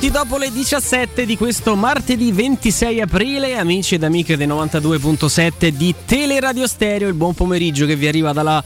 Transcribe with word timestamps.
minuti 0.00 0.10
dopo 0.10 0.38
le 0.38 0.50
17 0.50 1.26
di 1.26 1.36
questo 1.36 1.76
martedì 1.76 2.32
26 2.32 3.02
aprile, 3.02 3.58
amici 3.58 3.96
ed 3.96 4.02
amiche 4.02 4.38
dei 4.38 4.46
92.7 4.46 5.68
di 5.68 5.94
Teleradio 6.06 6.66
Stereo, 6.66 7.06
il 7.08 7.14
buon 7.14 7.34
pomeriggio 7.34 7.84
che 7.84 7.96
vi 7.96 8.06
arriva 8.06 8.32
dalla 8.32 8.64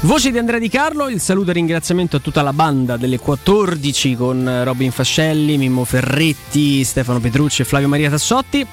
voce 0.00 0.32
di 0.32 0.38
Andrea 0.38 0.58
Di 0.58 0.68
Carlo, 0.68 1.08
il 1.08 1.20
saluto 1.20 1.50
e 1.50 1.54
ringraziamento 1.54 2.16
a 2.16 2.18
tutta 2.18 2.42
la 2.42 2.52
banda 2.52 2.96
delle 2.96 3.20
14 3.20 4.16
con 4.16 4.62
Robin 4.64 4.90
Fascelli, 4.90 5.56
Mimmo 5.56 5.84
Ferretti, 5.84 6.82
Stefano 6.82 7.20
Petrucci 7.20 7.62
e 7.62 7.64
Flavio 7.64 7.86
Maria 7.86 8.10
Tassotti. 8.10 8.66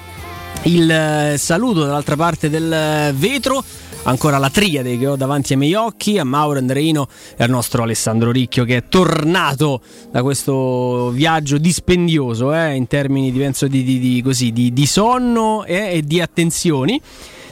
Il 0.63 0.89
eh, 0.89 1.35
saluto 1.37 1.81
dall'altra 1.81 2.15
parte 2.15 2.49
del 2.49 3.13
vetro 3.15 3.63
ancora 4.03 4.37
la 4.37 4.49
triade 4.49 4.97
che 4.97 5.07
ho 5.07 5.15
davanti 5.15 5.53
ai 5.53 5.59
miei 5.59 5.73
occhi, 5.73 6.17
a 6.17 6.23
Mauro 6.23 6.59
Andreino 6.59 7.07
e 7.35 7.43
al 7.43 7.49
nostro 7.49 7.83
Alessandro 7.83 8.31
Ricchio 8.31 8.63
che 8.65 8.77
è 8.77 8.83
tornato 8.87 9.81
da 10.11 10.21
questo 10.23 11.09
viaggio 11.09 11.57
dispendioso 11.57 12.53
eh, 12.53 12.75
in 12.75 12.87
termini 12.87 13.31
di, 13.31 13.39
di, 13.39 13.83
di, 13.83 13.99
di, 13.99 14.21
così, 14.21 14.51
di 14.51 14.85
sonno 14.85 15.63
eh, 15.65 15.95
e 15.97 16.01
di 16.03 16.21
attenzioni. 16.21 17.01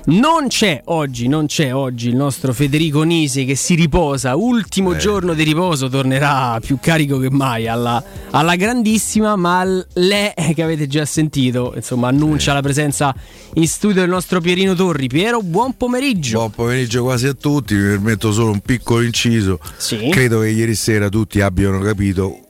Non 0.10 0.48
c'è 0.48 0.84
oggi, 0.86 1.28
non 1.28 1.48
c'è 1.48 1.74
oggi 1.74 2.08
il 2.08 2.16
nostro 2.16 2.54
Federico 2.54 3.04
Nisi 3.04 3.44
che 3.44 3.56
si 3.56 3.76
riposa, 3.76 4.38
ultimo 4.38 4.94
eh. 4.94 4.98
giorno 4.98 5.34
di 5.34 5.44
riposo, 5.44 5.90
tornerà 5.90 6.58
più 6.62 6.78
carico 6.80 7.20
che 7.20 7.30
mai 7.30 7.68
alla, 7.68 8.02
alla 8.30 8.56
grandissima, 8.56 9.36
ma 9.36 9.66
lei 9.96 10.34
che 10.56 10.64
avete 10.64 10.88
già 10.88 11.04
sentito, 11.04 11.74
insomma, 11.76 12.08
annuncia 12.08 12.52
eh. 12.52 12.54
la 12.54 12.62
presenza 12.62 13.14
in 13.56 13.68
studio 13.68 14.00
del 14.00 14.10
nostro 14.10 14.40
Pierino 14.40 14.76
Torri. 14.76 15.08
Piero, 15.08 15.42
buon 15.42 15.76
pomeriggio. 15.76 16.38
Buon 16.38 16.52
pomeriggio 16.52 17.04
quasi 17.04 17.28
a 17.28 17.34
tutti, 17.34 17.74
mi 17.74 17.82
permetto 17.82 18.32
solo 18.32 18.52
un 18.52 18.62
piccolo 18.62 19.02
inciso. 19.02 19.60
Sì. 19.76 20.08
Credo 20.10 20.40
che 20.40 20.48
ieri 20.48 20.76
sera 20.76 21.10
tutti 21.10 21.42
abbiano 21.42 21.80
capito 21.80 22.46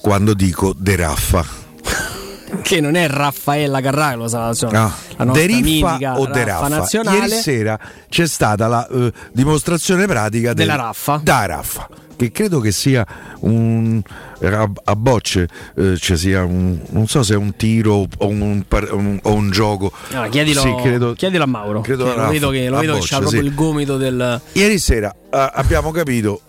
quando 0.00 0.34
dico 0.34 0.72
De 0.72 0.94
Raffa 0.94 2.21
che 2.60 2.80
non 2.80 2.94
è 2.94 3.08
Raffaella 3.08 3.80
Carraro, 3.80 4.28
la, 4.28 4.54
no. 4.70 4.92
la 5.16 5.24
nostra 5.24 5.46
mitica 5.46 6.18
o 6.18 6.26
De 6.26 6.44
Raffa. 6.44 6.68
nazionale. 6.68 7.18
Ieri 7.18 7.30
sera 7.30 7.78
c'è 8.08 8.26
stata 8.26 8.66
la 8.66 8.86
uh, 8.90 9.10
dimostrazione 9.32 10.06
pratica 10.06 10.52
della 10.52 10.74
del, 10.74 10.82
Raffa. 10.82 11.20
Da 11.22 11.46
Raffa 11.46 11.88
che 12.16 12.30
credo 12.30 12.60
che 12.60 12.70
sia 12.70 13.04
un 13.40 14.00
a, 14.42 14.70
a 14.84 14.96
bocce 14.96 15.48
eh, 15.76 15.96
cioè 15.96 16.16
sia 16.16 16.44
un, 16.44 16.78
non 16.90 17.08
so 17.08 17.22
se 17.22 17.34
è 17.34 17.36
un 17.36 17.56
tiro 17.56 18.06
o 18.16 18.26
un, 18.28 18.64
un, 18.70 19.18
o 19.22 19.32
un 19.32 19.50
gioco 19.50 19.90
no, 20.12 20.28
chiedilo, 20.28 20.60
sì, 20.60 20.74
credo, 20.82 21.14
chiedilo, 21.14 21.42
a 21.42 21.46
Mauro 21.46 21.80
credo 21.80 22.04
che 22.04 22.14
lo 22.14 22.28
vedo 22.28 22.50
che, 22.50 22.68
lo 22.68 22.78
vedo 22.78 22.92
bocce, 22.94 23.08
che 23.08 23.20
proprio 23.20 23.40
sì. 23.40 23.46
il 23.46 23.54
gomito 23.54 23.96
del 23.96 24.40
ieri 24.52 24.78
sera 24.78 25.12
uh, 25.14 25.36
abbiamo 25.52 25.90
capito 25.90 26.42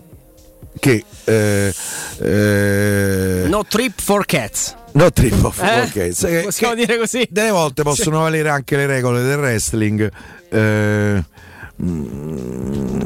che 0.78 1.04
eh, 1.24 1.74
eh, 2.18 3.44
no 3.48 3.64
trip 3.64 4.00
for 4.00 4.24
cats 4.26 4.76
No 4.94 5.10
trip 5.10 5.42
of 5.44 5.60
eh? 5.60 5.82
ok. 5.82 6.42
Possiamo 6.44 6.74
dire 6.74 6.96
così. 6.98 7.26
Delle 7.28 7.50
volte 7.50 7.82
possono 7.82 8.16
sì. 8.16 8.22
valere 8.22 8.48
anche 8.48 8.76
le 8.76 8.86
regole 8.86 9.22
del 9.22 9.38
wrestling. 9.38 10.08
Eh, 10.48 11.24
mm, 11.82 13.00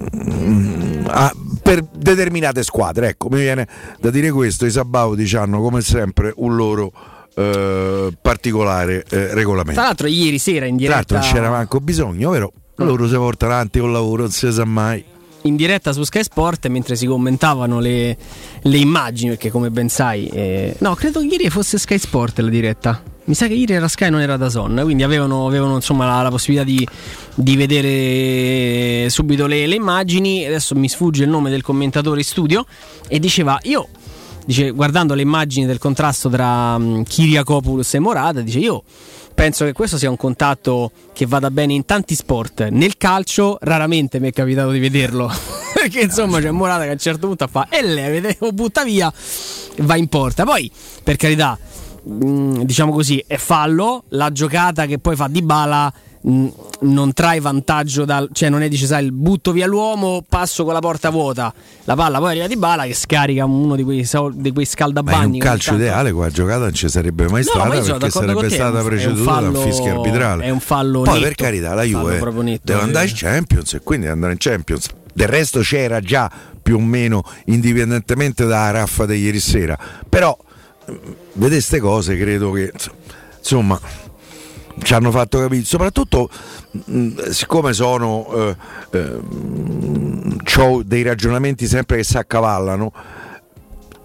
ah, 1.06 1.32
per 1.62 1.82
determinate 1.82 2.62
squadre, 2.62 3.08
ecco, 3.08 3.28
mi 3.30 3.40
viene 3.40 3.66
da 3.98 4.10
dire 4.10 4.30
questo. 4.30 4.66
I 4.66 4.70
Sabaudi 4.70 5.34
hanno 5.34 5.62
come 5.62 5.80
sempre 5.80 6.30
un 6.36 6.56
loro 6.56 6.92
eh, 7.34 8.12
particolare 8.20 9.04
eh, 9.08 9.32
regolamento. 9.32 9.80
Tra 9.80 9.84
l'altro, 9.84 10.08
ieri 10.08 10.38
sera 10.38 10.66
in 10.66 10.76
diretta. 10.76 11.04
Tra 11.04 11.16
l'altro, 11.16 11.30
non 11.30 11.42
c'era 11.42 11.56
manco 11.56 11.80
bisogno, 11.80 12.30
vero? 12.30 12.52
Loro 12.76 13.08
si 13.08 13.14
portano 13.14 13.54
avanti 13.54 13.78
col 13.80 13.92
lavoro, 13.92 14.22
non 14.22 14.30
si 14.30 14.52
sa 14.52 14.64
mai 14.66 15.02
in 15.42 15.56
diretta 15.56 15.92
su 15.92 16.02
Sky 16.02 16.22
Sport 16.22 16.66
mentre 16.68 16.96
si 16.96 17.06
commentavano 17.06 17.80
le, 17.80 18.16
le 18.62 18.76
immagini, 18.76 19.30
perché 19.30 19.50
come 19.50 19.70
ben 19.70 19.88
sai, 19.88 20.26
eh, 20.28 20.74
no, 20.78 20.94
credo 20.94 21.20
che 21.20 21.26
ieri 21.26 21.50
fosse 21.50 21.78
Sky 21.78 21.98
Sport 21.98 22.38
la 22.40 22.48
diretta. 22.48 23.02
Mi 23.24 23.34
sa 23.34 23.46
che 23.46 23.52
ieri 23.52 23.74
era 23.74 23.88
Sky, 23.88 24.08
non 24.08 24.20
era 24.20 24.38
da 24.38 24.48
Son, 24.48 24.80
quindi 24.82 25.02
avevano, 25.02 25.46
avevano 25.46 25.74
insomma, 25.74 26.06
la, 26.06 26.22
la, 26.22 26.30
possibilità 26.30 26.64
di, 26.64 26.86
di 27.34 27.56
vedere 27.56 29.10
subito 29.10 29.46
le, 29.46 29.66
le, 29.66 29.74
immagini. 29.74 30.46
Adesso 30.46 30.74
mi 30.74 30.88
sfugge 30.88 31.24
il 31.24 31.28
nome 31.28 31.50
del 31.50 31.62
commentatore 31.62 32.20
in 32.20 32.24
studio 32.24 32.64
e 33.06 33.18
diceva: 33.18 33.58
Io, 33.64 33.88
dice, 34.46 34.70
guardando 34.70 35.12
le 35.12 35.20
immagini 35.20 35.66
del 35.66 35.76
contrasto 35.76 36.30
tra 36.30 36.76
um, 36.76 37.02
Kiriakopoulos 37.02 37.92
e 37.92 37.98
Morata, 37.98 38.40
dice: 38.40 38.60
Io 38.60 38.82
penso 39.38 39.64
che 39.64 39.72
questo 39.72 39.98
sia 39.98 40.10
un 40.10 40.16
contatto 40.16 40.90
che 41.12 41.24
vada 41.24 41.48
bene 41.52 41.72
in 41.72 41.84
tanti 41.84 42.16
sport. 42.16 42.70
Nel 42.70 42.96
calcio 42.96 43.56
raramente 43.60 44.18
mi 44.18 44.30
è 44.30 44.32
capitato 44.32 44.72
di 44.72 44.80
vederlo. 44.80 45.30
Perché 45.72 46.00
insomma 46.00 46.40
c'è 46.40 46.50
Morata 46.50 46.82
che 46.82 46.88
a 46.88 46.92
un 46.92 46.98
certo 46.98 47.28
punto 47.28 47.46
fa 47.46 47.68
e 47.70 47.80
lei 47.82 48.36
lo 48.40 48.50
butta 48.50 48.82
via 48.82 49.12
va 49.76 49.94
in 49.94 50.08
porta. 50.08 50.42
Poi, 50.42 50.68
per 51.04 51.14
carità, 51.14 51.56
mm, 52.08 52.62
diciamo 52.62 52.90
così, 52.90 53.22
è 53.24 53.36
fallo. 53.36 54.02
La 54.08 54.32
giocata 54.32 54.86
che 54.86 54.98
poi 54.98 55.14
fa 55.14 55.28
di 55.28 55.40
bala 55.40 55.92
non 56.20 57.12
trae 57.12 57.40
vantaggio 57.40 58.04
dal 58.04 58.28
cioè 58.32 58.48
non 58.48 58.62
è 58.62 58.68
dice 58.68 58.86
sai 58.86 59.10
butto 59.10 59.52
via 59.52 59.66
l'uomo 59.66 60.24
passo 60.28 60.64
con 60.64 60.72
la 60.72 60.80
porta 60.80 61.10
vuota. 61.10 61.52
La 61.84 61.94
palla 61.94 62.18
poi 62.18 62.30
arriva 62.30 62.46
di 62.46 62.56
bala 62.56 62.84
che 62.84 62.94
scarica 62.94 63.44
uno 63.44 63.76
di 63.76 63.84
quei, 63.84 64.08
di 64.34 64.52
quei 64.52 64.66
scaldabagni 64.66 65.38
Ma 65.38 65.44
un 65.44 65.50
calcio 65.50 65.74
ideale 65.74 66.12
quella 66.12 66.30
giocata 66.30 66.58
non 66.60 66.74
ci 66.74 66.88
sarebbe 66.88 67.28
mai 67.28 67.42
stata 67.42 67.64
no, 67.64 67.80
perché 67.80 68.10
sarebbe 68.10 68.50
stata 68.50 68.82
preceduta 68.82 69.40
da 69.40 69.48
un 69.48 69.54
fischio 69.54 70.00
arbitrale. 70.00 70.44
è 70.44 70.50
un 70.50 70.60
fallo 70.60 71.02
poi 71.02 71.14
netto, 71.14 71.26
per 71.26 71.34
carità 71.34 71.74
la 71.74 71.82
Juve 71.82 72.18
deve 72.62 72.80
andare 72.80 73.06
in 73.06 73.14
Champions 73.14 73.74
e 73.74 73.80
quindi 73.82 74.06
andare 74.06 74.32
in 74.32 74.38
Champions. 74.38 74.88
Del 75.12 75.28
resto 75.28 75.60
c'era 75.60 76.00
già 76.00 76.30
più 76.62 76.76
o 76.76 76.80
meno 76.80 77.24
indipendentemente 77.46 78.44
dalla 78.44 78.70
raffa 78.70 79.06
di 79.06 79.16
ieri 79.16 79.40
sera. 79.40 79.76
Però 80.08 80.36
vedete 80.84 81.54
queste 81.54 81.80
cose 81.80 82.16
credo 82.16 82.52
che 82.52 82.72
insomma 83.38 83.80
ci 84.82 84.94
hanno 84.94 85.10
fatto 85.10 85.38
capire, 85.38 85.64
soprattutto 85.64 86.28
mh, 86.70 87.30
siccome 87.30 87.72
sono 87.72 88.26
eh, 88.32 88.56
eh, 88.90 89.20
ho 90.58 90.82
dei 90.82 91.02
ragionamenti 91.02 91.66
sempre 91.66 91.98
che 91.98 92.04
si 92.04 92.16
accavallano. 92.18 92.92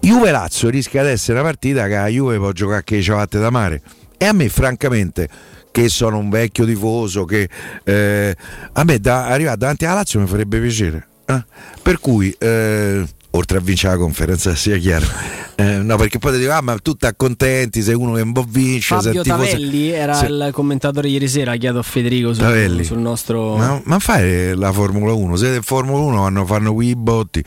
Juve 0.00 0.30
Lazio 0.30 0.68
rischia 0.68 1.02
di 1.02 1.08
essere 1.10 1.38
una 1.38 1.48
partita 1.48 1.86
che 1.86 1.94
la 1.94 2.08
Juve 2.08 2.36
può 2.36 2.52
giocare 2.52 2.84
che 2.84 3.00
ciabatte 3.00 3.38
da 3.38 3.50
mare. 3.50 3.82
E 4.18 4.26
a 4.26 4.32
me, 4.32 4.48
francamente, 4.48 5.28
che 5.70 5.88
sono 5.88 6.18
un 6.18 6.28
vecchio 6.28 6.64
tifoso, 6.66 7.24
che 7.24 7.48
eh, 7.84 8.36
a 8.72 8.84
me 8.84 8.98
da, 9.00 9.26
arrivare 9.26 9.56
davanti 9.56 9.86
alla 9.86 9.94
Lazio 9.94 10.20
mi 10.20 10.26
farebbe 10.26 10.60
piacere. 10.60 11.06
Eh? 11.24 11.44
Per 11.82 11.98
cui 12.00 12.34
eh, 12.38 13.04
oltre 13.36 13.58
a 13.58 13.60
vincere 13.60 13.94
la 13.94 14.00
conferenza, 14.00 14.54
sia 14.54 14.76
chiaro. 14.78 15.06
Eh, 15.56 15.76
no, 15.78 15.94
perché 15.94 16.18
poi 16.18 16.32
ti 16.32 16.38
dico, 16.38 16.50
ah, 16.50 16.60
ma 16.62 16.76
tutti 16.78 17.06
accontenti 17.06 17.80
se 17.80 17.92
uno 17.92 18.14
che 18.14 18.22
un 18.22 18.32
po' 18.32 18.44
vince. 18.44 18.96
Fabio 18.96 19.22
Tavelli 19.22 19.90
se... 19.90 19.96
era 19.96 20.14
se... 20.14 20.26
il 20.26 20.48
commentatore 20.52 21.06
ieri 21.06 21.28
sera, 21.28 21.54
chiedo 21.54 21.78
a 21.78 21.82
Federico 21.84 22.34
sul, 22.34 22.80
sul 22.82 22.98
nostro... 22.98 23.56
Ma, 23.56 23.80
ma 23.84 24.00
fai 24.00 24.56
la 24.56 24.72
Formula 24.72 25.12
1? 25.12 25.36
Se 25.36 25.62
Formula 25.62 26.00
1 26.00 26.22
fanno, 26.24 26.44
fanno 26.44 26.74
quei 26.74 26.96
botti 26.96 27.44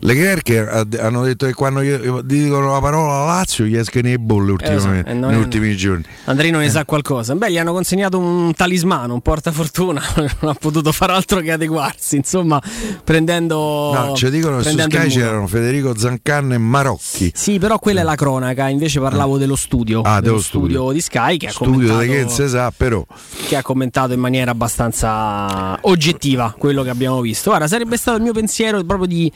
le 0.00 0.14
Kercher 0.14 0.86
hanno 1.00 1.22
detto 1.22 1.46
che 1.46 1.54
quando 1.54 1.80
dicono 2.22 2.72
la 2.72 2.80
parola 2.80 3.24
Lazio 3.24 3.64
gli 3.64 3.76
escono 3.76 4.08
le 4.08 4.18
bolle 4.18 4.52
ultimamente, 4.52 5.10
eh, 5.10 5.14
negli 5.14 5.36
ultimi 5.36 5.76
giorni. 5.76 6.04
Andrino 6.24 6.58
ne 6.58 6.66
eh. 6.66 6.70
sa 6.70 6.84
qualcosa. 6.84 7.34
Beh, 7.34 7.50
gli 7.50 7.58
hanno 7.58 7.72
consegnato 7.72 8.18
un 8.18 8.52
talismano, 8.54 9.14
un 9.14 9.20
portafortuna, 9.20 10.02
non 10.40 10.50
ha 10.50 10.54
potuto 10.54 10.92
fare 10.92 11.12
altro 11.12 11.40
che 11.40 11.52
adeguarsi. 11.52 12.16
Insomma, 12.16 12.60
prendendo. 13.02 13.92
No, 13.92 14.14
ci 14.14 14.30
dicono 14.30 14.58
che 14.58 14.70
su 14.70 14.78
Sky 14.78 15.08
c'erano 15.08 15.46
Federico 15.46 15.96
Zancanne 15.96 16.54
e 16.54 16.58
Marocchi. 16.58 17.32
Sì, 17.34 17.58
però 17.58 17.78
quella 17.78 18.00
è 18.00 18.04
la 18.04 18.14
cronaca. 18.14 18.68
Invece 18.68 19.00
parlavo 19.00 19.36
eh. 19.36 19.38
dello 19.40 19.56
studio. 19.56 20.02
Ah, 20.02 20.20
dello 20.20 20.40
studio. 20.40 20.68
studio 20.68 20.92
di 20.92 21.00
Sky 21.00 21.36
che 21.36 21.46
ha 21.48 21.50
studio 21.50 21.94
commentato. 21.94 22.48
Sa, 22.48 22.72
però. 22.76 23.04
Che 23.46 23.56
ha 23.56 23.62
commentato 23.62 24.12
in 24.12 24.20
maniera 24.20 24.50
abbastanza 24.50 25.78
oggettiva 25.82 26.54
quello 26.56 26.82
che 26.82 26.90
abbiamo 26.90 27.20
visto. 27.20 27.50
Guarda, 27.50 27.66
sarebbe 27.66 27.96
stato 27.96 28.16
il 28.18 28.22
mio 28.22 28.32
pensiero 28.32 28.82
proprio 28.84 29.06
di 29.06 29.32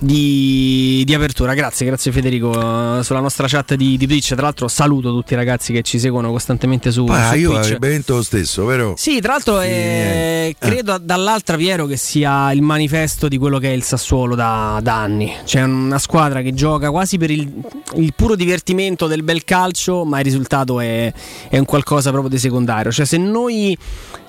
di, 0.00 1.02
di, 1.04 1.14
apertura. 1.14 1.54
Grazie, 1.54 1.86
grazie 1.86 2.10
Federico. 2.10 2.48
Uh, 2.48 3.02
sulla 3.02 3.20
nostra 3.20 3.46
chat 3.46 3.74
di, 3.74 3.96
di 3.96 4.06
Twitch, 4.06 4.32
tra 4.34 4.42
l'altro, 4.42 4.66
saluto 4.66 5.10
tutti 5.10 5.34
i 5.34 5.36
ragazzi 5.36 5.72
che 5.72 5.82
ci 5.82 5.98
seguono 5.98 6.30
costantemente 6.30 6.90
su, 6.90 7.06
ah, 7.08 7.30
su 7.30 7.36
io 7.36 7.52
Twitch. 7.52 7.76
detto 7.76 8.16
lo 8.16 8.22
stesso, 8.22 8.64
vero? 8.64 8.94
Sì, 8.96 9.20
tra 9.20 9.32
l'altro, 9.32 9.60
eh, 9.60 10.56
credo 10.58 10.98
dall'altra 10.98 11.56
Piero 11.56 11.86
che 11.86 11.96
sia 11.96 12.50
il 12.52 12.62
manifesto 12.62 13.28
di 13.28 13.36
quello 13.36 13.58
che 13.58 13.68
è 13.68 13.74
il 13.74 13.82
Sassuolo 13.82 14.34
da, 14.34 14.80
da 14.82 15.00
anni. 15.00 15.32
C'è 15.44 15.62
una 15.62 15.98
squadra 15.98 16.40
che 16.40 16.54
gioca 16.54 16.90
quasi 16.90 17.18
per 17.18 17.30
il, 17.30 17.50
il, 17.96 18.14
puro 18.14 18.34
divertimento 18.34 19.06
del 19.06 19.22
bel 19.22 19.44
calcio, 19.44 20.04
ma 20.04 20.18
il 20.18 20.24
risultato 20.24 20.80
è, 20.80 21.12
è 21.48 21.58
un 21.58 21.64
qualcosa 21.66 22.10
proprio 22.10 22.30
di 22.30 22.38
secondario. 22.38 22.90
Cioè, 22.90 23.04
se 23.04 23.18
noi 23.18 23.76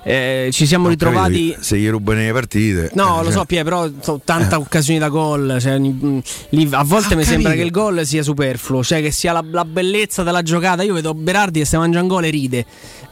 eh, 0.04 0.48
ci 0.52 0.66
siamo 0.66 0.84
non 0.84 0.92
ritrovati. 0.92 1.50
Capito, 1.50 1.62
se 1.62 1.78
gli 1.78 1.88
rubano 1.88 2.20
le 2.20 2.32
partite. 2.32 2.90
No, 2.94 3.20
eh, 3.20 3.24
lo 3.24 3.24
cioè. 3.24 3.32
so, 3.32 3.44
Pia, 3.44 3.62
però 3.62 3.88
so, 4.00 4.20
tanta 4.24 4.56
eh. 4.56 4.58
occasioni 4.58 4.98
da 4.98 5.08
gol. 5.08 5.58
Cioè, 5.60 5.78
mm, 5.78 6.18
lì, 6.50 6.68
a 6.72 6.82
volte 6.82 7.14
ah, 7.14 7.16
mi 7.16 7.24
sembra 7.24 7.52
che 7.52 7.60
il 7.60 7.70
gol 7.70 8.04
sia 8.04 8.22
superfluo, 8.22 8.82
cioè 8.82 9.00
che 9.00 9.12
sia 9.12 9.32
la, 9.32 9.44
la, 9.48 9.64
bellezza 9.64 10.22
della 10.22 10.42
giocata. 10.42 10.82
Io 10.82 10.94
vedo 10.94 11.14
Berardi 11.14 11.60
che 11.60 11.64
se 11.64 11.76
mangia 11.76 12.00
un 12.00 12.08
gol 12.08 12.24
e 12.24 12.30
ride. 12.30 12.66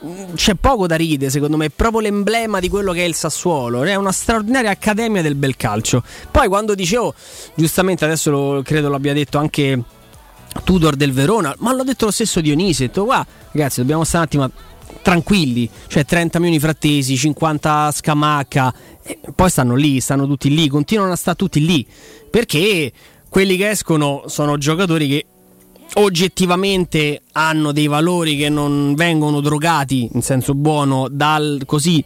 Mm, 0.04 0.34
c'è 0.34 0.54
poco 0.54 0.86
da 0.88 0.96
ride, 0.96 1.30
secondo 1.30 1.56
me, 1.56 1.66
è 1.66 1.70
proprio 1.70 2.00
l'emblema 2.00 2.58
di 2.58 2.68
quello 2.68 2.92
che 2.92 3.04
è 3.04 3.06
il 3.06 3.14
Sassuolo. 3.14 3.84
È 3.84 3.94
una 3.94 4.12
straordinaria 4.12 4.70
accademia 4.70 5.22
del 5.22 5.36
bel 5.36 5.56
calcio. 5.56 6.02
Poi 6.30 6.48
quando 6.48 6.74
dicevo, 6.74 7.14
giustamente 7.54 8.04
adesso 8.04 8.30
lo, 8.30 8.62
credo 8.64 8.88
l'abbia 8.88 9.12
detto 9.12 9.38
anche 9.38 9.80
Tudor 10.64 10.96
del 10.96 11.12
Verona, 11.12 11.54
ma 11.58 11.72
l'ha 11.72 11.84
detto 11.84 12.06
lo 12.06 12.10
stesso 12.10 12.40
Dionisi, 12.40 12.82
ha 12.82 12.86
detto 12.86 13.04
qua 13.04 13.24
ragazzi 13.52 13.80
dobbiamo 13.80 14.04
stare 14.04 14.28
un 14.36 14.42
attimo 14.42 14.68
tranquilli, 15.02 15.68
cioè 15.86 16.04
30 16.04 16.38
milioni 16.38 16.60
frattesi, 16.60 17.16
50 17.16 17.90
scamacca, 17.92 18.74
poi 19.34 19.50
stanno 19.50 19.74
lì, 19.74 20.00
stanno 20.00 20.26
tutti 20.26 20.54
lì, 20.54 20.68
continuano 20.68 21.12
a 21.12 21.16
stare 21.16 21.36
tutti 21.36 21.64
lì, 21.64 21.86
perché 22.30 22.92
quelli 23.28 23.56
che 23.56 23.70
escono 23.70 24.24
sono 24.26 24.58
giocatori 24.58 25.08
che 25.08 25.26
oggettivamente 25.94 27.22
hanno 27.32 27.72
dei 27.72 27.86
valori 27.86 28.36
che 28.36 28.48
non 28.48 28.94
vengono 28.94 29.40
drogati 29.40 30.08
in 30.12 30.22
senso 30.22 30.54
buono 30.54 31.08
dal 31.10 31.62
così 31.66 32.04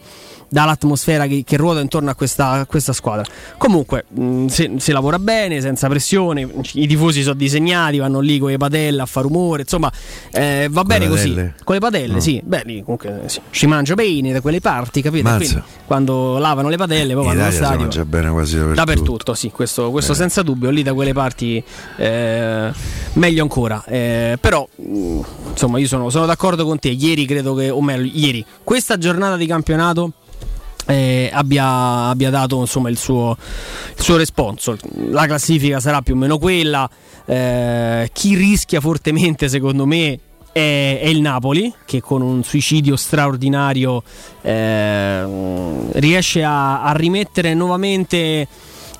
dall'atmosfera 0.55 1.27
che, 1.27 1.43
che, 1.45 1.57
ruota 1.57 1.81
intorno 1.81 2.11
a 2.11 2.15
questa, 2.15 2.51
a 2.51 2.67
questa 2.67 2.93
squadra. 2.93 3.25
Comunque, 3.59 4.05
mh, 4.09 4.47
se, 4.47 4.75
se, 4.77 4.93
lavora 4.93 5.19
bene, 5.19 5.61
senza 5.61 5.89
pressione, 5.89 6.49
i 6.75 6.87
tifosi 6.87 7.23
sono 7.23 7.35
disegnati, 7.35 7.99
vanno 7.99 8.21
lì 8.21 8.39
con 8.39 8.51
le 8.51 8.57
padelle 8.57 9.03
a 9.03 9.07
fare 9.07 9.27
rumore, 9.27 9.63
insomma, 9.63 9.91
eh, 10.31 10.69
va 10.71 10.81
con 10.81 10.87
bene 10.87 11.09
così. 11.09 11.35
Con 11.65 11.75
le 11.75 11.81
padelle, 11.81 12.15
no. 12.15 12.21
sì, 12.21 12.41
beh, 12.45 12.63
lì 12.67 12.83
comunque 12.83 13.23
sì. 13.27 13.41
ci 13.51 13.67
mangia 13.67 13.95
bene 13.95 14.33
da 14.33 14.41
quelle 14.41 14.61
parti, 14.61 15.03
capito? 15.03 15.29
Quindi, 15.35 15.61
quando 15.87 16.39
lavano 16.39 16.69
le 16.69 16.77
padelle, 16.77 17.15
poi 17.15 17.25
vanno 17.25 17.43
allo 17.43 17.51
stadio. 17.51 17.77
Si 17.77 17.83
mangia 17.83 18.05
bene 18.05 18.31
quasi 18.31 18.57
dappertutto. 18.57 18.85
Dappertutto, 18.85 19.35
sì, 19.35 19.51
questo, 19.51 19.91
questo 19.91 20.13
eh. 20.13 20.15
senza 20.15 20.43
dubbio, 20.43 20.71
lì 20.71 20.85
da 20.85 20.95
quelle 20.95 21.13
parti 21.13 21.63
eh, 21.97 22.73
meglio 23.15 23.43
ancora. 23.43 23.74
Eh, 23.87 24.37
però, 24.41 24.69
insomma, 24.77 25.79
io 25.79 25.87
sono, 25.87 26.11
sono 26.11 26.27
d'accordo 26.27 26.65
con 26.65 26.79
te. 26.79 26.91
Ieri 26.91 27.25
credo 27.25 27.55
che, 27.55 27.71
o 27.71 27.81
meglio, 27.81 28.11
ieri, 28.13 28.45
questa 28.63 28.99
giornata 28.99 29.37
di 29.37 29.47
campionato 29.47 30.13
eh, 30.87 31.31
abbia, 31.33 32.09
abbia, 32.09 32.31
dato 32.31 32.61
insomma, 32.61 32.91
il, 32.91 32.99
suo, 32.99 33.37
il 33.97 34.03
suo 34.03 34.17
responso. 34.17 34.77
La 35.09 35.27
classifica 35.27 35.81
sarà 35.81 36.03
più 36.03 36.15
o 36.15 36.17
meno 36.19 36.39
quella. 36.39 36.89
Eh, 37.25 38.11
chi 38.13 38.35
rischia 38.35 38.81
fortemente, 38.81 39.49
secondo 39.49 39.87
me, 39.87 40.19
è, 40.53 41.01
è, 41.03 41.07
il 41.09 41.21
Napoli, 41.21 41.73
che 41.85 42.01
con 42.01 42.23
un 42.23 42.45
suicidio 42.45 42.97
straordinario 42.97 44.03
eh, 44.43 45.25
riesce 45.95 46.45
a, 46.45 46.83
a, 46.83 46.93
rimettere 46.93 47.55
nuovamente 47.55 48.47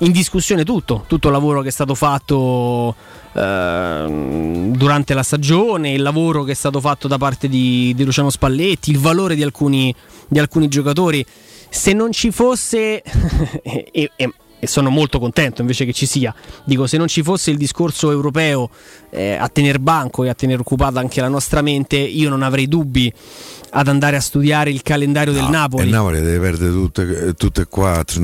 in 0.05 0.11
discussione 0.11 0.63
tutto, 0.63 1.03
tutto 1.07 1.27
il 1.27 1.33
lavoro 1.33 1.61
che 1.61 1.69
è 1.69 1.71
stato 1.71 1.95
fatto 1.95 2.95
eh, 3.33 4.71
durante 4.75 5.13
la 5.15 5.23
stagione, 5.23 5.91
il 5.91 6.01
lavoro 6.01 6.43
che 6.43 6.51
è 6.51 6.55
stato 6.55 6.79
fatto 6.79 7.07
da 7.07 7.17
parte 7.17 7.49
di, 7.49 7.91
di 7.95 8.03
Luciano 8.03 8.29
Spalletti, 8.29 8.91
il 8.91 8.99
valore 8.99 9.35
di 9.35 9.41
alcuni, 9.41 9.93
di 10.27 10.37
alcuni 10.37 10.67
giocatori. 10.67 11.25
Se 11.69 11.91
non 11.93 12.11
ci 12.11 12.31
fosse, 12.31 13.01
e, 13.63 14.11
e, 14.15 14.33
e, 14.59 14.67
sono 14.67 14.89
molto 14.89 15.19
contento 15.19 15.61
invece 15.61 15.85
che 15.85 15.93
ci 15.93 16.05
sia, 16.05 16.33
dico 16.63 16.87
se 16.87 16.97
non 16.97 17.07
ci 17.07 17.23
fosse 17.23 17.51
il 17.51 17.57
discorso 17.57 18.11
europeo 18.11 18.69
eh, 19.09 19.35
a 19.35 19.47
tenere 19.49 19.79
banco 19.79 20.23
e 20.23 20.29
a 20.29 20.33
tenere 20.33 20.61
occupata 20.61 20.99
anche 20.99 21.21
la 21.21 21.27
nostra 21.27 21.61
mente, 21.61 21.97
io 21.97 22.29
non 22.29 22.41
avrei 22.41 22.67
dubbi 22.67 23.11
ad 23.77 23.87
andare 23.87 24.15
a 24.15 24.21
studiare 24.21 24.69
il 24.69 24.81
calendario 24.81 25.33
no, 25.33 25.39
del 25.39 25.49
Napoli. 25.49 25.83
Il 25.83 25.89
Napoli 25.89 26.21
deve 26.21 26.39
perdere 26.39 26.71
tutte, 26.71 27.33
tutte 27.33 27.61
e 27.61 27.65
quattro. 27.67 28.21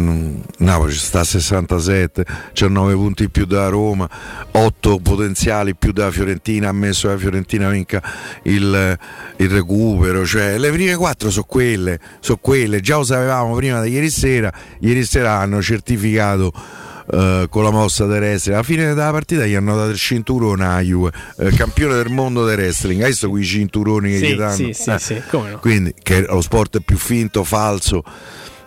Napoli 0.57 0.93
sta 0.93 1.19
a 1.19 1.23
67, 1.25 2.25
c'ha 2.53 2.67
9 2.69 2.93
punti 2.93 3.29
più 3.29 3.45
da 3.45 3.67
Roma, 3.67 4.09
8 4.51 4.99
potenziali 4.99 5.75
più 5.75 5.91
da 5.91 6.09
Fiorentina. 6.09 6.69
Ha 6.69 6.73
messo 6.73 7.07
la 7.07 7.17
Fiorentina 7.17 7.69
vinca 7.69 8.01
il, 8.43 8.97
il 9.35 9.49
recupero. 9.49 10.25
Cioè, 10.25 10.57
le 10.57 10.71
prime 10.71 10.95
4 10.95 11.29
sono 11.29 11.45
quelle, 11.45 11.99
sono 12.21 12.39
quelle. 12.41 12.79
Già 12.79 12.95
lo 12.95 13.03
sapevamo 13.03 13.53
prima 13.55 13.79
da 13.79 13.85
ieri 13.85 14.09
sera. 14.09 14.51
Ieri 14.79 15.03
sera 15.03 15.33
hanno 15.33 15.61
certificato 15.61 16.20
eh, 17.11 17.47
con 17.49 17.63
la 17.63 17.71
mossa 17.71 18.05
del 18.05 18.19
wrestling. 18.19 18.55
Alla 18.55 18.65
fine 18.65 18.85
della 18.93 19.11
partita 19.11 19.45
gli 19.45 19.53
hanno 19.53 19.75
dato 19.75 19.89
il 19.89 19.97
cinturone 19.97 20.65
a 20.65 20.79
Juve, 20.79 21.11
eh, 21.37 21.51
campione 21.51 21.95
del 21.95 22.09
mondo 22.09 22.45
del 22.45 22.57
wrestling. 22.57 23.01
Hai 23.01 23.09
visto 23.09 23.29
quei 23.29 23.43
cinturoni 23.43 24.11
che 24.11 24.17
sì, 24.17 24.27
gli 24.27 24.35
danno? 24.35 24.55
Sì, 24.55 24.73
sì, 24.73 24.89
eh. 24.89 24.99
sì. 24.99 25.21
No? 25.31 25.57
Quindi 25.59 25.93
che 26.01 26.21
lo 26.21 26.41
sport 26.41 26.77
è 26.77 26.81
più 26.81 26.97
finto, 26.97 27.43
falso. 27.43 28.03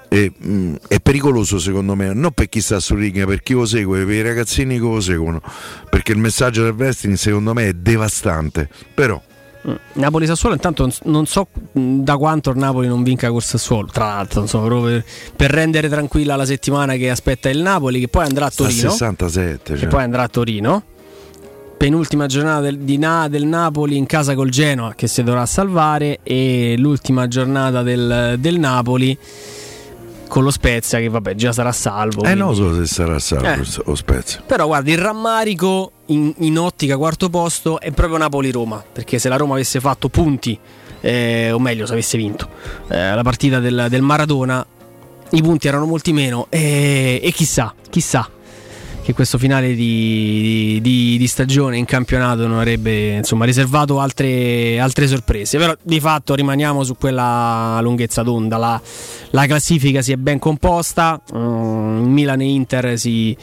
E, 0.09 0.31
mh, 0.37 0.53
mm, 0.53 0.75
è 0.89 1.01
pericoloso 1.01 1.59
secondo 1.59 1.95
me, 1.95 2.12
non 2.12 2.33
per 2.33 2.49
chi 2.49 2.61
sta 2.61 2.79
sul 2.81 2.99
ring, 2.99 3.19
ma 3.21 3.27
per 3.27 3.43
chi 3.43 3.55
lo 3.55 3.65
segue, 3.65 4.05
per 4.05 4.15
i 4.15 4.23
ragazzini 4.23 4.75
che 4.75 4.85
lo 4.85 5.00
seguono, 5.00 5.41
perché 5.89 6.12
il 6.12 6.19
messaggio 6.19 6.62
del 6.62 6.75
wrestling 6.77 7.17
secondo 7.17 7.53
me 7.53 7.69
è 7.69 7.73
devastante. 7.73 8.69
Però 8.93 9.21
Mm. 9.66 9.75
Napoli 9.94 10.26
Sassuolo 10.26 10.55
intanto 10.55 10.90
non 11.05 11.25
so 11.25 11.49
da 11.72 12.19
quanto 12.19 12.50
il 12.50 12.58
Napoli 12.58 12.87
non 12.87 13.02
vinca 13.02 13.31
col 13.31 13.43
Sassuolo 13.43 13.88
tra 13.90 14.08
l'altro 14.08 14.43
insomma, 14.43 14.69
per, 14.69 15.05
per, 15.34 15.50
rendere 15.50 15.88
tranquilla 15.88 16.37
la 16.37 16.44
settimana 16.44 16.96
che 16.96 17.08
aspetta 17.08 17.49
il 17.49 17.61
Napoli 17.61 17.99
che 18.00 18.08
poi 18.08 18.26
andrà 18.26 18.46
a 18.46 18.50
Torino 18.50 18.90
67 18.90 19.78
cioè. 19.78 19.88
poi 19.88 20.02
andrà 20.02 20.25
a 20.25 20.28
Torino 20.28 20.82
penultima 21.78 22.26
giornata 22.26 22.61
del, 22.61 22.78
di 22.78 22.99
Na, 22.99 23.28
del 23.28 23.46
Napoli 23.46 23.96
in 23.96 24.05
casa 24.05 24.34
col 24.34 24.50
Genoa 24.50 24.94
che 24.94 25.06
si 25.06 25.22
dovrà 25.22 25.46
salvare 25.46 26.19
e 26.22 26.75
l'ultima 26.76 27.26
giornata 27.26 27.82
del, 27.82 28.37
del 28.38 28.58
Napoli 28.58 29.19
con 30.28 30.43
lo 30.43 30.50
Spezia 30.50 30.99
che 30.99 31.08
vabbè 31.08 31.34
già 31.34 31.52
sarà 31.52 31.72
salvo. 31.72 32.20
Eh 32.22 32.34
quindi... 32.34 32.40
non 32.40 32.55
so 32.55 32.75
se 32.75 32.87
sarà 32.87 33.19
salvo 33.19 33.46
eh. 33.46 33.82
lo 33.84 33.94
Spezia. 33.94 34.43
Però 34.44 34.66
guarda, 34.66 34.90
il 34.90 34.99
rammarico 34.99 35.93
in, 36.06 36.33
in 36.39 36.59
ottica 36.59 36.97
quarto 36.97 37.31
posto 37.31 37.81
è 37.81 37.91
proprio 37.91 38.19
Napoli-Roma, 38.19 38.85
perché 38.93 39.19
se 39.19 39.29
la 39.29 39.37
Roma 39.37 39.55
avesse 39.55 39.81
fatto 39.81 40.09
punti, 40.09 40.59
eh, 41.01 41.51
o 41.53 41.59
meglio 41.59 41.87
se 41.87 41.93
avesse 41.93 42.17
vinto 42.17 42.49
eh, 42.89 43.15
la 43.15 43.23
partita 43.23 43.61
del, 43.61 43.87
del, 43.89 44.03
Maradona, 44.03 44.65
i 45.31 45.43
punti 45.43 45.69
erano 45.69 45.87
molti 45.87 46.12
meno 46.12 46.47
e, 46.49 47.21
e 47.23 47.31
chissà, 47.33 47.75
chissà 47.91 48.29
che 49.05 49.12
questo 49.12 49.37
finale 49.37 49.75
di, 49.75 50.79
di, 50.81 51.19
di, 51.19 51.27
stagione 51.27 51.77
in 51.77 51.85
campionato 51.85 52.47
non 52.47 52.57
avrebbe 52.57 53.17
insomma, 53.17 53.45
riservato 53.45 54.00
altre, 54.00 54.81
altre, 54.81 55.07
sorprese. 55.07 55.59
Però 55.59 55.75
di 55.83 56.00
fatto 56.00 56.35
rimaniamo 56.35 56.83
su 56.85 56.97
quella 56.97 57.79
lunghezza 57.83 58.23
d'onda. 58.23 58.57
La, 58.57 58.81
la 59.33 59.45
classifica 59.45 60.00
si 60.00 60.12
è 60.12 60.17
ben 60.17 60.39
composta. 60.39 61.21
Um, 61.33 62.07
Milan 62.07 62.41
e 62.41 62.47
Inter 62.47 62.99
si 62.99 63.37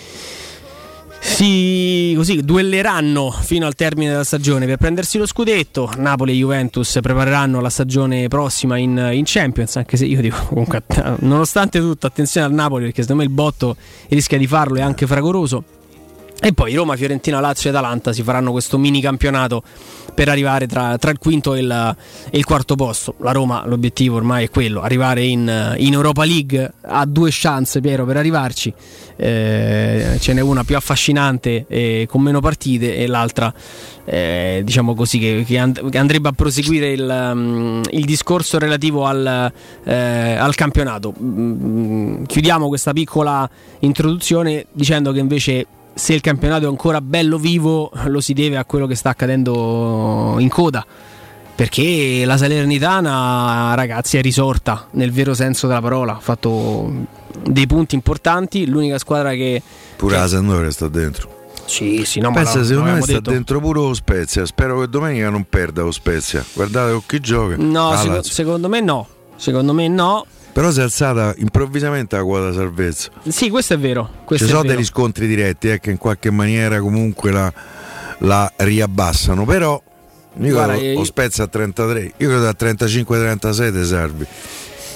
si 1.21 2.13
così, 2.15 2.41
duelleranno 2.41 3.29
fino 3.29 3.68
al 3.68 3.75
termine 3.75 4.09
della 4.09 4.23
stagione 4.23 4.65
per 4.65 4.77
prendersi 4.77 5.19
lo 5.19 5.27
scudetto. 5.27 5.91
Napoli 5.97 6.31
e 6.31 6.35
Juventus 6.35 6.97
prepareranno 7.00 7.62
la 7.62 7.69
stagione 7.69 8.27
prossima 8.27 8.77
in, 8.77 9.09
in, 9.13 9.23
Champions. 9.25 9.75
Anche 9.75 9.97
se 9.97 10.06
io 10.06 10.19
dico 10.19 10.44
comunque, 10.47 10.81
nonostante 11.21 11.79
tutto, 11.79 12.07
attenzione 12.07 12.47
al 12.47 12.53
Napoli 12.53 12.85
perché 12.85 13.03
secondo 13.03 13.21
me 13.21 13.27
il 13.27 13.33
botto 13.33 13.75
rischia 14.09 14.39
di 14.39 14.47
farlo, 14.47 14.77
è 14.77 14.81
anche 14.81 15.06
fragoroso. 15.06 15.63
E 16.44 16.54
poi 16.54 16.74
Roma, 16.74 16.96
Fiorentina, 16.96 17.40
Lazio 17.40 17.70
e 17.70 17.72
Atalanta 17.72 18.12
si 18.14 18.24
faranno 18.24 18.50
questo 18.50 18.80
mini 18.80 19.00
campionato 19.00 19.62
per 20.16 20.28
arrivare 20.28 20.66
tra, 20.66 20.98
tra 20.98 21.12
il 21.12 21.19
quinto 21.19 21.54
e 21.54 21.60
il, 21.60 21.95
e 22.31 22.38
il, 22.40 22.45
quarto 22.45 22.74
posto. 22.74 23.14
La 23.19 23.31
Roma, 23.31 23.64
l'obiettivo 23.68 24.16
ormai 24.16 24.45
è 24.45 24.50
quello, 24.50 24.81
arrivare 24.81 25.24
in, 25.24 25.76
in 25.78 25.94
Europa 25.94 26.26
League. 26.26 26.74
Ha 26.81 27.06
due 27.06 27.30
chance, 27.31 27.80
Piero, 27.80 28.06
per 28.06 28.18
arrivarci. 28.18 28.74
Eh, 29.18 30.18
ce 30.19 30.33
n'è 30.33 30.42
una 30.42 30.64
più 30.64 30.76
affascinante 30.76 31.66
e 31.68 32.07
con 32.10 32.24
meno 32.24 32.40
partite 32.40 32.95
e 32.95 33.06
l'altra, 33.06 33.54
eh, 34.04 34.62
diciamo 34.66 34.95
così, 34.95 35.19
che, 35.19 35.44
che, 35.45 35.60
andrebbe 35.60 36.30
a 36.30 36.31
proseguire 36.31 36.92
il, 36.92 37.31
um, 37.33 37.83
il 37.92 38.06
discorso 38.06 38.57
relativo 38.57 39.06
al, 39.06 39.52
eh, 39.83 39.94
al 39.94 40.56
campionato. 40.56 41.14
Mm, 41.21 42.24
chiudiamo 42.24 42.68
questa 42.68 42.94
piccola 42.94 43.48
introduzione 43.81 44.66
dicendo 44.74 45.12
che 45.12 45.19
invece 45.19 45.68
se 45.94 46.14
il 46.14 46.21
campionato 46.21 46.66
è 46.66 46.68
ancora 46.68 47.02
bello 47.02 47.38
vivo 47.38 47.92
lo 48.06 48.21
si 48.21 48.33
deve 48.33 48.57
a 48.57 48.66
quello 48.66 48.88
che 48.88 48.95
sta 48.95 49.10
accadendo 49.10 50.36
in 50.40 50.50
coda 50.50 50.86
perché 51.54 52.24
la 52.26 52.38
Salernitana 52.38 53.74
ragazzi 53.76 54.18
è 54.18 54.21
risorta 54.21 54.88
nel 54.92 55.12
vero 55.12 55.33
senso 55.33 55.68
della 55.68 55.81
parola 55.81 56.16
ha 56.16 56.19
fatto 56.19 56.92
dei 57.44 57.68
punti 57.68 57.95
importanti 57.95 58.66
l'unica 58.68 58.98
squadra 58.98 59.31
che 59.31 59.62
pure 59.95 60.16
che... 60.16 60.21
la 60.21 60.28
Sampdoria 60.28 60.71
sta 60.71 60.88
dentro 60.88 61.40
sì, 61.71 62.04
sì, 62.04 62.19
no, 62.19 62.33
Pensa, 62.33 62.60
ma 62.60 62.66
secondo 62.66 62.92
me 62.92 63.02
sta 63.02 63.14
detto... 63.14 63.31
dentro 63.31 63.60
pure 63.62 63.80
lo 63.80 63.94
Spezia. 63.94 64.45
Spero 64.45 64.81
che 64.81 64.90
domenica 64.90 65.30
non 65.30 65.45
perda 65.48 65.83
lo 65.83 65.92
Spezia. 65.92 66.44
Guardate 66.54 66.92
con 66.92 67.04
chi 67.06 67.19
gioca. 67.21 67.56
No, 67.57 67.95
seco- 67.95 68.24
secondo 68.24 68.68
me 68.68 68.81
no. 68.81 69.07
Secondo 69.38 69.74
me 69.74 69.88
no. 69.88 70.26
Però 70.54 70.72
si 70.72 70.80
è 70.80 70.84
alzata 70.84 71.34
improvvisamente 71.38 72.16
la 72.16 72.24
quota 72.24 72.54
salvezza. 72.54 73.10
Sì, 73.28 73.50
questo 73.50 73.74
è 73.74 73.80
vero. 73.80 74.10
Questo 74.26 74.46
Ci 74.46 74.52
sono 74.52 74.64
degli 74.64 74.84
scontri 74.84 75.28
diretti 75.28 75.70
eh, 75.70 75.80
che 75.80 75.92
in 75.92 75.98
qualche 75.98 76.30
maniera 76.30 76.80
comunque 76.80 77.31
la, 77.31 77.52
la 78.20 78.52
riabbassano. 78.58 79.46
Però 79.46 79.81
io 80.40 80.52
Guarda, 80.52 80.76
lo, 80.76 80.94
lo 80.94 81.04
spezza 81.04 81.44
a 81.44 81.48
33, 81.48 82.14
io 82.18 82.28
credo 82.28 82.48
a 82.48 82.56
35-36 82.58 83.74
ti 83.74 83.86
servi. 83.86 84.26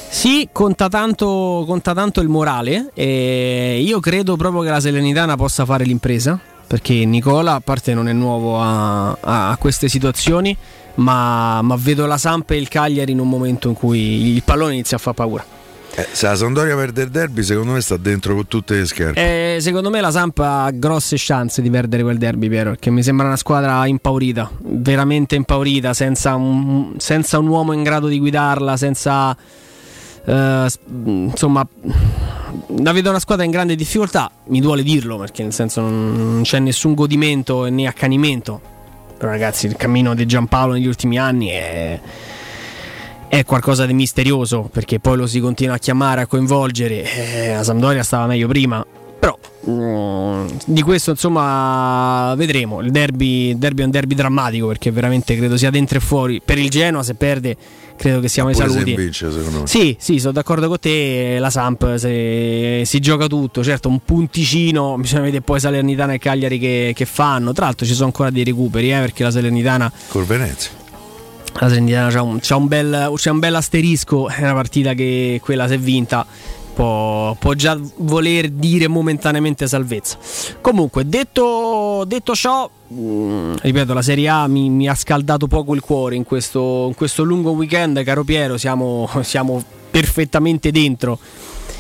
Sì, 0.09 0.47
conta 0.51 0.87
tanto, 0.87 1.63
conta 1.67 1.93
tanto 1.93 2.21
il 2.21 2.29
morale 2.29 2.91
e 2.93 3.81
io 3.81 3.99
credo 3.99 4.37
proprio 4.37 4.61
che 4.61 4.69
la 4.69 4.79
Serenitana 4.79 5.35
possa 5.35 5.65
fare 5.65 5.83
l'impresa 5.83 6.39
perché 6.65 7.05
Nicola 7.05 7.55
a 7.55 7.59
parte 7.59 7.93
non 7.93 8.07
è 8.07 8.13
nuovo 8.13 8.59
a, 8.59 9.17
a 9.19 9.57
queste 9.57 9.87
situazioni 9.87 10.55
ma, 10.95 11.61
ma, 11.61 11.75
vedo 11.77 12.05
la 12.05 12.17
Samp 12.17 12.51
e 12.51 12.57
il 12.57 12.67
Cagliari 12.67 13.11
in 13.11 13.19
un 13.19 13.29
momento 13.29 13.67
in 13.69 13.75
cui 13.75 14.33
il 14.33 14.43
pallone 14.43 14.73
inizia 14.73 14.97
a 14.97 14.99
fare 14.99 15.15
paura 15.15 15.45
Eh, 15.97 16.07
se 16.11 16.27
la 16.27 16.35
Sampdoria 16.35 16.75
perde 16.75 17.03
il 17.03 17.09
derby, 17.09 17.41
secondo 17.41 17.71
me 17.71 17.79
sta 17.79 17.95
dentro 17.95 18.35
con 18.35 18.47
tutte 18.47 18.75
le 18.75 18.85
scherze. 18.85 19.55
Eh, 19.55 19.61
secondo 19.61 19.89
me 19.89 20.01
la 20.01 20.11
Samp 20.11 20.39
ha 20.39 20.69
grosse 20.71 21.15
chance 21.17 21.61
di 21.61 21.69
perdere 21.69 22.03
quel 22.03 22.17
derby, 22.17 22.49
Piero, 22.49 22.71
perché 22.71 22.89
mi 22.89 23.01
sembra 23.01 23.27
una 23.27 23.37
squadra 23.37 23.85
impaurita, 23.85 24.51
veramente 24.59 25.35
impaurita, 25.35 25.93
senza 25.93 26.35
un, 26.35 26.95
senza 26.97 27.39
un 27.39 27.47
uomo 27.47 27.71
in 27.71 27.83
grado 27.83 28.07
di 28.07 28.19
guidarla, 28.19 28.75
senza... 28.75 29.37
Uh, 30.25 30.65
insomma, 31.05 31.65
la 32.79 32.91
vedo 32.91 33.09
una 33.11 33.19
squadra 33.19 33.45
in 33.45 33.51
grande 33.51 33.75
difficoltà. 33.75 34.29
Mi 34.47 34.59
duole 34.59 34.83
dirlo 34.83 35.17
perché, 35.17 35.43
nel 35.43 35.53
senso, 35.53 35.81
non 35.81 36.41
c'è 36.43 36.59
nessun 36.59 36.93
godimento 36.93 37.65
né 37.65 37.87
accanimento. 37.87 38.73
Però, 39.17 39.31
ragazzi, 39.31 39.65
il 39.65 39.75
cammino 39.75 40.13
di 40.13 40.25
Giampaolo 40.25 40.73
negli 40.73 40.87
ultimi 40.87 41.17
anni 41.17 41.47
è 41.49 41.99
è 43.27 43.43
qualcosa 43.43 43.85
di 43.85 43.93
misterioso 43.93 44.69
perché 44.71 44.99
poi 44.99 45.17
lo 45.17 45.27
si 45.27 45.39
continua 45.39 45.75
a 45.75 45.77
chiamare, 45.77 46.21
a 46.21 46.27
coinvolgere. 46.27 47.03
Eh, 47.03 47.53
la 47.53 47.63
Sampdoria 47.63 48.03
stava 48.03 48.27
meglio 48.27 48.47
prima, 48.47 48.85
però 49.25 49.39
mm, 49.67 50.47
di 50.65 50.81
questo 50.83 51.11
insomma 51.11 52.35
vedremo. 52.35 52.81
Il 52.81 52.91
derby, 52.91 53.49
il 53.49 53.57
derby, 53.57 53.81
è 53.81 53.85
un 53.85 53.91
derby 53.91 54.13
drammatico 54.13 54.67
perché 54.67 54.91
veramente 54.91 55.35
credo 55.35 55.57
sia 55.57 55.71
dentro 55.71 55.97
e 55.97 56.01
fuori. 56.01 56.41
Per 56.45 56.59
il 56.59 56.69
Genoa 56.69 57.01
se 57.01 57.15
perde 57.15 57.57
credo 57.97 58.19
che 58.19 58.27
siamo 58.27 58.49
ai 58.49 58.55
saluti. 58.55 58.93
Vince, 58.93 59.31
sì, 59.63 59.95
sì, 59.99 60.19
sono 60.19 60.33
d'accordo 60.33 60.67
con 60.67 60.77
te. 60.79 61.37
La 61.39 61.49
Samp 61.49 61.95
se, 61.95 62.83
si 62.85 62.99
gioca 62.99 63.25
tutto, 63.25 63.63
certo 63.63 63.89
un 63.89 63.99
punticino, 64.05 64.95
bisogna 64.99 65.23
vedere 65.23 65.41
poi 65.41 65.59
Salernitana 65.59 66.13
e 66.13 66.19
Cagliari 66.19 66.59
che, 66.59 66.91
che 66.95 67.05
fanno. 67.05 67.51
Tra 67.51 67.65
l'altro 67.65 67.87
ci 67.87 67.93
sono 67.93 68.05
ancora 68.05 68.29
dei 68.29 68.43
recuperi 68.43 68.91
eh, 68.91 68.99
perché 68.99 69.23
la 69.23 69.31
Salernitana... 69.31 69.91
Col 70.09 70.25
Venezia 70.25 70.83
la 71.57 71.69
Salernitana 71.69 72.11
c'ha 72.11 72.21
un, 72.21 72.39
c'ha, 72.41 72.55
un 72.57 72.67
bel, 72.67 73.13
c'ha 73.15 73.31
un, 73.31 73.39
bel, 73.39 73.55
asterisco, 73.55 74.27
è 74.27 74.41
una 74.41 74.53
partita 74.53 74.93
che 74.93 75.39
quella 75.41 75.69
se 75.69 75.77
vinta 75.77 76.27
può, 76.75 77.33
può 77.39 77.53
già 77.53 77.79
voler 77.97 78.49
dire 78.49 78.87
momentaneamente 78.87 79.65
salvezza. 79.65 80.17
Comunque, 80.61 81.07
detto, 81.07 82.03
detto 82.05 82.35
ciò, 82.35 82.69
mm, 82.93 83.55
ripeto, 83.61 83.93
la 83.93 84.01
Serie 84.01 84.27
A 84.27 84.47
mi, 84.47 84.69
mi, 84.69 84.87
ha 84.87 84.95
scaldato 84.95 85.47
poco 85.47 85.73
il 85.73 85.81
cuore 85.81 86.15
in 86.15 86.23
questo, 86.23 86.85
in 86.87 86.95
questo 86.95 87.23
lungo 87.23 87.51
weekend, 87.51 88.03
caro 88.03 88.23
Piero, 88.23 88.57
siamo, 88.57 89.09
siamo 89.21 89.63
perfettamente 89.89 90.71
dentro 90.71 91.17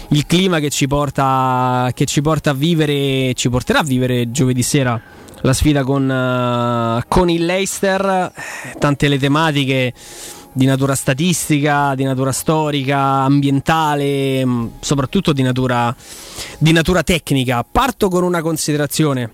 il 0.09 0.25
clima 0.25 0.59
che 0.59 0.69
ci, 0.69 0.87
porta, 0.87 1.91
che 1.93 2.05
ci 2.05 2.21
porta 2.21 2.51
a 2.51 2.53
vivere, 2.53 3.33
ci 3.33 3.49
porterà 3.49 3.79
a 3.79 3.83
vivere 3.83 4.31
giovedì 4.31 4.63
sera 4.63 4.99
la 5.41 5.53
sfida 5.53 5.83
con, 5.83 6.09
uh, 6.09 7.03
con 7.07 7.29
il 7.29 7.45
Leicester, 7.45 8.31
tante 8.79 9.07
le 9.07 9.19
tematiche 9.19 9.93
di 10.55 10.65
natura 10.65 10.95
statistica, 10.95 11.95
di 11.95 12.05
natura 12.05 12.31
storica, 12.31 12.97
ambientale, 12.97 14.45
mm, 14.45 14.67
soprattutto 14.79 15.33
di 15.33 15.41
natura, 15.41 15.93
di 16.57 16.71
natura 16.71 17.03
tecnica. 17.03 17.65
Parto 17.69 18.07
con 18.07 18.23
una 18.23 18.41
considerazione 18.41 19.29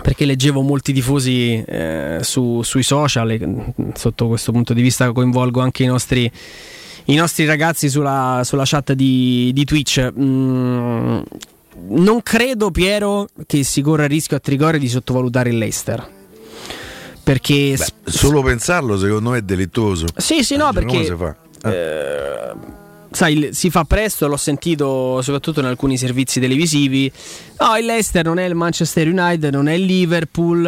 perché 0.00 0.24
leggevo 0.24 0.62
molti 0.62 0.94
tifosi 0.94 1.62
eh, 1.66 2.20
su, 2.22 2.62
sui 2.62 2.82
social 2.82 3.30
e 3.30 3.46
mm, 3.46 3.60
sotto 3.94 4.28
questo 4.28 4.50
punto 4.50 4.72
di 4.72 4.80
vista 4.80 5.12
coinvolgo 5.12 5.60
anche 5.60 5.82
i 5.82 5.86
nostri, 5.86 6.30
i 7.04 7.14
nostri 7.14 7.44
ragazzi 7.44 7.90
sulla, 7.90 8.40
sulla 8.42 8.64
chat 8.64 8.94
di, 8.94 9.50
di 9.52 9.64
Twitch. 9.66 10.12
Mm, 10.18 11.20
non 11.90 12.22
credo, 12.22 12.70
Piero, 12.70 13.28
che 13.46 13.62
si 13.64 13.82
corra 13.82 14.04
il 14.04 14.10
rischio 14.10 14.38
a 14.38 14.40
Trigore 14.40 14.78
di 14.78 14.88
sottovalutare 14.88 15.50
il 15.50 15.58
Leicester. 15.58 16.16
Perché 17.28 17.74
Beh, 17.76 18.10
solo 18.10 18.40
pensarlo, 18.42 18.96
secondo 18.96 19.28
me, 19.28 19.38
è 19.38 19.42
delittuoso. 19.42 20.06
Sì, 20.16 20.42
sì, 20.42 20.56
no, 20.56 20.72
perché. 20.72 21.04
Si 21.04 21.14
fa? 21.14 21.36
Eh. 21.62 21.70
Eh, 21.70 22.54
sai, 23.10 23.50
si 23.52 23.68
fa 23.68 23.84
presto, 23.84 24.26
l'ho 24.26 24.38
sentito 24.38 25.20
soprattutto 25.20 25.60
in 25.60 25.66
alcuni 25.66 25.98
servizi 25.98 26.40
televisivi. 26.40 27.12
No, 27.60 27.76
il 27.76 27.84
Leicester 27.84 28.24
non 28.24 28.38
è 28.38 28.46
il 28.46 28.54
Manchester 28.54 29.06
United, 29.08 29.52
non 29.52 29.68
è 29.68 29.74
il 29.74 29.84
Liverpool, 29.84 30.62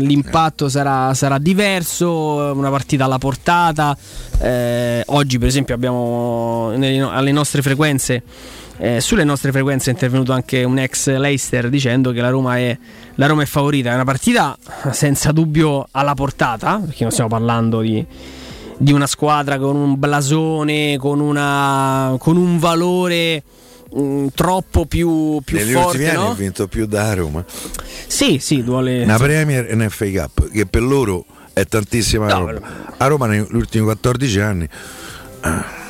l'impatto 0.00 0.66
eh. 0.66 0.70
sarà, 0.70 1.14
sarà, 1.14 1.38
diverso, 1.38 2.52
una 2.52 2.70
partita 2.70 3.04
alla 3.04 3.18
portata. 3.18 3.96
Eh, 4.40 5.04
oggi, 5.06 5.38
per 5.38 5.46
esempio, 5.46 5.76
abbiamo 5.76 6.72
alle 6.72 7.30
nostre 7.30 7.62
frequenze 7.62 8.24
eh, 8.82 9.00
sulle 9.02 9.24
nostre 9.24 9.52
frequenze 9.52 9.90
è 9.90 9.92
intervenuto 9.92 10.32
anche 10.32 10.64
un 10.64 10.78
ex 10.78 11.14
Leicester 11.14 11.68
dicendo 11.68 12.12
che 12.12 12.22
la 12.22 12.30
Roma, 12.30 12.56
è, 12.56 12.76
la 13.16 13.26
Roma 13.26 13.42
è 13.42 13.44
favorita. 13.44 13.90
È 13.90 13.94
una 13.94 14.04
partita 14.04 14.56
senza 14.90 15.32
dubbio 15.32 15.86
alla 15.90 16.14
portata, 16.14 16.80
perché 16.82 17.02
non 17.02 17.12
stiamo 17.12 17.28
parlando 17.28 17.80
di, 17.80 18.02
di 18.78 18.92
una 18.92 19.06
squadra 19.06 19.58
con 19.58 19.76
un 19.76 19.98
blasone, 19.98 20.96
con, 20.98 21.20
una, 21.20 22.16
con 22.18 22.38
un 22.38 22.58
valore 22.58 23.42
mh, 23.92 24.00
mm, 24.00 24.26
troppo 24.34 24.86
più, 24.86 25.42
più 25.44 25.58
Negli 25.58 25.72
forte. 25.72 25.98
Negli 25.98 26.12
no? 26.14 26.20
anni 26.20 26.30
ha 26.30 26.34
vinto 26.34 26.66
più 26.66 26.86
da 26.86 27.12
Roma. 27.12 27.44
Sì, 28.06 28.38
sì, 28.38 28.64
duole... 28.64 29.02
Una 29.02 29.18
Premier 29.18 29.66
e 29.68 29.74
una 29.74 29.90
FA 29.90 30.06
Cup, 30.06 30.50
che 30.50 30.64
per 30.64 30.82
loro 30.82 31.26
è 31.52 31.66
tantissima 31.66 32.28
no, 32.28 32.50
roba. 32.50 32.94
A 32.96 33.06
Roma 33.06 33.26
negli 33.26 33.46
ultimi 33.50 33.84
14 33.84 34.40
anni... 34.40 34.68
Ah 35.40 35.80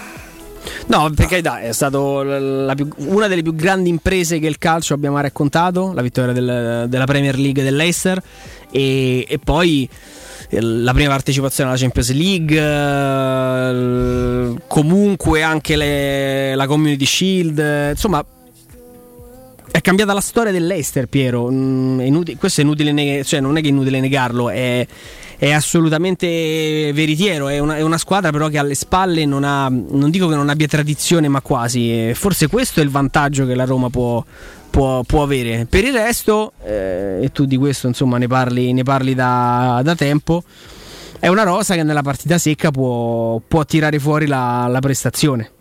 No, 0.87 1.11
perché 1.15 1.41
dai, 1.41 1.67
è 1.67 1.73
stata 1.73 1.99
una 1.99 3.27
delle 3.27 3.43
più 3.43 3.55
grandi 3.55 3.89
imprese 3.89 4.39
che 4.39 4.47
il 4.47 4.59
calcio 4.59 4.95
abbia 4.95 5.11
mai 5.11 5.23
raccontato, 5.23 5.93
la 5.93 6.03
vittoria 6.03 6.33
del, 6.33 6.87
della 6.89 7.05
Premier 7.05 7.39
League 7.39 7.63
dell'Eister 7.63 8.23
e, 8.71 9.25
e 9.29 9.39
poi 9.39 9.89
eh, 10.49 10.61
la 10.61 10.93
prima 10.93 11.11
partecipazione 11.11 11.71
alla 11.71 11.79
Champions 11.79 12.13
League, 12.13 12.59
eh, 12.59 14.55
comunque 14.67 15.43
anche 15.43 15.77
le, 15.77 16.55
la 16.55 16.67
Community 16.67 17.07
Shield, 17.07 17.91
insomma 17.91 18.25
è 19.73 19.81
cambiata 19.81 20.13
la 20.13 20.21
storia 20.21 20.51
dell'Eister, 20.53 21.07
Piero. 21.07 21.49
Mm, 21.51 22.01
inutile, 22.01 22.37
questo 22.37 22.61
è 22.61 22.65
inutile, 22.65 23.25
cioè 23.25 23.41
non 23.41 23.57
è 23.57 23.61
che 23.61 23.69
è 23.69 23.71
inutile 23.71 24.01
negarlo, 24.01 24.51
è, 24.51 24.87
è 25.41 25.53
assolutamente 25.53 26.93
veritiero. 26.93 27.49
È 27.49 27.59
una, 27.59 27.79
è 27.79 27.81
una, 27.81 27.97
squadra, 27.97 28.31
però, 28.31 28.49
che 28.49 28.59
alle 28.59 28.75
spalle 28.75 29.25
non 29.25 29.43
ha, 29.43 29.71
non 29.71 30.11
dico 30.11 30.29
che 30.29 30.35
non 30.35 30.51
abbia 30.51 30.69
tradizione, 30.69 31.29
ma 31.29 31.41
quasi. 31.41 32.13
Forse 32.13 32.47
questo 32.49 32.81
è 32.81 32.83
il 32.83 32.91
vantaggio 32.91 33.47
che 33.47 33.55
la 33.55 33.65
Roma 33.65 33.89
può, 33.89 34.23
può, 34.69 35.03
può 35.03 35.23
avere. 35.23 35.67
Per 35.67 35.83
il 35.83 35.95
resto, 35.95 36.53
eh, 36.63 37.21
e 37.23 37.33
tu 37.33 37.47
di 37.47 37.57
questo 37.57 37.87
insomma 37.87 38.19
ne 38.19 38.27
parli, 38.27 38.75
ne 38.75 38.83
parli 38.83 39.15
da, 39.15 39.81
da, 39.83 39.95
tempo. 39.95 40.45
È 41.19 41.29
una 41.29 41.43
rosa 41.43 41.75
che 41.75 41.85
nella 41.85 42.03
partita 42.03 42.37
secca 42.37 42.71
può, 42.71 43.41
può 43.47 43.65
tirare 43.65 43.99
fuori 43.99 44.27
la, 44.27 44.67
la 44.69 44.81
prestazione. 44.81 45.53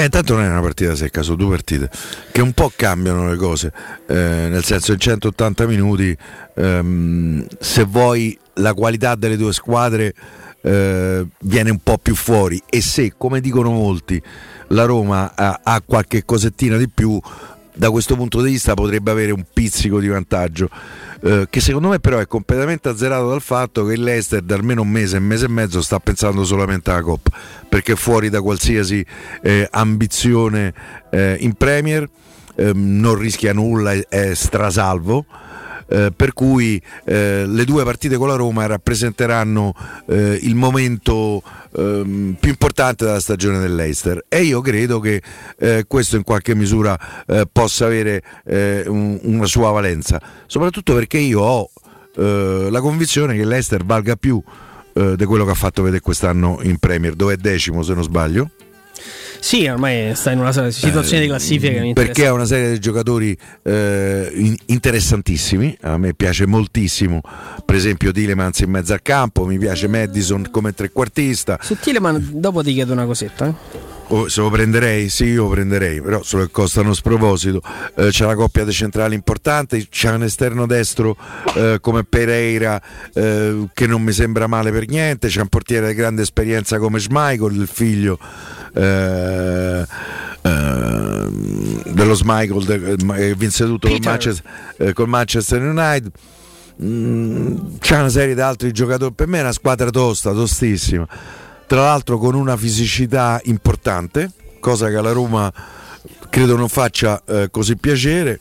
Beh, 0.00 0.08
tanto 0.08 0.34
non 0.34 0.44
è 0.44 0.48
una 0.48 0.62
partita 0.62 0.96
secca, 0.96 1.20
sono 1.20 1.36
due 1.36 1.50
partite 1.50 1.90
che 2.32 2.40
un 2.40 2.54
po' 2.54 2.72
cambiano 2.74 3.28
le 3.28 3.36
cose, 3.36 3.70
eh, 4.06 4.14
nel 4.14 4.64
senso 4.64 4.92
in 4.92 4.98
180 4.98 5.66
minuti, 5.66 6.16
ehm, 6.54 7.46
se 7.58 7.84
vuoi 7.84 8.38
la 8.54 8.72
qualità 8.72 9.14
delle 9.14 9.36
due 9.36 9.52
squadre 9.52 10.14
eh, 10.62 11.26
viene 11.40 11.70
un 11.70 11.80
po' 11.82 11.98
più 11.98 12.14
fuori. 12.14 12.62
E 12.70 12.80
se, 12.80 13.12
come 13.18 13.42
dicono 13.42 13.72
molti, 13.72 14.22
la 14.68 14.86
Roma 14.86 15.34
ha, 15.34 15.60
ha 15.62 15.82
qualche 15.84 16.24
cosettina 16.24 16.78
di 16.78 16.88
più, 16.88 17.20
da 17.80 17.90
questo 17.90 18.14
punto 18.14 18.42
di 18.42 18.50
vista 18.50 18.74
potrebbe 18.74 19.10
avere 19.10 19.32
un 19.32 19.42
pizzico 19.50 20.00
di 20.00 20.08
vantaggio. 20.08 20.68
Eh, 21.22 21.46
che 21.48 21.60
secondo 21.60 21.88
me 21.88 21.98
però 21.98 22.18
è 22.18 22.26
completamente 22.26 22.90
azzerato 22.90 23.30
dal 23.30 23.40
fatto 23.40 23.86
che 23.86 23.96
l'Ester 23.96 24.42
da 24.42 24.54
almeno 24.54 24.82
un 24.82 24.88
mese, 24.90 25.16
un 25.16 25.24
mese 25.24 25.46
e 25.46 25.48
mezzo 25.48 25.80
sta 25.80 25.98
pensando 25.98 26.44
solamente 26.44 26.90
alla 26.90 27.00
Coppa, 27.00 27.30
perché 27.66 27.92
è 27.92 27.96
fuori 27.96 28.28
da 28.28 28.42
qualsiasi 28.42 29.02
eh, 29.40 29.66
ambizione 29.70 30.74
eh, 31.10 31.38
in 31.40 31.54
Premier, 31.54 32.06
ehm, 32.54 33.00
non 33.00 33.14
rischia 33.14 33.54
nulla, 33.54 33.92
è, 33.92 34.06
è 34.08 34.34
strasalvo 34.34 35.24
eh, 35.90 36.12
per 36.14 36.32
cui 36.32 36.80
eh, 37.04 37.44
le 37.46 37.64
due 37.64 37.82
partite 37.82 38.16
con 38.16 38.28
la 38.28 38.36
Roma 38.36 38.66
rappresenteranno 38.66 39.74
eh, 40.06 40.38
il 40.42 40.54
momento 40.54 41.42
ehm, 41.76 42.36
più 42.38 42.50
importante 42.50 43.04
della 43.04 43.18
stagione 43.18 43.58
dell'Eister 43.58 44.24
e 44.28 44.42
io 44.42 44.60
credo 44.60 45.00
che 45.00 45.20
eh, 45.58 45.84
questo 45.88 46.14
in 46.14 46.22
qualche 46.22 46.54
misura 46.54 46.96
eh, 47.26 47.48
possa 47.50 47.86
avere 47.86 48.22
eh, 48.44 48.84
un, 48.86 49.18
una 49.22 49.46
sua 49.46 49.72
valenza, 49.72 50.20
soprattutto 50.46 50.94
perché 50.94 51.18
io 51.18 51.40
ho 51.40 51.70
la 52.12 52.80
convinzione 52.80 53.34
che 53.34 53.46
l'Eister 53.46 53.82
valga 53.84 54.14
più 54.16 54.42
di 54.92 55.24
quello 55.24 55.44
che 55.44 55.52
ha 55.52 55.54
fatto 55.54 55.80
vedere 55.80 56.02
quest'anno 56.02 56.58
in 56.62 56.76
Premier, 56.78 57.14
dove 57.14 57.34
è 57.34 57.36
decimo 57.36 57.82
se 57.82 57.94
non 57.94 58.02
sbaglio. 58.02 58.50
Sì, 59.40 59.66
ormai 59.66 60.14
sta 60.14 60.32
in 60.32 60.38
una 60.38 60.52
situazione 60.52 61.18
eh, 61.18 61.20
di 61.22 61.26
classifica. 61.26 61.92
Perché 61.94 62.26
ha 62.26 62.32
una 62.32 62.44
serie 62.44 62.72
di 62.72 62.78
giocatori 62.78 63.36
eh, 63.62 64.56
interessantissimi. 64.66 65.76
A 65.82 65.96
me 65.96 66.14
piace 66.14 66.46
moltissimo, 66.46 67.20
per 67.64 67.74
esempio, 67.74 68.12
Tilemans 68.12 68.60
in 68.60 68.70
mezzo 68.70 68.92
al 68.92 69.02
campo. 69.02 69.46
Mi 69.46 69.58
piace 69.58 69.88
Madison 69.88 70.48
come 70.50 70.72
trequartista. 70.72 71.58
Su 71.62 71.76
Tileman, 71.78 72.30
dopo 72.34 72.62
ti 72.62 72.72
chiedo 72.72 72.92
una 72.92 73.06
cosetta. 73.06 73.46
Eh. 73.46 73.54
oh, 74.08 74.28
se 74.28 74.40
lo 74.40 74.50
prenderei, 74.50 75.08
sì, 75.08 75.24
io 75.24 75.44
lo 75.44 75.50
prenderei, 75.50 76.00
però 76.00 76.22
solo 76.22 76.44
che 76.44 76.50
costano 76.50 76.92
sproposito. 76.92 77.62
Eh, 77.96 78.08
c'è 78.08 78.24
una 78.24 78.34
coppia 78.34 78.64
di 78.64 78.72
centrali 78.72 79.14
importante, 79.14 79.88
c'è 79.88 80.12
un 80.12 80.24
esterno 80.24 80.66
destro 80.66 81.16
eh, 81.54 81.78
come 81.80 82.04
Pereira 82.04 82.80
eh, 83.14 83.68
che 83.72 83.86
non 83.86 84.02
mi 84.02 84.12
sembra 84.12 84.46
male 84.46 84.70
per 84.70 84.88
niente, 84.88 85.28
c'è 85.28 85.40
un 85.40 85.48
portiere 85.48 85.88
di 85.88 85.94
grande 85.94 86.22
esperienza 86.22 86.78
come 86.78 86.98
Schmeichel, 86.98 87.54
il 87.54 87.68
figlio 87.68 88.18
eh, 88.72 89.86
eh, 90.42 91.28
dello 91.92 92.14
Schmeichel 92.14 92.64
che 92.64 93.34
vinse 93.34 93.64
tutto 93.64 93.88
col 93.88 93.98
Manchester, 94.02 94.50
eh, 94.76 94.92
col 94.92 95.08
Manchester 95.08 95.62
United. 95.62 96.10
Mm, 96.82 97.56
c'è 97.78 97.98
una 97.98 98.08
serie 98.08 98.34
di 98.34 98.40
altri 98.40 98.72
giocatori, 98.72 99.12
per 99.12 99.26
me 99.26 99.38
è 99.38 99.42
una 99.42 99.52
squadra 99.52 99.90
tosta, 99.90 100.32
tostissima 100.32 101.06
tra 101.70 101.82
l'altro 101.82 102.18
con 102.18 102.34
una 102.34 102.56
fisicità 102.56 103.40
importante, 103.44 104.32
cosa 104.58 104.88
che 104.88 104.96
alla 104.96 105.12
Roma 105.12 105.52
credo 106.28 106.56
non 106.56 106.68
faccia 106.68 107.22
eh, 107.24 107.48
così 107.48 107.76
piacere. 107.76 108.40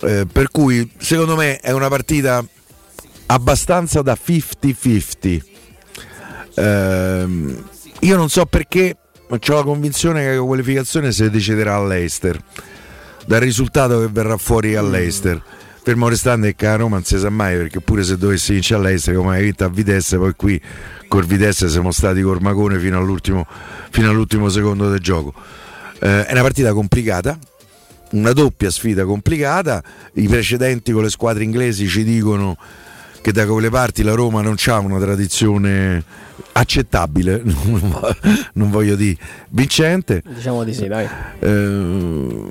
Eh, 0.00 0.26
per 0.26 0.50
cui 0.50 0.90
secondo 0.98 1.36
me 1.36 1.60
è 1.60 1.70
una 1.70 1.86
partita 1.86 2.44
abbastanza 3.26 4.02
da 4.02 4.18
50-50. 4.20 5.40
Eh, 6.54 7.26
io 8.00 8.16
non 8.16 8.28
so 8.28 8.44
perché, 8.46 8.96
ma 9.28 9.38
ho 9.40 9.54
la 9.54 9.62
convinzione 9.62 10.22
che 10.22 10.34
la 10.36 10.42
qualificazione 10.42 11.12
si 11.12 11.28
deciderà 11.30 11.76
all'Eister, 11.76 12.40
dal 13.26 13.40
risultato 13.40 14.00
che 14.00 14.08
verrà 14.10 14.36
fuori 14.36 14.76
all'Eister. 14.76 15.42
Fermo 15.82 16.08
restando 16.08 16.50
che 16.56 16.66
a 16.66 16.74
Roma 16.74 16.96
non 16.96 17.04
si 17.04 17.16
sa 17.16 17.30
mai 17.30 17.56
perché 17.56 17.80
pure 17.80 18.02
se 18.02 18.16
dovessi 18.16 18.52
vincere 18.52 18.80
all'Eister 18.80 19.14
come 19.14 19.36
hai 19.36 19.42
vinto 19.44 19.64
a 19.64 19.68
Vitesse 19.68 20.16
poi 20.16 20.32
qui 20.34 20.60
col 21.06 21.24
Vitesse 21.24 21.68
siamo 21.68 21.92
stati 21.92 22.22
col 22.22 22.40
Magone 22.40 22.76
fino 22.80 22.98
all'ultimo, 22.98 23.46
fino 23.90 24.10
all'ultimo 24.10 24.48
secondo 24.48 24.90
del 24.90 24.98
gioco. 24.98 25.32
Eh, 26.00 26.26
è 26.26 26.32
una 26.32 26.42
partita 26.42 26.72
complicata, 26.72 27.38
una 28.12 28.32
doppia 28.32 28.70
sfida 28.70 29.04
complicata. 29.04 29.82
I 30.14 30.26
precedenti 30.26 30.92
con 30.92 31.04
le 31.04 31.10
squadre 31.10 31.44
inglesi 31.44 31.86
ci 31.86 32.02
dicono 32.02 32.56
che 33.26 33.32
da 33.32 33.44
quelle 33.44 33.70
parti 33.70 34.04
la 34.04 34.14
Roma 34.14 34.40
non 34.40 34.54
ha 34.66 34.78
una 34.78 35.00
tradizione 35.00 36.00
accettabile, 36.52 37.42
non 38.54 38.70
voglio 38.70 38.94
dire 38.94 39.16
vincente. 39.48 40.22
Diciamo 40.24 40.62
di 40.62 40.72
sì, 40.72 40.86
dai. 40.86 41.08
Eh, 41.40 42.44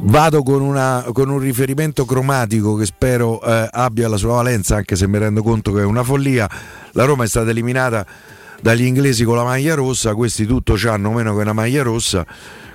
vado 0.00 0.42
con, 0.42 0.62
una, 0.62 1.04
con, 1.12 1.28
un 1.28 1.38
riferimento 1.38 2.04
cromatico 2.06 2.74
che 2.74 2.86
spero 2.86 3.40
eh, 3.40 3.68
abbia 3.70 4.08
la 4.08 4.16
sua 4.16 4.34
valenza, 4.34 4.74
anche 4.74 4.96
se 4.96 5.06
mi 5.06 5.18
rendo 5.18 5.44
conto 5.44 5.70
che 5.70 5.82
è 5.82 5.84
una 5.84 6.02
follia. 6.02 6.50
La 6.90 7.04
Roma 7.04 7.22
è 7.22 7.28
stata 7.28 7.50
eliminata 7.50 8.04
dagli 8.60 8.86
inglesi 8.86 9.22
con 9.22 9.36
la 9.36 9.44
maglia 9.44 9.74
rossa, 9.74 10.12
questi 10.16 10.44
tutto 10.44 10.76
hanno 10.88 11.12
meno 11.12 11.36
che 11.36 11.42
una 11.42 11.52
maglia 11.52 11.84
rossa 11.84 12.26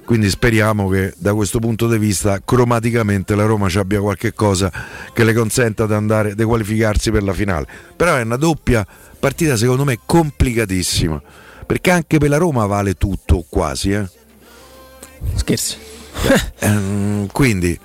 quindi 0.10 0.32
speriamo 0.32 0.90
che 0.90 1.14
da 1.18 1.36
questo 1.36 1.60
punto 1.60 1.88
di 1.88 2.00
vista 2.00 2.42
cromaticamente 2.44 3.36
la 3.36 3.46
Roma 3.46 3.70
ci 3.70 3.78
abbia 3.78 4.00
qualche 4.00 4.34
cosa 4.34 4.72
che 5.14 5.24
le 5.24 5.34
consenta 5.34 5.86
di 5.86 5.94
andare 5.94 6.34
di 6.34 6.44
qualificarsi 6.44 7.12
per 7.12 7.22
la 7.22 7.32
finale. 7.32 7.68
Però 7.96 8.16
è 8.16 8.22
una 8.24 8.36
doppia 8.36 8.84
partita 9.20 9.56
secondo 9.56 9.86
me 9.86 10.00
complicatissima. 10.04 11.22
Perché 11.64 11.92
anche 11.92 12.18
per 12.18 12.28
la 12.28 12.38
Roma 12.38 12.66
vale 12.66 12.96
tutto 12.96 13.46
quasi 13.48 13.92
eh? 13.92 14.10
scherzi. 15.36 15.78
Eh, 16.58 17.28
quindi 17.32 17.80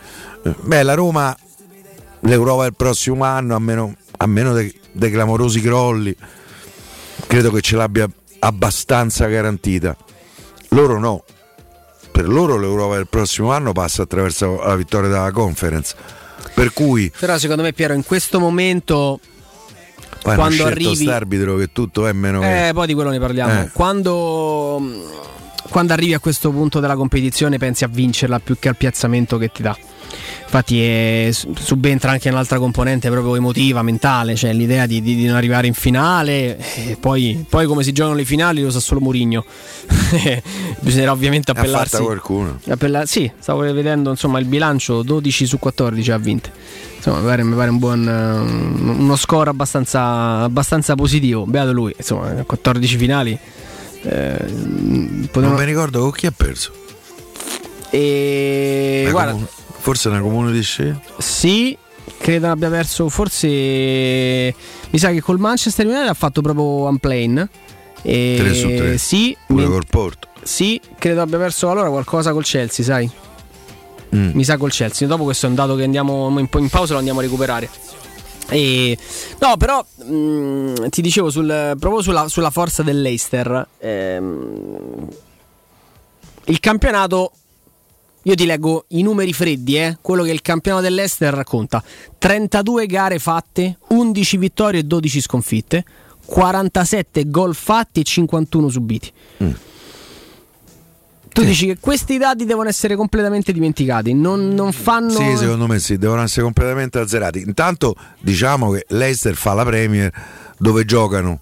beh 0.62 0.82
la 0.82 0.94
Roma 0.94 1.36
l'Europa 2.20 2.62
del 2.62 2.74
prossimo 2.74 3.22
anno 3.24 3.54
a 3.54 3.58
meno, 3.58 3.94
a 4.16 4.26
meno 4.26 4.54
dei, 4.54 4.74
dei 4.92 5.10
clamorosi 5.10 5.60
crolli 5.60 6.16
credo 7.26 7.50
che 7.50 7.60
ce 7.60 7.76
l'abbia 7.76 8.08
abbastanza 8.38 9.26
garantita. 9.26 9.94
Loro 10.70 10.98
no 10.98 11.22
per 12.14 12.28
loro 12.28 12.56
l'Europa 12.56 12.94
del 12.94 13.09
prossimo 13.09 13.50
anno 13.50 13.73
passa 13.73 14.02
attraverso 14.02 14.62
la 14.62 14.76
vittoria 14.76 15.09
della 15.09 15.33
conference. 15.33 15.97
Per 16.54 16.73
cui... 16.73 17.11
Però 17.18 17.37
secondo 17.38 17.62
me 17.62 17.73
Piero 17.73 17.92
in 17.92 18.04
questo 18.04 18.38
momento... 18.38 19.18
Poi 20.23 20.37
quando 20.37 20.64
arrivi... 20.64 21.09
arbitro 21.09 21.56
che 21.56 21.73
tutto 21.73 22.06
è 22.06 22.12
meno... 22.12 22.40
Eh, 22.44 22.71
poi 22.73 22.87
di 22.87 22.94
quello 22.94 23.11
ne 23.11 23.18
parliamo. 23.18 23.62
Eh. 23.62 23.71
Quando... 23.73 24.80
quando 25.68 25.92
arrivi 25.92 26.14
a 26.14 26.21
questo 26.21 26.52
punto 26.52 26.78
della 26.78 26.94
competizione 26.94 27.59
pensi 27.59 27.83
a 27.83 27.88
vincerla 27.88 28.38
più 28.38 28.61
che 28.61 28.68
al 28.68 28.76
piazzamento 28.76 29.37
che 29.37 29.49
ti 29.49 29.62
dà. 29.62 29.76
Infatti 30.44 30.82
è, 30.82 31.30
subentra 31.32 32.12
anche 32.12 32.28
un'altra 32.28 32.58
componente 32.58 33.10
proprio 33.10 33.34
emotiva, 33.34 33.82
mentale, 33.82 34.36
cioè 34.36 34.52
l'idea 34.52 34.86
di, 34.86 35.02
di, 35.02 35.16
di 35.16 35.26
non 35.26 35.34
arrivare 35.36 35.66
in 35.66 35.74
finale 35.74 36.56
e 36.58 36.96
poi, 36.98 37.44
poi, 37.48 37.66
come 37.66 37.82
si 37.82 37.92
giocano 37.92 38.14
le 38.14 38.24
finali 38.24 38.62
lo 38.62 38.70
sa 38.70 38.78
solo 38.78 39.00
Mourinho. 39.00 39.44
Bisognerà 40.78 41.11
ovviamente 41.11 41.50
appellarsi. 41.50 41.96
Ha 41.96 42.00
qualcuno. 42.00 42.61
Appella- 42.68 43.04
sì, 43.04 43.30
stavo 43.38 43.61
vedendo 43.72 44.11
insomma 44.11 44.38
il 44.38 44.46
bilancio 44.46 45.02
12 45.02 45.46
su 45.46 45.59
14 45.59 46.11
ha 46.12 46.18
vinto. 46.18 46.50
Insomma, 46.96 47.18
mi 47.18 47.26
pare, 47.26 47.42
mi 47.42 47.54
pare 47.54 47.70
un 47.70 47.78
buon, 47.78 48.96
uno 48.98 49.16
score 49.16 49.50
abbastanza, 49.50 50.40
abbastanza 50.40 50.94
positivo. 50.94 51.44
Beato 51.46 51.72
lui, 51.72 51.92
insomma, 51.96 52.44
14 52.44 52.96
finali. 52.96 53.38
Eh, 54.02 54.37
potevano... 55.30 55.52
Non 55.52 55.54
mi 55.54 55.64
ricordo 55.64 56.00
con 56.00 56.12
chi 56.12 56.26
ha 56.26 56.33
perso. 56.35 56.72
E 57.90 59.07
guarda, 59.11 59.33
comune. 59.33 59.48
Forse 59.85 60.09
è 60.09 60.12
una 60.12 60.23
comune 60.23 60.51
di 60.51 60.62
sci? 60.62 60.94
Sì, 61.18 61.77
credo 62.16 62.51
abbia 62.51 62.70
perso. 62.70 63.11
Forse 63.11 63.47
mi 63.49 64.99
sa 64.99 65.11
che 65.11 65.20
col 65.20 65.38
Manchester 65.38 65.85
United 65.85 66.09
ha 66.09 66.14
fatto 66.14 66.40
proprio 66.40 66.88
un 66.88 66.97
plane. 66.97 67.47
E 68.01 68.37
3 68.38 68.55
su 68.55 68.68
3. 68.68 68.97
Sì, 68.97 69.37
pure 69.47 69.66
col 69.66 69.85
Porto. 69.87 70.29
Sì, 70.42 70.81
credo 70.99 71.20
abbia 71.20 71.37
perso 71.37 71.68
allora 71.68 71.90
qualcosa 71.90 72.33
col 72.33 72.44
Chelsea, 72.44 72.83
sai? 72.83 73.11
Mm. 74.16 74.31
Mi 74.33 74.42
sa 74.42 74.57
col 74.57 74.70
Chelsea. 74.70 75.07
Dopo 75.07 75.25
questo 75.25 75.44
è 75.44 75.49
un 75.51 75.55
dato 75.55 75.75
che 75.75 75.83
andiamo 75.83 76.31
in, 76.38 76.49
in 76.51 76.68
pausa 76.70 76.94
lo 76.94 76.99
andiamo 77.01 77.18
a 77.18 77.23
recuperare. 77.23 77.68
E, 78.49 78.97
no, 79.38 79.59
però 79.59 79.85
mh, 79.97 80.14
mm, 80.14 80.75
ti 80.88 81.03
dicevo 81.03 81.29
sul, 81.29 81.77
proprio 81.79 82.01
sulla, 82.01 82.27
sulla 82.29 82.51
forza 82.51 82.83
dell'Eister. 82.83 83.68
Ehm, 83.81 85.09
il 86.47 86.59
campionato 86.59 87.33
io 88.26 88.34
ti 88.34 88.46
leggo 88.46 88.87
i 88.88 89.02
numeri 89.02 89.32
freddi, 89.32 89.76
eh? 89.76 89.98
quello 90.00 90.22
che 90.22 90.30
il 90.30 90.40
campionato 90.40 90.82
dell'Ester 90.82 91.32
racconta. 91.34 91.82
32 92.18 92.87
gare 92.87 93.18
fatte, 93.18 93.78
11 93.88 94.37
vittorie 94.38 94.80
e 94.80 94.84
12 94.84 95.20
sconfitte, 95.20 95.84
47 96.24 97.28
gol 97.28 97.54
fatti 97.54 98.00
e 98.00 98.02
51 98.04 98.68
subiti. 98.68 99.12
Mm. 99.42 99.50
Tu 101.34 101.40
sì. 101.40 101.46
dici 101.46 101.66
che 101.66 101.78
questi 101.80 102.16
dati 102.16 102.44
devono 102.44 102.68
essere 102.68 102.96
completamente 102.96 103.52
dimenticati, 103.52 104.14
non, 104.14 104.48
non, 104.50 104.72
fanno... 104.72 105.10
Sì, 105.10 105.37
secondo 105.37 105.66
me 105.66 105.78
sì, 105.78 105.98
devono 105.98 106.22
essere 106.22 106.42
completamente 106.42 106.98
azzerati. 107.00 107.40
Intanto 107.40 107.94
diciamo 108.20 108.70
che 108.70 108.87
l'Ester 108.90 109.34
fa 109.34 109.52
la 109.52 109.64
Premier 109.64 110.12
dove 110.56 110.84
giocano 110.84 111.40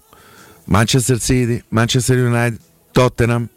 Manchester 0.65 1.19
City, 1.19 1.63
Manchester 1.69 2.17
United, 2.17 2.57
Tottenham, 2.91 3.47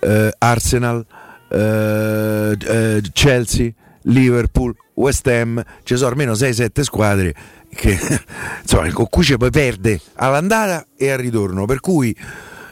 eh, 0.00 0.30
Arsenal, 0.38 1.04
eh, 1.48 2.56
eh, 2.58 3.02
Chelsea, 3.12 3.70
Liverpool, 4.02 4.74
West 4.94 5.26
Ham, 5.26 5.62
ci 5.82 5.96
sono 5.96 6.10
almeno 6.10 6.32
6-7 6.32 6.80
squadre 6.80 7.34
che, 7.74 7.98
insomma, 8.62 8.90
con 8.92 9.08
cui 9.08 9.24
ci 9.24 9.36
poi 9.36 9.50
perde 9.50 10.00
all'andata 10.14 10.86
e 10.96 11.10
al 11.10 11.18
ritorno. 11.18 11.66
Per 11.66 11.80
cui, 11.80 12.14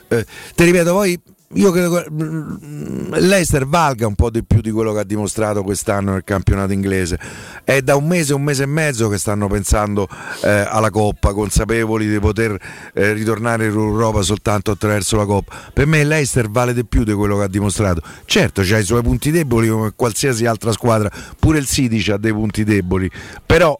eh, 0.08 0.26
ti 0.54 0.64
ripeto, 0.64 0.92
poi 0.92 1.20
io 1.54 1.70
credo 1.70 2.02
che 2.02 2.10
mm, 2.10 3.14
l'Ester 3.18 3.66
valga 3.66 4.06
un 4.06 4.16
po' 4.16 4.30
di 4.30 4.42
più 4.42 4.60
di 4.60 4.72
quello 4.72 4.92
che 4.92 5.00
ha 5.00 5.04
dimostrato 5.04 5.62
quest'anno 5.62 6.12
nel 6.12 6.24
campionato 6.24 6.72
inglese. 6.72 7.18
È 7.62 7.80
da 7.82 7.94
un 7.94 8.06
mese, 8.06 8.34
un 8.34 8.42
mese 8.42 8.64
e 8.64 8.66
mezzo 8.66 9.08
che 9.08 9.16
stanno 9.16 9.46
pensando 9.46 10.08
eh, 10.42 10.48
alla 10.48 10.90
Coppa, 10.90 11.32
consapevoli 11.32 12.08
di 12.08 12.18
poter 12.18 12.58
eh, 12.92 13.12
ritornare 13.12 13.66
in 13.66 13.70
Europa 13.70 14.22
soltanto 14.22 14.72
attraverso 14.72 15.16
la 15.16 15.24
Coppa. 15.24 15.54
Per 15.72 15.86
me 15.86 16.02
l'Ester 16.02 16.50
vale 16.50 16.74
di 16.74 16.84
più 16.84 17.04
di 17.04 17.12
quello 17.12 17.36
che 17.36 17.44
ha 17.44 17.48
dimostrato. 17.48 18.02
Certo, 18.24 18.62
ha 18.62 18.78
i 18.78 18.84
suoi 18.84 19.02
punti 19.02 19.30
deboli 19.30 19.68
come 19.68 19.92
qualsiasi 19.94 20.46
altra 20.46 20.72
squadra, 20.72 21.08
pure 21.38 21.58
il 21.58 21.66
City 21.66 22.10
ha 22.10 22.16
dei 22.16 22.32
punti 22.32 22.64
deboli, 22.64 23.08
però 23.44 23.78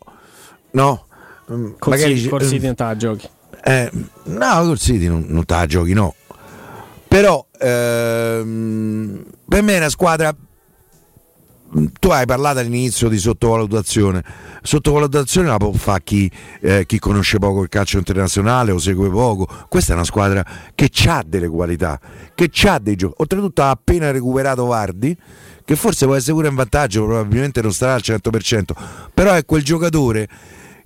no. 0.72 1.05
Col 1.46 1.76
magari 1.87 2.16
City, 2.16 2.29
col 2.29 2.42
City 2.42 2.66
non 2.66 2.74
te 2.76 2.85
la 2.85 2.96
giochi. 2.96 3.29
Eh, 3.64 3.90
no, 4.24 4.62
col 4.62 4.79
City 4.79 5.09
non, 5.09 5.24
non 5.29 5.44
te 5.44 5.55
la 5.55 5.66
giochi, 5.66 5.92
no 5.92 6.14
però 7.16 7.46
ehm, 7.59 9.24
per 9.48 9.62
me 9.62 9.72
è 9.72 9.76
una 9.79 9.88
squadra 9.88 10.37
tu 11.98 12.09
hai 12.11 12.26
parlato 12.26 12.59
all'inizio 12.59 13.09
di 13.09 13.16
sottovalutazione. 13.16 14.22
Sottovalutazione 14.61 15.48
la 15.48 15.57
può 15.57 15.72
fare 15.72 16.02
chi, 16.05 16.31
eh, 16.61 16.85
chi, 16.85 16.98
conosce 16.98 17.38
poco 17.38 17.62
il 17.62 17.70
calcio 17.70 17.96
internazionale 17.96 18.70
o 18.70 18.79
segue 18.79 19.09
poco. 19.09 19.48
Questa 19.66 19.92
è 19.92 19.94
una 19.94 20.05
squadra 20.05 20.44
che 20.74 20.90
ha 21.07 21.24
delle 21.26 21.48
qualità, 21.48 21.98
che 22.35 22.50
ha 22.66 22.79
dei 22.79 22.96
giochi. 22.96 23.14
Oltretutto 23.16 23.62
ha 23.62 23.70
appena 23.70 24.11
recuperato 24.11 24.66
Vardi, 24.66 25.16
che 25.64 25.74
forse 25.74 26.05
può 26.05 26.16
essere 26.16 26.35
pure 26.35 26.48
in 26.48 26.55
vantaggio, 26.55 27.07
probabilmente 27.07 27.62
non 27.62 27.72
starà 27.72 27.94
al 27.94 28.02
100%, 28.05 28.72
però 29.14 29.33
è 29.33 29.46
quel 29.46 29.64
giocatore 29.64 30.29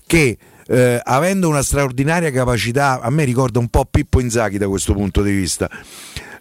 che 0.07 0.39
eh, 0.71 1.01
avendo 1.03 1.49
una 1.49 1.63
straordinaria 1.63 2.31
capacità, 2.31 3.01
a 3.01 3.11
me 3.11 3.25
ricorda 3.25 3.59
un 3.59 3.69
po' 3.69 3.85
Pippo 3.91 4.21
Inzaghi 4.21 4.57
da 4.57 4.69
questo 4.69 4.93
punto 4.93 5.23
di 5.23 5.33
vista. 5.33 5.69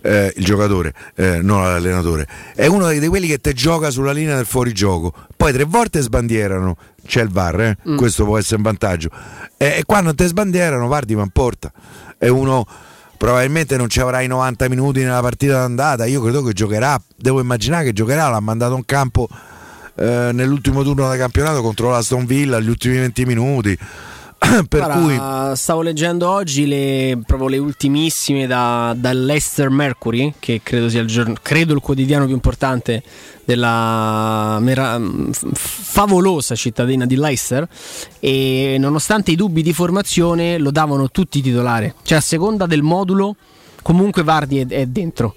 eh, 0.02 0.32
il 0.38 0.46
giocatore, 0.46 0.94
eh, 1.16 1.42
non 1.42 1.62
l'allenatore, 1.62 2.26
è 2.56 2.68
uno 2.68 2.90
di 2.90 3.06
quelli 3.08 3.28
che 3.28 3.40
te 3.40 3.54
gioca 3.54 3.90
sulla 3.90 4.12
linea 4.12 4.36
del 4.36 4.46
fuorigioco. 4.46 5.14
Poi 5.36 5.52
tre 5.52 5.64
volte 5.66 6.00
sbandierano, 6.00 6.78
c'è 7.06 7.22
il 7.22 7.30
VAR, 7.30 7.62
eh? 7.62 7.78
mm. 7.90 7.98
questo 7.98 8.24
può 8.24 8.38
essere 8.38 8.58
un 8.58 8.62
vantaggio. 8.62 9.10
E, 9.58 9.84
quando 9.86 10.14
te 10.14 10.28
sbandierano, 10.28 10.88
Vardi 10.88 11.16
ma 11.16 11.28
porta. 11.32 11.72
È 12.18 12.28
uno 12.28 12.66
probabilmente 13.18 13.76
non 13.76 13.90
ci 13.90 14.00
avrà 14.00 14.22
i 14.22 14.28
90 14.28 14.70
minuti 14.70 15.02
nella 15.02 15.22
partita 15.22 15.54
d'andata. 15.56 16.06
Io 16.06 16.22
credo 16.22 16.44
che 16.44 16.54
giocherà, 16.54 17.02
devo 17.18 17.42
immaginare 17.42 17.86
che 17.86 17.94
giocherà, 17.94 18.30
l'ha 18.30 18.40
mandato 18.40 18.76
in 18.76 18.86
campo 18.86 19.28
eh, 19.96 20.30
nell'ultimo 20.32 20.82
turno 20.84 21.10
del 21.10 21.20
campionato 21.20 21.62
contro 21.62 21.90
la 21.90 22.02
Stone 22.02 22.26
Villa, 22.26 22.60
gli 22.60 22.70
ultimi 22.70 22.98
20 23.00 23.26
minuti. 23.26 23.78
per 24.68 24.86
Guarda, 24.86 25.50
cui... 25.50 25.56
Stavo 25.56 25.82
leggendo 25.82 26.30
oggi 26.30 26.66
le, 26.66 27.20
proprio 27.26 27.50
le 27.50 27.58
ultimissime 27.58 28.48
da, 28.48 28.96
dall'Ester 28.98 29.70
Mercury, 29.70 30.34
che 30.40 30.62
credo 30.64 30.90
sia 30.90 31.02
il, 31.02 31.08
giorno, 31.08 31.36
credo 31.42 31.74
il 31.74 31.82
quotidiano 31.82 32.26
più 32.26 32.34
importante 32.34 33.04
della 33.44 34.58
mera, 34.62 35.00
favolosa 35.32 36.56
cittadina 36.56 37.06
di 37.06 37.16
Leicester. 37.16 37.68
E 38.20 38.78
nonostante 38.80 39.32
i 39.32 39.36
dubbi 39.36 39.62
di 39.62 39.74
formazione, 39.74 40.58
lo 40.58 40.72
davano 40.72 41.10
tutti 41.10 41.42
titolare. 41.42 41.96
Cioè, 42.04 42.18
a 42.18 42.22
seconda 42.22 42.66
del 42.66 42.82
modulo, 42.82 43.36
comunque 43.82 44.24
Vardi 44.24 44.60
è, 44.60 44.68
è 44.68 44.86
dentro. 44.86 45.36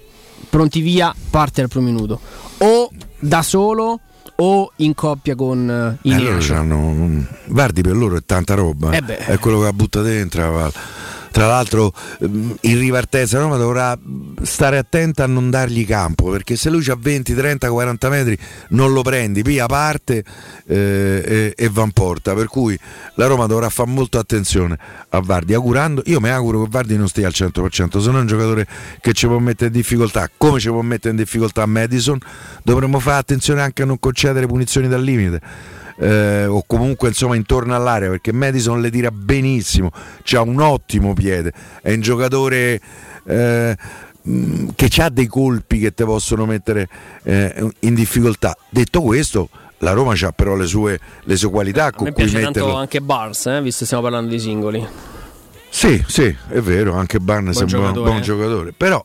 Pronti 0.49 0.81
via, 0.81 1.13
parte 1.29 1.61
al 1.61 1.67
primo 1.67 1.87
minuto. 1.87 2.19
O 2.59 2.89
da 3.19 3.41
solo 3.41 3.99
o 4.35 4.71
in 4.77 4.93
coppia 4.93 5.35
con 5.35 5.97
i 6.01 6.11
eh, 6.11 6.53
hanno, 6.53 7.25
Vardi 7.47 7.81
per 7.81 7.95
loro 7.95 8.17
è 8.17 8.23
tanta 8.25 8.53
roba, 8.53 8.91
eh 8.91 9.03
è 9.17 9.37
quello 9.37 9.59
che 9.59 9.65
la 9.65 9.73
butta 9.73 10.01
dentro. 10.01 10.71
Tra 11.33 11.47
l'altro 11.47 11.91
mm, 12.23 12.51
in 12.61 12.77
ripartenza 12.77 13.39
Roma 13.39 13.57
dovrà 13.57 13.97
stare 14.43 14.77
attenta 14.77 15.23
a 15.23 15.25
non 15.27 15.49
dargli 15.49 15.83
campo 15.83 16.29
perché 16.29 16.55
se 16.55 16.69
lui 16.69 16.87
ha 16.89 16.95
20, 16.95 17.33
30, 17.33 17.71
40 17.71 18.09
metri 18.09 18.37
non 18.69 18.93
lo 18.93 19.01
prendi, 19.01 19.41
via 19.41 19.65
parte 19.65 20.23
eh, 20.67 21.23
e, 21.25 21.53
e, 21.57 21.69
va 21.69 21.81
in 21.81 21.91
porta. 21.91 22.35
Per 22.35 22.45
cui 22.45 22.77
la 23.15 23.25
Roma 23.25 23.47
dovrà 23.47 23.69
fare 23.69 23.89
molta 23.89 24.19
attenzione 24.19 24.77
a 25.09 25.21
Vardi, 25.21 25.55
augurando, 25.55 26.03
io 26.05 26.19
mi 26.19 26.29
auguro 26.29 26.61
che 26.61 26.67
Vardi 26.69 26.97
non 26.97 27.07
stia 27.07 27.25
al 27.25 27.33
100%, 27.35 27.99
se 27.99 28.11
no 28.11 28.17
è 28.17 28.21
un 28.21 28.27
giocatore 28.27 28.67
che 29.01 29.13
ci 29.13 29.25
può 29.25 29.39
mettere 29.39 29.71
in 29.71 29.75
difficoltà, 29.75 30.29
come 30.37 30.59
ci 30.59 30.67
può 30.67 30.81
mettere 30.81 31.09
in 31.09 31.15
difficoltà 31.15 31.65
Madison, 31.65 32.19
dovremmo 32.61 32.99
fare 32.99 33.17
attenzione 33.17 33.61
anche 33.61 33.81
a 33.81 33.85
non 33.85 33.97
concedere 33.97 34.45
punizioni 34.45 34.87
dal 34.87 35.01
limite 35.01 35.81
eh, 35.97 36.45
o 36.45 36.63
comunque 36.65 37.09
insomma 37.09 37.35
intorno 37.35 37.75
all'area 37.75 38.09
perché 38.09 38.31
Madison 38.31 38.81
le 38.81 38.89
tira 38.89 39.11
benissimo, 39.11 39.91
ha 40.33 40.41
un 40.41 40.59
ottimo 40.59 41.13
piede, 41.13 41.53
è 41.81 41.93
un 41.93 42.01
giocatore 42.01 42.79
eh, 43.25 43.77
mm, 44.27 44.69
che 44.75 44.89
ha 45.01 45.09
dei 45.09 45.27
colpi 45.27 45.79
che 45.79 45.93
ti 45.93 46.03
possono 46.03 46.45
mettere 46.45 46.87
eh, 47.23 47.69
in 47.79 47.93
difficoltà. 47.93 48.55
Detto 48.69 49.01
questo, 49.01 49.49
la 49.79 49.91
Roma 49.91 50.13
ha 50.13 50.31
però 50.31 50.55
le 50.55 50.65
sue, 50.65 50.99
le 51.23 51.35
sue 51.35 51.49
qualità 51.49 51.91
con 51.91 52.11
cui 52.11 52.31
metterlo. 52.31 52.75
anche 52.75 53.01
Barnes, 53.01 53.45
eh, 53.45 53.61
visto 53.61 53.79
che 53.79 53.85
stiamo 53.85 54.03
parlando 54.03 54.29
di 54.29 54.39
singoli. 54.39 54.87
Sì, 55.69 56.03
sì, 56.07 56.35
è 56.49 56.59
vero, 56.59 56.93
anche 56.93 57.19
Barnes 57.19 57.57
buon 57.57 57.69
è 57.69 57.75
un 57.75 57.91
buon, 57.91 58.03
buon 58.05 58.21
giocatore, 58.21 58.73
però 58.73 59.03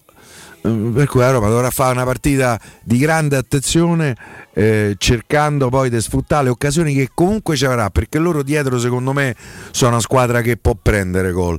per 0.93 1.07
cui 1.07 1.21
la 1.21 1.31
Roma 1.31 1.49
dovrà 1.49 1.71
fare 1.71 1.93
una 1.93 2.05
partita 2.05 2.61
di 2.83 2.99
grande 2.99 3.37
attenzione 3.37 4.17
eh, 4.53 4.95
cercando 4.99 5.69
poi 5.69 5.91
di 5.91 6.01
sfruttare 6.01 6.45
le 6.45 6.51
occasioni 6.51 6.95
che 6.95 7.11
comunque 7.15 7.57
ci 7.57 7.65
avrà 7.65 7.91
perché 7.91 8.19
loro 8.19 8.43
dietro 8.43 8.79
secondo 8.79 9.13
me 9.13 9.35
sono 9.71 9.93
una 9.93 10.01
squadra 10.01 10.41
che 10.41 10.57
può 10.57 10.77
prendere 10.81 11.33
gol 11.33 11.59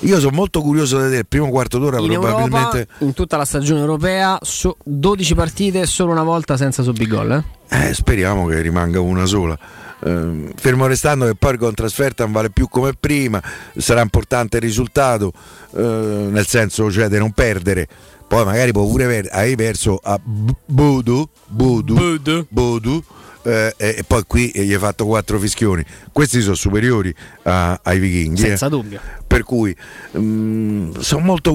io 0.00 0.18
sono 0.18 0.34
molto 0.34 0.60
curioso 0.60 0.96
di 0.96 1.02
vedere 1.02 1.20
il 1.20 1.26
primo 1.26 1.48
quarto 1.48 1.78
d'ora 1.78 1.98
in 1.98 2.06
probabilmente 2.06 2.78
Europa, 2.78 3.04
in 3.04 3.12
tutta 3.14 3.36
la 3.36 3.44
stagione 3.44 3.80
europea 3.80 4.38
so, 4.42 4.76
12 4.82 5.34
partite 5.34 5.86
solo 5.86 6.12
una 6.12 6.22
volta 6.22 6.56
senza 6.56 6.82
gol 6.82 7.44
eh? 7.68 7.88
eh? 7.88 7.94
speriamo 7.94 8.46
che 8.46 8.60
rimanga 8.60 9.00
una 9.00 9.24
sola 9.24 9.58
eh, 10.04 10.52
fermo 10.56 10.86
restando 10.86 11.26
che 11.26 11.34
poi 11.34 11.56
con 11.56 11.72
trasferta 11.72 12.24
non 12.24 12.32
vale 12.32 12.50
più 12.50 12.68
come 12.68 12.92
prima 12.98 13.42
sarà 13.76 14.02
importante 14.02 14.56
il 14.56 14.62
risultato 14.62 15.32
eh, 15.74 15.80
nel 15.80 16.46
senso 16.46 16.90
cioè 16.90 17.08
di 17.08 17.18
non 17.18 17.32
perdere 17.32 17.88
poi 18.26 18.44
magari 18.44 18.72
può 18.72 18.86
pure 18.86 19.04
aver, 19.04 19.28
hai 19.30 19.56
perso 19.56 19.98
a 20.02 20.20
Bodo, 20.22 21.28
Bodo, 21.46 22.46
Bodo 22.48 23.04
eh, 23.44 23.74
e 23.76 24.04
poi 24.06 24.22
qui 24.26 24.50
gli 24.54 24.72
hai 24.72 24.78
fatto 24.78 25.04
quattro 25.04 25.38
fischioni. 25.38 25.84
Questi 26.10 26.40
sono 26.40 26.54
superiori 26.54 27.14
a, 27.42 27.78
ai 27.82 27.98
vichinghi. 27.98 28.40
Senza 28.40 28.66
eh. 28.66 28.70
dubbio. 28.70 29.00
Per 29.26 29.42
cui 29.42 29.74
um, 30.12 30.98
sono 30.98 31.24
molto. 31.24 31.50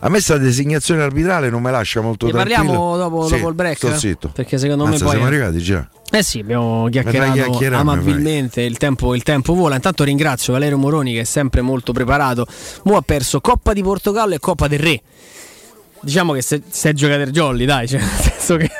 A 0.00 0.06
me 0.06 0.10
questa 0.10 0.38
designazione 0.38 1.02
arbitrale 1.02 1.50
non 1.50 1.62
mi 1.62 1.70
lascia 1.70 2.00
molto 2.00 2.26
ne 2.26 2.32
parliamo 2.32 2.96
dopo, 2.96 3.26
sì, 3.26 3.36
dopo, 3.36 3.48
il 3.48 3.54
break. 3.54 3.76
Sto 3.76 3.96
zitto. 3.96 4.28
Perché 4.28 4.58
secondo 4.58 4.84
Anzi, 4.84 4.98
me 4.98 5.04
poi. 5.04 5.10
Siamo 5.10 5.26
arrivati 5.26 5.58
già. 5.58 5.88
Eh 6.10 6.22
sì, 6.22 6.38
abbiamo 6.38 6.88
chiacchierato 6.88 7.76
amabilmente, 7.76 8.62
il 8.62 8.78
tempo, 8.78 9.14
il 9.14 9.22
tempo, 9.22 9.54
vola. 9.54 9.74
Intanto 9.74 10.04
ringrazio 10.04 10.54
Valerio 10.54 10.78
Moroni 10.78 11.12
che 11.12 11.20
è 11.20 11.24
sempre 11.24 11.60
molto 11.60 11.92
preparato. 11.92 12.46
Mo 12.84 12.96
ha 12.96 13.02
perso 13.02 13.40
Coppa 13.40 13.72
di 13.72 13.82
Portogallo 13.82 14.34
e 14.34 14.38
Coppa 14.38 14.68
del 14.68 14.78
Re 14.78 15.02
diciamo 16.06 16.32
che 16.32 16.40
se, 16.40 16.62
se 16.68 16.90
è 16.90 16.92
giocatore 16.92 17.32
jolly, 17.32 17.64
dai, 17.64 17.88
cioè, 17.88 17.98
nel 18.00 18.08
senso 18.08 18.56
che 18.56 18.70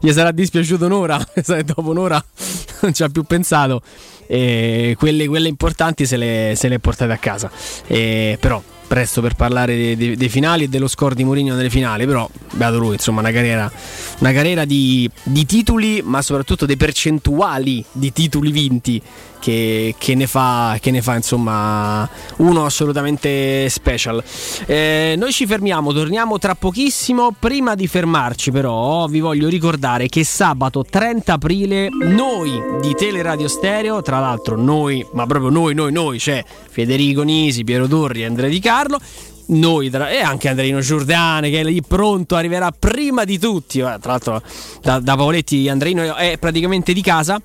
gli 0.00 0.12
sarà 0.12 0.30
dispiaciuto 0.30 0.86
un'ora, 0.86 1.20
dopo 1.64 1.90
un'ora 1.90 2.24
non 2.80 2.94
ci 2.94 3.02
ha 3.02 3.08
più 3.08 3.24
pensato. 3.24 3.82
E 4.28 4.94
quelle, 4.96 5.26
quelle 5.26 5.48
importanti 5.48 6.06
se 6.06 6.16
le, 6.16 6.54
se 6.56 6.78
portate 6.78 7.12
a 7.12 7.18
casa. 7.18 7.50
E, 7.86 8.38
però 8.40 8.62
presto 8.92 9.22
per 9.22 9.36
parlare 9.36 9.74
dei, 9.74 9.96
dei, 9.96 10.16
dei, 10.16 10.28
finali 10.28 10.64
e 10.64 10.68
dello 10.68 10.86
score 10.86 11.14
di 11.14 11.24
Mourinho 11.24 11.54
nelle 11.54 11.70
finali, 11.70 12.04
però 12.04 12.28
beato 12.52 12.78
lui, 12.78 12.92
insomma, 12.92 13.20
una 13.20 13.30
carriera, 13.30 13.72
una 14.18 14.32
carriera 14.32 14.66
di, 14.66 15.08
di, 15.22 15.46
titoli, 15.46 16.02
ma 16.04 16.20
soprattutto 16.20 16.66
dei 16.66 16.76
percentuali 16.76 17.82
di 17.90 18.12
titoli 18.12 18.52
vinti 18.52 19.02
che, 19.42 19.96
che, 19.98 20.14
ne, 20.14 20.28
fa, 20.28 20.78
che 20.80 20.92
ne, 20.92 21.02
fa, 21.02 21.16
insomma 21.16 22.08
uno 22.36 22.64
assolutamente 22.64 23.68
special. 23.68 24.22
Eh, 24.66 25.14
noi 25.18 25.32
ci 25.32 25.46
fermiamo, 25.46 25.92
torniamo 25.92 26.38
tra 26.38 26.54
pochissimo. 26.54 27.34
Prima 27.36 27.74
di 27.74 27.88
fermarci, 27.88 28.52
però, 28.52 29.06
vi 29.06 29.18
voglio 29.18 29.48
ricordare 29.48 30.08
che 30.08 30.22
sabato 30.22 30.84
30 30.88 31.32
aprile 31.32 31.88
noi 31.90 32.62
di 32.80 32.94
Teleradio 32.94 33.48
Stereo, 33.48 34.00
tra 34.00 34.20
l'altro 34.20 34.56
noi, 34.56 35.04
ma 35.12 35.26
proprio 35.26 35.50
noi, 35.50 35.74
noi, 35.74 35.90
noi, 35.90 36.18
c'è 36.18 36.44
Federico 36.70 37.22
Nisi, 37.22 37.64
Piero 37.64 37.88
Torri 37.88 38.24
Andrea 38.24 38.48
Di 38.48 38.60
Carlo 38.82 39.00
noi 39.44 39.90
e 39.90 40.20
anche 40.20 40.48
Andreino 40.48 40.80
Giordane 40.80 41.50
che 41.50 41.60
è 41.60 41.64
lì 41.64 41.82
pronto 41.82 42.36
arriverà 42.36 42.70
prima 42.76 43.24
di 43.24 43.38
tutti 43.38 43.78
tra 43.78 43.98
l'altro 44.02 44.42
da, 44.80 44.98
da 44.98 45.16
Paoletti 45.16 45.68
Andreino 45.68 46.14
è 46.14 46.38
praticamente 46.38 46.92
di 46.92 47.02
casa 47.02 47.40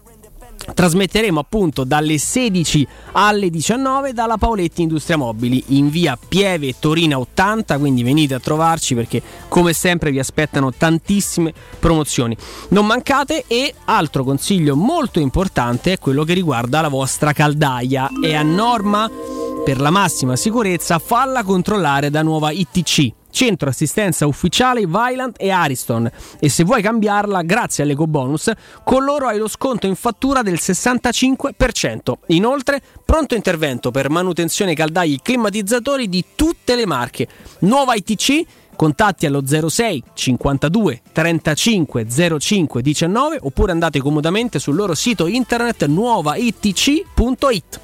Trasmetteremo 0.74 1.40
appunto 1.40 1.86
dalle 1.86 2.18
16 2.18 2.86
alle 3.14 3.50
19 3.50 4.12
dalla 4.12 4.38
Paoletti 4.38 4.82
Industria 4.82 5.16
Mobili 5.16 5.64
in 5.68 5.90
via 5.90 6.18
Pieve 6.18 6.76
Torina 6.78 7.18
80, 7.18 7.78
quindi 7.78 8.04
venite 8.04 8.34
a 8.34 8.40
trovarci 8.40 8.94
perché 8.94 9.22
come 9.48 9.72
sempre 9.72 10.12
vi 10.12 10.20
aspettano 10.20 10.74
tantissime 10.74 11.54
promozioni. 11.80 12.36
Non 12.70 12.86
mancate 12.86 13.46
e 13.48 13.74
altro 13.86 14.26
consiglio 14.26 14.76
molto 14.76 15.20
importante 15.20 15.94
è 15.94 16.00
quello 16.00 16.26
che 16.26 16.34
riguarda 16.34 16.82
la 16.82 16.90
vostra 16.90 17.32
caldaia. 17.32 18.10
È 18.22 18.34
a 18.34 18.44
norma 18.44 19.10
per 19.68 19.82
la 19.82 19.90
massima 19.90 20.38
sicurezza 20.38 20.98
falla 20.98 21.44
controllare 21.44 22.10
da 22.10 22.22
nuova 22.22 22.52
ITC 22.52 23.12
centro 23.30 23.68
assistenza 23.68 24.26
ufficiale 24.26 24.88
Vylant 24.88 25.36
e 25.38 25.50
Ariston 25.50 26.10
e 26.40 26.48
se 26.48 26.64
vuoi 26.64 26.82
cambiarla 26.82 27.42
grazie 27.42 27.84
all'eco 27.84 28.08
bonus 28.08 28.50
con 28.86 29.04
loro 29.04 29.28
hai 29.28 29.38
lo 29.38 29.50
sconto 29.50 29.86
in 29.86 29.96
fattura 29.96 30.42
del 30.42 30.54
65%. 30.54 32.14
Inoltre 32.28 32.82
pronto 33.04 33.36
intervento 33.36 33.92
per 33.92 34.10
manutenzione 34.10 34.74
caldai 34.74 35.20
climatizzatori 35.22 36.08
di 36.08 36.24
tutte 36.34 36.74
le 36.74 36.86
marche. 36.86 37.28
Nuova 37.60 37.94
ITC 37.94 38.46
contatti 38.74 39.26
allo 39.26 39.46
06 39.46 40.02
52 40.14 41.02
35 41.12 42.06
05 42.40 42.82
19 42.82 43.40
oppure 43.42 43.74
andate 43.74 44.00
comodamente 44.00 44.60
sul 44.60 44.76
loro 44.76 44.96
sito 44.96 45.28
internet 45.28 45.86
nuovaitc.it. 45.88 47.80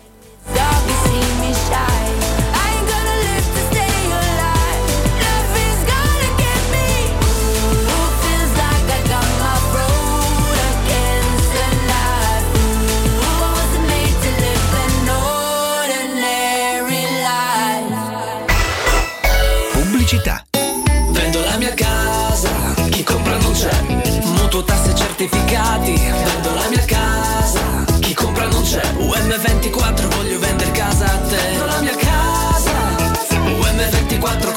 certificati, 25.27 25.93
vendo 25.93 26.53
la 26.53 26.67
mia 26.69 26.83
casa. 26.85 27.85
Chi 27.99 28.13
compra 28.13 28.45
non 28.47 28.63
c'è, 28.63 28.81
UM24, 28.97 30.15
voglio 30.15 30.39
vendere 30.39 30.71
casa 30.71 31.05
a 31.05 31.17
te. 31.17 31.35
Vendo 31.35 31.65
la 31.65 31.79
mia 31.79 31.95
casa, 31.95 32.71
UM24 33.31 34.52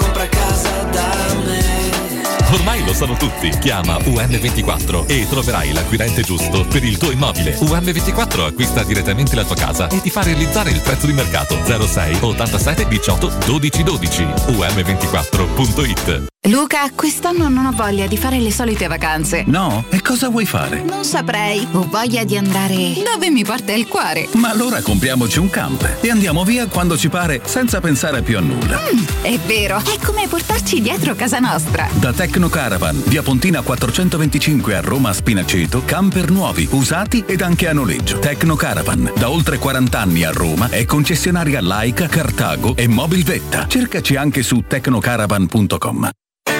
conoscono 2.96 3.16
tutti. 3.16 3.50
Chiama 3.58 3.96
UM24 3.96 5.06
e 5.06 5.26
troverai 5.28 5.72
l'acquirente 5.72 6.22
giusto 6.22 6.66
per 6.66 6.82
il 6.82 6.96
tuo 6.96 7.10
immobile. 7.10 7.56
UM24 7.58 8.46
acquista 8.46 8.82
direttamente 8.82 9.36
la 9.36 9.44
tua 9.44 9.54
casa 9.54 9.88
e 9.88 10.00
ti 10.00 10.10
fa 10.10 10.22
realizzare 10.22 10.70
il 10.70 10.80
prezzo 10.80 11.06
di 11.06 11.12
mercato 11.12 11.58
06 11.64 12.18
87 12.20 12.88
18 12.88 13.32
12 13.46 13.82
12. 13.82 14.22
UM24.it 14.22 16.34
Luca, 16.48 16.88
quest'anno 16.94 17.48
non 17.48 17.66
ho 17.66 17.72
voglia 17.72 18.06
di 18.06 18.16
fare 18.16 18.38
le 18.38 18.52
solite 18.52 18.86
vacanze. 18.86 19.42
No? 19.46 19.84
E 19.90 20.00
cosa 20.00 20.28
vuoi 20.28 20.46
fare? 20.46 20.80
Non 20.80 21.02
saprei. 21.02 21.66
Ho 21.72 21.88
voglia 21.90 22.22
di 22.22 22.36
andare 22.36 23.02
dove 23.02 23.30
mi 23.30 23.44
porta 23.44 23.72
il 23.72 23.88
cuore. 23.88 24.28
Ma 24.34 24.50
allora 24.50 24.80
compriamoci 24.80 25.40
un 25.40 25.50
camper 25.50 25.98
e 26.00 26.10
andiamo 26.10 26.44
via 26.44 26.68
quando 26.68 26.96
ci 26.96 27.08
pare 27.08 27.40
senza 27.44 27.80
pensare 27.80 28.22
più 28.22 28.38
a 28.38 28.40
nulla. 28.40 28.80
Mm, 28.80 29.04
è 29.22 29.36
vero, 29.44 29.78
è 29.78 29.98
come 30.04 30.28
portarci 30.28 30.80
dietro 30.80 31.16
casa 31.16 31.40
nostra. 31.40 31.88
Da 31.94 32.12
Tecno 32.36 32.50
Caravan, 32.50 33.02
via 33.06 33.22
Pontina 33.22 33.62
425 33.62 34.76
a 34.76 34.82
Roma 34.82 35.10
Spinaceto, 35.10 35.84
camper 35.86 36.30
nuovi, 36.30 36.68
usati 36.72 37.24
ed 37.26 37.40
anche 37.40 37.66
a 37.66 37.72
noleggio. 37.72 38.18
Tecno 38.18 38.56
Caravan, 38.56 39.10
da 39.16 39.30
oltre 39.30 39.56
40 39.56 39.98
anni 39.98 40.22
a 40.22 40.32
Roma, 40.32 40.68
è 40.68 40.84
concessionaria 40.84 41.62
Laica, 41.62 42.08
Cartago 42.08 42.76
e 42.76 42.88
Mobilvetta. 42.88 43.66
Cercaci 43.66 44.16
anche 44.16 44.42
su 44.42 44.64
tecnocaravan.com. 44.68 46.10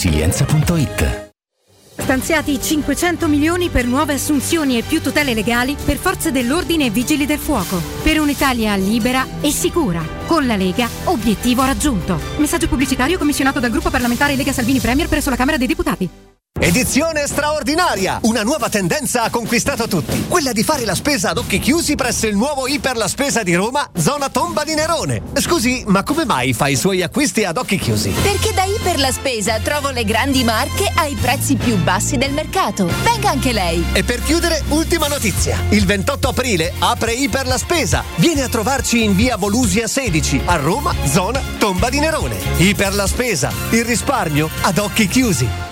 resilienza.it. 0.00 1.28
Stanziati 1.98 2.58
500 2.58 3.28
milioni 3.28 3.68
per 3.68 3.84
nuove 3.84 4.14
assunzioni 4.14 4.78
e 4.78 4.82
più 4.82 5.02
tutele 5.02 5.34
legali 5.34 5.76
per 5.84 5.98
forze 5.98 6.32
dell'ordine 6.32 6.86
e 6.86 6.90
vigili 6.90 7.26
del 7.26 7.38
fuoco. 7.38 7.78
Per 8.02 8.18
un'Italia 8.18 8.74
libera 8.76 9.26
e 9.42 9.50
sicura. 9.50 10.02
Con 10.26 10.46
la 10.46 10.56
Lega, 10.56 10.88
obiettivo 11.04 11.64
raggiunto. 11.64 12.18
Messaggio 12.38 12.68
pubblicitario 12.68 13.18
commissionato 13.18 13.60
dal 13.60 13.70
gruppo 13.70 13.90
parlamentare 13.90 14.36
Lega 14.36 14.52
Salvini 14.52 14.80
Premier 14.80 15.06
presso 15.06 15.28
la 15.28 15.36
Camera 15.36 15.58
dei 15.58 15.66
Deputati. 15.66 16.29
Edizione 16.62 17.26
straordinaria! 17.26 18.18
Una 18.24 18.42
nuova 18.42 18.68
tendenza 18.68 19.22
ha 19.22 19.30
conquistato 19.30 19.88
tutti. 19.88 20.26
Quella 20.28 20.52
di 20.52 20.62
fare 20.62 20.84
la 20.84 20.94
spesa 20.94 21.30
ad 21.30 21.38
occhi 21.38 21.58
chiusi 21.58 21.94
presso 21.94 22.26
il 22.26 22.36
nuovo 22.36 22.66
Iper 22.66 22.98
La 22.98 23.08
Spesa 23.08 23.42
di 23.42 23.54
Roma, 23.54 23.88
zona 23.96 24.28
Tomba 24.28 24.62
di 24.62 24.74
Nerone. 24.74 25.22
Scusi, 25.36 25.82
ma 25.86 26.02
come 26.02 26.26
mai 26.26 26.52
fa 26.52 26.68
i 26.68 26.76
suoi 26.76 27.02
acquisti 27.02 27.44
ad 27.44 27.56
occhi 27.56 27.78
chiusi? 27.78 28.10
Perché 28.10 28.52
da 28.52 28.64
Iper 28.64 28.98
La 28.98 29.10
Spesa 29.10 29.58
trovo 29.60 29.88
le 29.88 30.04
grandi 30.04 30.44
marche 30.44 30.92
ai 30.96 31.14
prezzi 31.14 31.56
più 31.56 31.76
bassi 31.78 32.18
del 32.18 32.34
mercato. 32.34 32.90
Venga 33.04 33.30
anche 33.30 33.52
lei. 33.52 33.82
E 33.94 34.04
per 34.04 34.22
chiudere, 34.22 34.62
ultima 34.68 35.08
notizia. 35.08 35.58
Il 35.70 35.86
28 35.86 36.28
aprile 36.28 36.74
apre 36.78 37.12
Iper 37.14 37.46
La 37.46 37.56
Spesa. 37.56 38.04
Viene 38.16 38.42
a 38.42 38.48
trovarci 38.50 39.02
in 39.02 39.16
via 39.16 39.38
Volusia 39.38 39.86
16, 39.86 40.42
a 40.44 40.56
Roma, 40.56 40.94
zona 41.06 41.40
Tomba 41.58 41.88
di 41.88 42.00
Nerone. 42.00 42.36
Iper 42.58 42.94
La 42.94 43.06
Spesa. 43.06 43.50
Il 43.70 43.86
risparmio 43.86 44.50
ad 44.60 44.76
occhi 44.76 45.08
chiusi. 45.08 45.69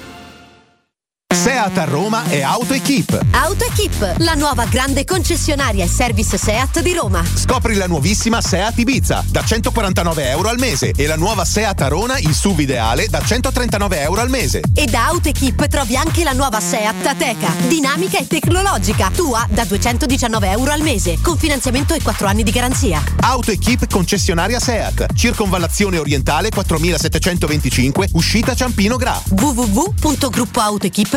Seat 1.35 1.77
a 1.77 1.85
Roma 1.85 2.25
e 2.31 2.41
AutoEquip. 2.41 3.27
AutoEquip, 3.33 4.15
la 4.21 4.33
nuova 4.33 4.65
grande 4.65 5.05
concessionaria 5.05 5.85
e 5.85 5.87
service 5.87 6.39
Seat 6.39 6.81
di 6.81 6.95
Roma. 6.95 7.23
Scopri 7.23 7.75
la 7.75 7.87
nuovissima 7.87 8.41
Seat 8.41 8.79
Ibiza 8.79 9.23
da 9.29 9.45
149 9.45 10.31
euro 10.31 10.49
al 10.49 10.59
mese 10.59 10.93
e 10.97 11.07
la 11.07 11.17
nuova 11.17 11.45
Seat 11.45 11.83
Arona 11.83 12.17
in 12.17 12.33
SUV 12.33 12.61
ideale 12.61 13.09
da 13.09 13.23
139 13.23 14.01
euro 14.01 14.23
al 14.23 14.31
mese. 14.31 14.63
E 14.75 14.87
da 14.87 15.09
AutoEquip 15.09 15.67
trovi 15.67 15.97
anche 15.97 16.25
la 16.25 16.33
nuova 16.33 16.61
Seat 16.61 17.05
Ateca, 17.05 17.53
dinamica 17.67 18.17
e 18.17 18.27
tecnologica, 18.27 19.11
tua 19.15 19.47
da 19.51 19.67
219 19.67 20.51
euro 20.51 20.73
al 20.73 20.81
mese, 20.81 21.19
con 21.21 21.37
finanziamento 21.37 21.93
e 21.93 22.01
4 22.01 22.27
anni 22.27 22.43
di 22.43 22.53
garanzia. 22.53 23.05
AutoEquip 23.21 23.87
concessionaria 23.91 24.61
Seat, 24.61 25.13
circonvallazione 25.15 25.99
orientale 25.99 26.49
4725, 26.49 28.09
uscita 28.13 28.55
Ciampino 28.55 28.97
Gra. 28.97 29.21
www.gruppoautoequip.com 29.29 31.17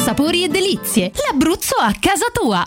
Sapori 0.00 0.44
e 0.44 0.48
delizie. 0.48 1.12
L'Abruzzo 1.26 1.76
a 1.76 1.92
casa 2.00 2.28
tua. 2.32 2.66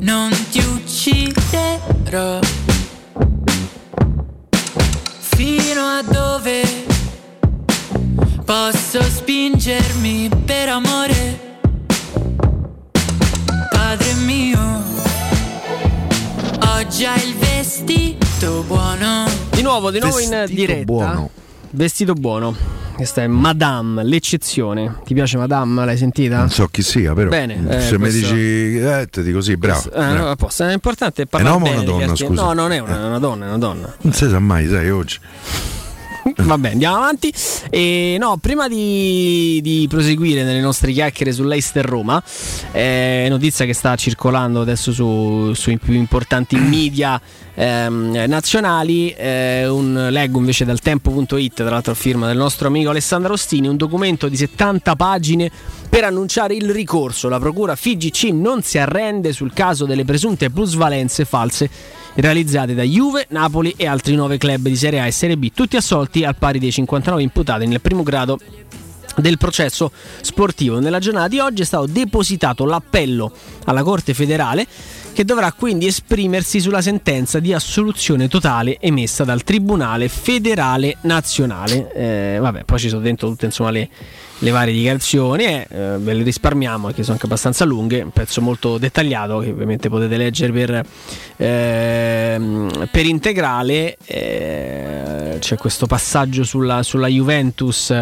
non 0.00 0.30
ti 0.50 0.58
ucciderò. 0.58 2.40
Fino 5.18 5.80
a 5.80 6.02
dove 6.02 6.69
posso 8.50 9.00
spingermi 9.00 10.28
per 10.44 10.70
amore? 10.70 11.38
Padre 13.70 14.14
mio, 14.24 14.58
ho 16.58 16.86
già 16.88 17.14
il 17.14 17.36
vestito 17.38 18.64
buono. 18.66 19.26
Di 19.50 19.62
nuovo, 19.62 19.92
di 19.92 20.00
nuovo 20.00 20.18
in 20.18 20.30
Vestito 20.30 20.60
diretta. 20.60 20.82
buono. 20.84 21.30
Vestito 21.70 22.14
buono. 22.14 22.56
Questa 22.96 23.22
è 23.22 23.28
Madame, 23.28 24.02
l'eccezione. 24.02 24.96
Ti 25.04 25.14
piace 25.14 25.36
Madame? 25.36 25.84
L'hai 25.84 25.96
sentita? 25.96 26.38
Non 26.38 26.50
so 26.50 26.66
chi 26.66 26.82
sia, 26.82 27.14
però. 27.14 27.28
Bene, 27.30 27.54
eh, 27.68 27.80
Se 27.82 27.92
mi 27.92 27.98
questo- 28.10 28.18
dici, 28.34 28.78
eh, 28.80 29.06
ti 29.08 29.22
dico 29.22 29.40
sì, 29.40 29.56
bravo. 29.56 29.84
Eh, 29.86 29.90
bravo. 29.90 30.14
no, 30.16 30.28
a 30.28 30.34
posto. 30.34 30.64
È 30.64 30.72
importante 30.72 31.24
parlare 31.26 31.54
È 31.54 31.56
un 31.56 31.62
uomo 31.62 31.72
o 31.72 31.78
bene 31.78 31.92
una 31.92 32.00
donna, 32.04 32.16
scusa? 32.16 32.42
No, 32.42 32.52
non 32.52 32.72
è 32.72 32.78
una, 32.80 33.00
è 33.00 33.04
una 33.06 33.18
donna, 33.20 33.44
è 33.44 33.48
una 33.48 33.58
donna. 33.58 33.94
Non 34.00 34.12
si 34.12 34.28
sa 34.28 34.40
mai, 34.40 34.66
sai, 34.68 34.90
oggi. 34.90 35.18
Vabbè, 36.40 36.70
andiamo 36.70 36.96
avanti. 36.96 37.32
E 37.70 38.16
no, 38.18 38.36
prima 38.38 38.68
di, 38.68 39.60
di 39.62 39.86
proseguire 39.88 40.42
nelle 40.44 40.60
nostre 40.60 40.92
chiacchiere 40.92 41.32
sull'Eister 41.32 41.84
Roma, 41.84 42.22
eh, 42.72 43.26
notizia 43.28 43.64
che 43.64 43.74
sta 43.74 43.94
circolando 43.96 44.60
adesso 44.60 44.92
su- 44.92 45.52
sui 45.54 45.78
più 45.78 45.94
importanti 45.94 46.56
media 46.60 47.20
ehm, 47.54 48.24
nazionali. 48.26 49.10
eh, 49.10 49.68
un- 49.68 50.08
leggo 50.10 50.38
invece 50.38 50.64
dal 50.64 50.80
tempo.it, 50.80 51.54
tra 51.54 51.70
l'altro 51.70 51.92
a 51.92 51.96
firma 51.96 52.26
del 52.26 52.36
nostro 52.36 52.68
amico 52.68 52.90
Alessandro 52.90 53.32
Ostini, 53.34 53.68
un 53.68 53.76
documento 53.76 54.28
di 54.28 54.36
70 54.36 54.96
pagine 54.96 55.50
per 55.88 56.04
annunciare 56.04 56.54
il 56.54 56.70
ricorso. 56.70 57.28
La 57.28 57.38
procura 57.38 57.74
FIGC 57.76 58.24
non 58.32 58.62
si 58.62 58.78
arrende 58.78 59.32
sul 59.32 59.52
caso 59.52 59.84
delle 59.86 60.04
presunte 60.04 60.50
plusvalenze 60.50 61.24
false 61.24 61.68
realizzate 62.14 62.74
da 62.74 62.82
Juve, 62.82 63.26
Napoli 63.30 63.74
e 63.76 63.86
altri 63.86 64.14
9 64.14 64.38
club 64.38 64.62
di 64.62 64.76
Serie 64.76 65.00
A 65.00 65.06
e 65.06 65.10
Serie 65.10 65.36
B, 65.36 65.50
tutti 65.52 65.76
assolti 65.76 66.24
al 66.24 66.36
pari 66.36 66.58
dei 66.58 66.72
59 66.72 67.22
imputati 67.22 67.66
nel 67.66 67.80
primo 67.80 68.02
grado 68.02 68.38
del 69.16 69.38
processo 69.38 69.90
sportivo. 70.20 70.78
Nella 70.78 70.98
giornata 70.98 71.28
di 71.28 71.38
oggi 71.38 71.62
è 71.62 71.64
stato 71.64 71.86
depositato 71.86 72.64
l'appello 72.64 73.32
alla 73.64 73.82
Corte 73.82 74.14
federale 74.14 74.66
che 75.12 75.24
dovrà 75.24 75.52
quindi 75.52 75.86
esprimersi 75.86 76.60
sulla 76.60 76.80
sentenza 76.80 77.40
di 77.40 77.52
assoluzione 77.52 78.28
totale 78.28 78.78
emessa 78.80 79.24
dal 79.24 79.42
Tribunale 79.42 80.08
federale 80.08 80.96
nazionale. 81.02 81.92
Eh, 81.92 82.38
vabbè, 82.40 82.64
poi 82.64 82.78
ci 82.78 82.88
sono 82.88 83.00
dentro 83.02 83.28
tutte 83.28 83.46
insomma, 83.46 83.70
le, 83.70 83.88
le 84.38 84.50
varie 84.50 84.72
dichiarazioni, 84.72 85.44
eh, 85.44 85.66
eh, 85.68 85.96
ve 85.98 86.14
le 86.14 86.22
risparmiamo 86.22 86.88
che 86.92 87.02
sono 87.02 87.14
anche 87.14 87.26
abbastanza 87.26 87.64
lunghe, 87.64 88.00
un 88.00 88.10
pezzo 88.10 88.40
molto 88.40 88.78
dettagliato 88.78 89.40
che 89.40 89.50
ovviamente 89.50 89.88
potete 89.88 90.16
leggere 90.16 90.52
per, 90.52 90.86
ehm, 91.36 92.88
per 92.90 93.06
integrale. 93.06 93.96
Eh, 94.04 95.36
c'è 95.38 95.56
questo 95.56 95.86
passaggio 95.86 96.44
sulla, 96.44 96.82
sulla 96.82 97.08
Juventus 97.08 97.92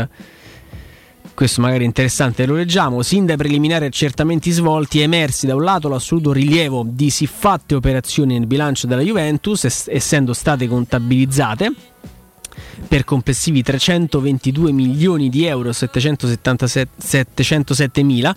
questo 1.38 1.60
magari 1.60 1.84
è 1.84 1.86
interessante, 1.86 2.46
lo 2.46 2.56
leggiamo. 2.56 3.00
Sin 3.02 3.24
dai 3.24 3.36
preliminari 3.36 3.84
accertamenti 3.84 4.50
svolti 4.50 4.98
è 4.98 5.04
emersi 5.04 5.46
da 5.46 5.54
un 5.54 5.62
lato 5.62 5.88
l'assoluto 5.88 6.32
rilievo 6.32 6.84
di 6.84 7.10
siffatte 7.10 7.76
operazioni 7.76 8.36
nel 8.36 8.48
bilancio 8.48 8.88
della 8.88 9.02
Juventus, 9.02 9.62
es- 9.62 9.86
essendo 9.88 10.32
state 10.32 10.66
contabilizzate 10.66 11.70
per 12.88 13.04
complessivi 13.04 13.62
322 13.62 14.72
milioni 14.72 15.28
di 15.28 15.44
euro 15.44 15.70
777 15.70 16.90
707 17.00 18.02
mila. 18.02 18.34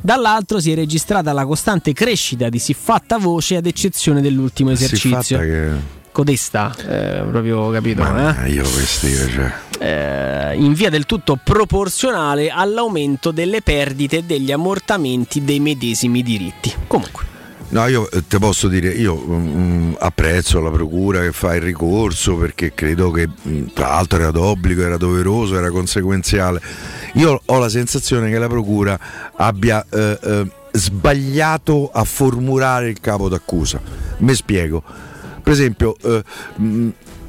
Dall'altro 0.00 0.58
si 0.58 0.72
è 0.72 0.74
registrata 0.74 1.34
la 1.34 1.44
costante 1.44 1.92
crescita 1.92 2.48
di 2.48 2.58
siffatta 2.58 3.18
voce 3.18 3.56
ad 3.56 3.66
eccezione 3.66 4.22
dell'ultimo 4.22 4.70
esercizio. 4.70 5.38
Che- 5.38 5.96
Codesta, 6.10 6.74
eh, 6.78 7.22
proprio 7.30 7.68
capito? 7.68 8.00
Ma 8.00 8.42
eh? 8.44 8.52
io 8.52 8.62
questi, 8.62 9.14
cioè. 9.14 9.52
Eh, 9.88 10.54
in 10.56 10.74
via 10.74 10.90
del 10.90 11.06
tutto 11.06 11.38
proporzionale 11.42 12.50
all'aumento 12.50 13.30
delle 13.30 13.62
perdite 13.62 14.18
e 14.18 14.22
degli 14.24 14.52
ammortamenti 14.52 15.42
dei 15.42 15.60
medesimi 15.60 16.22
diritti. 16.22 16.74
Comunque, 16.86 17.26
No, 17.70 17.86
io 17.86 18.10
eh, 18.10 18.26
te 18.26 18.38
posso 18.38 18.66
dire, 18.66 18.88
io 18.88 19.14
mm, 19.14 19.94
apprezzo 19.98 20.58
la 20.60 20.70
procura 20.70 21.20
che 21.20 21.32
fa 21.32 21.54
il 21.54 21.60
ricorso 21.60 22.36
perché 22.36 22.72
credo 22.72 23.10
che 23.10 23.28
mm, 23.28 23.66
tra 23.74 23.88
l'altro 23.88 24.20
era 24.20 24.30
d'obbligo, 24.30 24.82
era 24.82 24.96
doveroso, 24.96 25.56
era 25.56 25.70
conseguenziale. 25.70 26.62
Io 27.14 27.40
ho 27.44 27.58
la 27.58 27.68
sensazione 27.68 28.30
che 28.30 28.38
la 28.38 28.48
procura 28.48 28.98
abbia 29.36 29.84
eh, 29.90 30.18
eh, 30.22 30.50
sbagliato 30.72 31.90
a 31.92 32.04
formulare 32.04 32.88
il 32.88 33.00
capo 33.00 33.28
d'accusa. 33.28 33.80
Mi 34.18 34.34
spiego. 34.34 34.82
Per 35.42 35.52
esempio, 35.52 35.94
eh, 36.02 36.22
mm, 36.58 36.88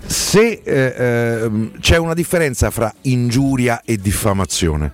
se 0.10 0.62
eh, 0.64 0.94
eh, 0.98 1.72
c'è 1.80 1.98
una 1.98 2.16
differenza 2.16 2.72
fra 2.72 2.92
ingiuria 3.02 3.84
e 3.86 3.98
diffamazione. 3.98 4.92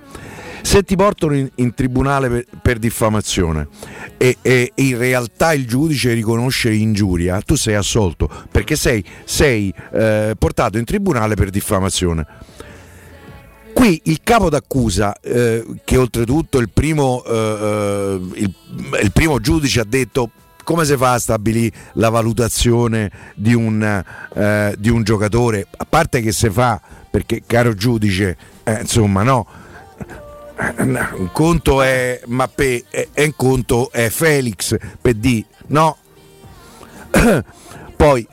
Se 0.62 0.84
ti 0.84 0.97
portano 0.97 1.36
in, 1.36 1.49
in 1.56 1.73
tribunale 1.73 2.28
per, 2.28 2.45
per 2.62 2.80
diffamazione 2.80 3.67
e, 4.17 4.38
e 4.41 4.73
in 4.75 4.97
realtà 4.97 5.54
il 5.54 5.67
giudice 5.67 6.12
riconosce 6.12 6.73
ingiuria, 6.73 7.39
tu 7.41 7.56
sei 7.56 7.75
assolto 7.75 8.30
perché 8.51 8.75
sei, 8.75 9.01
sei 9.23 9.73
eh, 9.93 10.36
portato 10.38 10.78
in 10.78 10.84
tribunale 10.84 11.36
per 11.36 11.49
diffamazione. 11.49 12.25
Qui 13.73 14.01
il 14.06 14.19
capo 14.21 14.49
d'accusa, 14.49 15.17
eh, 15.21 15.63
che 15.86 15.97
oltretutto 15.97 16.58
il 16.58 16.69
primo, 16.69 17.23
eh, 17.25 17.32
eh, 17.32 18.19
il, 18.41 18.54
il 19.01 19.12
primo 19.13 19.39
giudice 19.39 19.80
ha 19.80 19.86
detto 19.88 20.32
come 20.65 20.84
si 20.84 20.97
fa 20.97 21.13
a 21.13 21.19
stabilire 21.19 21.73
la 21.93 22.10
valutazione 22.10 23.10
di 23.36 23.54
un, 23.54 24.04
eh, 24.34 24.75
di 24.78 24.89
un 24.89 25.04
giocatore, 25.04 25.67
a 25.78 25.86
parte 25.88 26.19
che 26.21 26.34
si 26.34 26.49
fa 26.49 26.82
perché 27.10 27.43
caro 27.45 27.73
giudice, 27.73 28.36
eh, 28.63 28.82
insomma 28.82 29.23
no, 29.23 29.47
un 30.58 31.30
conto 31.32 31.82
è 31.82 32.19
Mappé 32.25 32.84
e 32.89 33.10
un 33.15 33.34
conto 33.36 33.91
è 33.91 34.10
Felix 34.10 34.75
per 34.99 35.13
di 35.13 35.45
no? 35.67 35.97
Poi 37.95 38.28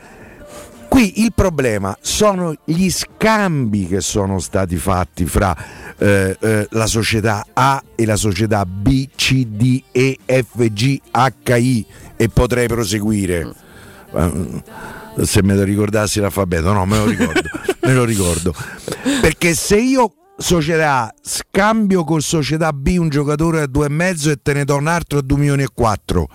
qui 0.88 1.23
il 1.23 1.33
problema 1.33 1.97
sono 2.01 2.55
gli 2.64 2.90
scambi 2.90 3.87
che 3.87 4.01
sono 4.01 4.38
stati 4.38 4.77
fatti 4.77 5.27
fra 5.27 5.57
eh, 5.99 6.37
eh, 6.40 6.66
la 6.71 6.87
società 6.87 7.47
A 7.53 7.83
e 7.95 8.05
la 8.05 8.16
società 8.16 8.66
B, 8.66 9.09
C, 9.14 9.47
D, 9.47 9.83
E, 9.92 10.18
F, 10.25 10.68
G, 10.73 11.01
H, 11.11 11.57
I 11.57 11.87
e 12.22 12.28
potrei 12.28 12.68
proseguire. 12.68 13.52
Eh, 14.14 14.62
Se 15.24 15.42
me 15.42 15.54
lo 15.56 15.64
ricordassi 15.64 16.20
l'alfabeto, 16.20 16.72
no, 16.72 16.87
me 16.87 16.98
lo 16.98 17.06
ricordo, 17.06 17.42
me 17.82 17.92
lo 17.92 18.04
ricordo. 18.04 18.54
Perché 19.20 19.54
se 19.54 19.76
io 19.76 20.14
società 20.38 21.02
A 21.02 21.14
scambio 21.20 22.04
con 22.04 22.20
società 22.20 22.72
B 22.72 22.96
un 22.98 23.08
giocatore 23.08 23.62
a 23.62 23.66
due 23.66 23.87
e 23.87 23.88
mezzo 23.90 24.30
e 24.30 24.38
te 24.40 24.52
ne 24.52 24.64
do 24.64 24.76
un 24.76 24.87
altro 24.87 25.18
a 25.18 25.22
2 25.22 25.38
milioni 25.38 25.62
e 25.62 25.68
4 25.72 26.28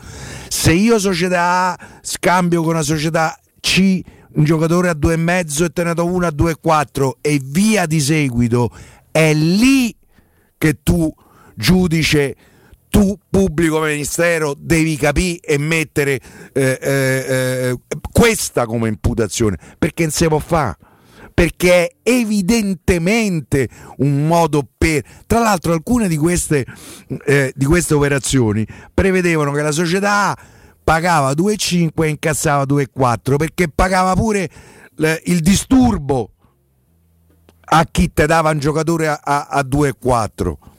se 0.47 0.71
io 0.71 0.99
società 0.99 1.41
A 1.41 1.77
scambio 2.01 2.61
con 2.61 2.73
una 2.73 2.83
società 2.83 3.37
C 3.59 3.99
un 4.35 4.43
giocatore 4.43 4.89
a 4.89 4.93
due 4.93 5.13
e 5.13 5.17
mezzo 5.17 5.65
e 5.65 5.69
te 5.71 5.83
ne 5.83 5.93
do 5.93 6.05
uno 6.05 6.27
a 6.27 6.31
2 6.31 6.51
e 6.51 6.55
4 6.61 7.17
e 7.21 7.41
via 7.43 7.85
di 7.85 7.99
seguito 7.99 8.69
è 9.11 9.33
lì 9.33 9.93
che 10.57 10.77
tu 10.83 11.11
giudice 11.55 12.35
tu 12.97 13.15
pubblico 13.29 13.79
ministero 13.79 14.55
devi 14.57 14.97
capire 14.97 15.37
e 15.41 15.59
mettere 15.59 16.19
eh, 16.51 16.79
eh, 16.81 16.89
eh, 16.89 17.77
questa 18.11 18.65
come 18.65 18.87
imputazione 18.87 19.55
perché 19.77 20.01
non 20.01 20.11
si 20.11 20.25
può 20.27 20.39
fare 20.39 20.77
perché 21.31 21.89
è 22.01 22.09
evidentemente 22.09 23.69
un 23.97 24.25
modo 24.25 24.67
per... 24.75 25.03
Tra 25.27 25.37
l'altro 25.37 25.73
alcune 25.73 26.07
di 26.07 26.17
queste, 26.17 26.65
eh, 27.27 27.53
di 27.55 27.65
queste 27.65 27.93
operazioni 27.93 28.65
prevedevano 28.91 29.51
che 29.51 29.61
la 29.61 29.71
società 29.71 30.31
A 30.31 30.37
pagava 30.83 31.33
2,5 31.33 31.89
e 32.03 32.07
incassava 32.07 32.63
2,4 32.63 33.35
perché 33.35 33.69
pagava 33.69 34.15
pure 34.15 34.49
l- 34.95 35.13
il 35.25 35.41
disturbo 35.41 36.31
a 37.65 37.85
chi 37.85 38.11
te 38.11 38.25
dava 38.25 38.49
un 38.49 38.57
giocatore 38.57 39.07
a, 39.07 39.19
a, 39.23 39.45
a 39.51 39.61
2,4. 39.61 40.76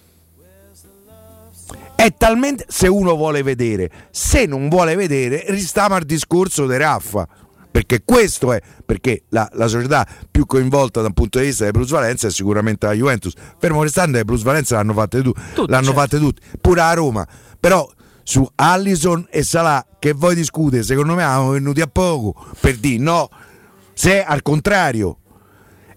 È 2.01 2.15
talmente 2.17 2.65
se 2.69 2.87
uno 2.87 3.17
vuole 3.17 3.43
vedere, 3.43 3.91
se 4.13 4.47
non 4.47 4.69
vuole 4.69 4.95
vedere, 4.95 5.45
restiamo 5.49 5.97
al 5.97 6.05
discorso 6.05 6.65
di 6.69 6.77
Raffa. 6.77 7.27
perché 7.73 8.03
questo 8.05 8.53
è 8.53 8.63
perché 8.87 9.25
la, 9.31 9.49
la 9.55 9.67
società 9.67 10.07
più 10.31 10.47
coinvolta 10.47 11.01
dal 11.01 11.13
punto 11.13 11.41
di 11.41 11.47
vista 11.47 11.65
delle 11.65 11.77
plusvalenze 11.77 12.29
è 12.29 12.31
sicuramente 12.31 12.87
la 12.87 12.93
Juventus. 12.93 13.33
Fermo 13.59 13.83
restando 13.83 14.17
le 14.17 14.25
plusvalenze 14.25 14.75
l'hanno 14.75 14.93
fatte, 14.93 15.23
tu, 15.23 15.33
Tutti, 15.55 15.71
l'hanno 15.71 15.87
certo. 15.87 16.01
fatte 16.01 16.19
tutti, 16.19 16.41
pure 16.61 16.81
a 16.81 16.93
Roma. 16.95 17.27
Però 17.59 17.85
su 18.23 18.49
Allison 18.55 19.27
e 19.29 19.43
Salah 19.43 19.85
che 19.99 20.13
voi 20.13 20.37
discute, 20.37 20.85
secondo 20.85 21.15
me 21.15 21.25
hanno 21.25 21.51
venuti 21.51 21.81
a 21.81 21.89
poco 21.89 22.47
per 22.61 22.77
dire 22.77 23.03
no. 23.03 23.29
Se 23.93 24.23
al 24.23 24.43
contrario 24.43 25.19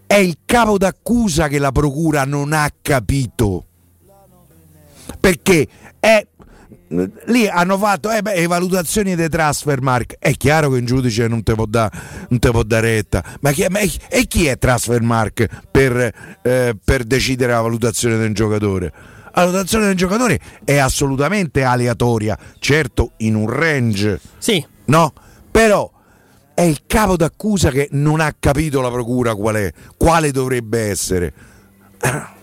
è 0.08 0.16
il 0.16 0.40
capo 0.46 0.80
d'accusa 0.80 1.48
che 1.48 1.60
la 1.60 1.72
procura 1.72 2.26
non 2.26 2.54
ha 2.54 2.68
capito. 2.82 3.66
Perché 5.20 5.68
è 6.02 6.26
lì 7.28 7.48
hanno 7.48 7.78
fatto 7.78 8.12
eh 8.12 8.22
beh, 8.22 8.36
le 8.36 8.48
valutazioni 8.48 9.16
dei 9.16 9.30
transfer 9.30 9.82
mark. 9.82 10.16
È 10.20 10.34
chiaro 10.34 10.70
che 10.70 10.78
un 10.80 10.86
giudice 10.86 11.28
non 11.28 11.44
te 11.44 11.54
può 11.54 11.66
dare 11.66 11.92
da 12.66 12.80
retta. 12.80 13.24
Ma, 13.40 13.52
chi 13.52 13.62
è, 13.62 13.70
ma 13.70 13.80
è- 13.80 13.90
e 14.10 14.26
chi 14.28 14.48
è 14.48 14.58
transfer 14.58 15.02
mark 15.02 15.48
per, 15.72 16.40
eh, 16.42 16.76
per 16.84 17.04
decidere 17.04 17.54
la 17.54 17.62
valutazione 17.62 18.18
del 18.18 18.34
giocatore? 18.34 18.92
La 19.34 19.46
valutazione 19.46 19.86
del 19.86 19.96
giocatore 19.96 20.40
è 20.66 20.78
assolutamente 20.78 21.64
aleatoria 21.64 22.38
certo 22.60 23.14
in 23.18 23.36
un 23.36 23.50
range. 23.50 24.20
Sì. 24.38 24.66
No? 24.86 25.14
Però 25.50 25.90
è 26.54 26.64
il 26.64 26.82
capo 26.86 27.16
d'accusa 27.16 27.72
che 27.72 27.88
non 27.92 28.20
ha 28.20 28.36
capito 28.38 28.82
la 28.82 28.90
procura 28.90 29.36
qual 29.36 29.56
è 29.56 29.72
quale 29.98 30.32
dovrebbe 30.32 30.90
essere 30.90 31.34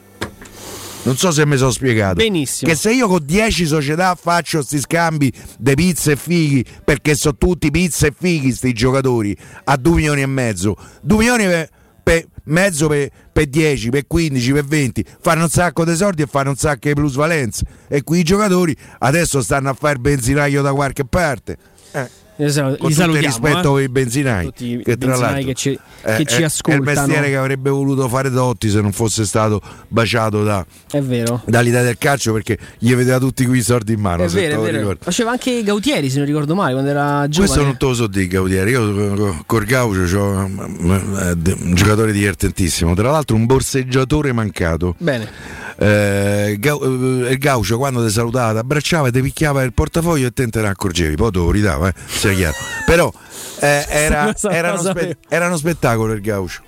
non 1.08 1.16
so 1.16 1.30
se 1.30 1.46
mi 1.46 1.56
sono 1.56 1.70
spiegato. 1.70 2.16
Benissimo. 2.16 2.70
Che 2.70 2.76
se 2.76 2.92
io 2.92 3.08
con 3.08 3.24
10 3.24 3.66
società 3.66 4.14
faccio 4.14 4.60
sti 4.60 4.78
scambi 4.78 5.32
di 5.58 5.74
pizza 5.74 6.10
e 6.10 6.16
fighi, 6.16 6.62
perché 6.84 7.14
sono 7.14 7.36
tutti 7.38 7.70
pizza 7.70 8.06
e 8.06 8.14
fighi 8.16 8.52
sti 8.52 8.74
giocatori, 8.74 9.34
a 9.64 9.76
2 9.76 9.94
milioni 9.94 10.20
e 10.20 10.26
mezzo, 10.26 10.76
2 11.00 11.16
milioni 11.16 11.44
per, 11.46 11.70
per 12.02 12.26
mezzo 12.44 12.88
per, 12.88 13.08
per 13.32 13.46
10, 13.46 13.88
per 13.88 14.06
15, 14.06 14.52
per 14.52 14.64
20, 14.66 15.04
fanno 15.20 15.44
un 15.44 15.48
sacco 15.48 15.86
di 15.86 15.96
soldi 15.96 16.20
e 16.20 16.26
fanno 16.26 16.50
un 16.50 16.56
sacco 16.56 16.88
di 16.88 16.94
plusvalenze. 16.94 17.64
E 17.88 18.02
qui 18.02 18.18
i 18.18 18.22
giocatori 18.22 18.76
adesso 18.98 19.40
stanno 19.40 19.70
a 19.70 19.74
fare 19.74 19.94
il 19.94 20.00
benzinaio 20.00 20.60
da 20.60 20.74
qualche 20.74 21.06
parte. 21.06 21.56
Eh. 21.92 22.17
Sal- 22.46 22.76
Con 22.78 22.92
tutto 22.92 23.02
il 23.10 23.18
rispetto 23.18 23.78
eh. 23.78 23.80
per 23.80 23.82
i 23.82 23.88
benzinai, 23.88 24.44
Tutti 24.44 24.76
che 24.84 24.96
tra 24.96 25.06
benzinai 25.08 25.20
l'altro 25.32 25.48
che 25.48 25.54
ci- 25.54 25.78
eh, 26.02 26.16
che 26.18 26.24
ci 26.24 26.36
è- 26.36 26.40
È 26.40 26.44
ascoltano. 26.44 26.90
il 26.90 26.96
mestiere 26.96 27.28
che 27.30 27.36
avrebbe 27.36 27.70
voluto 27.70 28.08
fare 28.08 28.30
Totti 28.30 28.70
se 28.70 28.80
non 28.80 28.92
fosse 28.92 29.24
stato 29.24 29.60
baciato 29.88 30.44
da, 30.44 30.64
È 30.90 31.00
vero. 31.00 31.42
dall'Italia 31.46 31.86
del 31.86 31.98
calcio 31.98 32.32
perché 32.32 32.56
gli 32.78 32.94
vedeva 32.94 33.18
tutti 33.18 33.44
qui 33.44 33.58
i 33.58 33.62
soldi 33.62 33.94
in 33.94 34.00
mano. 34.00 34.22
È 34.22 34.28
vero, 34.28 34.64
è 34.64 34.70
vero. 34.70 34.96
Faceva 35.00 35.32
anche 35.32 35.62
Gautieri, 35.64 36.08
se 36.10 36.18
non 36.18 36.26
ricordo 36.26 36.54
male, 36.54 36.72
quando 36.72 36.90
era 36.90 37.26
giovane. 37.28 37.50
Questo 37.50 37.62
non 37.64 37.76
te 37.76 37.86
lo 37.86 37.94
so 37.94 38.06
di 38.06 38.26
Gaudieri, 38.28 38.70
io 38.70 39.42
col 39.44 39.64
Gaucio 39.64 40.18
ho 40.20 40.44
un 40.44 41.72
giocatore 41.74 42.12
divertentissimo, 42.12 42.94
tra 42.94 43.10
l'altro 43.10 43.34
un 43.36 43.46
borseggiatore 43.46 44.32
mancato. 44.32 44.94
Bene. 44.98 45.28
Eh, 45.80 46.56
Gau- 46.58 46.82
eh, 46.82 47.30
il 47.30 47.38
Gaucio 47.38 47.78
quando 47.78 48.04
ti 48.04 48.10
salutava, 48.12 48.52
ti 48.52 48.58
abbracciava, 48.58 49.10
ti 49.10 49.20
picchiava 49.20 49.62
il 49.62 49.72
portafoglio 49.72 50.26
e 50.26 50.32
te 50.32 50.48
ne 50.52 50.68
accorgevi, 50.68 51.14
poi 51.14 51.30
te 51.30 51.38
lo 51.38 51.50
ridava, 51.50 51.88
eh, 51.88 51.94
sia 52.06 52.32
chiaro. 52.32 52.54
Però 52.84 53.12
eh, 53.60 53.84
era, 53.88 54.34
era, 54.50 54.72
uno 54.72 54.82
spe- 54.82 55.16
era 55.28 55.46
uno 55.46 55.56
spettacolo 55.56 56.12
il 56.12 56.20
Gaucio. 56.20 56.62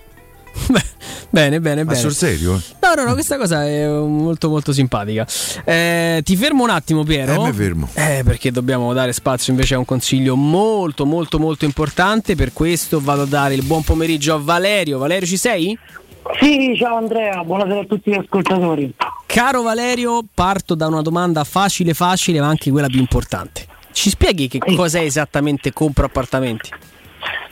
Bene, 1.31 1.61
bene, 1.61 1.85
Ma 1.85 1.93
bene. 1.93 2.01
sul 2.03 2.13
serio? 2.13 2.61
No, 2.81 2.95
no, 2.97 3.05
no, 3.05 3.13
questa 3.15 3.37
cosa 3.37 3.65
è 3.65 3.87
molto 3.87 4.49
molto 4.49 4.73
simpatica. 4.73 5.25
Eh, 5.65 6.23
ti 6.25 6.37
fermo 6.37 6.65
un 6.65 6.71
attimo, 6.71 7.05
Piero. 7.05 7.33
Eh, 7.33 7.47
mi 7.47 7.53
fermo. 7.53 7.89
Eh, 7.95 8.23
perché 8.25 8.51
dobbiamo 8.51 8.93
dare 8.93 9.13
spazio 9.13 9.53
invece 9.53 9.75
a 9.75 9.79
un 9.79 9.85
consiglio 9.85 10.35
molto 10.35 11.07
molto 11.07 11.39
molto 11.39 11.65
importante. 11.65 12.35
Per 12.35 12.53
questo 12.53 13.01
vado 13.01 13.23
a 13.23 13.27
dare 13.27 13.55
il 13.55 13.63
buon 13.63 13.85
pomeriggio 13.85 14.35
a 14.35 14.39
Valerio. 14.43 14.99
Valerio, 14.99 15.27
ci 15.27 15.37
sei? 15.37 15.79
Sì, 16.39 16.74
ciao 16.76 16.97
Andrea, 16.97 17.43
buonasera 17.43 17.81
a 17.81 17.85
tutti 17.85 18.11
gli 18.11 18.14
ascoltatori. 18.14 18.95
Caro 19.26 19.62
Valerio, 19.62 20.22
parto 20.33 20.74
da 20.74 20.87
una 20.87 21.03
domanda 21.03 21.45
facile 21.45 21.95
facile, 21.95 22.41
ma 22.41 22.47
anche 22.47 22.70
quella 22.70 22.89
più 22.89 23.01
importante. 23.01 23.66
Ci 23.93 24.11
spieghi 24.11 24.49
che 24.49 24.59
cos'è 24.59 25.01
esattamente 25.01 25.72
compro 25.72 26.07
appartamenti? 26.07 26.70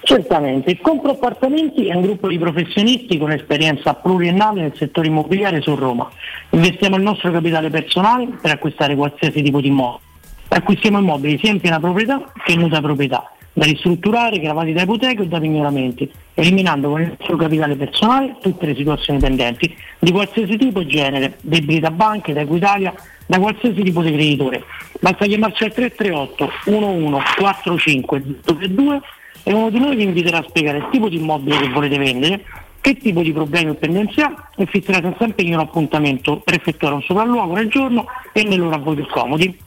Certamente, 0.09 0.71
il 0.71 0.81
Compro 0.81 1.11
Appartamenti 1.11 1.87
è 1.87 1.95
un 1.95 2.01
gruppo 2.01 2.29
di 2.29 2.39
professionisti 2.39 3.19
con 3.19 3.31
esperienza 3.31 3.93
pluriennale 3.93 4.63
nel 4.63 4.73
settore 4.75 5.09
immobiliare 5.09 5.61
su 5.61 5.75
Roma. 5.75 6.09
Investiamo 6.51 6.97
il 6.97 7.03
nostro 7.03 7.31
capitale 7.31 7.69
personale 7.69 8.27
per 8.41 8.53
acquistare 8.53 8.97
qualsiasi 8.97 9.43
tipo 9.43 9.61
di 9.61 9.67
immobile. 9.67 10.01
Acquistiamo 10.49 10.99
immobili 10.99 11.39
sia 11.39 11.51
in 11.51 11.61
piena 11.61 11.79
proprietà 11.79 12.33
che 12.43 12.53
in 12.53 12.61
nuda 12.61 12.81
proprietà, 12.81 13.31
da 13.59 13.65
ristrutturare, 13.65 14.39
gravati 14.39 14.73
da 14.73 14.83
ipoteca 14.83 15.23
o 15.23 15.25
da 15.25 15.41
pignoramenti, 15.41 16.09
eliminando 16.35 16.91
con 16.91 17.01
il 17.01 17.09
nostro 17.09 17.37
capitale 17.37 17.75
personale 17.75 18.37
tutte 18.41 18.67
le 18.67 18.77
situazioni 18.77 19.19
pendenti 19.19 19.75
di 19.99 20.13
qualsiasi 20.13 20.57
tipo 20.57 20.79
e 20.79 20.87
genere, 20.87 21.37
debiti 21.43 21.81
da 21.81 21.91
banche, 21.91 22.33
da 22.33 22.43
Equitalia, 22.43 22.95
da 23.27 23.41
qualsiasi 23.41 23.83
tipo 23.83 24.01
di 24.03 24.13
creditore. 24.13 24.63
Basta 25.01 25.27
chiamarci 25.27 25.65
al 25.65 25.73
338 25.73 26.51
11 26.67 27.35
45 27.37 28.23
032 28.45 29.01
e 29.43 29.53
uno 29.53 29.71
di 29.71 29.81
noi 29.81 29.97
vi 29.97 30.05
inviterà 30.05 30.39
a 30.39 30.45
spiegare 30.49 30.79
il 30.79 30.89
tipo 30.93 31.09
di 31.09 31.17
immobile 31.17 31.59
che 31.59 31.69
volete 31.71 31.99
vendere, 31.99 32.45
che 32.81 32.97
tipo 32.97 33.23
di 33.23 33.33
problemi 33.33 33.71
o 33.71 33.75
pendenze 33.75 34.23
ha 34.23 34.51
e 34.57 34.67
fisserà 34.67 35.01
senza 35.01 35.25
impegno 35.25 35.55
un 35.55 35.67
appuntamento 35.67 36.37
per 36.37 36.55
effettuare 36.55 36.95
un 36.95 37.03
sopralluogo 37.03 37.55
nel 37.55 37.69
giorno 37.69 38.07
e 38.33 38.45
nell'ora 38.45 38.77
a 38.77 38.79
voi 38.79 38.95
più 38.95 39.07
comodi. 39.09 39.67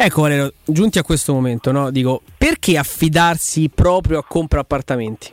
Ecco 0.00 0.22
Valerio, 0.22 0.52
giunti 0.64 1.00
a 1.00 1.02
questo 1.02 1.32
momento, 1.32 1.72
no? 1.72 1.90
dico, 1.90 2.22
perché 2.38 2.78
affidarsi 2.78 3.68
proprio 3.68 4.20
a 4.20 4.24
compra 4.24 4.60
appartamenti? 4.60 5.32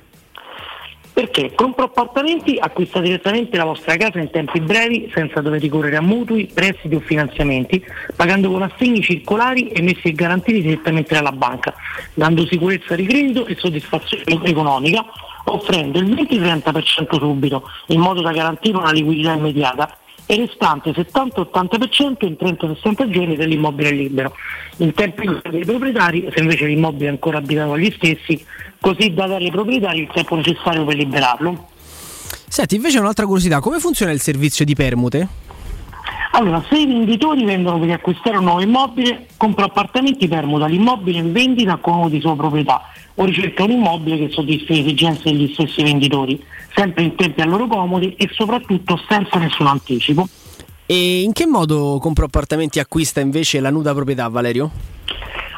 Perché 1.14 1.54
Compro 1.54 1.86
Appartamenti 1.86 2.58
acquista 2.60 3.00
direttamente 3.00 3.56
la 3.58 3.64
vostra 3.64 3.96
casa 3.96 4.18
in 4.18 4.32
tempi 4.32 4.60
brevi 4.60 5.12
senza 5.14 5.40
dover 5.40 5.62
ricorrere 5.62 5.98
a 5.98 6.02
mutui, 6.02 6.50
prestiti 6.52 6.96
o 6.96 7.00
finanziamenti, 7.00 7.86
pagando 8.16 8.50
con 8.50 8.64
assegni 8.64 9.04
circolari 9.04 9.70
emessi 9.72 10.08
e 10.08 10.14
garantiti 10.14 10.64
direttamente 10.64 11.14
dalla 11.14 11.32
banca, 11.32 11.72
dando 12.16 12.48
sicurezza 12.48 12.96
di 12.96 13.06
credito 13.06 13.46
e 13.46 13.56
soddisfazione 13.56 14.44
economica, 14.46 15.06
offrendo 15.46 16.00
il 16.00 16.10
20-30% 16.12 17.20
subito, 17.20 17.70
in 17.90 18.00
modo 18.00 18.22
da 18.22 18.32
garantire 18.32 18.78
una 18.78 18.92
liquidità 18.92 19.34
immediata 19.34 19.96
e 20.26 20.34
il 20.34 20.48
restante 20.48 20.92
70-80% 20.92 22.26
in 22.26 22.36
30-60 22.40 23.10
giorni 23.10 23.36
dell'immobile 23.36 23.92
libero. 23.92 24.34
In 24.78 24.94
tempi 24.94 25.30
dei 25.50 25.66
proprietari, 25.66 26.30
se 26.34 26.42
invece 26.42 26.66
l'immobile 26.66 27.08
è 27.08 27.10
ancora 27.10 27.38
abitato 27.38 27.74
agli 27.74 27.92
stessi, 27.96 28.44
così 28.80 29.14
da 29.14 29.28
dare 29.28 29.46
ai 29.46 29.52
proprietari 29.52 30.02
il 30.02 30.10
tempo 30.14 30.36
necessario 30.36 30.84
per 30.84 30.96
liberarlo. 30.96 31.70
Senti, 32.48 32.76
invece 32.76 33.00
un'altra 33.00 33.26
curiosità, 33.26 33.60
come 33.60 33.80
funziona 33.80 34.12
il 34.12 34.22
servizio 34.22 34.66
di 34.66 34.76
permute? 34.76 35.28
Allora, 36.32 36.64
se 36.70 36.78
i 36.78 36.86
venditori 36.86 37.46
vendono 37.46 37.80
per 37.80 37.92
acquistare 37.92 38.38
un 38.38 38.44
nuovo 38.44 38.62
immobile, 38.62 39.28
compra 39.38 39.66
appartamenti 39.66 40.28
permuta 40.28 40.66
l'immobile 40.66 41.20
in 41.20 41.32
vendita 41.32 41.78
con 41.78 41.98
uno 41.98 42.10
di 42.10 42.20
sua 42.20 42.36
proprietà 42.36 42.82
o 43.16 43.24
ricerca 43.24 43.64
un 43.64 43.72
immobile 43.72 44.18
che 44.18 44.30
soddisfi 44.34 44.74
le 44.74 44.80
esigenze 44.82 45.24
degli 45.24 45.54
stessi 45.54 45.82
venditori, 45.82 46.44
sempre 46.76 47.04
in 47.04 47.16
tempi 47.16 47.42
a 47.42 47.46
loro 47.46 47.68
comodi 47.68 48.16
e 48.16 48.30
soprattutto 48.32 49.00
senza 49.08 49.38
nessun 49.38 49.68
anticipo. 49.68 50.28
E 50.86 51.22
in 51.22 51.34
che 51.34 51.48
modo 51.48 51.98
compro 52.00 52.26
appartamenti 52.26 52.80
acquista 52.80 53.20
invece 53.20 53.60
la 53.60 53.72
nuda 53.72 53.94
proprietà, 53.94 54.28
Valerio? 54.28 54.70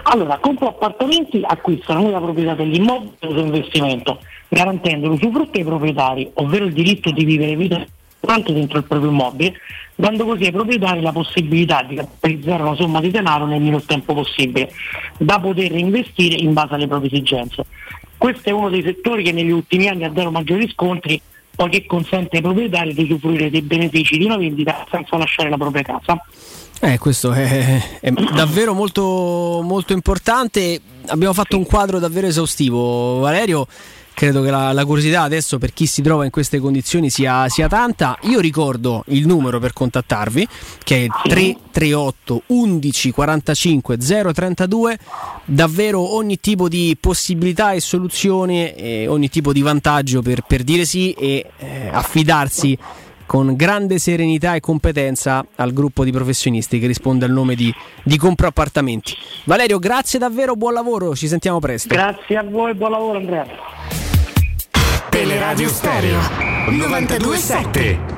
Allora, 0.04 0.38
compra 0.38 0.70
appartamenti 0.70 1.42
acquista 1.44 1.94
la 1.94 2.00
nuova 2.00 2.22
proprietà 2.22 2.54
dell'immobile 2.54 3.12
per 3.20 3.30
uso 3.30 3.40
investimento, 3.40 4.20
garantendo 4.48 5.10
l'usufrutto 5.10 5.58
ai 5.58 5.66
proprietari, 5.66 6.30
ovvero 6.36 6.64
il 6.64 6.72
diritto 6.72 7.12
di 7.12 7.26
vivere 7.26 7.58
vita 7.58 7.86
tanto 8.20 8.54
dentro 8.54 8.78
il 8.78 8.86
proprio 8.86 9.10
immobile, 9.10 9.54
dando 9.96 10.26
così 10.26 10.46
ai 10.46 10.52
proprietari 10.52 11.02
la 11.02 11.12
possibilità 11.12 11.84
di 11.84 11.96
capitalizzare 11.96 12.62
una 12.62 12.76
somma 12.76 13.00
di 13.02 13.12
denaro 13.12 13.46
nel 13.46 13.62
minor 13.62 13.84
tempo 13.84 14.14
possibile, 14.14 14.72
da 15.18 15.40
poter 15.40 15.72
reinvestire 15.72 16.36
in 16.36 16.54
base 16.54 16.76
alle 16.76 16.88
proprie 16.88 17.10
esigenze. 17.10 17.66
Questo 18.18 18.50
è 18.50 18.52
uno 18.52 18.70
dei 18.70 18.82
settori 18.82 19.24
che 19.24 19.32
negli 19.32 19.52
ultimi 19.52 19.88
anni 19.88 20.04
ha 20.04 20.10
dato 20.10 20.32
maggiori 20.32 20.66
riscontri, 20.66 21.22
poiché 21.56 21.86
consente 21.86 22.38
ai 22.38 22.42
proprietari 22.42 22.94
di 22.94 23.04
usufruire 23.04 23.50
dei 23.50 23.62
benefici 23.62 24.18
di 24.18 24.26
una 24.26 24.38
vendita 24.38 24.86
senza 24.90 25.18
lasciare 25.18 25.50
la 25.50 25.58
propria 25.58 25.84
casa. 25.84 26.22
Eh, 26.80 27.00
questo 27.00 27.32
è, 27.32 28.00
è 28.00 28.12
davvero 28.12 28.74
molto, 28.74 29.62
molto 29.64 29.94
importante. 29.94 30.80
Abbiamo 31.08 31.34
fatto 31.34 31.58
un 31.58 31.66
quadro 31.66 31.98
davvero 32.00 32.28
esaustivo, 32.28 33.20
Valerio. 33.20 33.68
Credo 34.18 34.42
che 34.42 34.50
la, 34.50 34.74
la 34.74 34.84
curiosità 34.84 35.22
adesso 35.22 35.60
per 35.60 35.74
chi 35.74 35.86
si 35.86 36.02
trova 36.02 36.26
in 36.26 36.32
queste 36.32 36.58
condizioni 36.58 37.12
sia, 37.12 37.48
sia 37.50 37.68
tanta. 37.68 38.18
Io 38.22 38.40
ricordo 38.40 39.04
il 39.10 39.28
numero 39.28 39.60
per 39.60 39.74
contattarvi, 39.74 40.48
che 40.84 41.06
è 41.06 41.08
338 41.30 42.42
11 42.48 43.12
45 43.12 43.98
032. 44.34 44.98
Davvero 45.46 46.16
ogni 46.16 46.40
tipo 46.40 46.68
di 46.68 46.98
possibilità 47.00 47.74
e 47.74 47.80
soluzione, 47.80 48.74
e 48.74 49.08
ogni 49.08 49.30
tipo 49.30 49.54
di 49.54 49.62
vantaggio 49.62 50.24
per, 50.24 50.42
per 50.42 50.64
dire 50.64 50.84
sì 50.86 51.12
e 51.12 51.52
eh, 51.56 51.88
affidarsi 51.92 52.76
con 53.28 53.54
grande 53.56 54.00
serenità 54.00 54.56
e 54.56 54.62
competenza 54.62 55.46
al 55.58 55.74
gruppo 55.74 56.04
di 56.04 56.12
professionisti 56.12 56.80
che 56.80 56.88
risponde 56.88 57.26
al 57.26 57.32
nome 57.32 57.54
di, 57.54 57.72
di 58.02 58.18
Compro 58.18 58.48
Appartamenti. 58.48 59.16
Valerio, 59.44 59.78
grazie 59.78 60.18
davvero, 60.18 60.56
buon 60.56 60.74
lavoro, 60.74 61.16
ci 61.16 61.28
sentiamo 61.28 61.60
presto. 61.60 61.94
Grazie 61.94 62.38
a 62.38 62.44
voi, 62.44 62.74
buon 62.74 62.90
lavoro 62.90 63.20
Andrea. 63.20 64.07
Teleradio 65.12 65.70
Stereo 65.70 66.20
927 66.70 68.16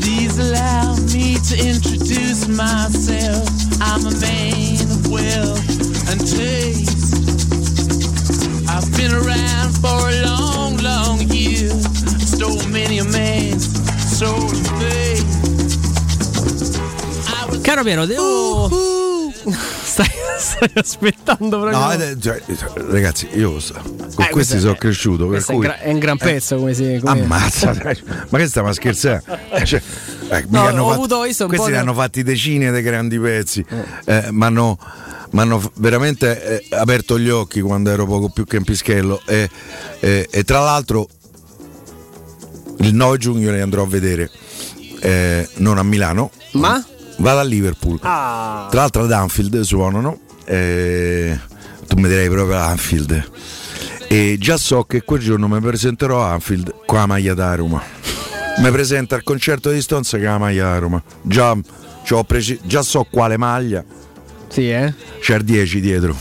Please 0.00 0.38
allow 0.38 0.94
me 1.12 1.36
to 1.48 1.54
introduce 1.56 2.48
myself. 2.48 3.48
I'm 3.80 4.06
a 4.06 4.10
man 4.20 4.82
of 4.90 5.10
wealth 5.10 5.57
and 6.10 6.20
taste. 6.20 7.14
I've 8.68 8.90
been 8.96 9.12
around 9.12 9.72
for 9.80 10.08
a 10.08 10.22
long, 10.24 10.76
long 10.78 11.20
year. 11.32 11.70
Stole 12.20 12.66
many 12.68 12.98
a 12.98 13.04
man's 13.04 13.66
soul 14.16 14.44
of 14.44 14.66
faith. 14.78 15.26
Caro 17.62 17.82
Piero, 17.82 18.06
devo... 18.06 18.70
Stai, 19.88 20.08
stai 20.38 20.70
aspettando 20.74 21.58
proprio... 21.60 21.78
No, 21.78 21.90
eh, 21.92 22.16
cioè, 22.20 22.40
ragazzi, 22.90 23.28
io 23.34 23.58
so- 23.60 23.74
con 24.14 24.24
Eh, 24.26 24.30
questi 24.30 24.58
sono 24.60 24.74
è- 24.74 24.78
cresciuto. 24.78 25.26
Per 25.26 25.32
questo 25.42 25.52
è, 25.52 25.54
cui, 25.56 25.64
un 25.66 25.70
gra- 25.72 25.80
è 25.80 25.90
un 25.92 25.98
gran 25.98 26.16
pezzo 26.18 26.56
come 26.56 26.72
si... 26.74 26.98
Come... 27.02 27.20
Ammazza, 27.22 27.74
ma 28.28 28.38
che 28.38 28.46
stiamo 28.46 28.68
a 28.68 28.72
scherzare? 28.72 29.22
Eh, 29.50 29.64
cioè, 29.64 29.82
eh, 30.30 30.44
No, 30.48 30.62
ho 30.62 30.66
fatto- 30.66 30.90
avuto- 30.92 31.22
visto 31.22 31.42
un 31.44 31.48
questi 31.48 31.66
ne 31.68 31.72
di- 31.72 31.78
hanno 31.78 31.94
fatti 31.94 32.22
decine 32.22 32.70
di 32.72 32.80
grandi 32.82 33.18
pezzi, 33.18 33.64
eh, 34.04 34.28
ma 34.30 34.48
hanno 35.30 35.58
m'hanno 35.58 35.70
veramente 35.74 36.60
eh, 36.68 36.76
aperto 36.76 37.18
gli 37.18 37.28
occhi 37.28 37.60
quando 37.60 37.90
ero 37.90 38.06
poco 38.06 38.28
più 38.28 38.44
che 38.44 38.56
in 38.56 38.64
pischello 38.64 39.20
e, 39.26 39.48
e- 40.00 40.28
e 40.30 40.44
tra 40.44 40.60
l'altro 40.60 41.08
il 42.78 42.94
9 42.94 43.18
giugno 43.18 43.50
li 43.50 43.60
andrò 43.60 43.82
a 43.82 43.86
vedere 43.86 44.30
eh, 45.00 45.48
non 45.56 45.78
a 45.78 45.82
Milano 45.82 46.30
ma? 46.52 46.84
vado 47.18 47.40
a 47.40 47.42
Liverpool. 47.42 47.98
Ah. 48.02 48.68
tra 48.70 48.80
l'altro 48.80 49.02
ad 49.04 49.12
Anfield 49.12 49.60
suonano 49.60 50.20
eh, 50.44 51.38
tu 51.86 51.96
mi 51.96 52.08
direi 52.08 52.28
proprio 52.28 52.56
ad 52.56 52.70
Anfield. 52.70 53.30
E 54.08 54.36
già 54.38 54.56
so 54.56 54.84
che 54.84 55.02
quel 55.02 55.20
giorno 55.20 55.48
mi 55.48 55.60
presenterò 55.60 56.22
a 56.22 56.32
Anfield 56.32 56.74
con 56.86 56.98
la 56.98 57.06
maglia 57.06 57.34
da 57.34 57.54
Roma. 57.54 57.82
Mi 58.58 58.70
presento 58.70 59.14
al 59.14 59.22
concerto 59.22 59.70
di 59.70 59.80
Stones 59.82 60.10
con 60.10 60.22
la 60.22 60.38
maglia 60.38 60.64
da 60.64 60.78
Roma. 60.78 61.02
Già, 61.22 61.54
preci- 62.26 62.60
già 62.64 62.82
so 62.82 63.06
quale 63.10 63.36
maglia 63.36 63.84
Sì, 64.48 64.70
eh? 64.70 64.92
c'è 65.20 65.36
il 65.36 65.44
10 65.44 65.80
dietro 65.80 66.16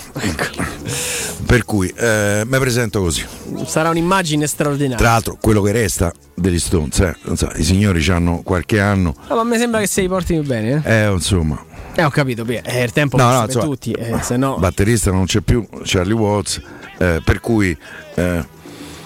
per 1.46 1.64
cui 1.64 1.88
eh, 1.96 2.44
mi 2.46 2.60
presento 2.60 3.00
così 3.02 3.26
Sarà 3.66 3.90
un'immagine 3.90 4.46
straordinaria. 4.48 4.98
tra 4.98 5.12
l'altro 5.12 5.38
quello 5.40 5.62
che 5.62 5.72
resta 5.72 6.12
degli 6.34 6.60
Stones 6.60 7.00
eh, 7.00 7.16
non 7.24 7.38
so, 7.38 7.50
i 7.56 7.64
signori 7.64 8.06
hanno 8.10 8.42
qualche 8.44 8.80
anno 8.82 9.16
Ah, 9.28 9.36
ma 9.36 9.44
mi 9.44 9.58
sembra 9.58 9.80
che 9.80 9.88
se 9.88 10.02
li 10.02 10.08
porti 10.10 10.38
bene, 10.42 10.82
eh? 10.84 11.04
eh 11.06 11.12
insomma 11.12 11.64
Eh, 11.96 12.04
ho 12.04 12.10
capito, 12.10 12.44
Pier. 12.44 12.64
Eh, 12.66 12.84
il 12.84 12.92
tempo 12.92 13.16
No, 13.18 13.24
no, 13.32 13.40
per 13.40 13.46
insomma, 13.46 13.64
tutti, 13.66 13.92
eh, 13.94 14.18
se 14.22 14.36
no 14.38 14.58
batterista 14.58 15.12
non 15.12 15.26
c'è 15.26 15.40
più 15.40 15.66
Charlie 15.84 16.14
Watts 16.14 16.62
eh, 16.98 17.22
per 17.24 17.40
cui 17.40 17.76
eh, 18.16 18.46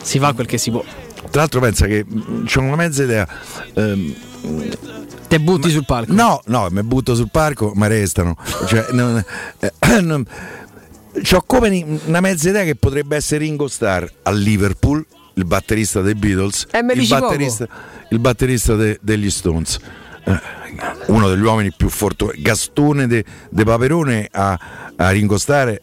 si 0.01 0.17
fa 0.17 0.34
quel 0.34 0.47
che 0.47 0.57
si 0.57 0.72
può 0.72 0.84
tra 1.30 1.41
l'altro 1.41 1.59
pensa 1.61 1.86
che 1.86 2.05
c'è 2.45 2.59
una 2.59 2.76
mezza 2.76 3.03
idea 3.03 3.28
ehm, 3.76 4.15
te 5.32 5.39
butti 5.39 5.69
sul 5.69 5.86
palco? 5.86 6.11
No 6.13 6.41
no 6.47 6.67
mi 6.71 6.84
butto 6.84 7.15
sul 7.15 7.29
palco 7.32 7.71
ma 7.75 7.88
restano 7.88 8.36
cioè, 8.67 8.88
non, 8.91 9.23
eh, 9.59 9.71
non- 10.01 10.25
c'ho 11.23 11.41
come 11.45 11.99
una 12.05 12.19
mezza 12.19 12.49
idea 12.49 12.63
che 12.65 12.75
potrebbe 12.75 13.15
essere 13.15 13.45
Ringo 13.45 13.69
Starr 13.69 14.05
a 14.23 14.32
Liverpool 14.32 15.05
il 15.36 15.45
batterista 15.45 16.01
dei 16.01 16.15
Beatles 16.15 16.67
Eh, 16.71 16.79
il 16.79 17.07
batterista, 17.07 17.67
il 18.09 18.19
batterista 18.19 18.75
de- 18.75 18.99
degli 19.01 19.29
Stones. 19.29 19.79
Eh, 20.25 20.39
uno 21.07 21.29
degli 21.29 21.41
uomini 21.41 21.71
più 21.75 21.88
fortunati 21.89 22.41
Gastone 22.41 23.07
de, 23.07 23.23
de 23.49 23.63
Paperone 23.63 24.27
a, 24.32 24.59
a 24.97 25.09
Ringo 25.11 25.38
Starr 25.38 25.75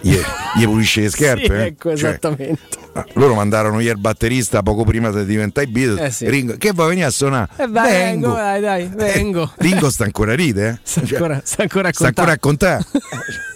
gli, 0.00 0.16
gli 0.56 0.64
pulisce 0.64 1.00
le 1.02 1.10
scarpe 1.10 1.44
Sì, 1.46 1.52
eh. 1.52 1.64
ecco, 1.66 1.96
Cioè, 1.96 2.08
esattamente. 2.10 2.60
Ah, 2.92 3.04
loro 3.14 3.34
mandarono 3.34 3.80
ieri 3.80 3.94
il 3.94 4.00
batterista 4.00 4.62
poco 4.62 4.84
prima 4.84 5.10
di 5.10 5.24
diventare 5.24 5.66
i 5.66 5.70
Beatles. 5.70 6.00
Eh 6.00 6.10
sì. 6.10 6.30
Ringo, 6.30 6.56
che 6.56 6.72
vuoi 6.72 6.88
venire 6.88 7.06
a 7.06 7.10
suonare? 7.10 7.48
Eh, 7.56 7.66
vai, 7.68 7.90
vengo, 7.92 8.32
dai, 8.32 8.60
dai, 8.60 8.90
vengo. 8.94 9.52
Ringo 9.58 9.90
sta 9.90 10.04
ancora 10.04 10.32
a 10.32 10.34
ride, 10.34 10.68
eh? 10.68 10.78
Sta 10.82 11.00
ancora, 11.00 11.40
sta 11.44 11.62
ancora 11.62 11.88
a 11.88 11.92
sta 11.92 12.06
ancora 12.06 12.32
a 12.32 12.38
contare. 12.38 12.84
contare. 12.90 13.24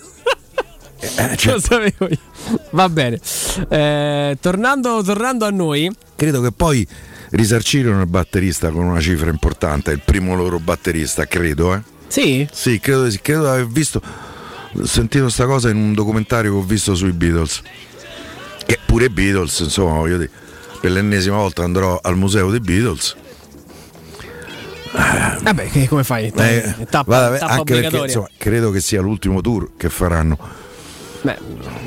Eh, 1.03 1.35
cioè, 1.37 1.55
Lo 1.55 1.61
sapevo 1.61 2.09
io. 2.11 2.19
Va 2.73 2.87
bene. 2.91 3.19
Eh, 3.71 4.37
tornando, 4.39 5.03
tornando 5.03 5.47
a 5.47 5.51
noi, 5.51 5.91
credo 6.15 6.43
che 6.43 6.53
poi 6.53 6.87
risarcirono 7.31 8.03
il 8.03 8.07
batterista 8.07 8.69
con 8.71 8.85
una 8.85 9.01
cifra 9.01 9.31
importante, 9.31 9.93
il 9.93 10.03
primo 10.05 10.35
loro 10.35 10.59
batterista, 10.59 11.25
credo, 11.27 11.75
eh? 11.75 11.81
Sì? 12.09 12.47
Sì, 12.53 12.81
credo, 12.81 13.05
di 13.05 13.13
sì, 13.13 13.21
credo 13.23 13.43
di 13.45 13.49
aver 13.49 13.67
visto, 13.69 14.03
sentito 14.85 15.29
sta 15.29 15.47
cosa 15.47 15.71
in 15.71 15.77
un 15.77 15.95
documentario 15.95 16.53
che 16.53 16.57
ho 16.59 16.63
visto 16.63 16.95
sui 16.95 17.13
Beatles. 17.13 17.63
Che 18.67 18.79
pure 18.87 19.07
i 19.07 19.11
Beatles, 19.11 19.61
insomma, 19.61 19.95
voglio 19.95 20.19
dire, 20.19 20.31
per 20.81 20.91
l'ennesima 20.93 21.37
volta 21.37 21.63
andrò 21.63 21.99
al 22.03 22.17
museo 22.17 22.51
dei 22.51 22.61
Beatles. 22.61 23.17
vabbè, 25.43 25.69
che- 25.71 25.89
come 25.89 26.05
fai? 26.05 26.27
Eh, 26.35 26.75
tappa, 26.89 27.03
vada- 27.05 27.39
tappa 27.39 27.53
anche 27.55 27.81
perché 27.81 27.97
insomma, 27.99 28.29
credo 28.37 28.71
che 28.71 28.81
sia 28.81 29.01
l'ultimo 29.01 29.41
tour 29.41 29.71
che 29.77 29.89
faranno. 29.89 30.39
Beh, 31.23 31.37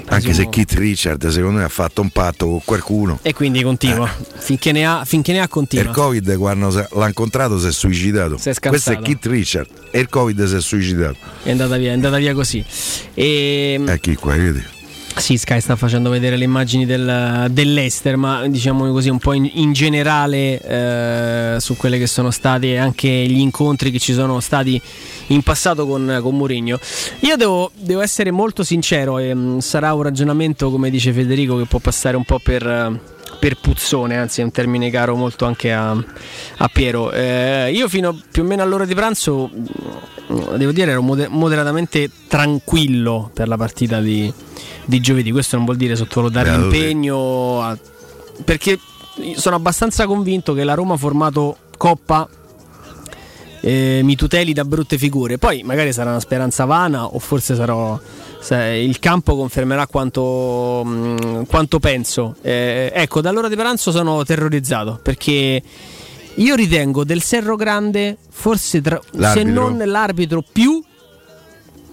Anche 0.08 0.34
se 0.34 0.48
Keith 0.50 0.74
Richard 0.74 1.28
secondo 1.30 1.58
me 1.60 1.64
ha 1.64 1.70
fatto 1.70 2.02
un 2.02 2.10
patto 2.10 2.46
con 2.48 2.62
qualcuno. 2.64 3.20
E 3.24 3.34
quindi 3.34 3.64
continua. 3.64 4.08
Finché 4.38 4.72
ne 4.72 4.86
ha, 4.86 5.04
finché 5.06 5.32
ne 5.32 5.40
ha 5.40 5.42
E 5.42 5.46
il 5.46 5.50
continua. 5.50 5.92
Covid 5.92 6.38
quando 6.38 6.70
l'ha 6.92 7.08
incontrato 7.08 7.58
si 7.60 7.68
è 7.68 7.72
suicidato. 7.72 8.38
Si 8.38 8.50
è 8.50 8.54
Questo 8.60 8.92
è. 8.92 9.00
Keith 9.00 9.26
Richard 9.26 9.68
e 9.92 10.00
il 10.00 10.10
Covid 10.10 10.46
si 10.46 10.56
è 10.56 10.62
suicidato. 10.62 11.18
È 11.42 11.50
andata 11.52 11.78
via, 11.78 11.90
è 11.90 11.94
andata 11.94 12.18
via 12.18 12.34
così. 12.34 12.64
E, 13.16 13.82
Eh 13.86 14.00
chi 14.00 14.16
qua, 14.16 14.36
vedi? 14.36 14.64
Sì, 15.16 15.38
Sky 15.38 15.62
sta 15.62 15.76
facendo 15.78 16.10
vedere 16.10 16.36
le 16.36 16.44
immagini 16.44 16.86
del- 16.86 17.48
dell'Ester, 17.50 18.18
ma 18.18 18.46
diciamo 18.48 18.92
così 18.92 19.10
un 19.10 19.20
po' 19.20 19.32
in, 19.34 19.50
in 19.54 19.72
generale 19.72 20.60
eh, 20.60 21.56
su 21.60 21.78
quelle 21.78 21.98
che 21.98 22.08
sono 22.08 22.30
stati 22.30 22.76
anche 22.76 23.08
gli 23.08 23.40
incontri 23.40 23.90
che 23.90 24.00
ci 24.00 24.12
sono 24.12 24.40
stati 24.42 24.82
in 25.28 25.42
passato 25.42 25.88
con, 25.88 26.20
con 26.22 26.36
Mourinho. 26.36 26.78
Io 27.22 27.36
devo, 27.38 27.72
devo 27.74 28.02
essere 28.02 28.32
molto 28.32 28.64
sincero 28.64 29.18
e 29.20 29.34
mh, 29.34 29.60
sarà 29.60 29.94
un 29.94 30.02
ragionamento, 30.02 30.70
come 30.70 30.90
dice 30.90 31.14
Federico, 31.14 31.58
che 31.58 31.66
può 31.66 31.80
passare 31.80 32.18
un 32.18 32.26
po' 32.26 32.40
per... 32.40 33.00
eh, 33.44 33.50
per 33.50 33.58
puzzone, 33.60 34.18
anzi 34.18 34.40
è 34.42 34.44
un 34.44 34.52
termine 34.52 34.90
caro 34.90 35.16
molto 35.16 35.46
anche 35.46 35.74
a, 35.74 35.92
a 35.92 36.70
Piero. 36.72 37.12
Eh, 37.12 37.72
io 37.74 37.90
fino 37.90 38.18
più 38.32 38.44
o 38.44 38.46
meno 38.46 38.64
all'ora 38.64 38.86
di 38.86 38.96
pranzo, 38.96 39.50
devo 40.56 40.72
dire, 40.72 40.92
ero 40.92 41.02
moder- 41.02 41.30
moderatamente 41.30 42.10
tranquillo 42.28 43.30
per 43.34 43.48
la 43.48 43.58
partita 43.58 44.00
di, 44.00 44.32
di 44.86 45.00
giovedì. 45.02 45.32
Questo 45.32 45.58
non 45.58 45.66
vuol 45.66 45.78
dire 45.78 45.96
sottovalutare 45.96 46.52
l'impegno, 46.58 47.62
a- 47.62 47.78
perché 48.46 48.80
sono 49.36 49.56
abbastanza 49.56 50.06
convinto 50.08 50.54
che 50.54 50.64
la 50.64 50.74
Roma 50.74 50.94
ha 50.94 50.98
formato 50.98 51.58
Coppa 51.78 52.28
eh, 53.60 54.02
mi 54.04 54.16
tuteli 54.16 54.54
da 54.54 54.64
brutte 54.64 54.98
figure. 54.98 55.38
Poi 55.38 55.64
magari 55.64 55.92
sarà 55.92 56.12
una 56.12 56.20
speranza 56.20 56.66
vana 56.66 57.06
o 57.06 57.20
forse 57.20 57.56
sarò. 57.56 58.00
Il 58.52 59.00
campo 59.00 59.36
confermerà 59.36 59.88
quanto, 59.88 60.84
mh, 60.84 61.46
quanto 61.46 61.80
penso. 61.80 62.36
Eh, 62.42 62.92
ecco, 62.94 63.22
dall'ora 63.22 63.48
di 63.48 63.56
pranzo 63.56 63.92
sono 63.92 64.24
terrorizzato 64.24 65.00
perché 65.02 65.62
io 66.36 66.56
ritengo 66.56 67.04
del 67.04 67.22
Serro 67.22 67.56
Grande, 67.56 68.18
forse 68.30 68.82
tra- 68.82 69.02
se 69.34 69.44
non 69.44 69.82
l'arbitro 69.86 70.44
più, 70.50 70.84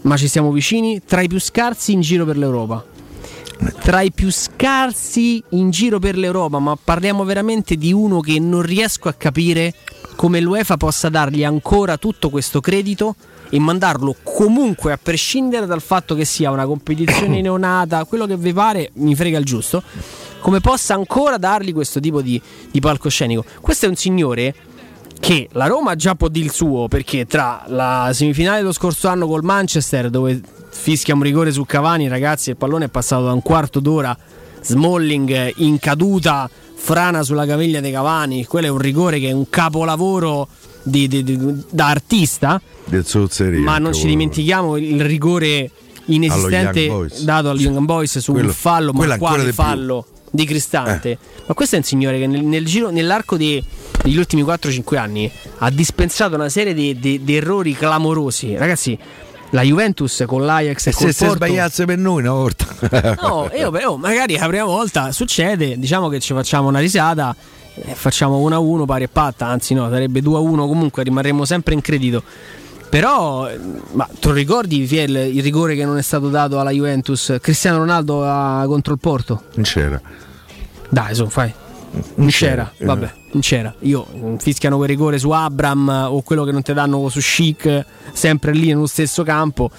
ma 0.02 0.16
ci 0.16 0.28
siamo 0.28 0.50
vicini, 0.50 1.02
tra 1.04 1.20
i 1.20 1.28
più 1.28 1.38
scarsi 1.38 1.92
in 1.92 2.00
giro 2.00 2.24
per 2.24 2.36
l'Europa. 2.36 2.84
Tra 3.82 4.00
i 4.00 4.10
più 4.10 4.32
scarsi 4.32 5.42
in 5.50 5.68
giro 5.68 5.98
per 5.98 6.16
l'Europa, 6.16 6.58
ma 6.58 6.76
parliamo 6.82 7.24
veramente 7.24 7.76
di 7.76 7.92
uno 7.92 8.20
che 8.20 8.38
non 8.40 8.62
riesco 8.62 9.08
a 9.08 9.12
capire 9.12 9.74
come 10.16 10.40
l'UEFA 10.40 10.78
possa 10.78 11.10
dargli 11.10 11.44
ancora 11.44 11.98
tutto 11.98 12.30
questo 12.30 12.60
credito 12.60 13.16
e 13.50 13.58
mandarlo 13.58 14.16
comunque 14.22 14.92
a 14.92 14.98
prescindere 15.00 15.66
dal 15.66 15.82
fatto 15.82 16.14
che 16.14 16.24
sia 16.24 16.50
una 16.50 16.66
competizione 16.66 17.40
neonata, 17.42 18.04
quello 18.04 18.26
che 18.26 18.36
vi 18.36 18.52
pare, 18.52 18.90
mi 18.94 19.14
frega 19.14 19.38
il 19.38 19.44
giusto, 19.44 19.82
come 20.40 20.60
possa 20.60 20.94
ancora 20.94 21.36
dargli 21.36 21.72
questo 21.72 22.00
tipo 22.00 22.22
di, 22.22 22.40
di 22.70 22.80
palcoscenico. 22.80 23.44
Questo 23.60 23.86
è 23.86 23.88
un 23.88 23.96
signore 23.96 24.54
che 25.18 25.48
la 25.52 25.66
Roma 25.66 25.96
già 25.96 26.14
può 26.14 26.28
dire 26.28 26.46
il 26.46 26.52
suo 26.52 26.88
perché 26.88 27.26
tra 27.26 27.64
la 27.66 28.10
semifinale 28.12 28.58
dello 28.58 28.72
scorso 28.72 29.06
anno 29.08 29.26
col 29.26 29.44
Manchester 29.44 30.08
dove 30.08 30.40
fischia 30.70 31.14
un 31.14 31.22
rigore 31.22 31.52
su 31.52 31.66
Cavani 31.66 32.08
ragazzi 32.08 32.50
il 32.50 32.56
pallone 32.56 32.86
è 32.86 32.88
passato 32.88 33.24
da 33.24 33.32
un 33.32 33.42
quarto 33.42 33.80
d'ora 33.80 34.16
Smalling 34.62 35.52
in 35.56 35.78
caduta 35.78 36.48
frana 36.80 37.22
sulla 37.22 37.44
caviglia 37.44 37.80
dei 37.80 37.92
Cavani, 37.92 38.46
quello 38.46 38.66
è 38.66 38.70
un 38.70 38.78
rigore 38.78 39.20
che 39.20 39.28
è 39.28 39.32
un 39.32 39.48
capolavoro 39.50 40.48
di, 40.82 41.08
di, 41.08 41.22
di, 41.22 41.38
da 41.70 41.88
artista. 41.88 42.60
Del 42.84 43.04
Zozzeria, 43.06 43.60
Ma 43.60 43.78
non 43.78 43.92
ci 43.92 44.06
dimentichiamo 44.06 44.76
il 44.76 45.02
rigore 45.04 45.70
inesistente 46.06 47.08
dato 47.22 47.50
agli 47.50 47.62
Young 47.62 47.78
Boys 47.84 48.18
su 48.18 48.32
Quello- 48.32 48.48
un 48.48 48.52
fallo, 48.54 48.92
ma 48.92 49.16
quale 49.18 49.38
di 49.38 49.44
più. 49.44 49.52
fallo 49.54 50.06
di 50.30 50.44
Cristante. 50.44 51.18
Ma 51.46 51.54
questo 51.54 51.74
è 51.76 51.78
un 51.78 51.84
signore 51.84 52.18
che 52.18 52.26
nel, 52.26 52.44
nel 52.44 52.64
giro, 52.64 52.90
nell'arco 52.90 53.36
degli 53.36 54.16
ultimi 54.16 54.42
4-5 54.42 54.96
anni 54.96 55.30
ha 55.58 55.70
dispensato 55.70 56.34
una 56.36 56.48
serie 56.48 56.72
di, 56.74 56.98
di- 56.98 57.22
di 57.24 57.36
errori 57.36 57.74
clamorosi. 57.74 58.56
Ragazzi, 58.56 58.96
la 59.50 59.62
Juventus 59.62 60.22
con 60.28 60.44
l'Ajax 60.44 60.86
e 60.86 60.90
E 60.90 60.92
se 60.92 61.12
si 61.12 61.26
sbagliasse 61.28 61.84
per 61.84 61.98
noi 61.98 62.22
una 62.22 62.32
volta. 62.32 62.66
No, 63.20 63.50
io, 63.52 63.70
oh, 63.88 63.96
magari 63.96 64.36
la 64.36 64.46
prima 64.46 64.64
volta 64.64 65.10
succede, 65.10 65.76
diciamo 65.78 66.08
che 66.08 66.20
ci 66.20 66.32
facciamo 66.32 66.68
una 66.68 66.78
risata, 66.78 67.34
eh, 67.84 67.94
facciamo 67.94 68.38
1-1 68.48 68.84
pari 68.84 69.04
e 69.04 69.08
patta, 69.08 69.46
anzi 69.46 69.74
no, 69.74 69.88
sarebbe 69.88 70.20
2-1 70.20 70.66
comunque, 70.66 71.02
rimarremo 71.02 71.44
sempre 71.44 71.74
in 71.74 71.80
credito. 71.80 72.22
Però, 72.88 73.48
eh, 73.48 73.58
ma 73.92 74.08
tu 74.18 74.32
ricordi 74.32 74.84
Fiel, 74.86 75.14
il 75.14 75.42
rigore 75.42 75.76
che 75.76 75.84
non 75.84 75.96
è 75.96 76.02
stato 76.02 76.28
dato 76.28 76.58
alla 76.58 76.70
Juventus? 76.70 77.36
Cristiano 77.40 77.78
Ronaldo 77.78 78.24
ah, 78.24 78.64
contro 78.66 78.92
il 78.92 78.98
Porto? 78.98 79.44
Non 79.54 79.64
c'era. 79.64 80.00
Dai, 80.88 81.14
su, 81.14 81.26
fai. 81.28 81.52
Non 82.14 82.28
c'era, 82.28 82.70
vabbè, 82.78 83.10
non 83.32 83.42
c'era. 83.42 83.74
Io 83.80 84.06
mm, 84.14 84.36
fischiano 84.36 84.76
quel 84.76 84.88
rigore 84.88 85.18
su 85.18 85.30
Abram 85.30 85.88
eh, 85.88 86.02
o 86.04 86.22
quello 86.22 86.44
che 86.44 86.52
non 86.52 86.62
ti 86.62 86.72
danno 86.72 87.08
su 87.08 87.18
Chic, 87.18 87.64
eh, 87.66 87.84
sempre 88.12 88.52
lì 88.52 88.68
nello 88.68 88.86
stesso 88.86 89.24
campo. 89.24 89.70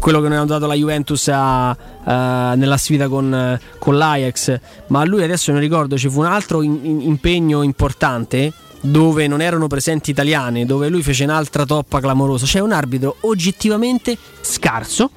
Quello 0.00 0.20
che 0.20 0.28
non 0.28 0.38
hanno 0.38 0.46
dato 0.46 0.66
la 0.66 0.74
Juventus 0.74 1.28
a- 1.28 1.70
a- 1.70 2.54
nella 2.56 2.76
sfida 2.76 3.08
con, 3.08 3.32
eh, 3.32 3.60
con 3.78 3.96
l'Ajax. 3.96 4.58
Ma 4.88 5.00
a 5.00 5.04
lui 5.04 5.22
adesso 5.22 5.52
non 5.52 5.60
ricordo, 5.60 5.96
ci 5.96 6.08
fu 6.08 6.18
un 6.20 6.26
altro 6.26 6.60
in- 6.62 6.80
in- 6.82 7.00
impegno 7.02 7.62
importante 7.62 8.52
dove 8.80 9.26
non 9.28 9.40
erano 9.40 9.66
presenti 9.68 10.10
italiani, 10.10 10.66
dove 10.66 10.88
lui 10.88 11.02
fece 11.02 11.22
un'altra 11.24 11.64
toppa 11.64 12.00
clamorosa. 12.00 12.46
C'è 12.46 12.58
un 12.60 12.72
arbitro 12.72 13.16
oggettivamente 13.20 14.18
scarso 14.40 15.08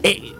e 0.00 0.34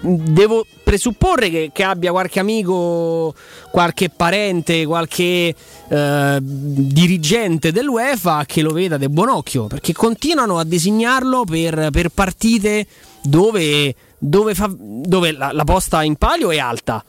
devo 0.00 0.66
presupporre 0.84 1.50
che, 1.50 1.70
che 1.72 1.82
abbia 1.82 2.10
qualche 2.10 2.40
amico, 2.40 3.34
qualche 3.70 4.10
parente, 4.10 4.84
qualche 4.84 5.54
eh, 5.88 6.38
dirigente 6.40 7.72
dell'UEFA 7.72 8.44
che 8.46 8.62
lo 8.62 8.72
veda 8.72 8.96
di 8.96 9.08
buon 9.08 9.30
occhio, 9.30 9.66
perché 9.66 9.92
continuano 9.92 10.58
a 10.58 10.64
designarlo 10.64 11.44
per, 11.44 11.88
per 11.90 12.10
partite 12.10 12.86
dove, 13.22 13.94
dove, 14.18 14.54
fa- 14.54 14.74
dove 14.76 15.32
la, 15.32 15.52
la 15.52 15.64
posta 15.64 16.02
in 16.02 16.16
palio 16.16 16.50
è 16.50 16.58
alta. 16.58 17.02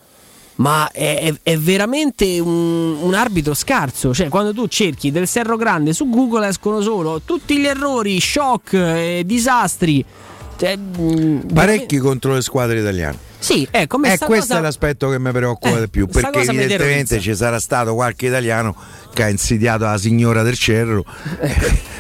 Ma 0.56 0.92
è, 0.92 1.20
è- 1.22 1.34
è 1.42 1.58
veramente 1.58 2.40
un, 2.40 2.98
un 3.02 3.14
arbitro 3.16 3.56
scarso. 3.56 4.14
Cioè, 4.14 4.30
quando 4.30 4.54
tu 4.54 4.68
cerchi 4.68 5.10
del 5.10 5.28
Serro 5.28 5.58
Grande 5.58 5.92
su 5.92 6.08
Google 6.08 6.48
escono 6.48 6.82
solo 6.82 7.22
tutti 7.26 7.58
gli 7.58 7.66
errori, 7.66 8.20
shock, 8.20 8.74
e 8.74 9.24
disastri. 9.26 10.06
Cioè, 10.62 10.78
mm, 10.78 11.40
Parecchi 11.56 11.98
contro 11.98 12.36
le 12.36 12.42
squadre 12.44 12.82
italiane. 12.82 13.18
Sì, 13.40 13.68
ecco, 13.72 14.00
E 14.04 14.16
sta 14.16 14.28
questo 14.28 14.46
cosa- 14.50 14.60
è 14.60 14.62
l'aspetto 14.62 15.10
che 15.10 15.18
mi 15.18 15.32
preoccupa 15.32 15.78
Eh, 15.78 15.80
di 15.80 15.90
più, 15.90 16.06
perché 16.06 16.42
evidentemente 16.42 17.20
ci 17.20 17.34
sarà 17.36 17.60
stato 17.60 17.96
qualche 17.96 18.28
italiano 18.28 18.76
che 19.12 19.24
ha 19.24 19.30
insidiato 19.30 19.86
la 19.86 19.98
signora 19.98 20.44
del 20.44 20.56
Cerro 20.56 21.04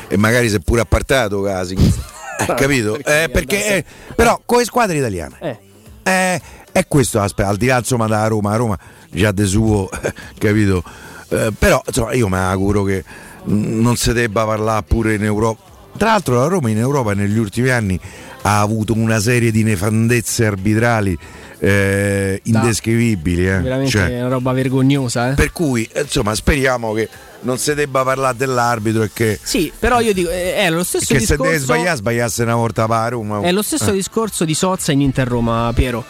e 0.07 0.15
magari 0.17 0.47
si 0.47 0.57
è 0.57 0.59
pure 0.59 0.81
appartato 0.81 1.43
signora. 1.65 1.95
Eh, 2.37 2.45
capito? 2.53 2.97
Eh, 2.99 3.29
perché, 3.33 3.77
eh, 3.77 3.85
però 4.15 4.39
con 4.45 4.59
le 4.59 4.65
squadre 4.65 4.97
italiane. 4.97 5.59
Eh, 6.03 6.41
è 6.71 6.85
questo 6.87 7.17
l'aspetto, 7.17 7.49
al 7.49 7.57
di 7.57 7.65
là 7.65 7.79
insomma 7.79 8.05
da 8.05 8.27
Roma, 8.27 8.51
a 8.53 8.57
Roma 8.57 8.77
già 9.09 9.31
de 9.31 9.45
suo, 9.45 9.89
capito? 10.37 10.83
Eh, 11.29 11.51
però 11.57 11.81
insomma 11.83 12.13
io 12.13 12.27
mi 12.27 12.37
auguro 12.37 12.83
che 12.83 13.03
mm, 13.49 13.81
non 13.81 13.95
si 13.95 14.13
debba 14.13 14.45
parlare 14.45 14.83
pure 14.83 15.15
in 15.15 15.23
Europa. 15.23 15.69
Tra 15.97 16.09
l'altro 16.11 16.35
la 16.39 16.47
Roma 16.47 16.69
in 16.69 16.77
Europa 16.77 17.13
negli 17.13 17.37
ultimi 17.37 17.69
anni 17.69 17.99
ha 18.43 18.59
avuto 18.59 18.93
una 18.93 19.19
serie 19.19 19.51
di 19.51 19.61
nefandezze 19.63 20.45
arbitrali 20.45 21.17
eh, 21.59 22.39
indescrivibili. 22.43 23.47
eh. 23.47 23.59
veramente 23.59 23.91
Cioè, 23.91 24.19
una 24.21 24.29
roba 24.29 24.51
vergognosa. 24.51 25.31
Eh? 25.31 25.33
per 25.35 25.51
cui 25.51 25.87
eh, 25.91 26.01
insomma 26.01 26.33
speriamo 26.33 26.93
che 26.93 27.07
non 27.41 27.57
si 27.59 27.73
debba 27.75 28.03
parlare 28.03 28.35
dell'arbitro 28.37 29.03
e 29.03 29.09
che, 29.13 29.39
Sì, 29.41 29.71
però 29.77 29.99
io 29.99 30.13
dico, 30.13 30.29
eh, 30.31 30.55
è 30.55 30.69
lo 30.71 30.83
stesso 30.83 31.13
che 31.13 31.19
se 31.19 31.35
deve 31.37 31.49
discorso. 31.51 31.63
sbagliare 31.73 31.97
sbagliasse 31.97 32.43
una 32.43 32.55
volta 32.55 32.87
la 32.87 33.07
Roma. 33.09 33.41
È 33.41 33.51
lo 33.51 33.61
stesso 33.61 33.89
Eh. 33.91 33.93
discorso 33.93 34.43
di 34.45 34.53
Sozza 34.55 34.91
in 34.91 35.01
Inter 35.01 35.27
Roma, 35.27 35.71
Piero. 35.73 36.03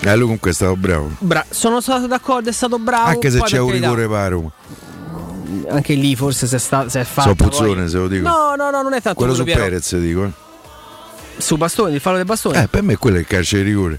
Eh, 0.00 0.10
lui 0.14 0.22
comunque 0.22 0.50
è 0.50 0.54
stato 0.54 0.76
bravo. 0.76 1.10
Bra- 1.18 1.46
sono 1.48 1.80
stato 1.80 2.06
d'accordo, 2.06 2.50
è 2.50 2.52
stato 2.52 2.78
bravo. 2.78 3.08
Anche 3.08 3.30
se 3.30 3.40
c'è 3.42 3.58
un 3.58 3.68
carità, 3.68 3.86
rigore 3.94 4.08
per 4.08 4.30
Roma. 4.32 4.52
Anche 5.68 5.94
lì 5.94 6.14
forse 6.16 6.46
si 6.46 6.54
è, 6.54 6.58
sta- 6.58 6.88
si 6.88 6.98
è 6.98 7.04
fatto. 7.04 7.28
So 7.30 7.34
Puzzone, 7.34 7.88
se 7.88 7.96
lo 7.98 8.08
dico. 8.08 8.28
No, 8.28 8.54
no, 8.56 8.70
no, 8.70 8.82
non 8.82 8.92
è 8.94 9.00
tanto 9.00 9.18
Quello 9.18 9.34
su 9.34 9.44
Piero. 9.44 9.60
Perez, 9.62 9.96
dico. 9.98 10.24
eh. 10.24 10.30
Su 11.36 11.56
Bastoni, 11.56 11.94
il 11.94 12.00
fallo 12.00 12.16
del 12.16 12.26
Bastoni. 12.26 12.56
Eh, 12.58 12.68
per 12.68 12.82
me 12.82 12.96
quello 12.96 13.16
è 13.16 13.20
il 13.20 13.26
calcio 13.26 13.56
di 13.56 13.62
rigore. 13.62 13.98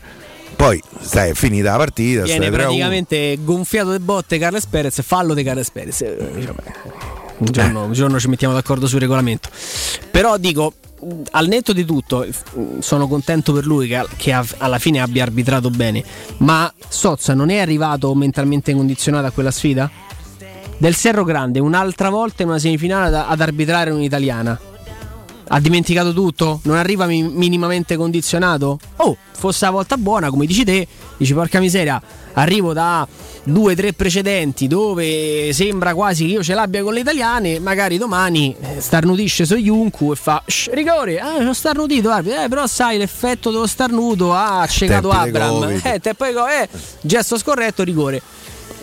Poi 0.56 0.82
stai, 1.02 1.32
è 1.32 1.34
finita 1.34 1.72
la 1.72 1.78
partita. 1.78 2.24
Viene 2.24 2.46
stai 2.46 2.52
3 2.52 2.64
a 2.64 2.66
1. 2.68 2.76
praticamente 2.78 3.38
gonfiato 3.42 3.92
de 3.92 4.00
botte 4.00 4.38
Carles 4.38 4.66
Perez, 4.68 5.02
fallo 5.02 5.34
di 5.34 5.44
Carles 5.44 5.70
Perez. 5.70 6.02
Eh, 6.02 6.54
Un 7.38 7.48
giorno, 7.52 7.84
un 7.84 7.92
giorno 7.92 8.18
ci 8.20 8.30
mettiamo 8.30 8.54
d'accordo 8.54 8.88
sul 8.88 9.02
regolamento. 9.02 9.50
Però 10.10 10.38
dico, 10.38 10.74
al 11.32 11.48
netto 11.48 11.74
di 11.74 11.84
tutto, 11.84 12.26
sono 12.80 13.08
contento 13.10 13.52
per 13.52 13.66
lui 13.66 13.90
che, 13.90 14.02
che 14.16 14.32
alla 14.60 14.80
fine 14.80 15.02
abbia 15.02 15.24
arbitrato 15.24 15.70
bene. 15.70 16.02
Ma 16.38 16.74
Sozza 16.88 17.34
non 17.34 17.50
è 17.50 17.58
arrivato 17.60 18.14
mentalmente 18.16 18.74
condizionato 18.74 19.26
a 19.28 19.32
quella 19.32 19.52
sfida? 19.52 19.92
Del 20.78 20.94
Serro 20.96 21.24
Grande, 21.24 21.60
un'altra 21.60 22.10
volta 22.10 22.44
in 22.44 22.50
una 22.50 22.60
semifinale 22.60 23.08
ad, 23.08 23.26
ad 23.28 23.42
arbitrare 23.42 23.92
un'italiana. 23.92 24.60
Ha 25.48 25.60
dimenticato 25.60 26.12
tutto? 26.12 26.60
Non 26.64 26.76
arriva 26.76 27.06
mi- 27.06 27.22
minimamente 27.24 27.96
condizionato? 27.96 28.80
Oh, 28.98 29.16
fosse 29.32 29.66
la 29.66 29.72
volta 29.72 29.96
buona, 29.96 30.30
come 30.30 30.46
dici 30.48 30.64
te, 30.64 30.88
dici 31.18 31.34
porca 31.34 31.60
miseria, 31.60 32.02
arrivo 32.34 32.74
da 32.74 33.08
due 33.44 33.74
o 33.74 33.76
tre 33.76 33.94
precedenti 33.94 34.68
dove 34.68 35.54
sembra 35.54 35.94
quasi 35.94 36.26
che 36.26 36.32
io 36.34 36.44
ce 36.44 36.56
l'abbia 36.56 36.82
con 36.82 36.94
le 36.94 37.02
italiane, 37.02 37.60
magari 37.60 37.98
domani 38.00 38.56
eh, 38.60 38.82
starnutisce 38.82 39.46
su 39.46 39.56
Junku 39.56 40.12
e 40.12 40.16
fa 40.16 40.42
"Shh, 40.46 40.72
rigore, 40.74 41.20
ah, 41.20 41.36
ho 41.48 41.54
starnutito, 41.54 42.12
eh, 42.18 42.48
però 42.50 42.66
sai 42.66 42.98
l'effetto 42.98 43.52
dello 43.52 43.68
starnuto 43.68 44.34
ha 44.34 44.62
accecato 44.62 45.10
Tempi 45.10 45.30
di 45.32 45.38
Abram, 45.38 45.80
eh, 45.84 46.00
te 46.00 46.16
poi 46.16 46.34
co- 46.34 46.48
eh, 46.48 46.68
gesto 47.02 47.38
scorretto, 47.38 47.84
rigore. 47.84 48.20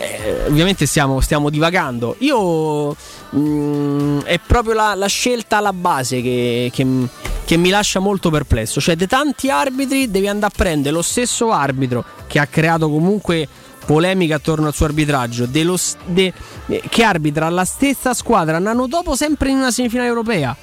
Eh, 0.03 0.47
ovviamente 0.49 0.85
stiamo, 0.87 1.21
stiamo 1.21 1.49
divagando. 1.49 2.17
Io 2.19 2.97
mm, 3.37 4.21
è 4.23 4.41
proprio 4.45 4.75
la, 4.75 4.95
la 4.97 5.07
scelta 5.07 5.59
alla 5.59 5.73
base 5.73 6.21
che, 6.21 6.71
che- 6.73 7.09
che 7.45 7.57
mi 7.57 7.69
lascia 7.71 8.01
molto 8.01 8.29
perplesso. 8.31 8.81
Cioè, 8.81 8.97
di 8.97 9.07
tanti 9.07 9.49
arbitri 9.51 10.11
devi 10.11 10.27
andare 10.27 10.53
a 10.53 10.57
prendere 10.57 10.95
lo 10.95 11.03
stesso 11.03 11.51
arbitro 11.53 12.05
che 12.27 12.39
ha 12.39 12.47
creato 12.47 12.89
comunque 12.91 13.47
polemica 13.85 14.37
attorno 14.37 14.67
al 14.69 14.75
suo 14.75 14.87
arbitraggio, 14.87 15.47
dello 15.47 15.77
de- 16.07 16.33
eh, 16.67 16.83
che 16.89 17.03
arbitra 17.05 17.49
la 17.49 17.65
stessa 17.65 18.15
squadra 18.15 18.57
un 18.59 18.67
anno 18.67 18.87
dopo 18.87 19.15
sempre 19.15 19.51
in 19.51 19.57
una 19.59 19.71
semifinale 19.71 20.09
europea. 20.09 20.57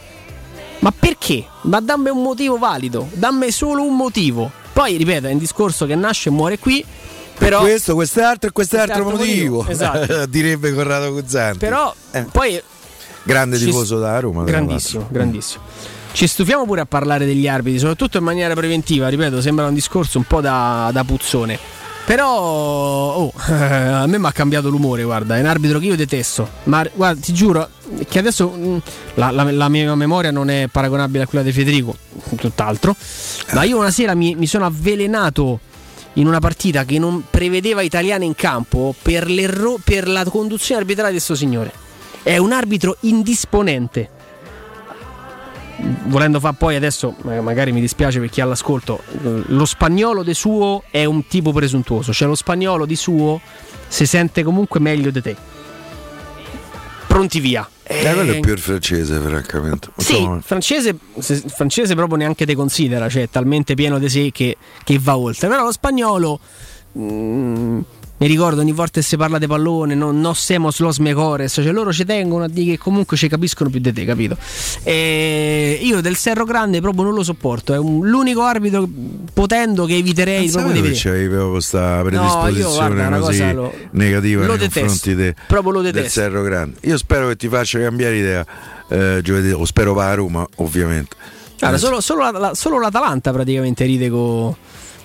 Ma 0.79 0.91
perché? 0.97 1.45
Ma 1.63 1.79
dammi 1.79 2.09
un 2.09 2.21
motivo 2.21 2.57
valido, 2.57 3.07
dammi 3.13 3.51
solo 3.51 3.83
un 3.83 3.95
motivo. 3.95 4.49
Poi, 4.73 4.95
ripeto, 4.97 5.27
è 5.27 5.31
un 5.31 5.37
discorso 5.37 5.85
che 5.85 5.95
nasce 5.95 6.29
e 6.29 6.31
muore 6.31 6.57
qui. 6.59 6.83
Però, 7.39 7.61
questo, 7.61 7.95
quest'altro 7.95 8.49
e 8.49 8.51
quest'altro 8.51 9.03
quest'altro 9.03 9.25
motivo, 9.25 9.55
motivo, 9.57 9.71
esatto. 9.71 10.25
direbbe 10.29 10.73
Corrado 10.73 11.11
Guzzanti. 11.11 11.57
però 11.57 11.93
poi 12.31 12.61
Grande 13.23 13.57
tifoso 13.57 13.99
da 13.99 14.19
Roma. 14.19 14.43
Grandissimo, 14.43 15.07
grandissimo. 15.09 15.63
Ci 16.11 16.27
stufiamo 16.27 16.65
pure 16.65 16.81
a 16.81 16.85
parlare 16.85 17.25
degli 17.25 17.47
arbitri, 17.47 17.79
soprattutto 17.79 18.17
in 18.17 18.23
maniera 18.23 18.53
preventiva, 18.53 19.07
ripeto, 19.07 19.41
sembra 19.41 19.67
un 19.67 19.73
discorso 19.73 20.17
un 20.17 20.23
po' 20.25 20.41
da, 20.41 20.89
da 20.91 21.03
puzzone. 21.03 21.57
Però 22.05 22.27
oh, 22.27 23.31
a 23.37 24.07
me 24.07 24.17
mi 24.17 24.25
ha 24.25 24.31
cambiato 24.31 24.69
l'umore, 24.69 25.03
guarda, 25.03 25.37
è 25.37 25.39
un 25.41 25.45
arbitro 25.45 25.77
che 25.77 25.85
io 25.85 25.95
detesto. 25.95 26.49
Ma 26.63 26.83
guarda, 26.91 27.21
ti 27.21 27.33
giuro 27.33 27.69
che 28.07 28.17
adesso 28.17 28.51
mm, 28.55 28.77
la, 29.15 29.29
la- 29.29 29.51
la 29.51 29.69
mia 29.69 29.93
memoria 29.93 30.31
non 30.31 30.49
è 30.49 30.67
paragonabile 30.71 31.23
a 31.23 31.27
quella 31.27 31.43
di 31.43 31.51
Federico, 31.51 31.95
tutt'altro. 32.35 32.95
Ma 33.51 33.61
io 33.63 33.77
una 33.77 33.91
sera 33.91 34.15
mi, 34.15 34.33
mi 34.33 34.47
sono 34.47 34.65
avvelenato 34.65 35.59
in 36.13 36.27
una 36.27 36.39
partita 36.39 36.85
che 36.85 36.99
non 36.99 37.23
prevedeva 37.29 37.81
italiani 37.81 38.25
in 38.25 38.35
campo 38.35 38.95
per, 39.01 39.27
per 39.83 40.07
la 40.07 40.23
conduzione 40.25 40.81
arbitrale 40.81 41.09
di 41.09 41.15
questo 41.15 41.35
signore. 41.35 41.71
È 42.23 42.37
un 42.37 42.51
arbitro 42.51 42.97
indisponente. 43.01 44.09
Volendo 46.05 46.41
fare 46.41 46.55
poi 46.57 46.75
adesso, 46.75 47.15
ma- 47.21 47.39
magari 47.41 47.71
mi 47.71 47.79
dispiace 47.79 48.19
per 48.19 48.29
chi 48.29 48.41
ha 48.41 48.45
l'ascolto, 48.45 49.01
lo 49.21 49.65
spagnolo 49.65 50.23
de 50.23 50.33
suo 50.33 50.83
è 50.91 51.05
un 51.05 51.25
tipo 51.27 51.53
presuntuoso, 51.53 52.11
cioè 52.11 52.27
lo 52.27 52.35
spagnolo 52.35 52.85
di 52.85 52.97
suo 52.97 53.39
si 53.87 54.05
sente 54.05 54.43
comunque 54.43 54.79
meglio 54.81 55.09
di 55.09 55.21
te. 55.21 55.35
Pronti 57.07 57.39
via. 57.39 57.67
Eh, 57.91 58.13
quello 58.13 58.31
è 58.33 58.39
più 58.39 58.53
il 58.53 58.59
francese, 58.59 59.19
francamente. 59.19 59.89
sì, 59.97 60.17
Insomma, 60.19 60.41
francese, 60.41 60.95
se- 61.17 61.43
francese 61.47 61.95
proprio 61.95 62.17
neanche 62.17 62.45
te 62.45 62.53
considera, 62.53 63.09
cioè 63.09 63.23
è 63.23 63.29
talmente 63.29 63.73
pieno 63.73 63.97
di 63.97 64.07
sé 64.09 64.29
che, 64.31 64.57
che 64.83 64.99
va 65.01 65.17
oltre. 65.17 65.47
Però 65.47 65.63
lo 65.63 65.71
spagnolo 65.71 66.39
mm, 66.97 67.79
mi 68.21 68.27
ricordo 68.27 68.59
ogni 68.61 68.73
volta 68.73 68.99
che 68.99 69.05
si 69.05 69.15
parla 69.17 69.37
di 69.37 69.47
pallone, 69.47 69.95
non, 69.95 70.19
non 70.19 70.35
siamo 70.35 70.69
los 70.77 70.97
mejores, 70.99 71.53
cioè 71.53 71.71
loro 71.71 71.91
ci 71.93 72.03
tengono 72.05 72.43
a 72.43 72.47
dire 72.49 72.71
che 72.71 72.77
comunque 72.77 73.15
ci 73.17 73.27
capiscono 73.29 73.69
più 73.69 73.79
di 73.79 73.93
te, 73.93 74.03
capito? 74.05 74.35
E 74.83 75.79
io 75.81 76.01
del 76.01 76.15
Serro 76.17 76.43
Grande 76.43 76.81
proprio 76.81 77.03
non 77.03 77.13
lo 77.13 77.23
sopporto, 77.23 77.73
è 77.73 77.77
un, 77.77 78.07
l'unico 78.09 78.41
arbitro 78.41 78.87
potendo 79.33 79.85
che 79.85 79.95
eviterei 79.95 80.45
Non 80.49 80.51
proprio 80.51 80.73
di 80.73 80.81
vedere. 80.89 81.27
proprio 81.27 81.51
questa 81.51 81.97
io, 81.97 82.03
predisposizione 82.03 82.75
guarda, 82.75 83.07
una 83.07 83.19
così 83.19 83.53
lo- 83.53 83.73
negativa 83.91 84.41
lo 84.41 84.47
nei 84.49 84.57
detesto. 84.57 84.79
confronti 84.79 85.15
de- 85.15 85.35
Proprio 85.47 85.71
lo 85.71 85.81
del 85.81 85.91
detesto. 85.93 86.19
Serro 86.19 86.41
Grande. 86.41 86.77
Io 86.81 86.97
spero 86.97 87.27
che 87.29 87.35
ti 87.37 87.47
faccia 87.47 87.79
cambiare 87.79 88.17
idea 88.17 88.45
eh, 88.89 89.19
giovedì, 89.23 89.51
o 89.51 89.63
spero 89.65 89.93
va 89.93 90.09
a 90.09 90.13
Roma, 90.15 90.45
ovviamente. 90.55 91.15
Guarda, 91.57 91.77
Eh, 91.77 91.79
solo, 91.79 92.01
solo 92.01 92.21
la- 92.31 92.37
la- 92.39 92.53
solo 92.55 92.79
l'Atalanta 92.79 93.31
praticamente 93.31 93.85
ride 93.85 94.09
con 94.09 94.53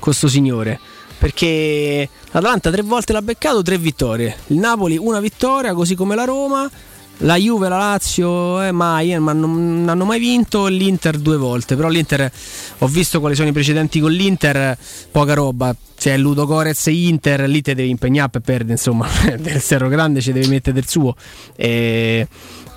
questo 0.00 0.26
signore. 0.28 0.80
Perché 1.24 2.06
l'Atalanta 2.32 2.70
tre 2.70 2.82
volte 2.82 3.14
l'ha 3.14 3.22
beccato, 3.22 3.62
tre 3.62 3.78
vittorie. 3.78 4.36
Il 4.48 4.58
Napoli 4.58 4.98
una 4.98 5.20
vittoria, 5.20 5.72
così 5.72 5.94
come 5.94 6.14
la 6.14 6.24
Roma. 6.24 6.70
La 7.18 7.36
Juve, 7.36 7.68
la 7.68 7.78
Lazio, 7.78 8.60
eh, 8.60 8.72
mai, 8.72 9.12
eh, 9.12 9.18
ma 9.18 9.32
non, 9.32 9.78
non 9.80 9.88
hanno 9.88 10.04
mai 10.04 10.18
vinto. 10.18 10.66
L'Inter 10.66 11.16
due 11.18 11.36
volte. 11.36 11.76
Però 11.76 11.88
l'Inter, 11.88 12.30
ho 12.78 12.86
visto 12.88 13.20
quali 13.20 13.34
sono 13.34 13.48
i 13.48 13.52
precedenti 13.52 14.00
con 14.00 14.10
l'Inter, 14.10 14.76
poca 15.10 15.34
roba. 15.34 15.74
C'è 15.96 16.18
Ludo 16.18 16.44
Corez 16.44 16.88
e 16.88 16.92
Inter, 17.06 17.48
lì 17.48 17.62
te 17.62 17.74
devi 17.74 17.88
impegnare 17.88 18.28
per 18.30 18.40
perdere. 18.42 18.72
Insomma, 18.72 19.08
del 19.38 19.60
Serro 19.60 19.88
Grande 19.88 20.20
ci 20.20 20.32
devi 20.32 20.48
mettere 20.48 20.74
del 20.74 20.88
suo. 20.88 21.14
E, 21.56 22.26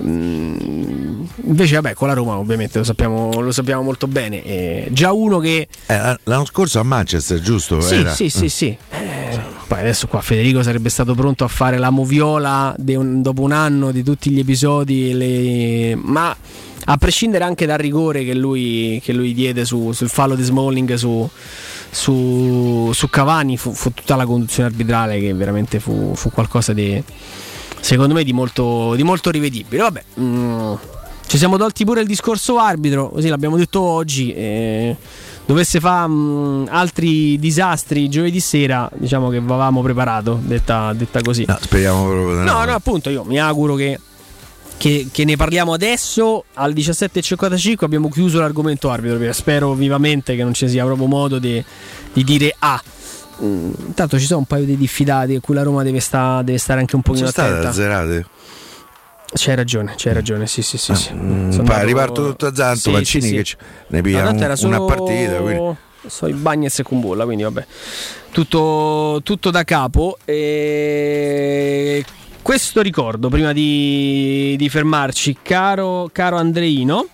mm, 0.04 1.24
invece, 1.46 1.76
vabbè, 1.76 1.94
con 1.94 2.08
la 2.08 2.14
Roma, 2.14 2.38
ovviamente 2.38 2.78
lo 2.78 2.84
sappiamo, 2.84 3.32
lo 3.42 3.52
sappiamo 3.52 3.82
molto 3.82 4.08
bene. 4.08 4.44
E 4.44 4.88
già 4.92 5.12
uno 5.12 5.40
che 5.40 5.68
eh, 5.88 6.18
l'anno 6.24 6.46
scorso 6.46 6.80
a 6.80 6.84
Manchester, 6.84 7.42
giusto? 7.42 7.82
sì, 7.82 7.96
Era? 7.96 8.14
sì, 8.14 8.30
sì, 8.30 8.46
Eh. 8.46 8.50
sì. 8.50 8.78
Eh, 8.92 9.56
poi 9.68 9.80
adesso 9.80 10.08
qua 10.08 10.22
Federico 10.22 10.64
sarebbe 10.64 10.90
stato 10.90 11.14
pronto 11.14 11.44
a 11.44 11.48
fare 11.48 11.78
la 11.78 11.90
moviola 11.90 12.74
un- 12.78 13.22
dopo 13.22 13.42
un 13.42 13.52
anno 13.52 13.92
di 13.92 14.02
tutti 14.04 14.30
gli 14.30 14.40
episodi, 14.40 15.14
le- 15.14 15.96
ma 15.96 16.36
a 16.90 16.96
prescindere 16.98 17.44
anche 17.44 17.66
dal 17.66 17.78
rigore 17.78 18.24
che 18.24 18.34
lui, 18.34 19.02
che 19.04 19.12
lui 19.12 19.34
diede 19.34 19.66
su- 19.66 19.92
sul 19.92 20.08
fallo 20.10 20.36
di 20.36 20.44
Smalling 20.44 20.94
su, 20.94 21.30
su, 21.92 22.92
su 22.94 23.10
Cavani, 23.10 23.58
fu, 23.58 23.74
fu 23.74 23.92
tutta 23.94 24.16
la 24.16 24.26
conduzione 24.26 24.70
arbitrale 24.70 25.20
che 25.20 25.34
veramente 25.34 25.80
fu, 25.80 26.14
fu 26.16 26.30
qualcosa 26.30 26.72
di, 26.74 27.02
secondo 27.82 28.14
me, 28.14 28.24
di 28.24 28.34
molto, 28.34 28.94
di 28.96 29.04
molto 29.04 29.30
rivedibile. 29.32 29.82
Vabbè, 29.84 30.04
mm, 30.20 30.74
ci 31.28 31.38
siamo 31.38 31.58
tolti 31.58 31.84
pure 31.84 32.02
il 32.02 32.08
discorso 32.08 32.58
arbitro, 32.58 33.10
così 33.10 33.28
l'abbiamo 33.28 33.58
detto 33.58 33.82
oggi. 33.82 34.34
eh, 34.34 34.96
dovesse 35.48 35.80
fare 35.80 36.12
altri 36.68 37.40
disastri 37.40 38.08
giovedì 38.10 38.40
sera, 38.40 38.88
diciamo 38.94 39.30
che 39.30 39.38
avevamo 39.38 39.82
preparato, 39.82 40.40
detta, 40.44 40.94
detta 40.94 41.22
così. 41.24 41.46
No, 41.48 41.58
speriamo 41.60 42.06
proprio 42.06 42.44
No, 42.44 42.64
no, 42.66 42.74
appunto, 42.74 43.10
io 43.10 43.24
mi 43.24 43.40
auguro 43.40 43.74
che, 43.74 44.00
che- 44.78 45.08
che 45.12 45.24
ne 45.26 45.36
parliamo 45.36 45.74
adesso. 45.74 46.44
Al 46.56 46.74
17.55 46.74 47.86
abbiamo 47.86 48.10
chiuso 48.10 48.40
l'argomento 48.40 48.92
arbitro. 48.92 49.34
Spero 49.34 49.74
vivamente 49.74 50.36
che 50.36 50.44
non 50.44 50.54
ci 50.54 50.68
sia 50.70 50.84
proprio 50.86 51.08
modo 51.08 51.40
di, 51.40 51.64
di 52.14 52.24
dire 52.24 52.54
ah. 52.60 52.82
mm, 53.42 53.72
Intanto 53.88 54.20
ci 54.20 54.26
sono 54.26 54.40
un 54.40 54.46
paio 54.46 54.66
di 54.66 54.78
diffidati 54.78 55.36
a 55.36 55.40
cui 55.40 55.56
la 55.56 55.64
Roma 55.64 55.82
deve, 55.82 56.02
sta- 56.02 56.42
deve 56.44 56.58
stare 56.60 56.82
anche 56.82 56.96
un 56.96 57.02
pochino 57.02 57.30
Sono 57.30 57.48
state 57.48 57.50
attenta. 57.50 57.70
azzerate? 57.70 58.26
C'hai 59.38 59.56
ragione, 59.56 59.94
c'hai 59.96 60.14
ragione, 60.14 60.48
sì, 60.48 60.62
sì, 60.62 60.78
sì. 60.78 60.94
sì. 60.96 61.14
Mm, 61.14 61.50
Sono 61.52 61.62
andato- 61.64 61.86
riparto 61.86 62.26
tutto 62.28 62.46
a 62.48 62.54
Zanto, 62.56 62.80
Sì, 62.80 62.92
Mancini 62.92 63.28
sì, 63.28 63.36
che 63.36 63.46
ne 63.90 64.02
piglia 64.02 64.30
un- 64.30 64.56
solo- 64.56 64.76
una 64.78 64.86
partita. 64.96 65.36
Quindi. 65.38 65.76
So 66.08 66.28
i 66.28 66.34
Bagnets 66.34 66.80
e 66.80 66.84
Kumbulla, 66.84 67.26
quindi 67.26 67.44
vabbè. 67.44 67.66
Tutto, 68.32 69.20
tutto 69.24 69.50
da 69.52 69.64
capo. 69.64 70.18
E 70.26 72.04
questo 72.42 72.82
ricordo 72.82 73.30
prima 73.30 73.52
di, 73.54 74.56
di 74.58 74.70
fermarci, 74.70 75.38
caro, 75.42 76.10
caro 76.12 76.38
Andreino. 76.38 77.08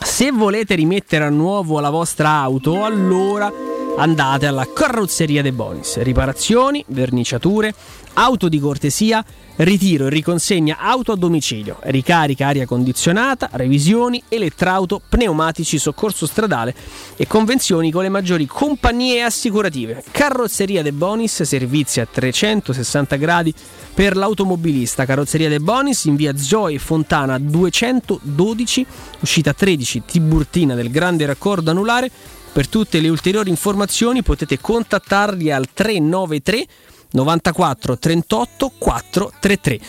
Se 0.00 0.30
volete 0.30 0.74
rimettere 0.74 1.24
a 1.24 1.28
nuovo 1.30 1.80
la 1.80 1.90
vostra 1.90 2.30
auto, 2.30 2.84
allora 2.84 3.50
andate 3.98 4.46
alla 4.46 4.66
carrozzeria 4.72 5.42
De 5.42 5.52
Bonis. 5.52 5.98
Riparazioni, 5.98 6.84
verniciature, 6.88 7.74
auto 8.14 8.48
di 8.48 8.58
cortesia, 8.58 9.24
ritiro 9.56 10.06
e 10.06 10.10
riconsegna 10.10 10.78
auto 10.78 11.12
a 11.12 11.16
domicilio, 11.16 11.78
ricarica 11.82 12.46
aria 12.46 12.66
condizionata, 12.66 13.48
revisioni, 13.52 14.22
elettrauto, 14.28 15.00
pneumatici, 15.08 15.78
soccorso 15.78 16.26
stradale 16.26 16.74
e 17.16 17.26
convenzioni 17.26 17.90
con 17.90 18.02
le 18.02 18.08
maggiori 18.08 18.46
compagnie 18.46 19.22
assicurative. 19.22 20.02
Carrozzeria 20.10 20.82
De 20.82 20.92
Bonis, 20.92 21.42
servizi 21.42 22.00
a 22.00 22.06
360 22.10 23.16
gradi 23.16 23.52
per 23.94 24.16
l'automobilista. 24.16 25.04
Carrozzeria 25.04 25.48
De 25.48 25.60
Bonis 25.60 26.04
in 26.04 26.16
via 26.16 26.36
Zoe 26.36 26.78
Fontana 26.78 27.38
212, 27.38 28.86
uscita 29.20 29.52
13 29.52 30.02
Tiburtina 30.06 30.74
del 30.74 30.90
grande 30.90 31.26
raccordo 31.26 31.70
anulare. 31.70 32.10
Per 32.58 32.66
tutte 32.66 32.98
le 32.98 33.08
ulteriori 33.08 33.50
informazioni 33.50 34.24
potete 34.24 34.58
contattarli 34.58 35.52
al 35.52 35.68
393 35.72 36.66
94 37.12 37.98
38 37.98 38.72
433. 38.76 39.80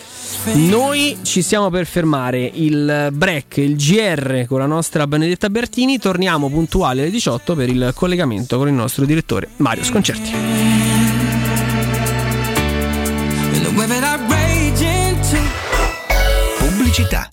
Noi 0.68 1.18
ci 1.22 1.42
stiamo 1.42 1.68
per 1.68 1.84
fermare 1.84 2.48
il 2.54 3.08
break, 3.10 3.56
il 3.56 3.74
GR 3.74 4.44
con 4.46 4.60
la 4.60 4.66
nostra 4.66 5.08
Benedetta 5.08 5.50
Bertini. 5.50 5.98
Torniamo 5.98 6.48
puntuali 6.48 7.00
alle 7.00 7.10
18 7.10 7.56
per 7.56 7.68
il 7.70 7.90
collegamento 7.92 8.56
con 8.56 8.68
il 8.68 8.74
nostro 8.74 9.04
direttore 9.04 9.48
Mario 9.56 9.82
Sconcerti. 9.82 10.30
Pubblicità. 16.56 17.32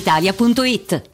brispalitalia.it. 0.01 1.10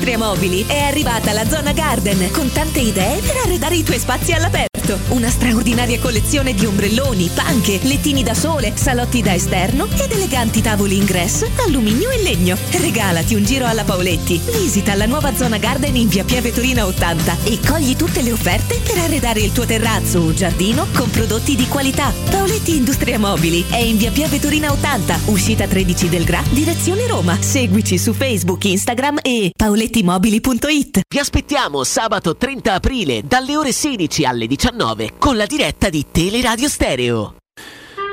Industria 0.00 0.26
Mobili 0.30 0.64
è 0.66 0.78
arrivata 0.78 1.30
la 1.32 1.46
zona 1.46 1.72
Garden 1.72 2.30
con 2.30 2.50
tante 2.50 2.80
idee 2.80 3.20
per 3.20 3.36
arredare 3.44 3.76
i 3.76 3.82
tuoi 3.82 3.98
spazi 3.98 4.32
all'aperto. 4.32 4.69
Una 5.10 5.28
straordinaria 5.28 5.98
collezione 6.00 6.54
di 6.54 6.66
ombrelloni, 6.66 7.30
panche, 7.32 7.78
lettini 7.82 8.22
da 8.22 8.34
sole, 8.34 8.72
salotti 8.74 9.22
da 9.22 9.34
esterno 9.34 9.86
ed 9.96 10.10
eleganti 10.10 10.60
tavoli 10.62 10.96
ingresso, 10.96 11.48
alluminio 11.66 12.10
e 12.10 12.22
legno. 12.22 12.56
Regalati 12.70 13.34
un 13.34 13.44
giro 13.44 13.66
alla 13.66 13.84
Paoletti. 13.84 14.40
Visita 14.58 14.94
la 14.94 15.06
nuova 15.06 15.34
zona 15.34 15.58
Garden 15.58 15.94
in 15.96 16.08
via 16.08 16.24
Piave 16.24 16.52
Torina 16.52 16.86
80 16.86 17.36
e 17.44 17.58
cogli 17.66 17.94
tutte 17.94 18.22
le 18.22 18.32
offerte 18.32 18.80
per 18.82 18.98
arredare 18.98 19.40
il 19.40 19.52
tuo 19.52 19.64
terrazzo 19.64 20.20
o 20.20 20.32
giardino 20.32 20.86
con 20.94 21.10
prodotti 21.10 21.54
di 21.54 21.68
qualità. 21.68 22.12
Paoletti 22.30 22.76
Industria 22.76 23.18
Mobili 23.18 23.64
è 23.70 23.78
in 23.78 23.96
via 23.96 24.10
Piave 24.10 24.40
Torina 24.40 24.72
80, 24.72 25.20
uscita 25.26 25.66
13 25.66 26.08
del 26.08 26.24
Gra, 26.24 26.42
direzione 26.50 27.06
Roma. 27.06 27.36
Seguici 27.40 27.98
su 27.98 28.12
Facebook, 28.12 28.64
Instagram 28.64 29.18
e 29.22 29.52
paolettimobili.it. 29.54 31.00
Vi 31.08 31.18
aspettiamo 31.18 31.84
sabato 31.84 32.36
30 32.36 32.72
aprile 32.72 33.22
dalle 33.24 33.56
ore 33.56 33.72
16 33.72 34.24
alle 34.24 34.46
19 34.46 34.78
con 35.18 35.36
la 35.36 35.44
diretta 35.44 35.90
di 35.90 36.06
Teleradio 36.10 36.68
Stereo. 36.68 37.39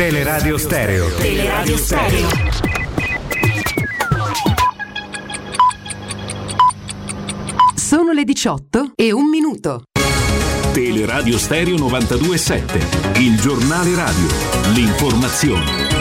Teleradio 0.00 0.56
Stereo. 0.56 1.14
Teleradio 1.16 1.76
Stereo. 1.76 2.28
Sono 7.74 8.12
le 8.12 8.24
18 8.24 8.92
e 8.94 9.12
un 9.12 9.28
minuto. 9.28 9.82
Teleradio 10.72 11.36
Stereo 11.36 11.76
927, 11.76 13.20
il 13.20 13.38
giornale 13.38 13.94
radio, 13.94 14.26
l'informazione. 14.72 15.99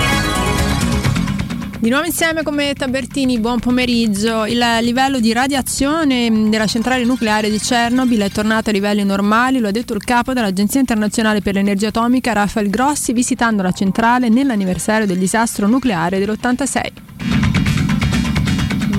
Di 1.82 1.88
nuovo 1.88 2.06
insieme 2.06 2.44
come 2.44 2.74
Tabertini, 2.74 3.40
buon 3.40 3.62
pomeriggio. 3.62 4.46
Il 4.46 4.62
livello 4.82 5.22
di 5.22 5.32
radiazione 5.32 6.50
della 6.50 6.68
centrale 6.68 7.06
nucleare 7.06 7.50
di 7.50 7.58
Chernobyl 7.58 8.20
è 8.20 8.30
tornato 8.30 8.70
a 8.70 8.74
livelli 8.74 9.06
normali, 9.06 9.60
lo 9.60 9.70
ha 9.70 9.72
detto 9.72 9.94
il 9.94 10.04
capo 10.04 10.34
dell'Agenzia 10.34 10.82
internazionale 10.82 11.40
per 11.40 11.54
l'energia 11.54 11.88
atomica 11.88 12.34
Rafael 12.34 12.70
Grossi 12.70 13.14
visitando 13.14 13.64
la 13.64 13.72
centrale 13.72 14.28
nell'anniversario 14.28 15.08
del 15.08 15.20
disastro 15.20 15.68
nucleare 15.68 16.20
dell'86. 16.20 17.09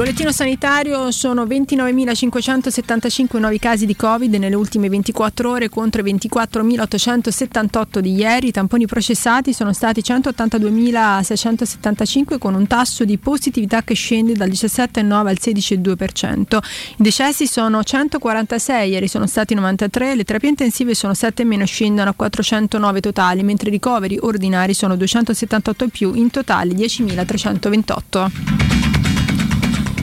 Bollettino 0.01 0.33
sanitario 0.33 1.11
sono 1.11 1.45
29.575 1.45 3.39
nuovi 3.39 3.59
casi 3.59 3.85
di 3.85 3.95
Covid 3.95 4.33
nelle 4.37 4.55
ultime 4.55 4.89
24 4.89 5.51
ore 5.51 5.69
contro 5.69 6.01
i 6.01 6.15
24.878 6.15 7.99
di 7.99 8.15
ieri. 8.15 8.47
I 8.47 8.51
tamponi 8.51 8.87
processati 8.87 9.53
sono 9.53 9.75
stati 9.75 10.01
182.675 10.01 12.39
con 12.39 12.55
un 12.55 12.67
tasso 12.67 13.05
di 13.05 13.19
positività 13.19 13.83
che 13.83 13.93
scende 13.93 14.33
dal 14.33 14.49
17,9 14.49 15.13
al 15.13 15.37
16,2%. 15.39 16.59
I 16.97 17.03
decessi 17.03 17.47
sono 17.47 17.85
146, 17.85 18.91
ieri 18.91 19.07
sono 19.07 19.27
stati 19.27 19.53
93, 19.53 20.15
le 20.15 20.25
terapie 20.25 20.49
intensive 20.49 20.95
sono 20.95 21.13
7 21.13 21.45
meno 21.45 21.67
scendono 21.67 22.09
a 22.09 22.15
409 22.15 23.01
totali, 23.03 23.43
mentre 23.43 23.69
i 23.69 23.73
ricoveri 23.73 24.17
ordinari 24.19 24.73
sono 24.73 24.97
278 24.97 25.85
in 25.85 25.91
più, 25.91 26.15
in 26.15 26.31
totale 26.31 26.73
10.328. 26.73 28.90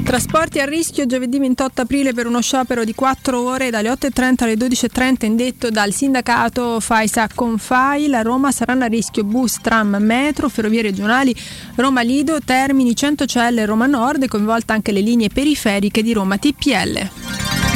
Trasporti 0.08 0.62
a 0.62 0.66
rischio 0.66 1.06
giovedì 1.06 1.38
28 1.38 1.82
aprile 1.82 2.14
per 2.14 2.28
uno 2.28 2.40
sciopero 2.40 2.86
di 2.86 2.96
4 2.96 3.42
ore 3.42 3.70
dalle 3.70 3.90
8.30 3.90 4.44
alle 4.46 4.54
12.30 4.54 5.26
indetto 5.26 5.70
dal 5.70 5.92
sindacato 5.92 6.80
FAISA 6.80 7.28
Confai. 7.36 8.08
La 8.08 8.22
Roma 8.22 8.54
saranno 8.54 8.86
a 8.86 8.88
rischio 8.88 9.26
bus, 9.26 9.60
tram, 9.60 9.98
metro, 10.00 10.48
ferrovie 10.48 10.82
regionali 10.82 11.36
Roma 11.76 12.04
Lido, 12.04 12.40
Termini, 12.40 12.96
Centocelle 12.96 13.66
Roma 13.66 13.86
Nord 13.86 14.24
e 14.24 14.28
coinvolta 14.30 14.74
anche 14.74 14.94
le 14.94 15.02
linee 15.02 15.28
periferiche 15.28 16.02
di 16.02 16.14
Roma 16.14 16.38
TPL. 16.38 17.67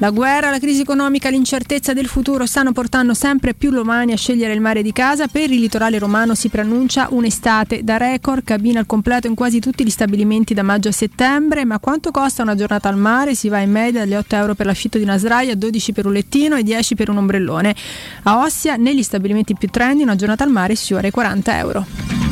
La 0.00 0.10
guerra, 0.10 0.50
la 0.50 0.60
crisi 0.60 0.82
economica, 0.82 1.28
l'incertezza 1.28 1.92
del 1.92 2.06
futuro 2.06 2.46
stanno 2.46 2.70
portando 2.70 3.14
sempre 3.14 3.52
più 3.52 3.72
romani 3.72 4.12
a 4.12 4.16
scegliere 4.16 4.52
il 4.52 4.60
mare 4.60 4.80
di 4.80 4.92
casa. 4.92 5.26
Per 5.26 5.50
il 5.50 5.58
litorale 5.58 5.98
romano 5.98 6.36
si 6.36 6.48
preannuncia 6.48 7.08
un'estate 7.10 7.82
da 7.82 7.96
record, 7.96 8.44
cabina 8.44 8.78
al 8.78 8.86
completo 8.86 9.26
in 9.26 9.34
quasi 9.34 9.58
tutti 9.58 9.84
gli 9.84 9.90
stabilimenti 9.90 10.54
da 10.54 10.62
maggio 10.62 10.90
a 10.90 10.92
settembre. 10.92 11.64
Ma 11.64 11.80
quanto 11.80 12.12
costa 12.12 12.42
una 12.42 12.54
giornata 12.54 12.88
al 12.88 12.96
mare? 12.96 13.34
Si 13.34 13.48
va 13.48 13.58
in 13.58 13.72
media 13.72 14.04
dagli 14.04 14.14
8 14.14 14.36
euro 14.36 14.54
per 14.54 14.66
l'affitto 14.66 14.98
di 14.98 15.04
una 15.04 15.18
sdraia, 15.18 15.56
12 15.56 15.92
per 15.92 16.06
un 16.06 16.12
lettino 16.12 16.54
e 16.54 16.62
10 16.62 16.94
per 16.94 17.10
un 17.10 17.16
ombrellone. 17.16 17.74
A 18.22 18.38
Ossia, 18.38 18.76
negli 18.76 19.02
stabilimenti 19.02 19.56
più 19.56 19.68
trendy, 19.68 20.04
una 20.04 20.14
giornata 20.14 20.44
al 20.44 20.50
mare 20.50 20.76
si 20.76 20.94
ora 20.94 21.06
ai 21.06 21.10
40 21.10 21.58
euro. 21.58 22.27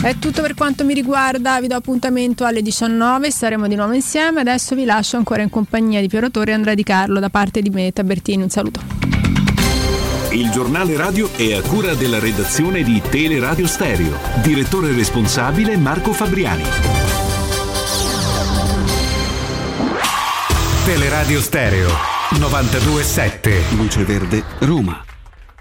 È 0.00 0.16
tutto 0.18 0.42
per 0.42 0.54
quanto 0.54 0.84
mi 0.84 0.94
riguarda, 0.94 1.60
vi 1.60 1.66
do 1.66 1.74
appuntamento 1.74 2.44
alle 2.44 2.62
19, 2.62 3.32
saremo 3.32 3.66
di 3.66 3.74
nuovo 3.74 3.92
insieme. 3.94 4.40
Adesso 4.40 4.76
vi 4.76 4.84
lascio 4.84 5.16
ancora 5.16 5.42
in 5.42 5.50
compagnia 5.50 6.00
di 6.00 6.06
Piero 6.06 6.30
Torre 6.30 6.52
e 6.52 6.54
Andrea 6.54 6.74
Di 6.74 6.84
Carlo 6.84 7.18
da 7.18 7.30
parte 7.30 7.60
di 7.60 7.68
me, 7.68 7.92
Tabertini. 7.92 8.44
Un 8.44 8.48
saluto. 8.48 8.80
Il 10.30 10.50
giornale 10.50 10.96
radio 10.96 11.28
è 11.34 11.52
a 11.52 11.62
cura 11.62 11.94
della 11.94 12.20
redazione 12.20 12.84
di 12.84 13.02
Teleradio 13.10 13.66
Stereo. 13.66 14.16
Direttore 14.40 14.92
responsabile 14.92 15.76
Marco 15.76 16.12
Fabriani. 16.12 16.62
Teleradio 20.84 21.40
Stereo 21.40 21.90
927. 22.38 23.62
Luce 23.76 24.04
Verde, 24.04 24.44
Roma. 24.60 25.07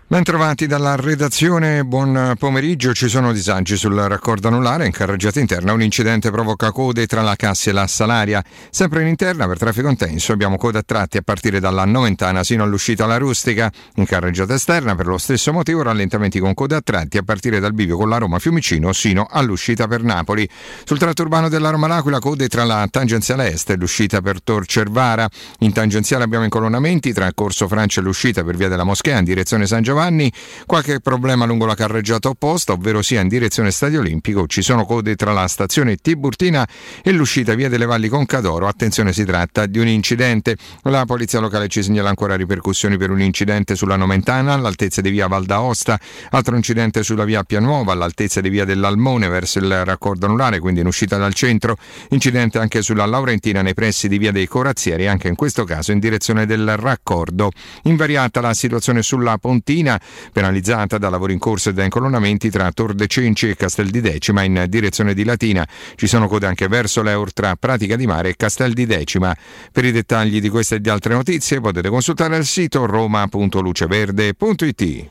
Bentrovati 0.09 0.67
dalla 0.67 0.95
redazione, 0.95 1.83
buon 1.83 2.35
pomeriggio. 2.39 2.93
Ci 2.93 3.09
sono 3.09 3.33
disagi 3.33 3.75
sul 3.75 3.93
raccordo 3.93 4.47
anulare. 4.47 4.85
In 4.85 4.93
carreggiata 4.93 5.41
interna 5.41 5.73
un 5.73 5.81
incidente 5.81 6.31
provoca 6.31 6.71
code 6.71 7.05
tra 7.07 7.21
la 7.21 7.35
Cassia 7.35 7.71
e 7.71 7.73
la 7.73 7.87
Salaria. 7.87 8.41
Sempre 8.69 9.01
in 9.01 9.07
interna 9.07 9.45
per 9.47 9.57
traffico 9.57 9.89
intenso 9.89 10.31
abbiamo 10.31 10.55
code 10.55 10.77
a 10.77 10.81
tratti 10.81 11.17
a 11.17 11.21
partire 11.21 11.59
dalla 11.59 11.83
Noventana 11.83 12.45
sino 12.45 12.63
all'uscita 12.63 13.03
alla 13.03 13.17
Rustica. 13.17 13.69
In 13.95 14.05
carreggiata 14.05 14.53
esterna 14.53 14.95
per 14.95 15.07
lo 15.07 15.17
stesso 15.17 15.51
motivo 15.51 15.81
rallentamenti 15.81 16.39
con 16.39 16.53
code 16.53 16.75
a 16.75 16.81
tratti 16.81 17.17
a 17.17 17.23
partire 17.23 17.59
dal 17.59 17.73
bivio 17.73 17.97
con 17.97 18.07
la 18.07 18.17
Roma 18.17 18.39
Fiumicino 18.39 18.93
sino 18.93 19.27
all'uscita 19.29 19.89
per 19.89 20.03
Napoli. 20.03 20.49
Sul 20.85 20.99
tratto 20.99 21.23
urbano 21.23 21.49
della 21.49 21.69
Roma 21.69 21.87
L'Aquila 21.87 22.19
code 22.19 22.47
tra 22.47 22.63
la 22.63 22.87
tangenziale 22.89 23.51
est 23.51 23.71
e 23.71 23.75
l'uscita 23.75 24.21
per 24.21 24.41
Tor 24.41 24.65
Cervara. 24.67 25.27
In 25.59 25.73
tangenziale 25.73 26.23
abbiamo 26.23 26.45
incolonnamenti 26.45 27.11
tra 27.11 27.29
Corso 27.33 27.67
Francia 27.67 27.99
e 27.99 28.05
l'uscita 28.05 28.45
per 28.45 28.55
via 28.55 28.69
della 28.69 28.85
Moschea 28.85 29.17
in 29.17 29.25
direzione 29.25 29.67
San 29.67 29.81
Giovanni 29.81 29.95
Giovanni, 29.97 30.31
qualche 30.67 30.99
problema 30.99 31.45
lungo 31.45 31.65
la 31.65 31.73
carreggiata 31.73 32.29
opposta, 32.29 32.73
ovvero 32.73 33.01
sia 33.01 33.21
in 33.21 33.27
direzione 33.27 33.71
Stadio 33.71 34.01
Olimpico, 34.01 34.45
ci 34.45 34.61
sono 34.61 34.85
code 34.85 35.15
tra 35.15 35.33
la 35.33 35.47
stazione 35.47 35.95
Tiburtina 35.95 36.67
e 37.01 37.11
l'uscita 37.11 37.55
via 37.55 37.67
delle 37.67 37.87
Valli 37.87 38.07
Concadoro. 38.07 38.67
Attenzione, 38.67 39.11
si 39.11 39.25
tratta 39.25 39.65
di 39.65 39.79
un 39.79 39.87
incidente. 39.87 40.55
La 40.83 41.05
polizia 41.05 41.39
locale 41.39 41.67
ci 41.67 41.81
segnala 41.81 42.09
ancora 42.09 42.35
ripercussioni 42.35 42.95
per 42.95 43.09
un 43.09 43.21
incidente 43.21 43.75
sulla 43.75 43.95
Nomentana 43.95 44.53
all'altezza 44.53 45.01
di 45.01 45.09
via 45.09 45.25
Val 45.25 45.45
d'Aosta, 45.45 45.99
altro 46.29 46.55
incidente 46.55 47.01
sulla 47.01 47.25
via 47.25 47.41
Pianuova 47.41 47.93
all'altezza 47.93 48.39
di 48.39 48.49
via 48.49 48.65
dell'Almone 48.65 49.27
verso 49.27 49.57
il 49.57 49.83
raccordo 49.83 50.27
anulare, 50.27 50.59
quindi 50.59 50.81
in 50.81 50.85
uscita 50.85 51.17
dal 51.17 51.33
centro, 51.33 51.75
incidente 52.09 52.59
anche 52.59 52.83
sulla 52.83 53.07
Laurentina 53.07 53.63
nei 53.63 53.73
pressi 53.73 54.07
di 54.07 54.19
via 54.19 54.31
dei 54.31 54.45
Corazzieri, 54.45 55.07
anche 55.07 55.27
in 55.27 55.35
questo 55.35 55.63
caso 55.63 55.91
in 55.91 55.97
direzione 55.97 56.45
del 56.45 56.77
raccordo. 56.77 57.49
Invariata 57.85 58.41
la 58.41 58.53
situazione 58.53 59.01
sulla 59.01 59.39
Pontina 59.39 59.85
Latina, 59.87 59.99
penalizzata 60.31 60.97
da 60.97 61.09
lavori 61.09 61.33
in 61.33 61.39
corso 61.39 61.69
e 61.69 61.73
da 61.73 61.83
incolonnamenti 61.83 62.49
tra 62.49 62.71
Tor 62.71 62.93
de 62.93 63.07
Cenci 63.07 63.49
e 63.49 63.55
Castel 63.55 63.89
di 63.89 64.01
Decima 64.01 64.43
in 64.43 64.65
direzione 64.67 65.13
di 65.13 65.23
Latina. 65.23 65.65
Ci 65.95 66.07
sono 66.07 66.27
code 66.27 66.45
anche 66.45 66.67
verso 66.67 67.01
l'Eur 67.01 67.31
tra 67.33 67.55
Pratica 67.55 67.95
di 67.95 68.05
Mare 68.05 68.29
e 68.29 68.35
Castel 68.35 68.73
di 68.73 68.85
Decima. 68.85 69.35
Per 69.71 69.85
i 69.85 69.91
dettagli 69.91 70.41
di 70.41 70.49
queste 70.49 70.75
e 70.75 70.81
di 70.81 70.89
altre 70.89 71.13
notizie 71.13 71.61
potete 71.61 71.89
consultare 71.89 72.37
il 72.37 72.45
sito 72.45 72.85
roma.luceverde.it. 72.85 75.07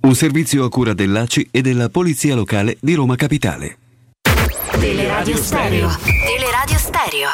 Un 0.00 0.14
servizio 0.14 0.64
a 0.64 0.68
cura 0.68 0.94
dell'ACI 0.94 1.48
e 1.50 1.60
della 1.60 1.88
Polizia 1.88 2.34
Locale 2.34 2.76
di 2.80 2.94
Roma 2.94 3.16
Capitale. 3.16 3.78
Teleradio 4.78 5.36
Stereo. 5.36 5.90
Teleradio 6.24 6.78
Stereo. 6.78 7.30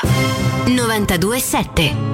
927. 0.66 2.13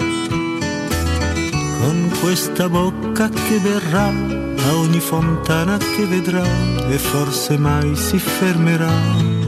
con 1.81 2.11
questa 2.21 2.69
bocca 2.69 3.27
che 3.27 3.57
verrà 3.57 4.05
a 4.05 4.75
ogni 4.75 4.99
fontana 4.99 5.77
che 5.77 6.05
vedrà 6.05 6.43
e 6.87 6.97
forse 6.99 7.57
mai 7.57 7.95
si 7.95 8.19
fermerà. 8.19 9.39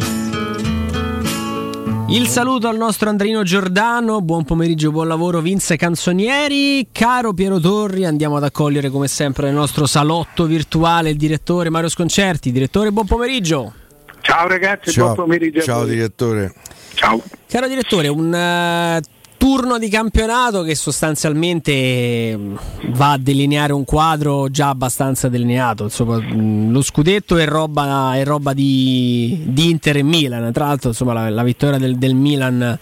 Il 2.10 2.28
saluto 2.28 2.68
al 2.68 2.78
nostro 2.78 3.10
Andrino 3.10 3.44
Giordano, 3.44 4.22
buon 4.22 4.46
pomeriggio, 4.46 4.92
buon 4.92 5.08
lavoro 5.08 5.42
Vince 5.42 5.78
Canzonieri, 5.78 6.88
caro 6.92 7.34
Piero 7.34 7.60
Torri, 7.60 8.04
andiamo 8.04 8.38
ad 8.38 8.44
accogliere 8.44 8.90
come 8.90 9.08
sempre 9.08 9.46
nel 9.46 9.56
nostro 9.56 9.86
salotto 9.86 10.46
virtuale 10.46 11.12
il 11.12 11.18
direttore 11.18 11.70
Mario 11.70 11.90
Sconcerti. 11.90 12.52
Direttore, 12.52 12.92
buon 12.92 13.06
pomeriggio. 13.06 13.74
Ciao 14.22 14.48
ragazzi, 14.48 14.92
ciao, 14.92 15.06
buon 15.06 15.16
pomeriggio. 15.16 15.62
Ciao 15.62 15.86
direttore. 15.86 16.54
Ciao. 16.96 17.22
Caro 17.48 17.68
direttore, 17.68 18.08
un 18.08 18.26
uh, 18.26 19.22
turno 19.44 19.78
di 19.78 19.90
campionato 19.90 20.62
che 20.62 20.74
sostanzialmente 20.74 22.34
mm, 22.34 22.56
va 22.92 23.12
a 23.12 23.18
delineare 23.18 23.74
un 23.74 23.84
quadro 23.84 24.50
già 24.50 24.70
abbastanza 24.70 25.28
delineato. 25.28 25.84
Insomma, 25.84 26.18
mm, 26.18 26.72
lo 26.72 26.82
scudetto 26.82 27.36
è 27.36 27.46
roba, 27.46 28.16
è 28.16 28.24
roba 28.24 28.54
di, 28.54 29.44
di, 29.48 29.70
Inter 29.70 29.98
e 29.98 30.04
Milan. 30.04 30.50
Tra 30.54 30.68
l'altro, 30.68 30.92
insomma, 30.92 31.12
la, 31.12 31.30
la 31.30 31.44
vittoria 31.44 31.78
del, 31.78 31.98
del, 31.98 32.16
Milan 32.16 32.80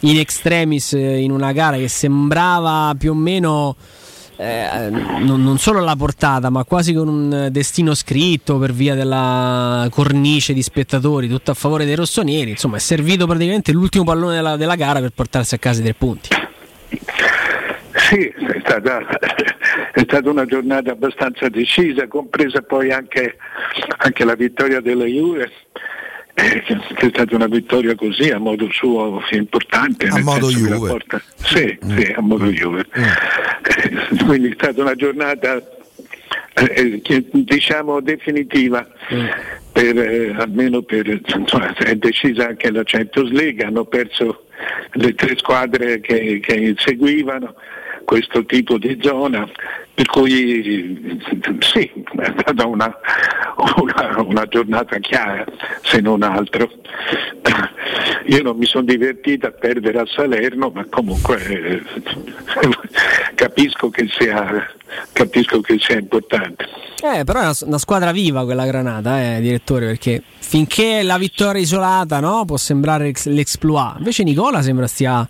in 0.00 0.18
extremis 0.18 0.94
eh, 0.94 1.18
in 1.18 1.30
una 1.30 1.52
gara 1.52 1.76
che 1.76 1.88
sembrava 1.88 2.94
più 2.96 3.10
o 3.10 3.14
meno 3.14 3.76
eh, 4.36 4.88
non, 4.90 5.42
non, 5.42 5.58
solo 5.58 5.80
la 5.80 5.94
portata, 5.96 6.50
ma 6.50 6.64
quasi 6.64 6.92
con 6.94 7.08
un 7.08 7.48
destino 7.50 7.94
scritto 7.94 8.58
per 8.58 8.72
via 8.72 8.94
della 8.94 9.86
cornice 9.90 10.52
di 10.52 10.62
spettatori, 10.62 11.28
tutto 11.28 11.50
a 11.50 11.54
favore 11.54 11.84
dei 11.84 11.94
rossoneri. 11.94 12.50
Insomma, 12.50 12.76
è 12.76 12.80
servito 12.80 13.26
praticamente 13.26 13.72
l'ultimo 13.72 14.04
pallone 14.04 14.36
della, 14.36 14.56
della 14.56 14.74
gara 14.74 15.00
per 15.00 15.10
portarsi 15.14 15.54
a 15.54 15.58
casa 15.58 15.80
i 15.80 15.84
tre 15.84 15.94
punti. 15.94 16.28
Sì, 17.94 18.26
è 18.26 18.60
stata, 18.64 19.06
è 19.92 20.00
stata, 20.00 20.28
una 20.28 20.44
giornata 20.44 20.92
abbastanza 20.92 21.48
decisa, 21.48 22.08
compresa 22.08 22.62
poi 22.62 22.90
anche, 22.90 23.36
anche 23.98 24.24
la 24.24 24.34
vittoria 24.34 24.80
della 24.80 25.04
Juve 25.04 25.50
eh, 26.34 26.62
è 26.62 27.08
stata 27.08 27.34
una 27.34 27.46
vittoria 27.46 27.94
così 27.94 28.30
a 28.30 28.38
modo 28.38 28.68
suo 28.70 29.22
importante. 29.30 30.06
A 30.06 30.20
modo 30.20 30.48
Juve. 30.48 30.88
Porta... 30.88 31.22
Sì, 31.36 31.78
mm. 31.84 31.96
sì, 31.96 32.12
a 32.12 32.20
modo 32.20 32.44
mm. 32.44 32.50
Juve. 32.50 32.86
Mm. 32.98 33.02
Eh, 33.02 34.24
quindi 34.24 34.48
è 34.48 34.54
stata 34.54 34.80
una 34.80 34.94
giornata 34.94 35.62
eh, 36.54 37.02
diciamo 37.32 38.00
definitiva. 38.00 38.86
Mm. 39.12 39.26
Per, 39.72 39.98
eh, 39.98 40.34
almeno 40.36 40.82
per, 40.82 41.06
insomma, 41.06 41.74
è 41.74 41.94
decisa 41.96 42.48
anche 42.48 42.70
la 42.70 42.82
Champions 42.84 43.30
League, 43.30 43.64
hanno 43.64 43.84
perso 43.86 44.44
le 44.92 45.14
tre 45.14 45.34
squadre 45.38 46.00
che, 46.00 46.40
che 46.42 46.74
seguivano, 46.76 47.54
questo 48.12 48.44
tipo 48.44 48.76
di 48.76 48.98
zona, 49.00 49.48
per 49.94 50.04
cui 50.04 51.18
sì, 51.60 51.90
è 52.18 52.34
stata 52.36 52.66
una, 52.66 52.94
una, 53.76 54.20
una 54.20 54.46
giornata 54.48 54.98
chiara, 54.98 55.46
se 55.80 56.02
non 56.02 56.22
altro. 56.22 56.70
Io 58.26 58.42
non 58.42 58.58
mi 58.58 58.66
sono 58.66 58.84
divertito 58.84 59.46
a 59.46 59.50
perdere 59.50 59.98
a 59.98 60.04
Salerno, 60.06 60.70
ma 60.74 60.84
comunque 60.90 61.42
eh, 61.42 61.82
capisco, 63.34 63.88
che 63.88 64.06
sia, 64.10 64.70
capisco 65.14 65.62
che 65.62 65.78
sia 65.80 65.98
importante. 65.98 66.68
Eh, 67.02 67.24
però 67.24 67.40
è 67.40 67.44
una, 67.44 67.54
una, 67.62 67.78
squadra 67.78 68.12
viva 68.12 68.44
quella 68.44 68.66
Granata, 68.66 69.36
eh, 69.36 69.40
direttore, 69.40 69.86
perché 69.86 70.22
finché 70.38 71.02
la 71.02 71.16
vittoria 71.16 71.62
isolata 71.62 72.20
no, 72.20 72.44
può 72.44 72.58
sembrare 72.58 73.10
l'exploit. 73.24 73.96
Invece 73.96 74.22
Nicola 74.22 74.60
sembra 74.60 74.86
stia, 74.86 75.26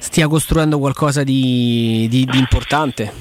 stia 0.00 0.26
costruendo 0.28 0.78
qualcosa 0.78 1.22
di, 1.22 2.06
di, 2.10 2.24
di 2.24 2.38
importante. 2.38 3.12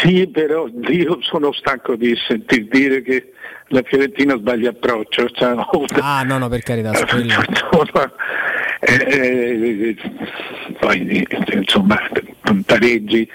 Sì, 0.00 0.26
però 0.26 0.66
io 0.88 1.18
sono 1.20 1.52
stanco 1.52 1.94
di 1.94 2.16
sentir 2.26 2.66
dire 2.66 3.02
che 3.02 3.32
la 3.68 3.82
Fiorentina 3.84 4.36
sbaglia 4.36 4.70
approccio. 4.70 5.28
Cioè, 5.30 5.54
ah, 6.00 6.22
no, 6.22 6.38
no, 6.38 6.48
per 6.48 6.62
carità, 6.62 6.94
su 6.94 7.04
quello. 7.04 7.34
eh, 8.80 8.94
eh, 8.94 9.96
poi 10.80 11.24
insomma 11.52 11.96
pareggi 12.66 13.28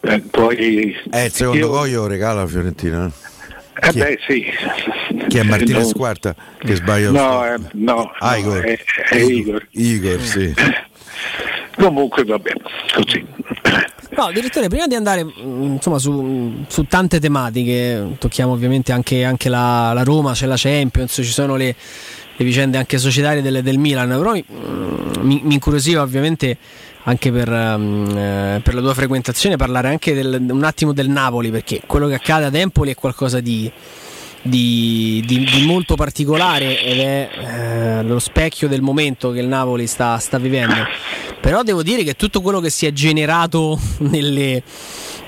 eh, 0.00 0.20
poi 0.28 0.96
eh, 1.12 1.24
il 1.26 1.32
secondo 1.32 1.66
io... 1.66 1.70
Coglio 1.70 2.06
regala 2.08 2.40
la 2.40 2.46
Fiorentina 2.48 3.10
eh 3.80 3.92
beh 3.92 4.18
sì. 4.26 4.44
Chi 5.28 5.38
è 5.38 5.42
Martinez 5.42 5.86
no. 5.86 5.92
Quarta 5.92 6.34
che 6.58 6.74
sbaglia 6.74 7.10
no, 7.10 7.46
eh, 7.46 7.58
no, 7.72 8.12
ah, 8.18 8.30
no 8.32 8.38
Igor. 8.38 8.60
È, 8.64 8.78
è 9.10 9.16
Igor. 9.16 9.66
Igor 9.70 10.20
sì. 10.20 10.54
Comunque 11.76 12.24
va 12.24 12.38
bene 12.38 12.60
così. 12.92 13.24
No, 14.16 14.32
direttore, 14.32 14.68
prima 14.68 14.86
di 14.88 14.96
andare 14.96 15.22
mm, 15.22 15.74
insomma, 15.74 15.98
su, 15.98 16.64
su, 16.66 16.84
tante 16.84 17.20
tematiche, 17.20 18.16
tocchiamo 18.18 18.52
ovviamente 18.52 18.90
anche, 18.90 19.22
anche 19.22 19.48
la, 19.48 19.92
la, 19.92 20.02
Roma, 20.02 20.32
c'è 20.32 20.46
la 20.46 20.56
Champions, 20.56 21.12
ci 21.12 21.22
sono 21.24 21.54
le, 21.54 21.76
le 22.34 22.44
vicende 22.44 22.78
anche 22.78 22.98
societarie 22.98 23.42
del, 23.42 23.62
del 23.62 23.78
Milan, 23.78 24.08
però 24.08 24.32
mi, 24.32 24.44
mm, 24.50 25.12
mi, 25.20 25.40
mi 25.44 25.54
incuriosiva 25.54 26.02
ovviamente 26.02 26.56
anche 27.08 27.32
per, 27.32 27.48
um, 27.48 28.60
per, 28.62 28.74
la 28.74 28.80
tua 28.82 28.92
frequentazione 28.92 29.56
parlare 29.56 29.88
anche 29.88 30.12
del, 30.12 30.44
un 30.50 30.62
attimo 30.62 30.92
del 30.92 31.08
Napoli, 31.08 31.50
perché 31.50 31.80
quello 31.86 32.06
che 32.06 32.14
accade 32.14 32.44
ad 32.44 32.54
Empoli 32.54 32.90
è 32.90 32.94
qualcosa 32.94 33.40
di 33.40 33.70
di, 34.40 35.22
di, 35.26 35.44
di, 35.44 35.66
molto 35.66 35.96
particolare 35.96 36.80
ed 36.80 36.98
è 37.00 37.28
eh, 37.34 38.02
lo 38.04 38.20
specchio 38.20 38.68
del 38.68 38.82
momento 38.82 39.32
che 39.32 39.40
il 39.40 39.48
Napoli 39.48 39.86
sta, 39.88 40.16
sta, 40.18 40.38
vivendo. 40.38 40.76
Però 41.40 41.62
devo 41.64 41.82
dire 41.82 42.04
che 42.04 42.14
tutto 42.14 42.40
quello 42.40 42.60
che 42.60 42.70
si 42.70 42.86
è 42.86 42.92
generato 42.92 43.78
nelle 43.98 44.62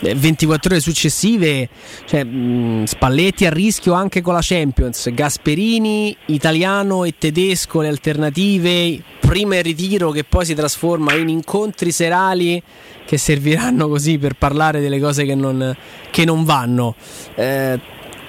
24 0.01 0.71
ore 0.71 0.81
successive, 0.81 1.69
cioè, 2.07 2.25
mh, 2.25 2.85
Spalletti 2.85 3.47
a 3.47 3.51
rischio 3.51 3.93
anche 3.93 4.21
con 4.21 4.35
la 4.35 4.41
Champions, 4.43 5.13
Gasperini, 5.13 6.17
italiano 6.27 7.05
e 7.05 7.15
tedesco, 7.19 7.81
le 7.81 7.89
alternative, 7.89 9.03
prima 9.21 9.57
il 9.57 9.63
ritiro 9.63 10.11
che 10.11 10.25
poi 10.25 10.45
si 10.45 10.55
trasforma 10.55 11.15
in 11.15 11.29
incontri 11.29 11.93
serali 11.93 12.63
che 13.05 13.19
serviranno 13.19 13.89
così 13.89 14.19
per 14.19 14.35
parlare 14.35 14.81
delle 14.81 15.01
cose 15.01 15.25
che 15.25 15.35
non, 15.35 15.77
che 16.11 16.25
non 16.25 16.45
vanno. 16.45 16.95
Eh, 17.35 17.79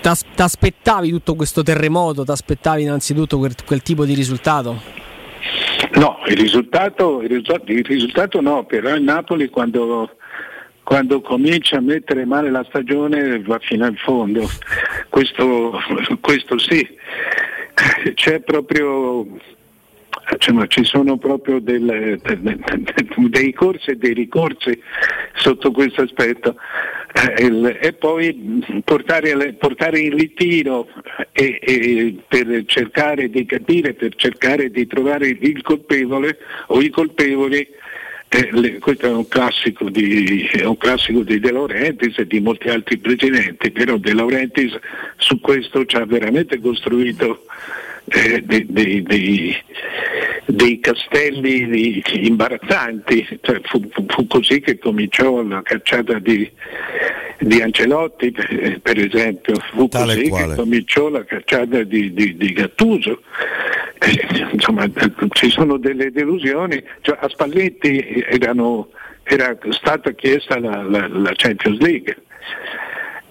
ti 0.02 0.42
aspettavi 0.42 1.12
tutto 1.12 1.36
questo 1.36 1.62
terremoto? 1.62 2.24
Ti 2.24 2.32
aspettavi 2.32 2.82
innanzitutto 2.82 3.38
quel, 3.38 3.54
quel, 3.66 3.84
tipo 3.84 4.06
di 4.06 4.16
risultato? 4.16 4.82
No, 5.94 6.18
il 6.28 6.38
risultato, 6.38 7.22
il 7.22 7.30
risultato, 7.30 7.72
il 7.72 7.86
risultato 7.86 8.42
no, 8.42 8.66
però 8.66 8.96
il 8.96 9.04
Napoli 9.04 9.50
quando, 9.50 10.10
quando, 10.84 11.22
comincia 11.22 11.78
a 11.78 11.82
mettere 11.82 12.26
male 12.26 12.50
la 12.50 12.66
stagione 12.68 13.42
va 13.42 13.60
fino 13.60 13.86
in 13.86 13.96
fondo. 13.96 14.50
Questo, 15.10 15.80
questo 16.20 16.58
sì, 16.58 16.88
c'è 18.14 18.40
proprio 18.42 19.26
cioè, 20.38 20.68
ci 20.68 20.84
sono 20.84 21.18
proprio 21.18 21.60
del, 21.60 22.20
dei 23.16 23.54
corsi 23.54 23.92
e 23.92 23.96
dei 23.96 24.14
ricorsi 24.14 24.80
sotto 25.36 25.72
questo 25.72 26.02
aspetto 26.02 26.56
eh, 27.14 27.78
e 27.82 27.94
poi 27.94 28.64
portare, 28.84 29.54
portare 29.54 30.00
in 30.00 30.16
ritiro 30.16 30.88
e, 31.32 31.60
e 31.62 32.16
per 32.28 32.64
cercare 32.66 33.30
di 33.30 33.46
capire, 33.46 33.94
per 33.94 34.16
cercare 34.16 34.70
di 34.70 34.88
trovare 34.88 35.28
il 35.28 35.62
colpevole 35.62 36.38
o 36.68 36.82
i 36.82 36.90
colpevoli 36.90 37.68
eh, 38.34 38.78
questo 38.80 39.08
è 39.08 39.10
un, 39.10 39.28
classico 39.28 39.90
di, 39.90 40.50
un 40.64 40.78
classico 40.78 41.22
di 41.22 41.40
De 41.40 41.52
Laurentiis 41.52 42.18
e 42.20 42.26
di 42.26 42.40
molti 42.40 42.70
altri 42.70 42.98
presidenti, 42.98 43.72
però 43.72 43.98
De 43.98 44.14
Laurentiis 44.14 44.74
su 45.18 45.42
questo 45.42 45.86
ci 45.86 45.98
ha 45.98 46.06
veramente 46.06 46.60
costruito 46.62 47.44
eh, 48.06 48.42
dei, 48.42 48.66
dei, 48.68 49.04
dei, 49.04 49.56
dei, 50.46 50.80
castelli 50.80 52.04
imbarazzanti. 52.26 53.40
Cioè, 53.42 53.62
fu, 53.64 53.82
fu, 54.08 54.28
così 54.28 54.60
che 54.60 54.78
cominciò 54.78 55.42
la 55.44 55.62
cacciata 55.62 56.20
di, 56.20 56.50
di 57.40 57.62
Ancelotti, 57.62 58.32
per, 58.32 58.80
per, 58.82 59.00
esempio, 59.00 59.56
fu 59.72 59.88
Tale 59.88 60.16
così 60.16 60.30
quale. 60.30 60.48
che 60.48 60.56
cominciò 60.56 61.10
la 61.10 61.24
cacciata 61.24 61.84
di, 61.84 62.14
di, 62.14 62.36
di 62.36 62.54
Gattuso. 62.54 63.22
Eh, 64.00 64.50
insomma, 64.52 64.90
ci 65.30 65.50
sono 65.50 65.78
delle 65.78 66.12
delusioni. 66.12 66.84
Cioè, 67.02 67.18
a 67.22 67.30
Spalletti 67.30 68.26
erano, 68.28 68.90
era 69.24 69.58
stata 69.70 70.12
chiesta 70.12 70.60
la, 70.60 70.82
la, 70.82 71.08
la 71.08 71.32
Champions 71.36 71.80
League 71.80 72.18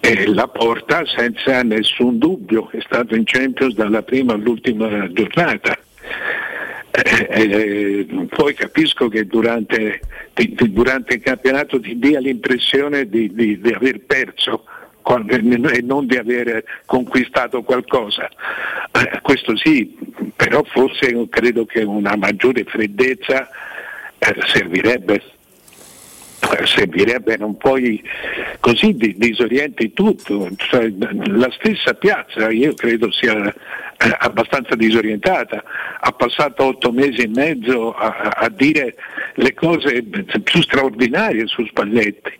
e 0.01 0.25
la 0.25 0.47
porta 0.47 1.05
senza 1.05 1.61
nessun 1.61 2.17
dubbio, 2.17 2.69
è 2.71 2.79
stato 2.81 3.15
in 3.15 3.23
Champions 3.23 3.75
dalla 3.75 4.01
prima 4.01 4.33
all'ultima 4.33 5.07
giornata. 5.11 5.77
Eh, 6.91 7.27
eh, 7.29 8.27
poi 8.27 8.53
capisco 8.55 9.07
che 9.07 9.25
durante, 9.25 10.01
di, 10.33 10.55
durante, 10.71 11.13
il 11.13 11.21
campionato 11.21 11.79
ti 11.79 11.97
dia 11.97 12.19
l'impressione 12.19 13.07
di, 13.07 13.31
di, 13.33 13.61
di 13.61 13.71
aver 13.71 14.01
perso 14.01 14.65
e 15.03 15.81
non 15.81 16.05
di 16.07 16.17
aver 16.17 16.63
conquistato 16.85 17.61
qualcosa. 17.61 18.27
Eh, 18.91 19.19
questo 19.21 19.55
sì, 19.55 19.95
però 20.35 20.63
forse 20.63 21.27
credo 21.29 21.65
che 21.65 21.83
una 21.83 22.15
maggiore 22.15 22.63
freddezza 22.63 23.47
eh, 24.17 24.35
servirebbe 24.47 25.21
servirebbe 26.65 27.37
non 27.37 27.57
poi 27.57 28.01
così 28.59 28.95
disorienti 28.95 29.93
tutto, 29.93 30.49
cioè, 30.57 30.91
la 31.25 31.49
stessa 31.51 31.93
piazza 31.93 32.49
io 32.49 32.73
credo 32.73 33.11
sia 33.11 33.53
eh, 34.03 34.15
abbastanza 34.19 34.75
disorientata, 34.75 35.63
ha 35.99 36.11
passato 36.11 36.63
otto 36.65 36.91
mesi 36.91 37.21
e 37.21 37.27
mezzo 37.27 37.93
a, 37.93 38.33
a 38.35 38.49
dire 38.49 38.95
le 39.35 39.53
cose 39.53 40.03
più 40.03 40.61
straordinarie 40.61 41.45
su 41.47 41.65
Spalletti. 41.65 42.39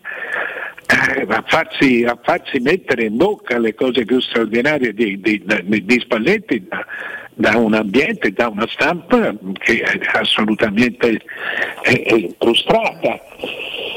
Eh, 0.88 1.26
a, 1.30 1.44
farsi, 1.48 2.04
a, 2.04 2.20
farsi, 2.22 2.60
mettere 2.60 3.06
in 3.06 3.16
bocca 3.16 3.58
le 3.58 3.74
cose 3.76 4.04
più 4.04 4.20
straordinarie 4.20 4.94
di, 4.94 5.22
di, 5.22 5.42
di, 5.64 5.86
di 5.86 6.00
Spalletti 6.00 6.68
da, 7.34 7.58
un 7.58 7.74
ambiente, 7.74 8.32
da 8.32 8.48
una 8.50 8.68
stampa 8.68 9.34
che 9.54 9.82
è 9.82 10.00
assolutamente 10.18 11.22
è, 11.82 12.04
è 12.04 12.34
prostrata. 12.38 13.20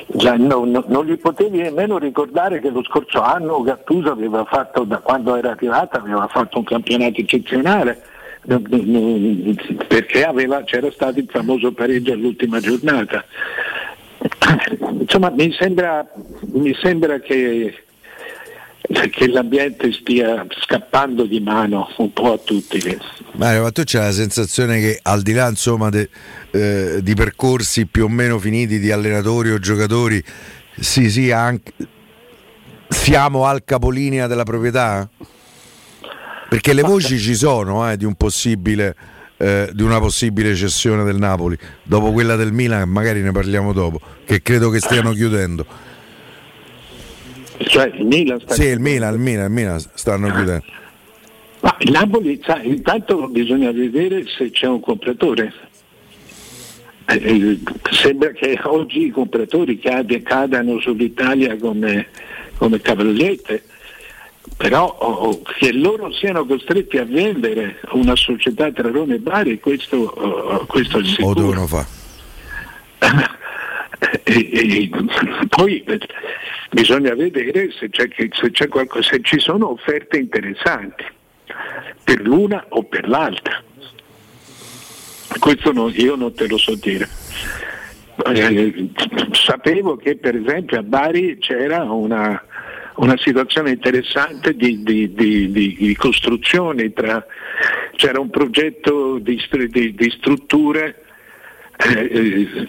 Già, 0.07 0.37
no, 0.37 0.65
no, 0.65 0.85
non 0.87 1.07
gli 1.07 1.19
potevi 1.19 1.59
nemmeno 1.59 1.99
ricordare 1.99 2.61
che 2.61 2.71
lo 2.71 2.83
scorso 2.85 3.21
anno 3.21 3.63
Gattuso 3.63 4.11
aveva 4.11 4.45
fatto, 4.45 4.85
da 4.85 4.99
quando 4.99 5.35
era 5.37 5.51
arrivata, 5.51 5.99
aveva 5.99 6.29
fatto 6.29 6.59
un 6.59 6.65
campionato 6.65 7.21
eccezionale 7.21 8.03
perché 9.89 10.25
aveva, 10.25 10.63
c'era 10.65 10.91
stato 10.91 11.19
il 11.19 11.29
famoso 11.31 11.73
pareggio 11.73 12.13
all'ultima 12.13 12.61
giornata. 12.61 13.25
Insomma, 15.01 15.31
mi 15.31 15.51
sembra, 15.53 16.07
mi 16.53 16.75
sembra 16.75 17.19
che, 17.21 17.85
che, 19.11 19.29
l'ambiente 19.29 19.93
stia 19.93 20.47
scappando 20.61 21.25
di 21.25 21.41
mano 21.41 21.89
un 21.99 22.13
po' 22.13 22.33
a 22.33 22.39
tutti. 22.39 22.81
Mario, 23.33 23.63
ma 23.63 23.71
tu 23.71 23.83
c'è 23.85 23.99
la 23.99 24.13
sensazione 24.13 24.79
che 24.79 24.99
al 25.03 25.23
di 25.23 25.33
là 25.33 25.49
insomma, 25.49 25.89
de, 25.89 26.09
eh, 26.51 26.99
di 27.03 27.15
percorsi 27.15 27.87
più 27.87 28.05
o 28.05 28.09
meno 28.09 28.39
finiti 28.39 28.79
di 28.79 28.93
allenatori 28.93 29.51
o 29.51 29.59
giocatori, 29.59 30.23
sì, 30.79 31.11
sì, 31.11 31.31
anche, 31.31 31.73
siamo 32.89 33.47
al 33.47 33.65
capolinea 33.65 34.27
della 34.27 34.45
proprietà? 34.45 35.09
Perché 36.49 36.73
le 36.73 36.83
voci 36.83 37.19
ci 37.19 37.35
sono 37.35 37.91
eh, 37.91 37.97
di, 37.97 38.05
un 38.05 38.15
eh, 39.37 39.71
di 39.73 39.83
una 39.83 39.99
possibile 39.99 40.55
cessione 40.55 41.03
del 41.05 41.17
Napoli, 41.17 41.59
dopo 41.83 42.13
quella 42.13 42.37
del 42.37 42.53
Milan, 42.53 42.89
magari 42.89 43.23
ne 43.23 43.33
parliamo 43.33 43.73
dopo, 43.73 44.01
che 44.25 44.43
credo 44.43 44.71
che 44.71 44.79
stiano 44.79 45.13
chiudendo. 45.13 45.67
Cioè 47.67 47.93
il 47.95 48.07
Milan 48.07 48.41
sta 48.41 48.55
Sì, 48.55 48.67
il 48.67 48.81
Milan, 48.81 49.15
il 49.15 49.21
Milan, 49.21 49.47
il 49.47 49.51
Milan 49.51 49.81
stanno 49.95 50.31
chiudendo. 50.31 50.65
Ma 51.61 51.75
il 51.79 51.91
Napoli, 51.91 52.41
sa, 52.45 52.61
intanto 52.61 53.27
bisogna 53.29 53.73
vedere 53.73 54.25
se 54.27 54.51
c'è 54.51 54.67
un 54.67 54.81
compratore. 54.81 55.53
eh, 57.07 57.59
sembra 57.91 58.31
che 58.33 58.59
oggi 58.65 59.07
i 59.07 59.11
compratori 59.11 59.79
cade, 59.79 60.23
cadano 60.23 60.79
sull'Italia 60.81 61.57
come, 61.57 62.09
come 62.59 62.81
cavallette, 62.81 63.63
però 64.57 64.87
oh, 64.87 65.41
che 65.43 65.73
loro 65.73 66.13
siano 66.13 66.45
costretti 66.45 66.99
a 66.99 67.05
vendere 67.05 67.81
una 67.93 68.15
società 68.15 68.71
tra 68.71 68.91
Roma 68.91 69.15
e 69.15 69.19
Bari, 69.19 69.59
questo, 69.59 69.97
oh, 69.97 70.67
questo 70.67 70.99
è 70.99 71.05
sicuro. 71.05 71.29
O 71.29 71.35
devono 71.35 71.67
fare. 71.67 71.87
E, 74.23 74.51
e, 74.53 74.91
poi 75.49 75.85
bisogna 76.71 77.15
vedere 77.15 77.71
se, 77.73 77.89
se, 77.93 78.51
c'è 78.51 78.69
qualcosa, 78.69 79.11
se 79.11 79.21
ci 79.23 79.39
sono 79.39 79.71
offerte 79.71 80.19
interessanti 80.19 81.05
per 82.03 82.21
l'una 82.21 82.67
o 82.71 82.83
per 82.85 83.09
l'altra. 83.09 83.63
Questo 85.39 85.73
no, 85.73 85.89
io 85.91 86.17
non 86.17 86.35
te 86.35 86.47
lo 86.49 86.59
so 86.59 86.75
dire. 86.75 87.09
Eh, 88.27 88.91
sapevo 89.33 89.97
che 89.97 90.17
per 90.17 90.37
esempio 90.37 90.79
a 90.79 90.83
Bari 90.83 91.39
c'era 91.39 91.83
una, 91.83 92.41
una 92.97 93.17
situazione 93.19 93.71
interessante 93.71 94.55
di, 94.55 94.83
di, 94.83 95.13
di, 95.13 95.51
di 95.51 95.97
costruzione, 95.97 96.93
tra, 96.93 97.25
c'era 97.97 98.21
un 98.21 98.31
progetto 98.31 99.19
di, 99.19 99.41
strutture 100.11 101.04
eh, 101.77 102.67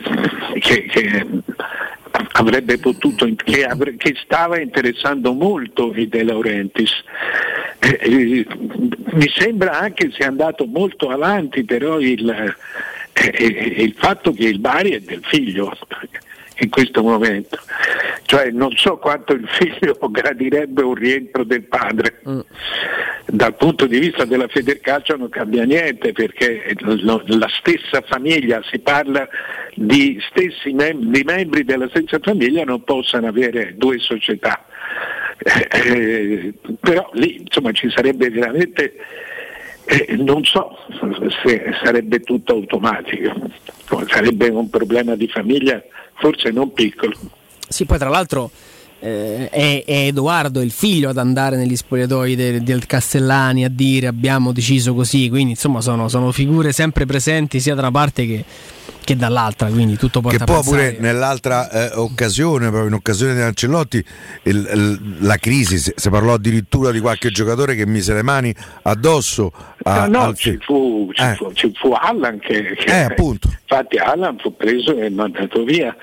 che, 0.60 0.84
che, 0.86 1.26
avrebbe 2.34 2.78
potuto, 2.78 3.28
che, 3.36 3.66
avre, 3.66 3.96
che, 3.96 4.16
stava 4.24 4.60
interessando 4.60 5.34
molto 5.34 5.94
i 5.96 6.08
De 6.08 6.24
Laurentiis. 6.24 6.92
Eh, 7.80 8.00
eh, 8.02 8.48
mi 9.12 9.30
sembra 9.36 9.80
anche 9.80 10.12
sia 10.12 10.28
andato 10.28 10.66
molto 10.66 11.10
avanti 11.10 11.64
però 11.64 12.00
il, 12.00 12.28
eh, 12.30 12.56
eh, 13.14 13.84
il 13.84 13.94
fatto 13.98 14.32
che 14.32 14.46
il 14.46 14.60
Bari 14.60 14.92
è 14.92 15.00
del 15.00 15.22
figlio 15.24 15.78
in 16.60 16.70
questo 16.70 17.04
momento. 17.04 17.58
Cioè 18.24 18.50
non 18.52 18.72
so 18.76 18.98
quanto 18.98 19.34
il 19.34 19.48
figlio 19.48 19.98
gradirebbe 20.10 20.82
un 20.82 20.94
rientro 20.94 21.44
del 21.44 21.64
padre. 21.64 22.22
Mm. 22.28 22.40
Dal 23.28 23.56
punto 23.56 23.88
di 23.88 24.00
vista 24.00 24.24
della 24.26 24.48
Federcalcio 24.48 25.16
non 25.16 25.30
cambia 25.30 25.64
niente 25.64 26.12
perché 26.12 26.76
la 26.80 27.50
stessa 27.50 28.02
famiglia, 28.06 28.62
si 28.70 28.80
parla 28.80 29.28
di 29.74 30.20
stessi 30.30 30.72
mem- 30.74 31.12
di 31.12 31.24
membri 31.24 31.64
della 31.64 31.90
stessa 31.90 32.20
famiglia 32.22 32.64
non 32.64 32.84
possano 32.84 33.28
avere 33.28 33.74
due 33.78 33.98
società. 34.00 34.66
Eh, 35.38 35.68
eh, 35.72 36.54
però 36.80 37.10
lì 37.14 37.42
insomma 37.42 37.72
ci 37.72 37.90
sarebbe 37.90 38.30
veramente 38.30 38.94
eh, 39.86 40.16
non 40.18 40.44
so 40.44 40.78
se 41.44 41.64
sarebbe 41.84 42.20
tutto 42.22 42.54
automatico, 42.54 43.34
sarebbe 44.08 44.50
un 44.50 44.70
problema 44.70 45.16
di 45.16 45.28
famiglia 45.28 45.82
forse 46.16 46.50
non 46.52 46.74
piccolo. 46.74 47.14
Sì, 47.68 47.86
poi 47.86 47.98
tra 47.98 48.10
l'altro 48.10 48.50
eh, 49.00 49.50
è, 49.50 49.84
è, 49.86 49.94
Edoardo 50.08 50.62
il 50.62 50.72
figlio 50.72 51.10
ad 51.10 51.18
andare 51.18 51.58
negli 51.58 51.76
spogliatoi 51.76 52.36
del, 52.36 52.62
del, 52.64 52.86
Castellani 52.86 53.66
a 53.66 53.70
dire 53.70 54.08
abbiamo 54.08 54.52
deciso 54.52 54.94
così, 54.94 55.30
quindi 55.30 55.52
insomma 55.52 55.82
sono, 55.82 56.08
sono 56.08 56.32
figure 56.32 56.72
sempre 56.72 57.06
presenti 57.06 57.60
sia 57.60 57.76
da 57.76 57.82
una 57.82 57.92
parte 57.92 58.26
che, 58.26 58.46
che 59.04 59.16
dall'altra, 59.16 59.68
quindi 59.68 59.98
tutto 59.98 60.22
porta 60.22 60.38
che 60.38 60.44
poi 60.44 60.64
pure 60.64 60.98
nell'altra 61.00 61.70
eh, 61.70 61.92
occasione, 61.96 62.70
proprio 62.70 62.88
in 62.88 62.94
occasione 62.94 63.36
di 63.36 63.42
Ancellotti, 63.42 64.04
il, 64.44 64.70
il, 64.74 65.18
la 65.20 65.38
crisi, 65.38 65.78
si, 65.78 65.94
si, 65.96 66.10
parlò 66.10 66.34
addirittura 66.34 66.92
di 66.92 67.00
qualche 67.00 67.30
giocatore 67.30 67.76
che 67.76 67.86
mise 67.86 68.14
le 68.14 68.24
mani 68.24 68.54
addosso. 68.84 69.52
A, 69.84 70.08
no, 70.08 70.26
no 70.26 70.34
ci, 70.34 70.58
fu, 70.62 71.10
ci, 71.14 71.22
eh. 71.22 71.36
fu, 71.36 71.52
ci, 71.54 71.72
fu, 71.76 71.92
Allan 71.92 72.40
che, 72.40 72.74
che 72.76 72.86
eh, 72.86 73.04
appunto. 73.04 73.50
infatti 73.62 73.98
Allan 73.98 74.38
fu 74.40 74.56
preso 74.56 74.98
e 74.98 75.10
mandato 75.10 75.64
via. 75.64 75.96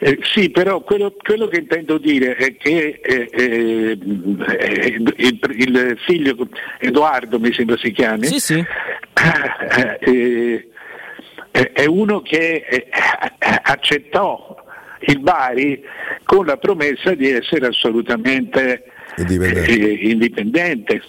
Eh, 0.00 0.18
sì, 0.22 0.50
però 0.50 0.80
quello, 0.82 1.12
quello, 1.18 1.48
che 1.48 1.58
intendo 1.58 1.98
dire 1.98 2.36
è 2.36 2.56
che 2.56 3.00
eh, 3.02 3.28
eh, 3.32 3.98
il, 3.98 5.14
il, 5.16 5.98
figlio 6.06 6.48
Edoardo, 6.78 7.40
mi 7.40 7.52
sembra 7.52 7.76
si 7.76 7.90
chiami, 7.90 8.26
sì, 8.26 8.38
sì. 8.38 8.64
Eh, 9.98 10.68
è 11.72 11.86
uno 11.86 12.20
che 12.20 12.86
accettò 13.62 14.64
il 15.00 15.18
Bari 15.18 15.82
con 16.22 16.46
la 16.46 16.56
promessa 16.56 17.14
di 17.14 17.30
essere 17.30 17.66
assolutamente 17.66 18.84
indipendente. 19.16 19.70
Eh, 19.70 20.08
indipendente. 20.10 21.02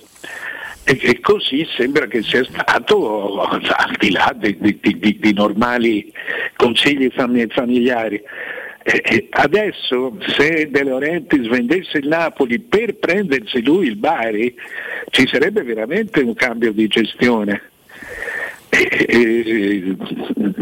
E, 0.84 1.20
così 1.20 1.68
sembra 1.76 2.07
che 2.07 2.24
sia 2.24 2.44
stato 2.44 3.41
al 3.41 3.95
di 3.99 4.11
là 4.11 4.34
di, 4.36 4.57
di, 4.60 4.80
di, 4.82 5.18
di 5.20 5.34
normali 5.34 6.11
consigli 6.56 7.11
familiari. 7.11 8.22
Adesso 9.31 10.18
se 10.35 10.69
De 10.69 10.84
Laurentiis 10.84 11.47
vendesse 11.47 11.97
il 11.97 12.07
Napoli 12.07 12.60
per 12.60 12.95
prendersi 12.95 13.61
lui 13.61 13.88
il 13.88 13.97
Bari 13.97 14.56
ci 15.10 15.27
sarebbe 15.27 15.64
veramente 15.64 16.22
un 16.22 16.34
cambio 16.34 16.72
di 16.72 16.88
gestione. 16.88 17.61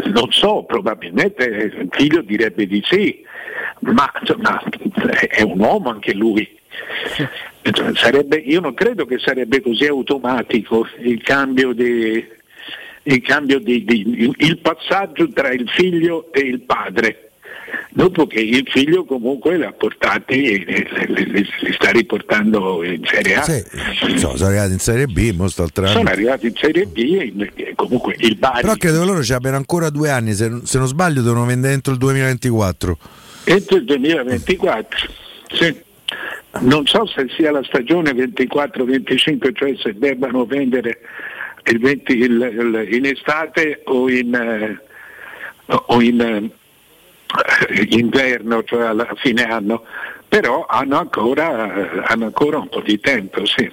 Non 0.06 0.31
so, 0.31 0.64
probabilmente 0.64 1.44
il 1.45 1.89
figlio 1.91 2.22
direbbe 2.22 2.65
di 2.65 2.81
sì, 2.85 3.23
ma 3.81 4.11
insomma, 4.19 4.64
è 5.30 5.44
un 5.44 5.60
uomo 5.60 5.89
anche 5.89 6.14
lui. 6.14 6.49
Sarebbe, 7.94 8.38
io 8.38 8.61
non 8.61 8.73
credo 8.73 9.06
che 9.06 9.19
sarebbe 9.19 9.61
così 9.61 9.85
automatico 9.85 10.88
il 10.99 11.22
cambio 11.22 11.73
di, 11.73 12.26
il, 13.03 13.22
cambio 13.22 13.60
di, 13.60 13.84
di, 13.84 14.34
il 14.38 14.57
passaggio 14.60 15.30
tra 15.30 15.52
il 15.52 15.69
figlio 15.69 16.31
e 16.31 16.39
il 16.39 16.61
padre 16.61 17.27
dopo 17.89 18.27
che 18.27 18.39
il 18.39 18.68
figlio 18.69 19.06
comunque 19.06 19.57
l'ha 19.57 19.72
portati 19.72 20.44
e 20.44 20.88
li, 21.07 21.48
sta 21.73 21.91
riportando 21.91 22.84
in 22.84 23.03
Serie 23.06 23.35
A. 23.35 23.41
Sì, 23.44 23.64
sono 24.18 24.34
arrivati 24.45 24.73
in 24.73 24.80
Serie 24.80 25.07
B, 25.07 25.45
sono 25.45 26.10
arrivati 26.10 26.48
in 26.48 26.56
Serie 26.56 26.85
B 26.85 27.49
e 27.56 27.73
comunque 27.76 28.15
il 28.19 28.35
Bari. 28.35 28.61
Però 28.61 28.76
credo 28.76 28.99
che 28.99 29.06
loro 29.06 29.23
ci 29.23 29.34
abbiano 29.34 29.57
ancora 29.57 29.89
due 29.89 30.10
anni, 30.10 30.34
se, 30.34 30.61
se 30.64 30.77
non 30.77 30.88
sbaglio 30.88 31.22
devono 31.22 31.45
vendere 31.45 31.73
entro 31.73 31.94
il 31.94 31.99
2024. 31.99 32.98
Entro 33.45 33.77
il 33.77 33.85
2024, 33.85 34.99
sì. 35.52 35.85
Non 36.60 36.88
so 36.88 37.06
se 37.06 37.27
sia 37.35 37.52
la 37.52 37.64
stagione 37.64 38.11
24-25, 38.11 39.53
cioè 39.53 39.76
se 39.77 39.94
debbano 39.95 40.45
vendere 40.45 40.99
il 41.65 41.80
20, 41.80 42.11
il, 42.14 42.23
il, 42.23 42.94
in 42.94 43.06
estate 43.06 43.81
o 43.85 44.10
in, 44.10 44.34
eh, 44.34 44.80
o 45.68 46.02
in 46.02 46.22
eh, 46.22 46.57
inverno, 47.90 48.64
cioè 48.64 48.86
alla 48.88 49.08
fine 49.16 49.44
anno, 49.44 49.84
però 50.28 50.66
hanno 50.68 50.98
ancora, 50.98 52.04
hanno 52.06 52.26
ancora 52.26 52.58
un 52.58 52.70
po' 52.70 52.82
di 52.82 52.99
tempo, 52.99 53.45
sì. 53.45 53.70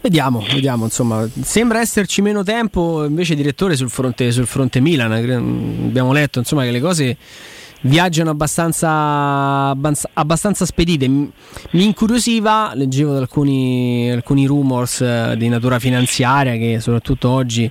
Vediamo, 0.00 0.44
vediamo, 0.52 0.84
insomma, 0.84 1.28
sembra 1.42 1.78
esserci 1.78 2.22
meno 2.22 2.42
tempo 2.42 3.04
invece 3.04 3.36
direttore 3.36 3.76
sul 3.76 3.88
fronte, 3.88 4.32
sul 4.32 4.46
fronte 4.46 4.80
Milan, 4.80 5.12
abbiamo 5.12 6.12
letto 6.12 6.40
insomma, 6.40 6.64
che 6.64 6.72
le 6.72 6.80
cose 6.80 7.16
viaggiano 7.82 8.30
abbastanza, 8.30 9.74
abbastanza 10.14 10.66
spedite. 10.66 11.06
Mi 11.08 11.30
incuriosiva, 11.70 12.72
leggevo 12.74 13.16
alcuni, 13.16 14.10
alcuni 14.10 14.46
rumors 14.46 15.00
eh, 15.00 15.34
di 15.36 15.48
natura 15.48 15.78
finanziaria 15.78 16.56
che 16.56 16.80
soprattutto 16.80 17.28
oggi 17.28 17.70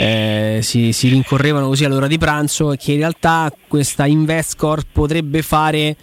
eh, 0.00 0.60
si, 0.62 0.92
si, 0.92 1.08
rincorrevano 1.08 1.66
così 1.66 1.84
all'ora 1.84 2.06
di 2.06 2.16
pranzo 2.16 2.72
e 2.72 2.78
che 2.78 2.92
in 2.92 2.98
realtà 2.98 3.52
questa 3.68 4.06
Investcorp 4.06 4.86
potrebbe 4.92 5.42
fare 5.42 5.94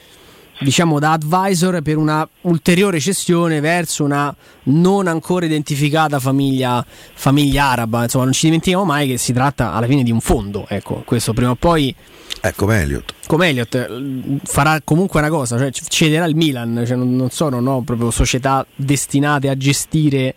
diciamo 0.59 0.99
da 0.99 1.13
advisor 1.13 1.81
per 1.81 1.97
una 1.97 2.27
ulteriore 2.41 2.99
cessione 2.99 3.59
verso 3.59 4.03
una 4.03 4.35
non 4.65 5.07
ancora 5.07 5.45
identificata 5.45 6.19
famiglia, 6.19 6.85
famiglia 6.85 7.65
araba 7.65 8.03
insomma 8.03 8.25
non 8.25 8.33
ci 8.33 8.45
dimentichiamo 8.45 8.85
mai 8.85 9.07
che 9.07 9.17
si 9.17 9.33
tratta 9.33 9.73
alla 9.73 9.87
fine 9.87 10.03
di 10.03 10.11
un 10.11 10.19
fondo 10.19 10.65
ecco 10.67 11.01
questo 11.03 11.33
prima 11.33 11.51
o 11.51 11.55
poi 11.55 11.95
eh, 12.41 12.53
come 12.55 12.81
Elliot. 12.81 13.13
Come 13.25 13.49
Elliot 13.49 14.39
farà 14.43 14.79
comunque 14.83 15.19
una 15.19 15.29
cosa, 15.29 15.57
cioè 15.57 15.71
cederà 15.71 16.25
il 16.25 16.35
Milan, 16.35 16.83
cioè 16.85 16.95
non, 16.95 17.15
non 17.15 17.31
sono 17.31 17.59
no, 17.59 17.81
proprio 17.81 18.11
società 18.11 18.63
destinate 18.75 19.49
a 19.49 19.57
gestire 19.57 20.35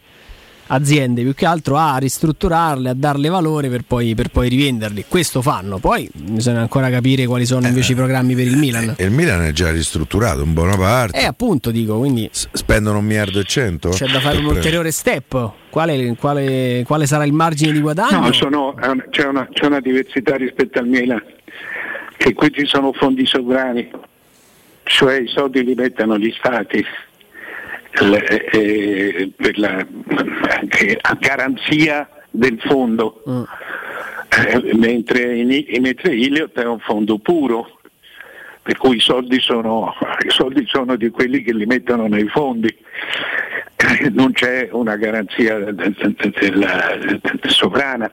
aziende 0.73 1.23
più 1.23 1.35
che 1.35 1.47
altro 1.47 1.77
a 1.77 1.97
ristrutturarle, 1.99 2.91
a 2.91 2.95
darle 2.95 3.29
valore 3.29 3.69
per 3.69 3.83
poi, 3.87 4.15
per 4.15 4.29
poi 4.29 4.49
rivenderli. 4.49 5.05
Questo 5.09 5.43
fanno. 5.43 5.79
Poi 5.79 6.09
bisogna 6.13 6.61
ancora 6.61 6.91
capire 6.91 7.27
quali 7.27 7.47
sono 7.47 7.67
invece 7.67 7.91
eh, 7.91 7.95
i 7.95 7.97
programmi 7.97 8.35
per 8.35 8.47
il 8.47 8.57
Milan. 8.57 8.95
Eh, 8.97 9.05
il 9.05 9.11
Milan 9.11 9.43
è 9.43 9.53
già 9.53 9.71
ristrutturato 9.71 10.43
in 10.43 10.53
buona 10.53 10.77
parte. 10.77 11.19
Eh, 11.21 11.25
appunto, 11.25 11.71
dico, 11.71 11.99
quindi 11.99 12.29
S- 12.31 12.49
spendono 12.53 12.99
un 12.99 13.05
miliardo 13.05 13.41
e 13.41 13.45
cento. 13.45 13.91
C'è 13.91 14.07
da 14.07 14.21
fare 14.21 14.39
un 14.39 14.47
ulteriore 14.47 14.91
step. 14.91 15.53
Quale, 15.71 16.17
quale, 16.17 16.83
quale, 16.85 17.07
sarà 17.07 17.25
il 17.25 17.33
margine 17.33 17.73
di 17.73 17.81
guadagno? 17.81 18.21
No, 18.21 18.33
sono, 18.33 18.75
c'è, 19.11 19.27
una, 19.27 19.49
c'è 19.53 19.67
una 19.67 19.81
diversità 19.81 20.37
rispetto 20.37 20.81
al 20.81 20.87
Milan, 20.87 21.23
che 22.17 22.35
qui 22.35 22.53
ci 22.53 22.67
sono 22.67 22.93
fondi 22.93 23.25
sovrani, 23.25 23.89
cioè 24.83 25.21
i 25.21 25.29
soldi 25.29 25.63
li 25.63 25.75
mettono 25.75 26.19
gli 26.19 26.35
stati 26.37 26.85
eh, 27.93 29.33
la, 29.55 29.87
a 31.01 31.15
garanzia 31.19 32.09
del 32.31 32.61
fondo. 32.61 33.23
Mm. 33.29 33.43
eh, 34.47 34.75
mentre, 34.75 35.45
mentre 35.81 36.15
Iliot 36.15 36.59
è 36.59 36.65
un 36.65 36.79
fondo 36.79 37.19
puro 37.19 37.81
per 38.63 38.77
cui 38.77 38.97
i 38.97 39.01
soldi, 39.01 39.41
sono, 39.41 39.95
i 40.25 40.31
soldi 40.31 40.65
sono 40.67 40.97
di 40.97 41.09
quelli 41.09 41.43
che 41.43 41.53
li 41.53 41.67
mettono 41.67 42.07
nei 42.07 42.29
fondi, 42.29 42.73
non 44.13 44.33
c'è 44.33 44.69
una 44.73 44.97
garanzia 44.97 45.59
sovrana 47.47 48.11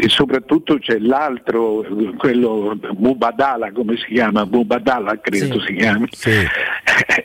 e 0.00 0.08
soprattutto 0.08 0.78
c'è 0.78 0.98
l'altro, 0.98 1.84
quello 2.16 2.78
Mubadala, 2.96 3.72
come 3.72 3.96
si 3.96 4.12
chiama? 4.14 4.44
Mubadala 4.44 5.18
credo 5.20 5.58
sì. 5.60 5.66
si 5.66 5.74
chiami, 5.74 6.06
sì. 6.10 6.46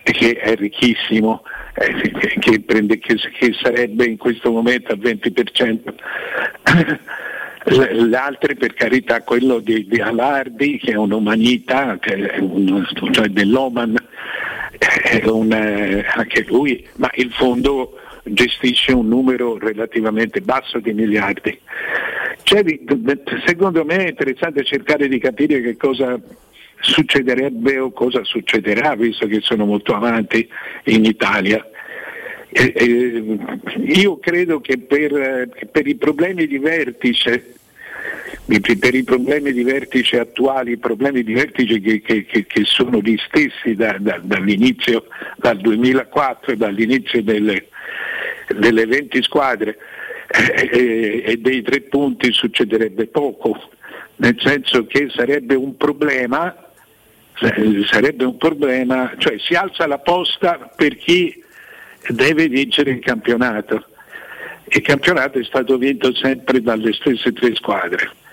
che 0.04 0.40
è 0.40 0.56
ricchissimo, 0.56 1.44
che, 2.40 2.62
prende, 2.62 2.98
che, 2.98 3.16
che 3.16 3.54
sarebbe 3.62 4.06
in 4.06 4.18
questo 4.18 4.52
momento 4.52 4.92
al 4.92 5.00
20% 5.00 5.94
l'altro 8.08 8.56
per 8.56 8.74
carità 8.74 9.22
quello 9.24 9.60
di, 9.60 9.86
di, 9.88 10.00
Alardi 10.00 10.78
che 10.78 10.92
è 10.94 10.96
un'umanità, 10.96 11.98
che 12.00 12.16
è 12.16 12.40
un, 12.40 12.86
cioè 13.12 13.28
dell'Oman, 13.28 13.96
un, 15.26 15.52
eh, 15.52 16.06
anche 16.16 16.46
lui, 16.48 16.86
ma 16.96 17.10
il 17.16 17.32
fondo 17.32 18.00
gestisce 18.24 18.92
un 18.92 19.08
numero 19.08 19.58
relativamente 19.58 20.42
basso 20.42 20.80
di 20.80 20.94
miliardi. 20.94 21.60
Cioè, 22.44 22.64
secondo 23.46 23.84
me 23.84 24.06
è 24.06 24.10
interessante 24.10 24.64
cercare 24.64 25.08
di 25.08 25.20
capire 25.20 25.62
che 25.62 25.76
cosa 25.76 26.20
succederebbe 26.80 27.80
o 27.80 27.92
cosa 27.92 28.24
succederà, 28.24 28.96
visto 28.96 29.28
che 29.28 29.40
sono 29.42 29.66
molto 29.66 29.94
avanti 29.94 30.48
in 30.86 31.06
Italia. 31.06 31.66
Eh, 32.50 32.74
eh, 32.76 33.38
io 33.80 34.18
credo 34.20 34.62
che 34.62 34.78
per, 34.78 35.50
per, 35.70 35.88
i 35.88 35.96
problemi 35.96 36.48
di 36.48 36.58
vertice, 36.58 37.57
per 38.48 38.96
i 38.96 39.04
problemi 39.04 39.52
di 39.52 39.64
vertice 39.64 40.20
attuali, 40.20 40.72
i 40.72 40.78
problemi 40.78 41.22
di 41.22 41.34
vertice 41.34 41.82
che, 41.82 42.02
che, 42.02 42.26
che 42.26 42.64
sono 42.64 43.00
gli 43.02 43.18
stessi 43.18 43.76
da, 43.76 43.98
da, 44.00 44.20
dall'inizio, 44.22 45.06
dal 45.36 45.58
2004 45.58 46.54
e 46.54 46.56
dall'inizio 46.56 47.22
delle, 47.24 47.68
delle 48.56 48.86
20 48.86 49.22
squadre 49.24 49.78
eh, 50.28 50.70
eh, 50.72 51.24
e 51.26 51.38
dei 51.38 51.62
tre 51.62 51.82
punti 51.82 52.32
succederebbe 52.32 53.08
poco, 53.08 53.70
nel 54.18 54.36
senso 54.40 54.86
che 54.86 55.10
sarebbe 55.10 55.56
un 55.56 55.76
problema, 55.76 56.56
sarebbe 57.86 58.24
un 58.24 58.38
problema, 58.38 59.14
cioè 59.18 59.38
si 59.40 59.56
alza 59.56 59.86
la 59.88 60.00
posta 60.00 60.72
per 60.74 60.96
chi 60.96 61.44
deve 62.08 62.48
vincere 62.48 62.92
il 62.92 63.00
campionato. 63.00 63.86
Il 64.70 64.82
campionato 64.82 65.38
è 65.38 65.44
stato 65.44 65.78
vinto 65.78 66.14
sempre 66.14 66.62
dalle 66.62 66.94
stesse 66.94 67.32
tre 67.34 67.54
squadre. 67.56 68.26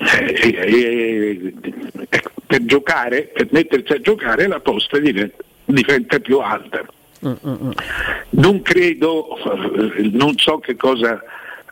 E, 0.00 0.54
e, 0.54 1.54
e, 2.08 2.22
per 2.46 2.64
giocare, 2.64 3.30
per 3.32 3.48
mettersi 3.50 3.92
a 3.92 4.00
giocare 4.00 4.46
la 4.46 4.60
posta 4.60 4.98
diventa, 4.98 5.42
diventa 5.64 6.18
più 6.18 6.38
alta. 6.38 6.84
Non 8.30 8.62
credo, 8.62 9.36
non 10.12 10.36
so 10.36 10.58
che 10.58 10.76
cosa 10.76 11.20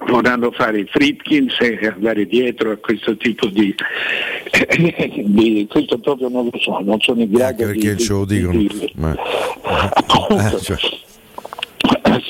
vorranno 0.06 0.50
fare 0.50 0.80
i 0.80 0.86
Fritkins 0.86 1.58
e 1.60 1.86
andare 1.86 2.26
dietro 2.26 2.72
a 2.72 2.76
questo 2.76 3.16
tipo 3.16 3.46
di, 3.46 3.74
di 5.24 5.66
questo 5.70 5.98
proprio 5.98 6.28
non 6.28 6.48
lo 6.52 6.58
so, 6.58 6.80
non 6.80 7.00
sono 7.00 7.22
in 7.22 7.30
grado 7.30 7.62
Anche 7.62 7.64
perché 7.64 7.94
di, 7.94 8.02
ce 8.02 8.12
lo 8.12 8.24
dicono. 8.24 8.58
Di 8.58 8.92
ma... 8.96 9.14
Eh, 9.14 10.60
cioè. 10.60 10.76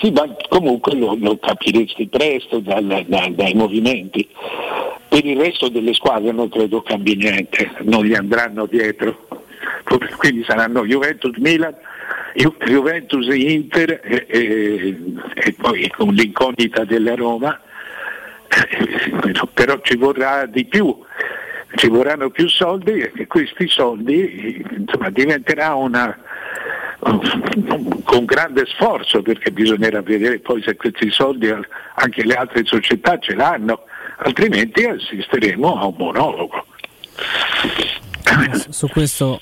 Sì, 0.01 0.11
ma 0.11 0.29
comunque 0.49 0.95
lo, 0.95 1.17
lo 1.19 1.39
capiresti 1.39 2.07
presto 2.09 2.59
dal, 2.61 3.05
dal, 3.07 3.33
dai 3.33 3.55
movimenti. 3.55 4.29
Per 5.17 5.25
il 5.25 5.39
resto 5.39 5.71
delle 5.71 5.95
squadre 5.95 6.31
non 6.31 6.51
credo 6.51 6.83
cambi 6.83 7.17
niente, 7.17 7.71
non 7.85 8.05
gli 8.05 8.13
andranno 8.13 8.67
dietro. 8.67 9.27
Quindi 10.19 10.45
saranno 10.45 10.85
Juventus, 10.85 11.35
Milan, 11.39 11.75
Ju- 12.35 12.55
Juventus 12.67 13.27
Inter 13.35 13.99
e, 14.05 14.27
e, 14.29 14.97
e, 15.33 15.55
poi 15.55 15.91
con 15.97 16.13
l'incognita 16.13 16.85
della 16.85 17.15
Roma, 17.15 17.59
però 19.55 19.81
ci 19.81 19.97
vorrà 19.97 20.45
di 20.45 20.67
più, 20.67 20.95
ci 21.77 21.89
vorranno 21.89 22.29
più 22.29 22.47
soldi 22.47 23.01
e 23.01 23.27
questi 23.27 23.69
soldi 23.69 24.63
insomma, 24.77 25.09
diventerà 25.09 25.73
una, 25.77 26.15
con 28.05 28.27
grande 28.27 28.67
sforzo 28.67 29.23
perché 29.23 29.51
bisognerà 29.51 30.03
vedere 30.03 30.41
poi 30.41 30.61
se 30.61 30.77
questi 30.77 31.09
soldi 31.11 31.51
anche 31.95 32.23
le 32.23 32.35
altre 32.35 32.67
società 32.67 33.19
ce 33.19 33.35
l'hanno, 33.35 33.85
altrimenti 34.19 34.85
assisteremo 34.85 35.79
a 35.79 35.87
un 35.87 35.95
monologo. 35.97 36.67
Su 38.71 38.89
questo 38.89 39.41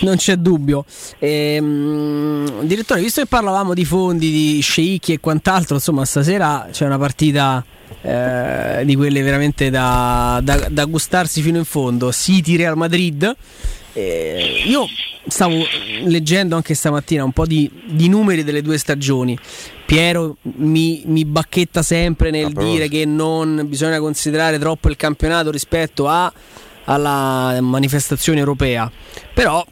non 0.00 0.16
c'è 0.16 0.36
dubbio. 0.36 0.84
Ehm, 1.18 2.62
direttore, 2.62 3.00
visto 3.00 3.20
che 3.22 3.26
parlavamo 3.26 3.72
di 3.72 3.84
fondi, 3.84 4.30
di 4.30 4.60
sceicchi 4.60 5.12
e 5.12 5.20
quant'altro, 5.20 5.76
insomma, 5.76 6.04
stasera 6.04 6.68
c'è 6.70 6.84
una 6.84 6.98
partita 6.98 7.64
eh, 8.02 8.82
di 8.84 8.96
quelle 8.96 9.22
veramente 9.22 9.70
da, 9.70 10.40
da, 10.42 10.68
da, 10.68 10.84
gustarsi 10.84 11.40
fino 11.40 11.58
in 11.58 11.64
fondo. 11.64 12.12
City 12.12 12.56
Real 12.56 12.76
Madrid. 12.76 13.34
Eh, 13.92 14.62
io 14.66 14.86
stavo 15.26 15.64
leggendo 16.04 16.56
anche 16.56 16.74
stamattina 16.74 17.24
un 17.24 17.32
po' 17.32 17.46
di, 17.46 17.70
di 17.86 18.08
numeri 18.08 18.44
delle 18.44 18.62
due 18.62 18.78
stagioni. 18.78 19.38
Piero 19.86 20.36
mi, 20.56 21.04
mi 21.06 21.24
bacchetta 21.24 21.80
sempre 21.82 22.30
nel 22.30 22.52
ah, 22.54 22.62
dire 22.62 22.88
che 22.88 23.04
non 23.04 23.64
bisogna 23.68 24.00
considerare 24.00 24.58
troppo 24.58 24.88
il 24.88 24.96
campionato 24.96 25.52
rispetto 25.52 26.08
a, 26.08 26.30
alla 26.84 27.56
manifestazione 27.60 28.40
europea. 28.40 28.90
Però 29.32 29.64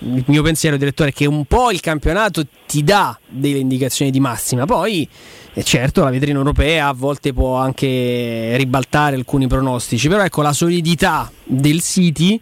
il 0.00 0.24
mio 0.26 0.42
pensiero, 0.42 0.76
direttore, 0.76 1.10
è 1.10 1.12
che 1.12 1.26
un 1.26 1.44
po' 1.44 1.70
il 1.70 1.80
campionato 1.80 2.44
ti 2.66 2.82
dà 2.82 3.18
delle 3.28 3.58
indicazioni 3.58 4.10
di 4.10 4.20
massima, 4.20 4.64
poi 4.64 5.08
eh, 5.54 5.62
certo 5.62 6.02
la 6.02 6.10
vetrina 6.10 6.38
europea 6.38 6.88
a 6.88 6.92
volte 6.92 7.32
può 7.32 7.56
anche 7.56 8.56
ribaltare 8.56 9.16
alcuni 9.16 9.46
pronostici, 9.46 10.08
però 10.08 10.24
ecco 10.24 10.42
la 10.42 10.52
solidità 10.52 11.30
del 11.44 11.80
City 11.82 12.40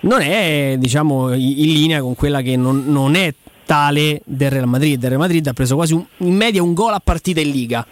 non 0.00 0.20
è 0.20 0.76
diciamo 0.78 1.32
in 1.34 1.72
linea 1.72 2.00
con 2.00 2.14
quella 2.14 2.40
che 2.40 2.56
non, 2.56 2.84
non 2.86 3.16
è 3.16 3.34
tale 3.68 4.22
del 4.24 4.50
Real 4.50 4.66
Madrid. 4.66 5.02
Il 5.02 5.08
Real 5.10 5.20
Madrid 5.20 5.46
ha 5.46 5.52
preso 5.52 5.74
quasi 5.74 5.92
un, 5.92 6.02
in 6.18 6.34
media 6.34 6.62
un 6.62 6.72
gol 6.72 6.94
a 6.94 7.00
partita 7.00 7.40
in 7.40 7.50
Liga. 7.50 7.86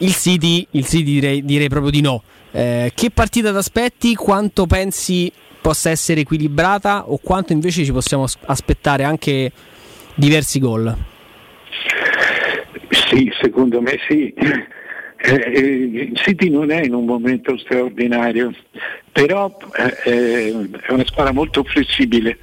Il 0.00 0.12
City, 0.14 0.66
il 0.72 0.84
City 0.84 1.04
direi, 1.04 1.42
direi 1.46 1.70
proprio 1.70 1.90
di 1.90 2.02
no. 2.02 2.22
Eh, 2.50 2.92
che 2.94 3.10
partita 3.10 3.50
ti 3.50 3.56
aspetti? 3.56 4.14
Quanto 4.14 4.66
pensi 4.66 5.32
possa 5.62 5.88
essere 5.88 6.20
equilibrata 6.20 7.08
o 7.08 7.18
quanto 7.22 7.54
invece 7.54 7.84
ci 7.84 7.92
possiamo 7.92 8.26
aspettare 8.44 9.04
anche 9.04 9.50
diversi 10.14 10.58
gol? 10.58 10.94
Sì, 12.90 13.32
secondo 13.40 13.80
me 13.80 13.98
sì. 14.06 14.34
Eh, 15.20 15.34
il 15.34 16.16
City 16.16 16.50
non 16.50 16.70
è 16.70 16.84
in 16.84 16.92
un 16.92 17.06
momento 17.06 17.56
straordinario, 17.56 18.52
però 19.10 19.56
eh, 20.04 20.52
è 20.86 20.92
una 20.92 21.06
squadra 21.06 21.32
molto 21.32 21.64
flessibile, 21.64 22.38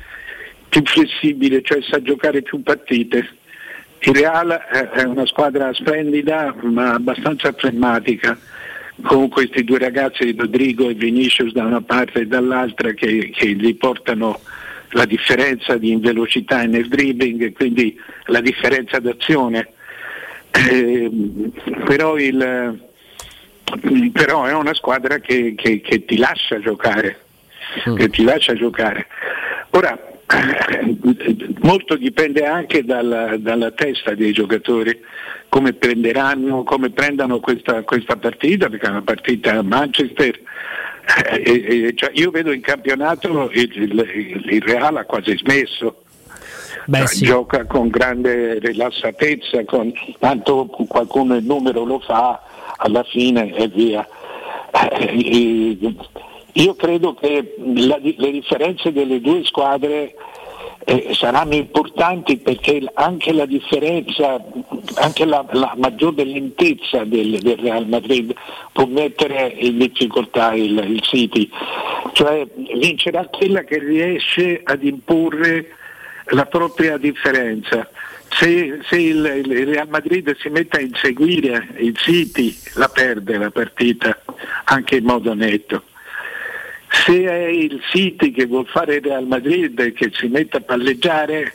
più 0.70 0.82
flessibile, 0.84 1.62
cioè 1.64 1.82
sa 1.82 2.02
giocare 2.02 2.42
più 2.42 2.62
partite. 2.62 3.28
Il 4.00 4.14
Real 4.14 4.50
è 4.50 5.04
una 5.04 5.26
squadra 5.26 5.74
splendida 5.74 6.54
ma 6.62 6.94
abbastanza 6.94 7.54
flemmatica 7.54 8.38
con 9.02 9.30
questi 9.30 9.64
due 9.64 9.80
ragazzi, 9.80 10.36
Rodrigo 10.38 10.90
e 10.90 10.94
Vinicius 10.94 11.52
da 11.52 11.66
una 11.66 11.82
parte 11.82 12.22
e 12.22 12.28
dall'altra, 12.28 12.92
che, 12.92 13.32
che 13.34 13.54
gli 13.54 13.76
portano 13.76 14.40
la 14.92 15.06
differenza 15.06 15.78
di 15.78 15.96
velocità 15.98 16.64
nel 16.64 16.88
dribbling 16.88 17.42
e 17.42 17.52
quindi 17.52 18.00
la 18.26 18.42
differenza 18.42 19.00
d'azione. 19.00 19.70
Eh, 20.52 21.12
però, 21.84 22.18
il, 22.18 22.80
però, 24.14 24.46
è 24.46 24.54
una 24.54 24.74
squadra 24.74 25.20
che, 25.20 25.54
che, 25.56 25.82
che 25.82 26.06
ti 26.06 26.18
lascia 26.18 26.60
giocare. 26.60 27.20
Mm. 27.90 27.96
Che 27.96 28.10
ti 28.10 28.24
lascia 28.24 28.54
giocare. 28.54 29.08
Ora, 29.72 30.00
molto 31.62 31.96
dipende 31.96 32.46
anche 32.46 32.84
dalla, 32.84 33.38
dalla, 33.38 33.72
testa 33.72 34.16
dei 34.16 34.32
giocatori, 34.32 35.00
come 35.50 35.74
prenderanno, 35.74 36.64
come 36.64 36.90
prendano 36.90 37.40
questa, 37.40 37.84
questa 37.84 38.16
partita, 38.16 38.70
perché 38.70 38.88
è 38.88 38.90
una 38.90 39.02
partita 39.04 39.54
a 39.54 39.62
Manchester. 39.62 40.40
Eh, 41.30 41.44
e, 41.46 41.86
e, 41.86 41.94
cioè 41.96 42.10
io 42.14 42.32
vedo 42.32 42.52
in 42.52 42.62
campionato 42.62 43.52
il, 43.52 43.72
il, 43.76 44.44
il 44.50 44.62
Real 44.64 44.98
ha 44.98 45.06
quasi 45.06 45.38
smesso. 45.38 46.02
Beh, 46.88 46.98
cioè, 47.00 47.08
sì. 47.08 47.26
Gioca 47.26 47.66
con 47.66 47.90
grande 47.90 48.60
rilassatezza, 48.60 49.64
con, 49.66 49.92
tanto 50.20 50.66
qualcuno 50.66 51.36
il 51.36 51.44
numero 51.44 51.84
lo 51.84 52.00
fa 52.00 52.42
alla 52.78 53.04
fine 53.04 53.56
e 53.56 53.68
via. 53.68 54.08
Eh, 54.72 55.78
io 56.58 56.76
credo 56.76 57.14
che 57.16 57.56
la, 57.58 58.00
le 58.00 58.32
differenze 58.32 58.94
delle 58.94 59.20
due 59.20 59.44
squadre 59.44 60.16
eh, 60.86 61.10
saranno 61.14 61.56
importanti 61.56 62.38
perché 62.38 62.82
anche 62.94 63.34
la 63.34 63.46
differenza, 63.46 64.42
anche 64.96 65.26
la, 65.26 65.46
la 65.52 65.74
maggiore 65.76 66.24
lentezza 66.24 67.04
del, 67.04 67.40
del, 67.40 67.58
Real 67.58 67.88
Madrid 67.88 68.34
può 68.72 68.86
mettere 68.86 69.54
in 69.58 69.80
difficoltà 69.80 70.54
il, 70.54 70.78
il 70.88 71.02
City, 71.02 71.50
cioè 72.14 72.48
vincerà 72.56 73.26
quella 73.26 73.64
che 73.64 73.80
riesce 73.80 74.62
ad 74.64 74.84
imporre 74.84 75.68
la 76.28 76.46
propria 76.46 76.98
differenza. 76.98 77.90
Se, 78.30 78.80
se 78.88 78.96
il, 78.96 79.44
il, 79.46 79.66
Real 79.68 79.90
Madrid 79.90 80.36
si 80.38 80.50
mette 80.50 80.78
a 80.78 80.82
inseguire 80.82 81.68
il 81.78 81.96
City 81.98 82.56
la 82.76 82.90
perde 82.90 83.38
la 83.38 83.52
partita 83.52 84.20
anche 84.66 84.98
in 84.98 85.06
modo 85.06 85.34
netto 85.34 85.84
se 87.04 87.24
è 87.24 87.48
il 87.48 87.82
City 87.92 88.32
che 88.32 88.46
vuol 88.46 88.68
fare 88.68 88.96
il 88.96 89.04
Real 89.04 89.28
Madrid 89.28 89.78
e 89.80 89.94
che 89.94 90.12
si 90.14 90.28
mette 90.28 90.58
a 90.58 90.62
palleggiare, 90.62 91.54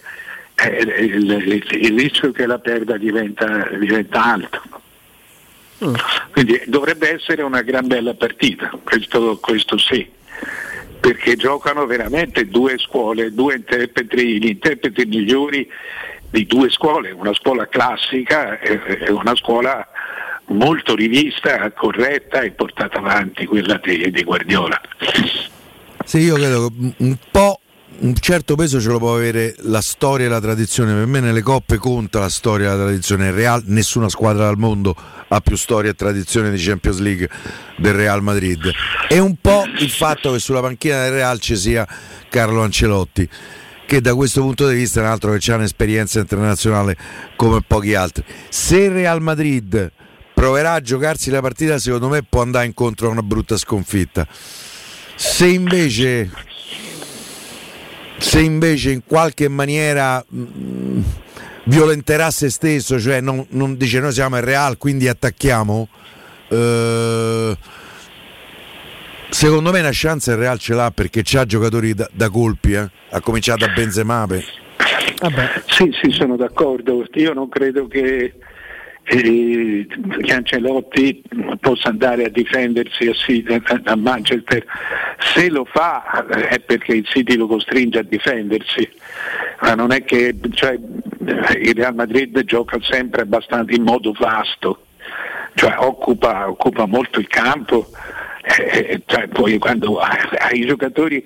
eh, 0.54 1.04
il, 1.04 1.30
il, 1.30 1.64
il, 1.70 1.98
rischio 1.98 2.32
che 2.32 2.46
la 2.46 2.58
perda 2.58 2.96
diventa, 2.96 3.68
diventa 3.78 4.22
alto. 4.22 4.62
Mm. 5.84 5.94
Quindi 6.32 6.60
dovrebbe 6.66 7.14
essere 7.14 7.42
una 7.42 7.62
gran 7.62 7.86
bella 7.86 8.14
partita, 8.14 8.70
questo, 8.84 9.38
questo 9.38 9.78
sì, 9.78 10.06
perché 11.00 11.36
giocano 11.36 11.86
veramente 11.86 12.46
due 12.46 12.76
scuole, 12.76 13.32
due 13.32 13.54
interpreti, 13.54 14.38
gli 14.38 14.48
interpreti 14.48 15.06
migliori 15.06 15.66
di 16.30 16.46
due 16.46 16.68
scuole, 16.70 17.10
una 17.10 17.32
scuola 17.32 17.66
classica 17.66 18.58
e 18.60 19.10
una 19.10 19.34
scuola 19.34 19.88
molto 20.50 20.94
rivista, 20.94 21.70
corretta 21.72 22.40
e 22.40 22.52
portata 22.52 22.98
avanti 22.98 23.46
quella 23.46 23.80
di, 23.82 24.10
di 24.10 24.22
Guardiola. 24.22 24.80
Sì, 26.04 26.18
io 26.18 26.34
credo 26.34 26.68
che 26.68 26.94
un 26.98 27.16
po' 27.30 27.60
un 28.00 28.14
certo 28.14 28.54
peso 28.54 28.80
ce 28.80 28.88
lo 28.88 28.98
può 28.98 29.14
avere 29.14 29.54
la 29.58 29.80
storia 29.80 30.26
e 30.26 30.28
la 30.28 30.40
tradizione. 30.40 30.94
Per 30.94 31.06
me 31.06 31.20
nelle 31.20 31.42
coppe 31.42 31.76
conta 31.76 32.18
la 32.18 32.28
storia 32.28 32.66
e 32.66 32.76
la 32.76 32.84
tradizione. 32.84 33.26
Il 33.28 33.32
Real, 33.32 33.62
nessuna 33.66 34.08
squadra 34.08 34.48
al 34.48 34.56
mondo 34.56 34.94
ha 35.28 35.40
più 35.40 35.56
storia 35.56 35.90
e 35.90 35.94
tradizione 35.94 36.50
di 36.50 36.56
Champions 36.58 36.98
League 36.98 37.28
del 37.76 37.94
Real 37.94 38.22
Madrid. 38.22 38.70
E 39.08 39.18
un 39.18 39.36
po' 39.40 39.64
il 39.78 39.90
fatto 39.90 40.32
che 40.32 40.38
sulla 40.38 40.60
panchina 40.60 41.02
del 41.02 41.12
Real 41.12 41.38
ci 41.38 41.56
sia 41.56 41.86
Carlo 42.28 42.62
Ancelotti, 42.62 43.28
che 43.86 44.00
da 44.00 44.14
questo 44.14 44.40
punto 44.40 44.66
di 44.66 44.74
vista 44.74 45.00
è 45.00 45.02
un 45.02 45.10
altro 45.10 45.32
che 45.36 45.52
ha 45.52 45.56
un'esperienza 45.56 46.20
internazionale 46.20 46.96
come 47.36 47.60
pochi 47.66 47.94
altri. 47.94 48.24
Se 48.48 48.78
il 48.78 48.90
Real 48.90 49.20
Madrid 49.20 49.92
proverà 50.40 50.72
a 50.72 50.80
giocarsi 50.80 51.30
la 51.30 51.42
partita, 51.42 51.78
secondo 51.78 52.08
me 52.08 52.22
può 52.22 52.40
andare 52.40 52.64
incontro 52.64 53.08
a 53.08 53.10
una 53.10 53.22
brutta 53.22 53.58
sconfitta. 53.58 54.26
Se 55.14 55.46
invece, 55.46 56.30
se 58.16 58.40
invece 58.40 58.90
in 58.90 59.02
qualche 59.04 59.48
maniera 59.48 60.24
mh, 60.26 60.40
mm, 60.40 61.00
violenterà 61.64 62.30
se 62.30 62.48
stesso, 62.48 62.98
cioè 62.98 63.20
non, 63.20 63.44
non, 63.50 63.76
dice 63.76 64.00
noi 64.00 64.12
siamo 64.12 64.38
il 64.38 64.42
Real, 64.42 64.78
quindi 64.78 65.08
attacchiamo, 65.08 65.88
eh, 66.48 67.56
secondo 69.28 69.70
me 69.70 69.80
una 69.80 69.90
chance 69.92 70.30
il 70.30 70.38
Real 70.38 70.58
ce 70.58 70.72
l'ha 70.72 70.90
perché 70.90 71.20
c'ha 71.22 71.44
giocatori 71.44 71.92
da, 71.92 72.08
da 72.10 72.30
colpi, 72.30 72.72
eh? 72.72 72.90
ha 73.10 73.20
cominciato 73.20 73.66
da 73.66 73.72
Benzema. 73.74 74.26
Sì, 75.66 75.90
sì, 76.00 76.10
sono 76.12 76.36
d'accordo. 76.36 77.04
Io 77.12 77.34
non 77.34 77.50
credo 77.50 77.86
che 77.88 78.32
eh, 79.10 79.86
Cancelotti 80.24 81.22
possa 81.58 81.88
andare 81.88 82.26
a 82.26 82.28
difendersi 82.28 83.08
a, 83.08 83.80
a, 83.84 83.96
Manchester. 83.96 84.64
Se 85.18 85.48
lo 85.50 85.64
fa 85.64 86.26
eh, 86.28 86.48
è 86.48 86.60
perché 86.60 86.94
il 86.94 87.06
City 87.06 87.34
lo 87.34 87.48
costringe 87.48 87.98
a 87.98 88.02
difendersi, 88.02 88.88
ma 89.62 89.74
non 89.74 89.90
è 89.90 90.04
che 90.04 90.36
cioè, 90.52 90.78
il 91.60 91.74
Real 91.74 91.94
Madrid 91.94 92.44
gioca 92.44 92.78
sempre 92.82 93.22
abbastanza 93.22 93.74
in 93.74 93.82
modo 93.82 94.12
vasto, 94.16 94.86
cioè 95.54 95.74
occupa, 95.78 96.48
occupa 96.48 96.86
molto 96.86 97.18
il 97.18 97.26
campo. 97.26 97.88
Eh, 98.42 99.02
cioè, 99.06 99.28
poi 99.28 99.58
quando 99.58 99.98
hai 99.98 100.60
i 100.60 100.66
giocatori 100.66 101.22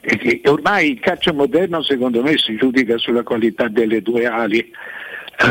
eh, 0.00 0.40
ormai 0.46 0.92
il 0.92 1.00
calcio 1.00 1.34
moderno 1.34 1.82
secondo 1.82 2.22
me 2.22 2.38
si 2.38 2.56
giudica 2.56 2.96
sulla 2.96 3.22
qualità 3.22 3.68
delle 3.68 4.00
due 4.00 4.26
ali 4.26 4.72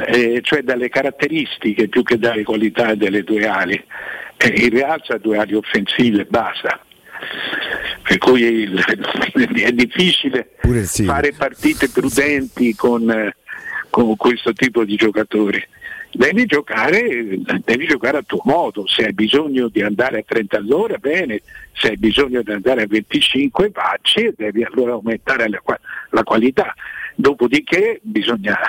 eh, 0.08 0.40
cioè 0.42 0.62
dalle 0.62 0.90
caratteristiche 0.90 1.88
più 1.88 2.04
che 2.04 2.18
dalle 2.18 2.44
qualità 2.44 2.96
delle 2.96 3.24
due 3.24 3.48
ali. 3.48 3.84
Eh, 4.38 4.48
il 4.48 4.72
Real 4.72 5.02
ha 5.06 5.18
due 5.18 5.38
ali 5.38 5.54
offensive, 5.54 6.26
basta. 6.26 6.80
Per 8.04 8.18
cui 8.18 8.42
il, 8.42 8.84
è 9.64 9.72
difficile 9.72 10.56
sì. 10.84 11.04
fare 11.04 11.34
partite 11.34 11.90
prudenti 11.90 12.76
con, 12.76 13.32
con 13.90 14.16
questo 14.16 14.54
tipo 14.54 14.84
di 14.84 14.96
giocatori. 14.96 15.66
Devi 16.16 16.46
giocare, 16.46 17.40
devi 17.64 17.88
giocare, 17.88 18.18
a 18.18 18.24
tuo 18.24 18.42
modo, 18.44 18.86
se 18.86 19.06
hai 19.06 19.14
bisogno 19.14 19.68
di 19.68 19.82
andare 19.82 20.20
a 20.20 20.24
30 20.24 20.58
all'ora, 20.58 20.98
bene, 20.98 21.42
se 21.72 21.90
hai 21.90 21.98
bisogno 21.98 22.44
di 22.44 22.52
andare 22.52 22.84
a 22.84 22.88
25 22.88 23.72
vacci 23.74 24.26
e 24.26 24.34
devi 24.38 24.64
allora 24.64 24.92
aumentare 24.92 25.50
la, 25.50 25.60
la 26.12 26.24
qualità. 26.24 26.76
Dopodiché 27.16 28.00
bisogna 28.04 28.60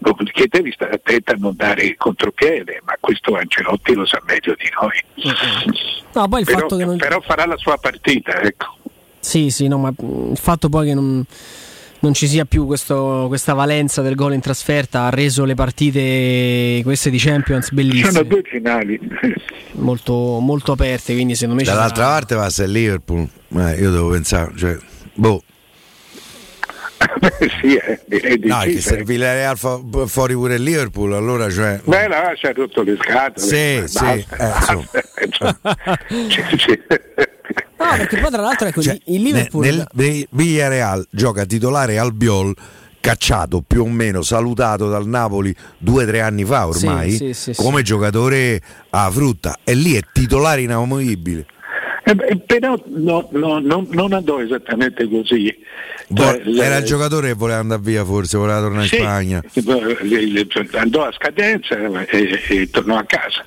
Dopodiché 0.00 0.46
devi 0.48 0.70
stare 0.72 0.92
attento 0.92 1.32
a 1.32 1.36
non 1.38 1.54
dare 1.56 1.82
il 1.82 1.96
contropiede, 1.96 2.80
ma 2.84 2.94
questo 3.00 3.34
Ancelotti 3.34 3.94
lo 3.94 4.06
sa 4.06 4.22
meglio 4.26 4.54
di 4.56 4.70
noi. 4.80 5.34
No, 6.14 6.28
poi 6.28 6.40
il 6.40 6.46
però, 6.46 6.58
fatto 6.60 6.76
che 6.76 6.84
non... 6.84 6.96
però 6.96 7.20
farà 7.20 7.46
la 7.46 7.56
sua 7.56 7.76
partita, 7.78 8.40
ecco. 8.40 8.76
Sì, 9.18 9.50
sì, 9.50 9.66
no, 9.66 9.78
ma 9.78 9.92
il 9.98 10.38
fatto 10.38 10.68
poi 10.68 10.86
che 10.86 10.94
non, 10.94 11.24
non 11.98 12.14
ci 12.14 12.28
sia 12.28 12.44
più 12.44 12.64
questo, 12.66 13.24
questa 13.26 13.54
valenza 13.54 14.00
del 14.00 14.14
gol 14.14 14.34
in 14.34 14.40
trasferta 14.40 15.06
ha 15.06 15.10
reso 15.10 15.44
le 15.44 15.54
partite 15.54 16.80
queste 16.84 17.10
di 17.10 17.18
Champions 17.18 17.72
bellissime. 17.72 18.12
Sono 18.12 18.22
due 18.22 18.42
finali. 18.44 19.00
Molto, 19.72 20.38
molto 20.38 20.72
aperte, 20.72 21.12
quindi 21.12 21.34
secondo 21.34 21.60
me... 21.60 21.66
Dall'altra 21.66 22.04
sarà... 22.04 22.14
parte 22.14 22.34
va 22.36 22.48
se 22.50 22.68
Liverpool, 22.68 23.28
eh, 23.56 23.80
io 23.80 23.90
devo 23.90 24.10
pensare, 24.10 24.52
cioè, 24.56 24.76
boh 25.14 25.42
sì, 27.60 27.74
eh, 27.76 28.00
è 28.08 28.38
no, 28.42 28.60
che 28.60 28.80
se 28.80 28.96
il 28.96 29.04
Villarreal 29.04 29.56
fa 29.56 29.80
fuori 30.06 30.34
pure 30.34 30.56
il 30.56 30.62
Liverpool, 30.62 31.12
allora 31.12 31.50
cioè... 31.50 31.80
Beh, 31.84 32.08
là 32.08 32.32
ci 32.36 32.46
ha 32.46 32.52
rotto 32.52 32.82
le 32.82 32.96
scatole. 33.00 33.46
Sì, 33.46 33.82
sì. 33.86 34.04
Eh, 34.04 34.24
no, 37.76 37.96
perché 37.96 38.18
poi 38.18 38.30
tra 38.30 38.42
l'altro 38.42 38.68
ecco, 38.68 38.82
cioè, 38.82 38.98
il 39.06 39.22
Liverpool... 39.22 39.64
Nel, 39.64 39.86
nel 39.92 40.26
Villarreal 40.30 41.06
gioca 41.10 41.44
titolare 41.44 41.98
Albiol 41.98 42.54
cacciato 43.00 43.62
più 43.66 43.82
o 43.82 43.88
meno, 43.88 44.22
salutato 44.22 44.88
dal 44.88 45.06
Napoli 45.06 45.54
due 45.78 46.02
o 46.02 46.06
tre 46.06 46.20
anni 46.20 46.44
fa 46.44 46.66
ormai, 46.66 47.12
sì, 47.12 47.32
sì, 47.32 47.54
sì, 47.54 47.62
come 47.62 47.82
giocatore 47.82 48.60
a 48.90 49.10
frutta 49.10 49.58
e 49.64 49.74
lì 49.74 49.94
è 49.94 50.00
titolare 50.12 50.62
inamovibile. 50.62 51.46
Eh, 52.08 52.36
però 52.38 52.80
no, 52.86 53.28
no, 53.32 53.58
no, 53.58 53.86
non 53.90 54.12
andò 54.12 54.40
esattamente 54.40 55.06
così. 55.08 55.54
Cioè, 56.14 56.42
era 56.58 56.78
il 56.78 56.84
giocatore 56.84 57.28
che 57.28 57.34
voleva 57.34 57.58
andare 57.58 57.82
via 57.82 58.04
forse, 58.04 58.38
voleva 58.38 58.60
tornare 58.60 58.86
sì, 58.86 58.96
in 58.96 59.02
Spagna. 59.02 59.42
Andò 60.72 61.04
a 61.04 61.12
scadenza 61.12 61.76
e, 62.06 62.40
e 62.48 62.70
tornò 62.70 62.96
a 62.96 63.04
casa. 63.04 63.44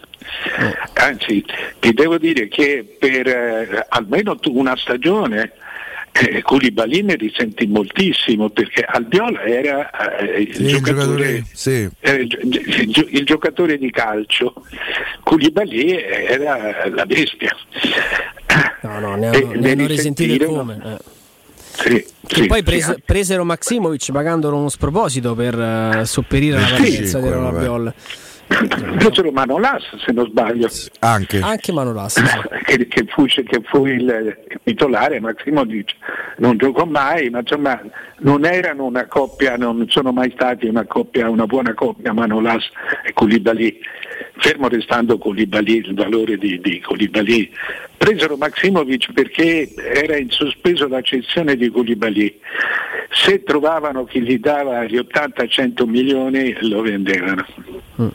Oh. 0.60 0.74
Anzi, 0.94 1.44
ti 1.80 1.94
devo 1.94 2.18
dire 2.20 2.48
che 2.48 2.98
per 3.00 3.28
eh, 3.28 3.86
almeno 3.90 4.38
una 4.46 4.76
stagione 4.78 5.54
eh, 6.12 6.42
Koulibaly 6.42 7.02
ne 7.02 7.16
risentì 7.16 7.68
moltissimo 7.68 8.50
perché 8.50 8.84
Albiola 8.84 9.44
era 9.44 10.18
eh, 10.20 10.42
il, 10.42 10.56
sì, 10.56 10.68
giocatore, 10.68 11.30
il, 11.30 11.46
sì. 11.52 11.90
eh, 12.00 12.12
il, 12.14 13.08
il, 13.12 13.26
giocatore, 13.26 13.78
di 13.78 13.90
calcio, 13.92 14.54
Koulibaly 15.24 15.92
era 15.92 16.90
la 16.90 17.06
bestia. 17.06 17.56
No, 18.82 19.00
no, 19.00 19.16
ne 19.16 19.28
hanno, 19.28 19.52
ne 19.54 19.72
hanno 19.72 19.88
risentito 19.88 20.46
come. 20.48 20.80
Eh. 20.84 21.20
Sì, 21.74 22.06
sì, 22.28 22.46
poi 22.48 22.64
prese, 22.64 22.96
sì. 22.96 23.02
presero 23.06 23.46
Maximovic 23.46 24.12
pagandolo 24.12 24.58
uno 24.58 24.70
sproposito 24.70 25.34
per 25.34 25.58
uh, 25.58 26.04
sopperire 26.04 26.58
alla 26.58 26.68
partenza 26.68 27.20
di 27.20 27.30
Rabiol. 28.52 28.98
Presero 28.98 29.32
Manolas 29.32 29.84
se 30.04 30.12
non 30.12 30.28
sbaglio. 30.28 30.68
Anche, 31.00 31.40
Anche 31.40 31.72
Manolas. 31.72 32.22
Che, 32.72 32.88
che, 32.88 33.06
fu, 33.06 33.26
che, 33.26 33.62
fu, 33.66 33.86
il 33.86 34.38
titolare, 34.64 35.20
Maximovic 35.20 35.94
non 36.38 36.56
giocò 36.56 36.86
mai, 36.86 37.30
ma 37.30 37.40
insomma 37.40 37.82
non 38.20 38.46
erano 38.46 38.86
una 38.86 39.08
coppia, 39.08 39.58
non 39.58 39.86
sono 39.90 40.14
mai 40.14 40.32
stati 40.32 40.68
una 40.68 40.86
coppia, 40.86 41.30
una 41.30 41.46
buona 41.48 41.74
coppia 41.74 42.14
Manolas 42.14 42.64
e 43.04 43.12
Koulibaly 43.12 43.78
fermo 44.38 44.68
restando 44.68 45.18
Koulibaly, 45.18 45.78
il 45.78 45.94
valore 45.94 46.38
di, 46.38 46.60
di 46.60 46.80
Koulibaly. 46.82 47.52
Presero 47.98 48.38
Maximovic 48.38 49.14
perché 49.14 49.72
era 49.76 50.18
in 50.18 50.30
sospeso 50.30 50.88
la 50.88 51.02
cessione 51.02 51.56
di 51.56 51.70
Koulibaly. 51.70 52.40
Se 53.12 53.44
trovavano 53.44 54.06
chi 54.06 54.22
gli 54.22 54.40
dava 54.40 54.84
gli 54.86 54.98
80-100 54.98 55.88
milioni 55.88 56.56
lo 56.62 56.82
vendevano. 56.82 57.46
Mm. 58.02 58.08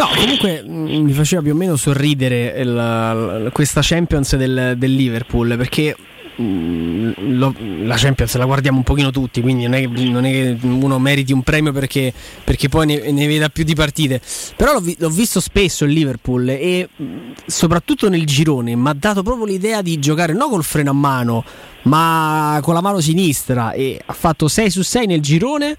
No, 0.00 0.08
comunque 0.16 0.64
mm, 0.66 1.04
mi 1.04 1.12
faceva 1.12 1.42
più 1.42 1.52
o 1.52 1.54
meno 1.54 1.76
sorridere 1.76 2.54
il, 2.58 3.50
questa 3.52 3.82
Champions 3.82 4.34
del, 4.36 4.76
del 4.78 4.94
Liverpool 4.94 5.58
perché 5.58 5.94
mm, 6.40 7.10
lo, 7.36 7.54
la 7.82 7.96
Champions 7.96 8.34
la 8.36 8.46
guardiamo 8.46 8.78
un 8.78 8.82
pochino 8.82 9.10
tutti, 9.10 9.42
quindi 9.42 9.64
non 9.64 9.74
è, 9.74 9.86
non 9.86 10.24
è 10.24 10.30
che 10.30 10.56
uno 10.62 10.98
meriti 10.98 11.34
un 11.34 11.42
premio 11.42 11.72
perché, 11.72 12.14
perché 12.42 12.70
poi 12.70 12.86
ne, 12.86 13.10
ne, 13.12 13.26
veda 13.26 13.50
più 13.50 13.62
di 13.62 13.74
partite. 13.74 14.22
Però 14.56 14.72
l'ho, 14.72 14.82
l'ho, 14.96 15.10
visto 15.10 15.38
spesso 15.38 15.84
il 15.84 15.92
Liverpool 15.92 16.48
e 16.48 16.88
mm, 17.02 17.32
soprattutto 17.44 18.08
nel 18.08 18.24
girone 18.24 18.74
mi 18.74 18.88
ha 18.88 18.96
dato 18.98 19.22
proprio 19.22 19.44
l'idea 19.44 19.82
di 19.82 19.98
giocare 19.98 20.32
non 20.32 20.48
col 20.48 20.64
freno 20.64 20.92
a 20.92 20.94
mano, 20.94 21.44
ma 21.82 22.58
con 22.62 22.72
la 22.72 22.80
mano 22.80 23.00
sinistra 23.00 23.72
e 23.72 24.00
ha 24.02 24.14
fatto 24.14 24.48
6 24.48 24.70
su 24.70 24.80
6 24.80 25.06
nel 25.06 25.20
girone. 25.20 25.76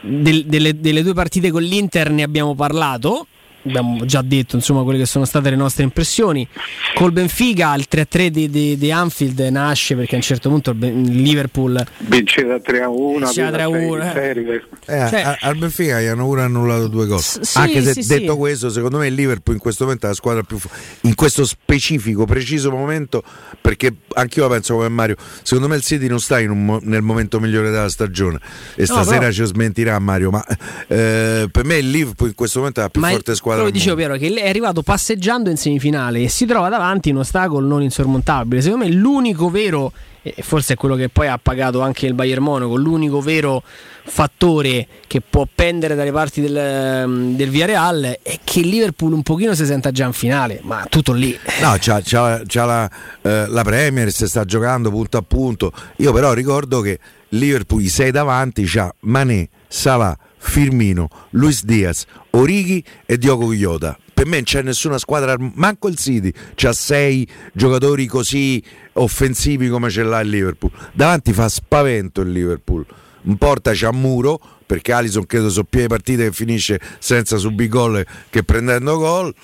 Del, 0.00 0.46
delle, 0.46 0.80
delle 0.80 1.02
due 1.02 1.12
partite 1.12 1.50
con 1.50 1.62
l'Inter 1.62 2.10
ne 2.10 2.22
abbiamo 2.22 2.54
parlato 2.54 3.26
abbiamo 3.64 4.04
già 4.04 4.22
detto 4.22 4.56
insomma 4.56 4.82
quelle 4.82 4.98
che 4.98 5.06
sono 5.06 5.24
state 5.24 5.50
le 5.50 5.56
nostre 5.56 5.84
impressioni 5.84 6.46
col 6.94 7.12
Benfica 7.12 7.74
il 7.74 7.86
3-3 7.90 8.26
di, 8.28 8.48
di, 8.48 8.78
di 8.78 8.90
Anfield 8.90 9.38
nasce 9.38 9.94
perché 9.96 10.14
a 10.14 10.16
un 10.16 10.22
certo 10.22 10.48
punto 10.48 10.70
il 10.70 11.20
Liverpool 11.22 11.84
vinceva 11.98 12.56
3-1 12.56 13.18
vinceva 13.18 13.50
3-1 13.50 14.12
eh. 14.14 14.62
Eh, 14.86 15.08
cioè, 15.08 15.36
al 15.40 15.56
Benfica 15.56 16.00
gli 16.00 16.06
hanno 16.06 16.24
pure 16.24 16.42
annullato 16.42 16.88
due 16.88 17.06
gol 17.06 17.20
sì, 17.20 17.40
anche 17.58 17.82
se 17.82 18.02
sì, 18.02 18.06
detto 18.06 18.32
sì. 18.32 18.38
questo 18.38 18.70
secondo 18.70 18.98
me 18.98 19.08
il 19.08 19.14
Liverpool 19.14 19.56
in 19.56 19.60
questo 19.60 19.84
momento 19.84 20.06
è 20.06 20.08
la 20.08 20.14
squadra 20.14 20.42
più 20.42 20.58
in 21.02 21.14
questo 21.14 21.44
specifico 21.44 22.24
preciso 22.24 22.70
momento 22.70 23.22
perché 23.60 23.94
anch'io 24.14 24.44
la 24.44 24.54
penso 24.54 24.74
come 24.74 24.88
Mario 24.88 25.16
secondo 25.42 25.68
me 25.68 25.76
il 25.76 25.82
City 25.82 26.06
non 26.06 26.20
sta 26.20 26.38
un, 26.38 26.80
nel 26.82 27.02
momento 27.02 27.38
migliore 27.40 27.70
della 27.70 27.90
stagione 27.90 28.38
e 28.74 28.86
stasera 28.86 29.26
no, 29.26 29.32
ci 29.32 29.44
smentirà 29.44 29.98
Mario 29.98 30.30
ma 30.30 30.44
eh, 30.86 31.48
per 31.50 31.64
me 31.64 31.76
il 31.76 31.90
Liverpool 31.90 32.30
in 32.30 32.34
questo 32.34 32.60
momto 32.60 32.80
è 32.80 32.84
la 32.84 32.88
più 32.88 33.00
ma 33.00 33.10
forte 33.10 33.34
squadra 33.34 33.49
squadra. 33.52 33.62
Quello 33.62 33.70
dicevo 33.70 33.96
Piero 33.96 34.16
che 34.16 34.42
è 34.42 34.48
arrivato 34.48 34.82
passeggiando 34.82 35.50
in 35.50 35.56
semifinale 35.56 36.22
e 36.22 36.28
si 36.28 36.46
trova 36.46 36.68
davanti 36.68 37.10
un 37.10 37.18
ostacolo 37.18 37.66
non 37.66 37.82
insormontabile. 37.82 38.60
Secondo 38.60 38.84
me 38.84 38.90
l'unico 38.92 39.50
vero 39.50 39.92
e 40.22 40.42
forse 40.42 40.74
è 40.74 40.76
quello 40.76 40.96
che 40.96 41.08
poi 41.08 41.28
ha 41.28 41.38
pagato 41.38 41.80
anche 41.80 42.06
il 42.06 42.14
Bayern 42.14 42.42
Monaco, 42.42 42.76
l'unico 42.76 43.20
vero 43.20 43.62
fattore 44.04 44.86
che 45.06 45.22
può 45.22 45.46
pendere 45.52 45.94
dalle 45.94 46.12
parti 46.12 46.40
del, 46.40 47.34
del 47.34 47.48
Villarreal 47.48 48.18
è 48.22 48.38
che 48.42 48.60
il 48.60 48.68
Liverpool 48.68 49.12
un 49.12 49.22
pochino 49.22 49.54
si 49.54 49.64
senta 49.64 49.90
già 49.90 50.04
in 50.04 50.12
finale, 50.12 50.60
ma 50.62 50.84
tutto 50.88 51.12
lì. 51.12 51.38
No, 51.62 51.74
c'ha, 51.78 52.00
c'ha, 52.04 52.42
c'ha 52.46 52.64
la, 52.64 52.90
eh, 53.22 53.46
la 53.46 53.62
Premier, 53.62 54.10
si 54.10 54.26
sta 54.26 54.44
giocando 54.44 54.90
punto 54.90 55.16
a 55.16 55.22
punto. 55.22 55.72
Io 55.96 56.12
però 56.12 56.32
ricordo 56.32 56.80
che 56.80 56.98
Liverpool, 57.30 57.82
i 57.82 57.88
sei 57.88 58.10
davanti, 58.10 58.64
c'ha 58.66 58.92
Mané, 59.00 59.48
Salah, 59.68 60.16
Firmino, 60.36 61.08
Luis 61.30 61.64
Diaz, 61.64 62.04
Orighi 62.30 62.82
e 63.06 63.18
Diogo 63.18 63.46
Guiota. 63.46 63.98
Per 64.12 64.26
me 64.26 64.36
non 64.36 64.44
c'è 64.44 64.62
nessuna 64.62 64.98
squadra, 64.98 65.36
manco 65.38 65.88
il 65.88 65.96
City, 65.96 66.32
c'ha 66.54 66.72
sei 66.72 67.26
giocatori 67.52 68.06
così 68.06 68.62
offensivi 68.94 69.68
come 69.68 69.88
ce 69.88 70.02
l'ha 70.02 70.20
il 70.20 70.28
Liverpool. 70.28 70.70
Davanti 70.92 71.32
fa 71.32 71.48
spavento 71.48 72.20
il 72.20 72.30
Liverpool. 72.30 72.84
In 73.22 73.36
porta 73.36 73.72
c'ha 73.74 73.92
Muro, 73.92 74.40
perché 74.66 74.92
Alison 74.92 75.26
credo 75.26 75.50
so 75.50 75.64
più 75.64 75.86
partite 75.86 76.24
che 76.24 76.32
finisce 76.32 76.80
senza 76.98 77.38
subire 77.38 77.68
gol 77.68 78.06
che 78.30 78.42
prendendo 78.42 78.96
gol 78.98 79.34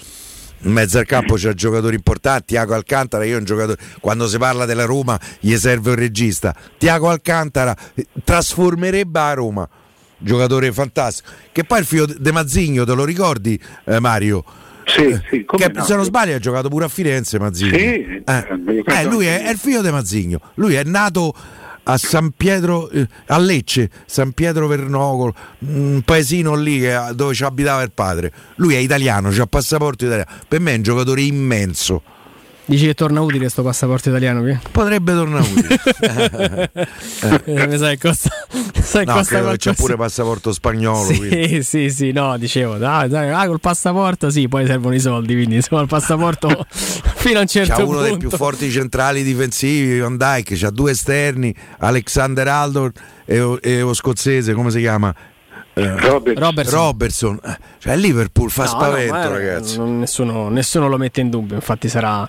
in 0.61 0.73
mezzo 0.73 0.99
al 0.99 1.05
campo 1.05 1.35
c'è 1.35 1.53
giocatori 1.53 1.97
importanti, 1.97 2.47
Tiago 2.47 2.75
Alcantara, 2.75 3.25
io 3.25 3.39
un 3.39 3.45
giocatore, 3.45 3.79
quando 4.01 4.27
si 4.27 4.39
parla 4.39 4.65
della 4.65 4.85
Roma 4.85 5.21
gli 5.39 5.55
serve 5.57 5.91
un 5.91 5.97
regista, 5.97 6.55
Tiago 6.79 7.09
Alcantara 7.09 7.77
eh, 7.95 8.07
trasformerebbe 8.25 9.19
a 9.19 9.35
Roma 9.35 9.69
giocatore 10.19 10.73
fantastico. 10.73 11.29
Che 11.53 11.65
poi 11.65 11.81
il 11.81 11.87
figlio 11.87 12.07
De 12.07 12.33
Mazzigno, 12.33 12.85
te 12.85 12.95
lo 12.95 13.05
ricordi 13.05 13.61
eh, 13.85 14.01
Mario? 14.01 14.45
Sì, 14.85 15.07
eh, 15.07 15.23
sì, 15.29 15.45
che, 15.45 15.71
no? 15.75 15.85
se 15.85 15.97
non 15.97 16.05
sbaglio 16.05 16.37
ha 16.37 16.39
giocato 16.39 16.69
pure 16.69 16.85
a 16.85 16.89
Firenze 16.89 17.39
Mazzigno. 17.39 17.77
Sì, 17.77 18.23
eh. 18.25 18.25
Eh, 18.25 19.05
lui 19.05 19.27
è, 19.27 19.43
è, 19.43 19.51
il 19.51 19.59
figlio 19.59 19.83
di 19.83 19.91
Mazzigno. 19.91 20.41
Lui 20.55 20.75
è 20.75 20.85
nato 20.85 21.35
a 21.83 21.97
San 21.99 22.31
Pietro, 22.37 22.89
eh, 22.91 23.07
a 23.27 23.39
Lecce, 23.39 23.91
San 24.07 24.33
Pietro 24.33 24.67
Vernocolo, 24.67 25.35
un 25.59 26.03
paesino 26.05 26.55
lì 26.55 26.81
che, 26.81 26.99
dove 27.15 27.35
ci 27.35 27.45
abitava 27.45 27.83
il 27.83 27.93
padre. 27.93 28.33
Lui 28.57 28.75
è 28.75 28.79
italiano, 28.79 29.29
ha 29.29 29.47
passaporto 29.47 30.05
italiano. 30.05 30.31
Per 30.47 30.61
me 30.61 30.73
è 30.73 30.77
un 30.77 30.83
giocatore 30.83 31.23
immenso 31.23 32.03
Dici 32.69 32.87
che 32.87 32.95
torna 32.95 33.21
utile 33.21 33.39
questo 33.39 33.63
passaporto 33.63 34.09
italiano? 34.09 34.41
Qui? 34.43 34.59
Potrebbe 34.73 35.13
tornare 35.13 35.45
utile. 35.49 36.71
eh, 37.45 37.67
mi 37.69 37.79
sai 37.79 37.97
costa, 37.97 38.29
sai 38.83 39.05
no, 39.05 39.13
costa 39.13 39.37
credo 39.37 39.57
c'è 39.57 39.75
pure 39.75 39.97
passaporto 39.97 40.53
spagnolo. 40.53 41.05
Sì, 41.05 41.17
quindi. 41.17 41.63
sì, 41.63 41.91
sì, 41.91 42.11
no, 42.11 42.37
dicevo, 42.37 42.77
dai, 42.77 43.09
dai, 43.09 43.31
ah, 43.31 43.47
col 43.47 43.61
passaporto 43.61 44.31
sì, 44.31 44.49
poi 44.49 44.67
servono 44.67 44.97
i 44.97 45.01
soldi, 45.01 45.35
quindi 45.35 45.55
insomma 45.55 45.83
il 45.83 45.87
passaporto 45.87 46.67
fino 46.69 47.39
a 47.39 47.43
un 47.43 47.47
certo 47.47 47.73
c'ha 47.73 47.85
punto. 47.85 47.99
uno 47.99 48.03
dei 48.03 48.17
più 48.17 48.31
forti 48.31 48.69
centrali 48.69 49.23
difensivi, 49.23 50.01
Van 50.01 50.17
Dyke, 50.17 50.57
c'ha 50.57 50.71
due 50.71 50.91
esterni, 50.91 51.55
Alexander 51.79 52.49
Aldo 52.49 52.91
e, 53.25 53.59
e 53.63 53.81
lo 53.81 53.95
scozzese, 53.95 54.55
come 54.55 54.73
si 54.73 54.81
chiama? 54.81 55.15
Eh, 55.79 56.01
Robertson. 56.01 56.43
Robertson. 56.43 56.79
Robertson. 56.79 57.41
Cioè 57.81 57.97
Liverpool 57.97 58.51
fa 58.51 58.63
no, 58.63 58.69
spavento, 58.69 59.15
no, 59.15 59.29
ragazzi. 59.29 59.79
Nessuno, 59.79 60.49
nessuno, 60.49 60.89
lo 60.89 60.97
mette 60.97 61.21
in 61.21 61.29
dubbio. 61.29 61.55
Infatti, 61.55 61.91
sarà 61.91 62.27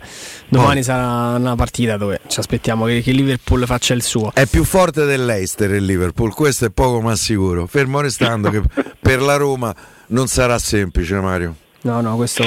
domani 0.50 0.82
oh. 0.82 0.84
sarà 0.84 1.38
una 1.38 1.56
partita 1.56 1.96
dove 1.96 2.20
ci 2.28 2.40
aspettiamo 2.40 2.84
che, 2.86 3.02
che 3.02 3.12
Liverpool 3.14 3.66
faccia 3.66 3.94
il 3.94 4.04
suo. 4.04 4.32
È 4.34 4.46
più 4.48 4.66
forte 4.66 5.06
dell'Eister 5.06 5.72
il 5.72 5.86
Liverpool, 5.86 6.34
questo 6.34 6.66
è 6.66 6.72
poco 6.72 7.00
ma 7.00 7.16
sicuro. 7.16 7.68
Fermo 7.68 8.02
restando 8.02 8.50
che 8.50 8.62
per 9.00 9.22
la 9.22 9.38
Roma 9.38 9.74
non 10.08 10.28
sarà 10.28 10.60
semplice, 10.60 11.16
Mario. 11.16 11.56
No, 11.84 12.02
no, 12.02 12.18
questo. 12.18 12.44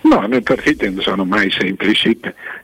No, 0.00 0.26
le 0.26 0.40
partite 0.40 0.90
non 0.90 1.00
sono 1.00 1.24
mai 1.24 1.48
semplici, 1.56 2.18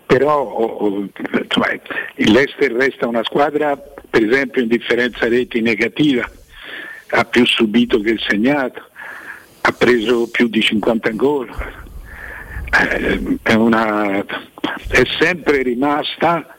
però 0.06 0.40
oh, 0.40 0.64
oh, 0.64 1.08
cioè, 1.46 1.80
l'Ester 2.16 2.72
resta 2.72 3.06
una 3.06 3.22
squadra, 3.22 3.76
per 4.10 4.28
esempio, 4.28 4.60
in 4.60 4.68
differenza 4.68 5.28
reti 5.28 5.60
negativa 5.60 6.28
ha 7.10 7.24
più 7.24 7.44
subito 7.46 8.00
che 8.00 8.16
segnato, 8.18 8.82
ha 9.62 9.72
preso 9.72 10.28
più 10.30 10.48
di 10.48 10.60
50 10.60 11.10
gol, 11.10 11.48
eh, 12.70 13.38
è, 13.42 13.52
una, 13.54 14.24
è 14.88 15.02
sempre 15.18 15.62
rimasta 15.62 16.56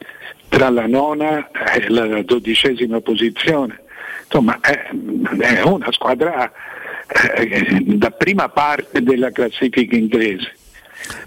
tra 0.50 0.70
la 0.70 0.88
nona 0.88 1.50
e 1.52 1.90
la 1.90 2.22
dodicesima 2.24 3.00
posizione. 3.00 3.84
Insomma, 4.26 4.60
è, 4.60 4.90
è 5.40 5.62
una 5.64 5.92
squadra 5.92 6.52
eh, 7.36 7.80
da 7.82 8.12
prima 8.12 8.50
parte 8.50 9.02
della 9.02 9.32
classifica 9.32 9.96
inglese. 9.96 10.56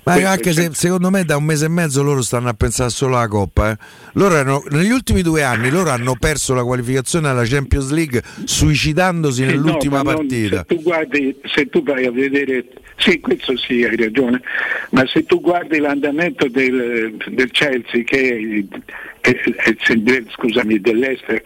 Ma 0.05 0.15
anche 0.31 0.53
se 0.53 0.71
secondo 0.73 1.11
me 1.11 1.25
da 1.25 1.37
un 1.37 1.45
mese 1.45 1.65
e 1.65 1.69
mezzo 1.69 2.03
loro 2.03 2.23
stanno 2.23 2.49
a 2.49 2.55
pensare 2.55 2.91
solo 2.91 3.17
alla 3.17 3.29
Coppa. 3.29 3.71
Eh. 3.71 3.77
Loro 4.13 4.37
hanno, 4.37 4.63
negli 4.71 4.91
ultimi 4.91 5.23
due 5.23 5.43
anni 5.43 5.71
loro 5.71 5.91
hanno 5.91 6.15
perso 6.19 6.55
la 6.55 6.63
qualificazione 6.63 7.29
alla 7.29 7.45
Champions 7.45 7.91
League 7.91 8.23
suicidandosi 8.45 9.43
eh 9.43 9.47
nell'ultima 9.47 9.99
no, 9.99 10.05
partita. 10.05 10.57
Non, 10.57 10.65
se, 10.69 10.75
tu 10.77 10.83
guardi, 10.83 11.41
se 11.45 11.69
tu 11.69 11.83
vai 11.83 12.05
a 12.05 12.11
vedere, 12.11 12.67
sì, 12.97 13.21
questo 13.21 13.57
sì, 13.57 13.83
hai 13.83 13.97
ragione, 13.97 14.43
ma 14.91 15.07
se 15.07 15.25
tu 15.25 15.41
guardi 15.41 15.79
l'andamento 15.79 16.49
del, 16.49 17.17
del 17.29 17.51
Chelsea 17.51 18.03
che 18.03 18.67
è, 19.21 19.31
è, 19.31 19.31
è, 19.31 20.23
scusami, 20.35 20.81
dell'Ester, 20.81 21.43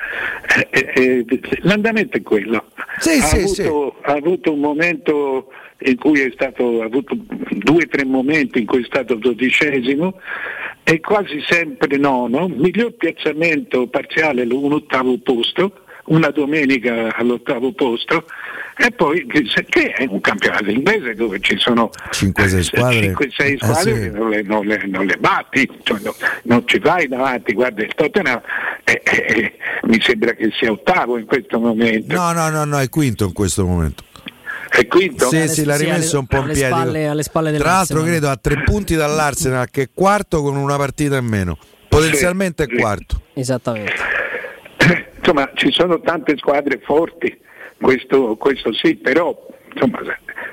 l'andamento 1.60 2.16
è 2.16 2.22
quello. 2.22 2.66
Sì, 2.98 3.18
ha, 3.20 3.22
sì, 3.22 3.36
avuto, 3.36 3.52
sì. 4.02 4.10
ha 4.10 4.12
avuto 4.14 4.52
un 4.52 4.60
momento 4.60 5.52
in 5.80 5.96
cui 5.96 6.20
è 6.20 6.30
stato, 6.32 6.82
ha 6.82 6.86
avuto 6.86 7.16
due 7.16 7.84
o 7.84 7.88
tre 7.88 8.05
momenti 8.05 8.60
in 8.60 8.66
cui 8.66 8.82
è 8.82 8.86
stato 8.86 9.14
dodicesimo 9.14 10.18
e 10.82 11.00
quasi 11.00 11.42
sempre 11.46 11.96
nono, 11.98 12.48
miglior 12.48 12.94
piazzamento 12.94 13.86
parziale 13.88 14.42
un 14.42 14.72
ottavo 14.72 15.18
posto, 15.18 15.82
una 16.06 16.30
domenica 16.30 17.14
all'ottavo 17.14 17.72
posto 17.72 18.24
e 18.80 18.90
poi 18.92 19.26
che 19.26 19.92
è 19.92 20.06
un 20.09 20.20
campionato 20.20 20.70
inglese 20.70 21.14
dove 21.14 21.40
ci 21.40 21.56
sono 21.59 21.90
5-6 22.10 22.60
squadre, 22.60 23.12
5-6 23.12 23.56
squadre 23.56 23.90
eh 23.90 24.02
sì. 24.02 24.10
non, 24.10 24.28
le, 24.30 24.42
non, 24.42 24.66
le, 24.66 24.86
non, 24.86 25.05
le, 25.05 25.16
batti, 25.16 25.68
cioè 25.82 25.98
no, 26.02 26.14
non 26.44 26.62
ci 26.66 26.78
vai 26.78 27.09
davanti, 27.09 27.52
guarda 27.52 27.82
il 27.82 27.92
Tottenham 27.94 28.40
eh, 28.84 29.02
eh, 29.05 29.52
mi 29.82 30.00
sembra 30.00 30.32
che 30.32 30.50
sia 30.52 30.70
ottavo 30.70 31.18
in 31.18 31.26
questo 31.26 31.59
momento. 31.59 32.14
No, 32.14 32.32
no, 32.32 32.48
no, 32.48 32.64
no, 32.64 32.78
è 32.78 32.88
quinto 32.88 33.24
in 33.24 33.32
questo 33.32 33.66
momento. 33.66 34.05
È 34.69 34.86
quinto? 34.86 35.28
Sì, 35.28 35.49
sì, 35.49 35.65
l'ha 35.65 35.77
rimesso 35.77 36.19
un 36.19 36.27
po' 36.27 36.39
in 36.39 36.45
piedi. 36.45 36.61
Spalle, 36.61 37.09
alle 37.09 37.23
spalle 37.23 37.57
Tra 37.57 37.70
l'altro 37.70 38.03
credo 38.03 38.28
a 38.28 38.36
tre 38.36 38.62
punti 38.62 38.95
dall'Arsenal 38.95 39.70
che 39.70 39.82
è 39.82 39.89
quarto 39.93 40.43
con 40.43 40.57
una 40.57 40.77
partita 40.77 41.16
in 41.16 41.27
meno. 41.27 41.59
Potenzialmente 41.89 42.66
sì, 42.69 42.74
è 42.74 42.78
quarto. 42.78 43.23
Esattamente. 43.35 43.95
Insomma, 45.19 45.51
ci 45.55 45.70
sono 45.70 46.01
tante 46.01 46.36
squadre 46.36 46.81
forti, 46.82 47.39
questo, 47.81 48.36
questo 48.36 48.73
sì, 48.73 48.97
però 48.97 49.36
insomma, 49.73 50.01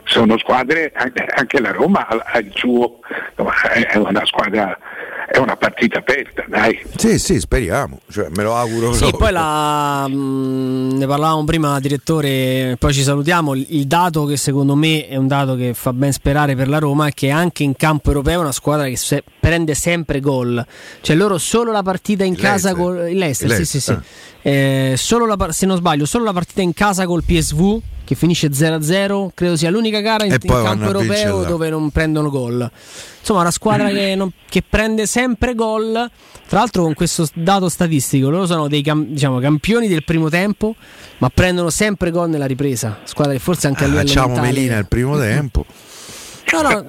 sono 0.04 0.38
squadre, 0.38 0.92
anche 0.96 1.60
la 1.60 1.72
Roma 1.72 2.08
ha 2.08 2.38
il 2.40 2.52
suo, 2.54 3.00
insomma, 3.30 3.54
è 3.72 3.98
una 3.98 4.26
squadra 4.26 4.78
è 5.28 5.38
una 5.38 5.56
partita 5.56 6.00
aperta, 6.00 6.46
dai. 6.48 6.80
Sì, 6.96 7.18
sì, 7.18 7.40
speriamo, 7.40 8.00
cioè, 8.12 8.28
me 8.30 8.44
lo 8.44 8.56
auguro. 8.56 8.94
Sì, 8.94 9.12
poi 9.18 9.32
la, 9.32 10.08
mh, 10.08 10.14
mm, 10.14 10.98
ne 10.98 11.08
parlavamo 11.08 11.44
prima, 11.44 11.80
direttore, 11.80 12.76
poi 12.78 12.94
ci 12.94 13.02
salutiamo. 13.02 13.56
Il 13.56 13.88
dato 13.88 14.26
che 14.26 14.38
secondo 14.38 14.76
me 14.76 15.08
è 15.08 15.16
un 15.16 15.28
dato 15.28 15.56
che 15.56 15.74
fa 15.74 15.94
ben 15.94 16.14
sperare 16.14 16.56
per 16.56 16.68
la 16.68 16.78
Roma 16.78 17.08
è 17.08 17.14
che 17.14 17.32
anche 17.32 17.64
in 17.64 17.76
campo 17.76 18.10
europeo 18.10 18.40
è 18.40 18.42
una 18.42 18.52
squadra 18.52 18.86
che 18.86 18.98
se, 18.98 19.24
prende 19.40 19.74
sempre 19.74 20.20
gol. 20.20 20.64
Cioè 21.02 21.16
loro 21.16 21.38
solo 21.40 21.72
la 21.72 21.82
partita 21.82 22.24
in 22.24 22.36
casa 22.36 22.74
Leicester, 22.76 23.50
Il 23.50 23.56
sì, 23.56 23.66
sì, 23.66 23.80
sì. 23.80 23.92
Leicester, 23.92 24.04
Eh, 24.44 24.94
solo 24.96 25.26
la 25.26 25.52
se 25.52 25.66
non 25.66 25.78
sbaglio, 25.78 26.06
solo 26.06 26.24
la 26.24 26.34
partita 26.34 26.62
in 26.62 26.74
casa 26.74 27.06
col 27.08 27.24
PSV 27.24 27.82
che 28.06 28.16
finisce 28.16 28.50
0-0, 28.52 29.30
credo 29.34 29.58
sia 29.58 29.70
l'unica 29.72 30.00
gara 30.00 30.24
in, 30.24 30.32
in 30.32 30.48
campo 30.48 30.86
europeo 30.86 31.44
dove 31.44 31.70
non 31.70 31.90
prendono 31.90 32.30
gol. 32.30 32.72
Insomma, 33.28 33.42
una 33.42 33.50
squadra 33.52 33.90
che, 33.90 34.14
non- 34.16 34.32
che 34.48 34.62
prende 34.68 35.08
sempre 35.08 35.56
gol. 35.56 36.10
Tra 36.48 36.60
l'altro, 36.60 36.84
con 36.84 36.94
questo 36.94 37.28
dato 37.34 37.70
statistico, 37.70 38.30
loro 38.30 38.46
sono 38.46 38.68
dei 38.68 38.84
diciamo, 39.08 39.40
campioni 39.40 39.88
del 39.88 40.04
primo 40.04 40.30
tempo, 40.30 40.76
ma 41.18 41.32
prendono 41.34 41.72
sempre 41.72 42.12
gol 42.12 42.30
nella 42.30 42.46
ripresa. 42.46 43.00
Squadra 43.04 43.34
che 43.34 43.40
forse 43.40 43.66
anche 43.66 43.82
a 43.84 43.88
Ah, 43.88 43.90
livello 43.90 44.08
Facciamo 44.08 44.28
mentale- 44.28 44.48
Melina 44.54 44.78
il 44.78 44.88
primo 44.88 45.18
tempo. 45.18 45.66
No, 46.54 46.62
no, 46.62 46.86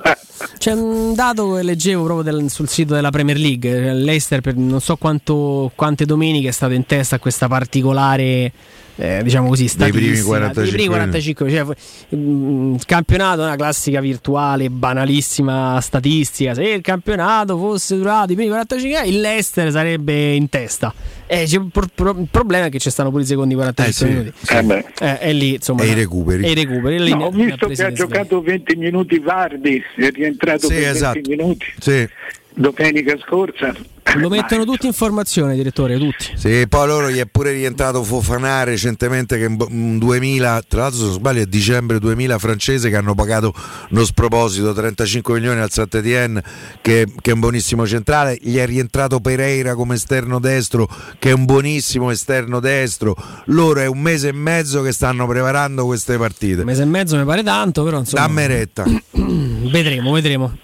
c'è 0.59 0.73
un 0.73 1.15
dato 1.15 1.55
che 1.55 1.63
leggevo 1.63 2.05
proprio 2.05 2.31
del- 2.31 2.51
sul 2.51 2.69
sito 2.69 2.93
della 2.93 3.09
Premier 3.09 3.39
League. 3.39 3.95
L'Eister, 3.95 4.43
per 4.43 4.55
non 4.57 4.83
so 4.83 4.97
quanto, 4.97 5.73
quante 5.75 6.05
domeniche 6.05 6.49
è 6.49 6.53
stato 6.53 6.75
in 6.75 6.85
testa 6.85 7.17
a 7.17 7.19
questa 7.19 7.49
particolare. 7.49 8.53
Eh, 8.97 9.21
diciamo 9.23 9.49
così, 9.49 9.71
Dei 9.77 9.91
primi 9.91 10.17
statistica, 10.17 10.27
45 10.29 10.63
dei 10.63 10.73
primi 10.73 10.89
45 10.89 11.51
cioè, 11.51 12.17
mm, 12.17 12.75
il 12.75 12.85
campionato 12.87 13.43
è 13.43 13.45
una 13.45 13.57
classica 13.57 14.01
virtuale, 14.01 14.71
banalissima 14.71 15.81
statistica. 15.81 16.55
Se 16.55 16.63
il 16.65 16.81
campionato 16.81 17.57
fosse 17.59 17.97
durato 17.97 18.33
i 18.33 18.35
primi 18.35 18.51
45, 18.51 19.07
il 19.09 19.21
Leicester 19.21 19.71
sarebbe 19.71 20.33
in 20.35 20.49
testa. 20.49 20.93
Eh, 21.27 21.47
pro- 21.73 21.87
pro- 21.95 22.17
il 22.19 22.29
problema 22.31 22.67
è 22.67 22.69
che 22.71 22.79
ci 22.79 22.89
stanno 22.91 23.11
pure 23.11 23.23
i 23.23 23.27
secondi 23.27 23.55
45 23.55 23.87
Eh, 23.87 23.93
sì, 23.93 24.19
minuti. 24.19 24.37
sì. 24.43 24.55
Eh 24.57 24.63
beh. 24.63 24.85
Eh, 25.01 25.19
è 25.19 25.33
lì, 25.33 25.55
insomma, 25.55 25.83
E 25.83 25.89
i 25.89 25.95
recuperi. 25.95 26.45
E 26.45 26.51
i 26.51 26.55
recuperi. 26.55 26.99
Lì 27.03 27.11
No, 27.11 27.25
ho 27.27 27.31
visto 27.31 27.67
che 27.69 27.85
ha 27.85 27.93
giocato 27.93 28.41
20 28.41 28.77
minuti 28.77 29.19
Vardi, 29.19 29.83
è 29.97 30.09
rientrato 30.11 30.69
Sì, 30.69 30.75
per 30.75 30.89
esatto. 30.89 31.15
20 31.15 31.31
minuti 31.31 31.67
Sì. 31.81 32.09
Domenica 32.57 33.17
scorsa. 33.19 33.75
Lo 34.15 34.29
mettono 34.29 34.65
tutti 34.65 34.87
in 34.87 34.93
formazione, 34.93 35.55
direttore, 35.55 35.99
tutti. 35.99 36.33
Sì, 36.37 36.65
poi 36.69 36.87
loro 36.87 37.11
gli 37.11 37.19
è 37.19 37.27
pure 37.27 37.53
rientrato 37.53 38.03
Fofanà 38.03 38.63
recentemente 38.63 39.37
che 39.37 39.45
in 39.45 39.99
2000, 39.99 40.63
tra 40.67 40.83
l'altro 40.83 40.99
se 40.99 41.05
non 41.07 41.13
sbaglio 41.13 41.43
è 41.43 41.47
dicembre 41.47 41.99
2000 41.99 42.39
francese 42.39 42.89
che 42.89 42.97
hanno 42.97 43.15
pagato 43.15 43.53
uno 43.91 44.05
sproposito 44.05 44.73
35 44.73 45.35
milioni 45.35 45.61
al 45.61 45.71
Saint-Étienne 45.71 46.43
che, 46.81 47.07
che 47.21 47.31
è 47.31 47.35
un 47.35 47.41
buonissimo 47.41 47.87
centrale, 47.87 48.39
gli 48.41 48.57
è 48.57 48.65
rientrato 48.65 49.21
Pereira 49.21 49.75
come 49.75 49.97
esterno 49.97 50.39
destro 50.39 50.89
che 51.19 51.31
è 51.31 51.33
un 51.33 51.45
buonissimo 51.45 52.11
esterno 52.11 52.61
destro, 52.61 53.17
loro 53.47 53.81
è 53.81 53.87
un 53.87 53.99
mese 53.99 54.29
e 54.29 54.33
mezzo 54.33 54.83
che 54.83 54.93
stanno 54.93 55.27
preparando 55.27 55.85
queste 55.85 56.17
partite. 56.17 56.61
Un 56.61 56.67
mese 56.67 56.83
e 56.83 56.87
mezzo 56.87 57.17
mi 57.19 57.25
pare 57.25 57.43
tanto, 57.43 57.83
però 57.83 57.99
insomma. 57.99 58.27
Dammi 58.27 58.47
retta. 58.47 58.85
vedremo, 59.71 60.13
vedremo. 60.13 60.57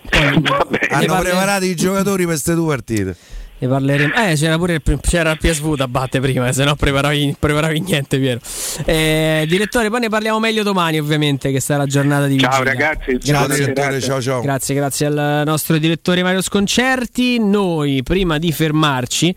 Hanno 0.91 1.19
preparato 1.21 1.65
i 1.65 1.75
giocatori 1.75 2.25
per 2.25 2.33
queste 2.33 2.55
due 2.55 2.75
partite. 2.75 3.17
Ne 3.63 3.69
parleremo. 3.69 4.13
Eh, 4.15 4.35
c'era 4.35 4.59
pure 4.59 4.75
il, 4.85 5.01
c'era 5.01 5.31
il 5.31 5.39
PSV 5.39 5.77
da 5.77 5.87
batte 5.87 6.19
prima, 6.19 6.51
se 6.53 6.65
no 6.65 6.75
preparavi, 6.75 7.37
preparavi 7.39 7.79
niente, 7.81 8.19
Piero. 8.19 8.41
Eh, 8.85 9.45
direttore, 9.49 9.89
poi 9.89 10.01
ne 10.01 10.09
parliamo 10.09 10.41
meglio 10.41 10.65
domani, 10.65 10.99
ovviamente, 10.99 11.53
che 11.53 11.61
sarà 11.61 11.83
la 11.85 11.87
giornata 11.87 12.27
di 12.27 12.41
Ciao 12.41 12.61
vigilia. 12.63 12.73
ragazzi, 12.73 13.21
Ciao 13.23 13.47
direttore, 13.47 14.01
ciao 14.01 14.21
ciao. 14.21 14.41
Grazie, 14.41 14.75
grazie 14.75 15.07
al 15.07 15.43
nostro 15.47 15.79
direttore 15.79 16.25
Mario 16.25 16.43
Sconcerti. 16.43 17.39
Noi, 17.39 18.03
prima 18.03 18.39
di 18.39 18.51
fermarci, 18.51 19.33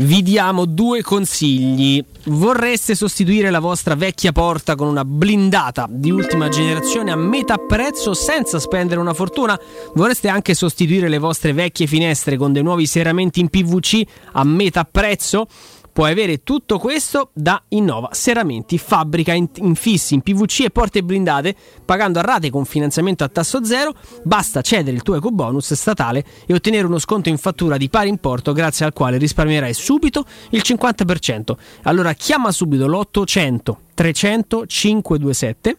vi 0.00 0.22
diamo 0.22 0.64
due 0.64 1.02
consigli. 1.02 2.02
Vorreste 2.24 2.94
sostituire 2.94 3.50
la 3.50 3.58
vostra 3.58 3.94
vecchia 3.94 4.32
porta 4.32 4.74
con 4.74 4.88
una 4.88 5.04
blindata 5.04 5.86
di 5.90 6.10
ultima 6.10 6.48
generazione 6.48 7.10
a 7.10 7.16
metà 7.16 7.56
prezzo 7.56 8.14
senza 8.14 8.58
spendere 8.58 9.00
una 9.00 9.14
fortuna? 9.14 9.58
Vorreste 9.94 10.28
anche 10.28 10.54
sostituire 10.54 11.08
le 11.08 11.18
vostre 11.18 11.52
vecchie 11.52 11.86
finestre 11.86 12.36
con 12.36 12.52
dei 12.52 12.62
nuovi 12.62 12.86
serramenti 12.86 13.40
in 13.40 13.48
PVC 13.48 14.02
a 14.32 14.44
metà 14.44 14.84
prezzo? 14.84 15.46
Puoi 15.92 16.10
avere 16.10 16.42
tutto 16.42 16.78
questo 16.78 17.30
da 17.32 17.62
Innova 17.68 18.10
Serramenti, 18.12 18.78
fabbrica 18.78 19.32
in- 19.32 19.48
infissi 19.56 20.14
in 20.14 20.22
PVC 20.22 20.60
e 20.60 20.70
porte 20.70 21.02
blindate, 21.02 21.54
pagando 21.84 22.18
a 22.18 22.22
rate 22.22 22.50
con 22.50 22.64
finanziamento 22.64 23.24
a 23.24 23.28
tasso 23.28 23.64
zero. 23.64 23.94
Basta 24.22 24.60
cedere 24.62 24.96
il 24.96 25.02
tuo 25.02 25.16
ecobonus 25.16 25.74
statale 25.74 26.24
e 26.46 26.54
ottenere 26.54 26.86
uno 26.86 26.98
sconto 26.98 27.28
in 27.28 27.38
fattura 27.38 27.76
di 27.76 27.88
pari 27.88 28.08
importo, 28.08 28.52
grazie 28.52 28.86
al 28.86 28.92
quale 28.92 29.18
risparmierai 29.18 29.74
subito 29.74 30.24
il 30.50 30.62
50%. 30.64 31.56
Allora 31.82 32.12
chiama 32.12 32.52
subito 32.52 32.86
l'800 32.86 33.74
300 33.94 34.66
527 34.66 35.76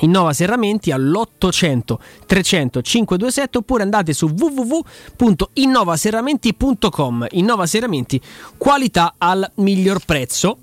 Innova 0.00 0.32
Serramenti 0.32 0.92
all'800 0.92 1.96
300 2.26 2.82
527 2.82 3.58
oppure 3.58 3.82
andate 3.82 4.12
su 4.12 4.26
www.innovaserramenti.com 4.26 7.26
Innova 7.30 7.66
Serramenti, 7.66 8.20
qualità 8.56 9.14
al 9.18 9.50
miglior 9.56 10.04
prezzo. 10.04 10.58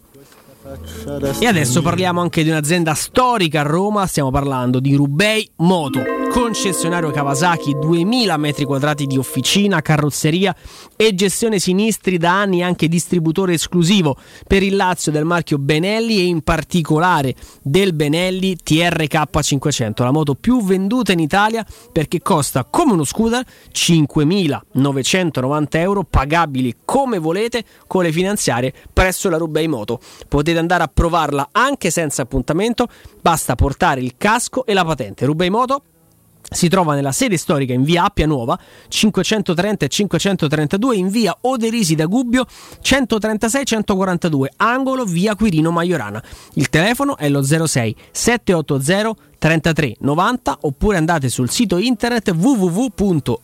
E 1.40 1.46
adesso 1.46 1.84
parliamo 1.84 2.22
anche 2.22 2.44
di 2.44 2.50
un'azienda 2.50 2.96
storica 2.96 3.60
a 3.60 3.64
Roma, 3.64 4.08
stiamo 4.08 4.32
parlando 4.32 4.80
di 4.80 4.96
Rubei 4.96 5.48
Moto, 5.58 6.02
concessionario 6.36 7.12
Kawasaki, 7.12 7.78
2000 7.80 8.36
metri 8.36 8.66
quadrati 8.66 9.06
di 9.06 9.18
officina, 9.18 9.82
carrozzeria 9.82 10.54
e 10.98 11.16
gestione 11.16 11.60
sinistri 11.60 12.18
da 12.18 12.42
anni 12.42 12.62
anche 12.62 12.90
distributore 12.90 13.54
esclusivo 13.54 14.18
per 14.46 14.62
il 14.62 14.76
Lazio 14.76 15.14
del 15.14 15.24
marchio 15.24 15.58
Benelli 15.58 16.18
e 16.18 16.24
in 16.24 16.42
particolare 16.42 17.36
del 17.62 17.94
Benelli 17.94 18.58
TRK 18.58 19.40
500, 19.40 20.04
la 20.04 20.12
moto 20.12 20.36
più 20.36 20.62
venduta 20.62 21.14
in 21.14 21.20
Italia 21.20 21.66
perché 21.90 22.22
costa 22.22 22.66
come 22.66 22.92
uno 22.92 23.06
scooter 23.06 23.42
5.990 23.72 25.68
euro 25.78 26.04
pagabili 26.04 26.80
come 26.84 27.18
volete 27.18 27.64
con 27.88 28.04
le 28.04 28.12
finanziarie 28.12 28.74
presso 28.92 29.30
la 29.30 29.38
Rubei 29.38 29.70
Moto. 29.70 30.02
Potete 30.28 30.60
andare 30.60 30.84
a 30.84 30.92
provarla 30.94 31.48
anche 31.54 31.90
senza 31.92 32.24
appuntamento, 32.24 32.90
basta 33.22 33.56
portare 33.56 34.02
il 34.02 34.16
casco 34.18 34.66
e 34.66 34.74
la 34.74 34.84
patente. 34.84 35.26
Rubei 35.26 35.50
Moto 35.50 35.84
si 36.50 36.68
trova 36.68 36.94
nella 36.96 37.12
sede 37.12 37.38
storica 37.38 37.74
in 37.74 37.84
via 37.84 38.06
Appia 38.06 38.26
Nuova 38.26 38.58
530 38.88 39.86
e 39.86 39.88
532 39.88 40.96
in 40.96 41.10
via 41.10 41.36
Oderisi 41.42 41.96
da 41.96 42.06
Gubbio 42.06 42.46
136 42.82 43.66
142 43.66 44.54
angolo 44.58 45.06
via 45.06 45.36
Quirino 45.36 45.72
Maiorana. 45.72 46.24
Il 46.54 46.70
telefono 46.70 47.18
è 47.18 47.30
lo 47.30 47.44
06 47.44 47.96
780 48.12 49.16
33 49.38 49.98
90 50.00 50.58
oppure 50.62 50.98
andate 50.98 51.30
sul 51.30 51.50
sito 51.50 51.78
internet 51.78 52.32
www.rubei.it 52.32 53.44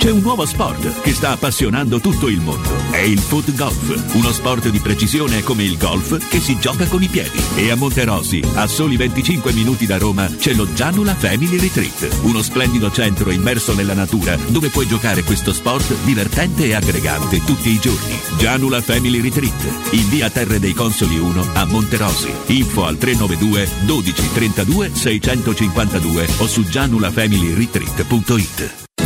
C'è 0.00 0.14
un 0.14 0.20
nuovo 0.20 0.46
sport 0.46 1.00
che 1.02 1.12
sta 1.12 1.32
appassionando 1.32 1.98
tutto 1.98 2.28
il 2.28 2.40
mondo. 2.40 2.70
È 2.90 3.00
il 3.00 3.18
foot 3.18 3.52
golf, 3.54 4.14
uno 4.14 4.30
sport 4.32 4.68
di 4.68 4.78
precisione 4.78 5.42
come 5.42 5.64
il 5.64 5.76
golf 5.76 6.28
che 6.28 6.40
si 6.40 6.58
gioca 6.58 6.86
con 6.86 7.02
i 7.02 7.08
piedi. 7.08 7.38
E 7.56 7.70
a 7.70 7.74
Monterosi, 7.74 8.42
a 8.54 8.66
soli 8.68 8.96
25 8.96 9.52
minuti 9.52 9.84
da 9.84 9.98
Roma, 9.98 10.26
c'è 10.26 10.54
lo 10.54 10.72
Gianula 10.72 11.14
Family 11.14 11.58
Retreat, 11.58 12.20
uno 12.22 12.40
splendido 12.40 12.90
centro 12.90 13.30
immerso 13.30 13.74
nella 13.74 13.92
natura 13.92 14.34
dove 14.36 14.68
puoi 14.68 14.86
giocare 14.86 15.22
questo 15.24 15.52
sport 15.52 15.92
divertente 16.04 16.64
e 16.66 16.72
aggregante 16.74 17.44
tutti 17.44 17.68
i 17.68 17.78
giorni. 17.78 18.18
Gianula 18.38 18.80
Family 18.80 19.20
Retreat, 19.20 19.90
in 19.90 20.08
via 20.08 20.30
Terre 20.30 20.58
dei 20.60 20.72
Consoli 20.74 21.18
1 21.18 21.48
a 21.52 21.66
Monterosi. 21.66 22.32
Info 22.46 22.86
al 22.86 22.96
392 22.96 23.68
12 23.84 24.32
32 24.32 24.90
652 24.94 26.28
o 26.38 26.46
su 26.46 26.62
gianulafamilyretreat.it. 26.62 28.86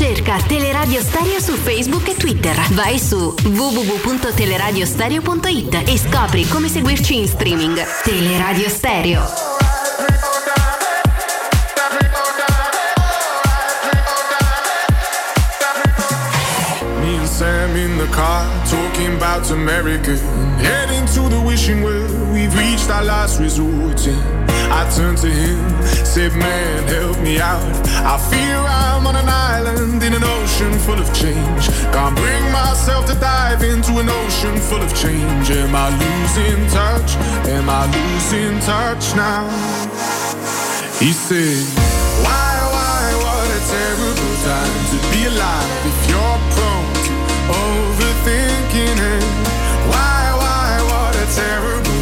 Cerca 0.00 0.38
Teleradio 0.38 1.02
Stereo 1.02 1.38
su 1.40 1.52
Facebook 1.56 2.08
e 2.08 2.16
Twitter. 2.16 2.56
Vai 2.70 2.98
su 2.98 3.34
www.teleradiostereo.it 3.42 5.82
e 5.86 5.98
scopri 5.98 6.48
come 6.48 6.70
seguirci 6.70 7.18
in 7.18 7.28
streaming. 7.28 7.78
Teleradio 8.02 8.70
Stereo. 8.70 9.28
Sam 17.26 17.76
in 17.76 17.98
the 17.98 18.06
car 18.10 18.46
talking 18.66 19.14
about 19.16 19.50
America. 19.50 20.16
Heading 20.60 21.04
to 21.14 21.28
the 21.28 21.38
wishing 21.40 21.82
well, 21.82 22.08
we've 22.40 22.56
reached 22.56 22.88
our 22.90 23.04
last 23.04 23.38
resort. 23.40 24.06
Yeah. 24.06 24.16
I 24.72 24.88
turned 24.96 25.18
to 25.18 25.30
him, 25.30 25.60
said, 26.04 26.32
Man, 26.32 26.88
help 26.88 27.18
me 27.20 27.40
out. 27.40 27.74
I 28.12 28.16
fear 28.30 28.56
I'm 28.56 29.06
on 29.06 29.16
an 29.16 29.28
island 29.28 30.02
in 30.02 30.12
an 30.14 30.24
ocean 30.24 30.72
full 30.86 31.00
of 31.04 31.08
change. 31.12 31.62
Can't 31.94 32.16
bring 32.16 32.44
myself 32.52 33.06
to 33.10 33.14
dive 33.18 33.62
into 33.62 33.98
an 33.98 34.08
ocean 34.08 34.56
full 34.68 34.80
of 34.80 34.90
change. 34.94 35.50
Am 35.50 35.74
I 35.74 35.88
losing 36.02 36.60
touch? 36.68 37.10
Am 37.56 37.68
I 37.68 37.82
losing 37.96 38.58
touch 38.60 39.04
now? 39.16 39.44
He 41.02 41.12
said, 41.12 41.66
Why, 42.24 42.52
why, 42.74 43.02
what 43.24 43.48
a 43.58 43.60
terrible 43.74 44.34
time 44.48 44.80
to 44.92 44.98
be 45.12 45.20
alive 45.32 45.82
if 45.90 45.98
you're 46.10 46.40
prone 46.54 46.94
to 47.06 47.14
overthinking 47.60 48.98
it. 49.14 49.19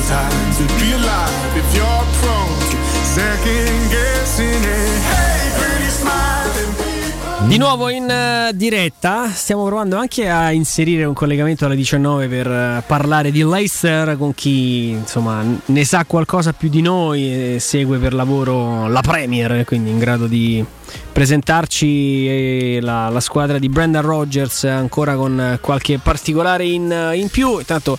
time 0.09 0.55
to 0.57 0.65
be 0.81 0.91
alive 0.95 1.55
if 1.55 1.75
you're 1.77 2.05
prone 2.23 2.59
to 2.71 2.77
second 3.05 3.91
guessing 3.91 4.65
it. 4.65 5.03
Hey, 5.05 5.51
pretty 5.59 5.91
smiling. 5.91 7.47
Di 7.47 7.59
nuovo 7.59 7.91
in 7.91 8.09
eh, 8.09 8.53
diretta, 8.55 9.29
stiamo 9.29 9.67
provando 9.67 9.97
anche 9.97 10.31
a 10.31 10.51
inserire 10.51 11.05
un 11.05 11.13
collegamento 11.13 11.67
alle 11.67 11.77
19 11.77 12.27
per 12.27 12.47
eh, 12.47 12.83
parlare 12.87 13.31
di 13.31 13.45
Leicester 13.45 14.17
con 14.17 14.35
chi 14.35 14.91
insomma 14.91 15.45
ne 15.67 15.85
sa 15.85 16.07
qualcosa 16.07 16.55
più 16.55 16.71
di 16.71 16.81
noi 16.81 17.55
e 17.55 17.59
segue 17.61 17.99
per 17.99 18.15
lavoro 18.15 18.89
la 18.89 19.03
Premier, 19.03 19.63
quindi 19.67 19.91
in 19.91 19.99
grado 19.99 20.27
di 20.27 20.65
presentarci 21.13 22.29
eh, 22.29 22.79
la, 22.81 23.11
la 23.11 23.21
squadra 23.21 23.59
di 23.59 23.69
Brendan 23.69 24.03
Rogers 24.03 24.65
ancora 24.65 25.17
con 25.17 25.59
qualche 25.61 25.99
particolare 25.99 26.65
in, 26.65 27.13
in 27.15 27.29
più. 27.29 27.59
Intanto 27.59 27.99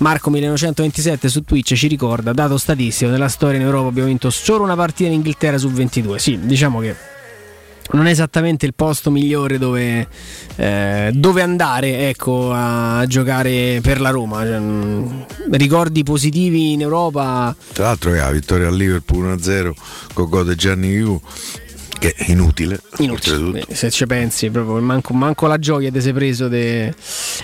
Marco 0.00 0.30
1927 0.30 1.28
su 1.28 1.44
Twitch 1.44 1.74
ci 1.74 1.86
ricorda, 1.86 2.32
dato 2.32 2.56
statistico, 2.56 3.10
nella 3.10 3.28
storia 3.28 3.58
in 3.58 3.66
Europa 3.66 3.88
abbiamo 3.88 4.08
vinto 4.08 4.30
solo 4.30 4.64
una 4.64 4.74
partita 4.74 5.10
in 5.10 5.16
Inghilterra 5.16 5.58
su 5.58 5.68
22. 5.70 6.18
Sì, 6.18 6.38
diciamo 6.40 6.80
che 6.80 6.96
non 7.92 8.06
è 8.06 8.10
esattamente 8.10 8.64
il 8.64 8.72
posto 8.74 9.10
migliore 9.10 9.58
dove, 9.58 10.08
eh, 10.56 11.10
dove 11.12 11.42
andare 11.42 12.08
ecco, 12.08 12.50
a 12.50 13.04
giocare 13.06 13.80
per 13.82 14.00
la 14.00 14.08
Roma. 14.08 14.42
Cioè, 14.42 14.58
mh, 14.58 15.26
ricordi 15.50 16.02
positivi 16.02 16.72
in 16.72 16.80
Europa. 16.80 17.54
Tra 17.74 17.84
l'altro, 17.84 18.14
la 18.14 18.30
vittoria 18.30 18.68
al 18.68 18.76
Liverpool 18.76 19.34
1-0 19.34 19.72
con 20.14 20.28
gol 20.30 20.46
di 20.48 20.54
Gianni 20.54 20.88
Yu, 20.88 21.20
che 22.00 22.14
è 22.16 22.30
inutile. 22.30 22.80
Inutile, 22.96 23.62
eh, 23.68 23.74
se 23.74 23.90
ci 23.90 24.06
pensi, 24.06 24.48
proprio 24.48 24.80
manco, 24.80 25.12
manco 25.12 25.46
la 25.46 25.58
gioia 25.58 25.90
ti 25.92 26.00
sei 26.00 26.14
preso. 26.14 26.48
De... 26.48 26.92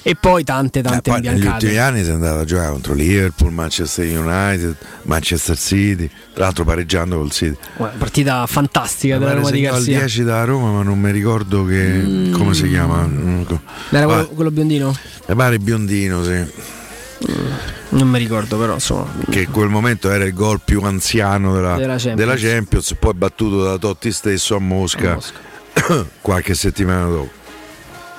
E 0.03 0.17
poi 0.19 0.43
tante, 0.45 0.81
tante 0.81 1.11
Eh, 1.11 1.13
poi 1.13 1.21
negli 1.21 1.47
ultimi 1.47 1.77
anni 1.77 2.03
si 2.03 2.09
è 2.09 2.13
andato 2.15 2.39
a 2.41 2.45
giocare 2.47 2.71
contro 2.71 2.95
Liverpool, 2.95 3.53
Manchester 3.53 4.07
United, 4.19 4.77
Manchester 5.03 5.59
City, 5.59 6.09
tra 6.33 6.45
l'altro 6.45 6.65
pareggiando 6.65 7.19
col 7.19 7.31
City. 7.31 7.57
Una 7.77 7.93
partita 7.99 8.47
fantastica 8.47 9.19
della 9.19 9.33
Mi 9.33 9.37
Roma 9.41 9.51
di 9.51 9.61
Garzia. 9.61 9.99
10 9.99 10.25
da 10.25 10.45
Roma, 10.45 10.73
ma 10.73 10.83
non 10.83 10.99
mi 10.99 11.11
ricordo 11.13 11.67
che, 11.67 12.31
come 12.33 12.55
si 12.55 12.67
chiama. 12.69 13.07
Mm, 13.07 13.43
co- 13.43 13.61
Era 13.91 14.07
quello, 14.07 14.27
quello 14.29 14.51
biondino? 14.51 14.97
Mi 15.27 15.35
pare 15.35 15.59
biondino, 15.59 16.25
sì. 16.25 16.45
Non 17.91 18.09
mi 18.09 18.19
ricordo, 18.19 18.59
però 18.59 18.75
insomma. 18.75 19.07
Che 19.31 19.43
in 19.43 19.51
quel 19.51 19.69
momento 19.69 20.11
era 20.11 20.25
il 20.25 20.35
gol 20.35 20.61
più 20.65 20.83
anziano 20.83 21.55
della, 21.55 21.77
Della 21.77 21.97
Champions. 21.97 22.17
della 22.17 22.35
Champions, 22.37 22.95
poi 22.99 23.15
battuto 23.15 23.63
da 23.63 23.79
Totti 23.79 24.13
stesso 24.13 24.57
a 24.57 24.59
Mosca, 24.59 25.19
qualche 26.21 26.55
settimana 26.55 27.07
dopo. 27.09 27.31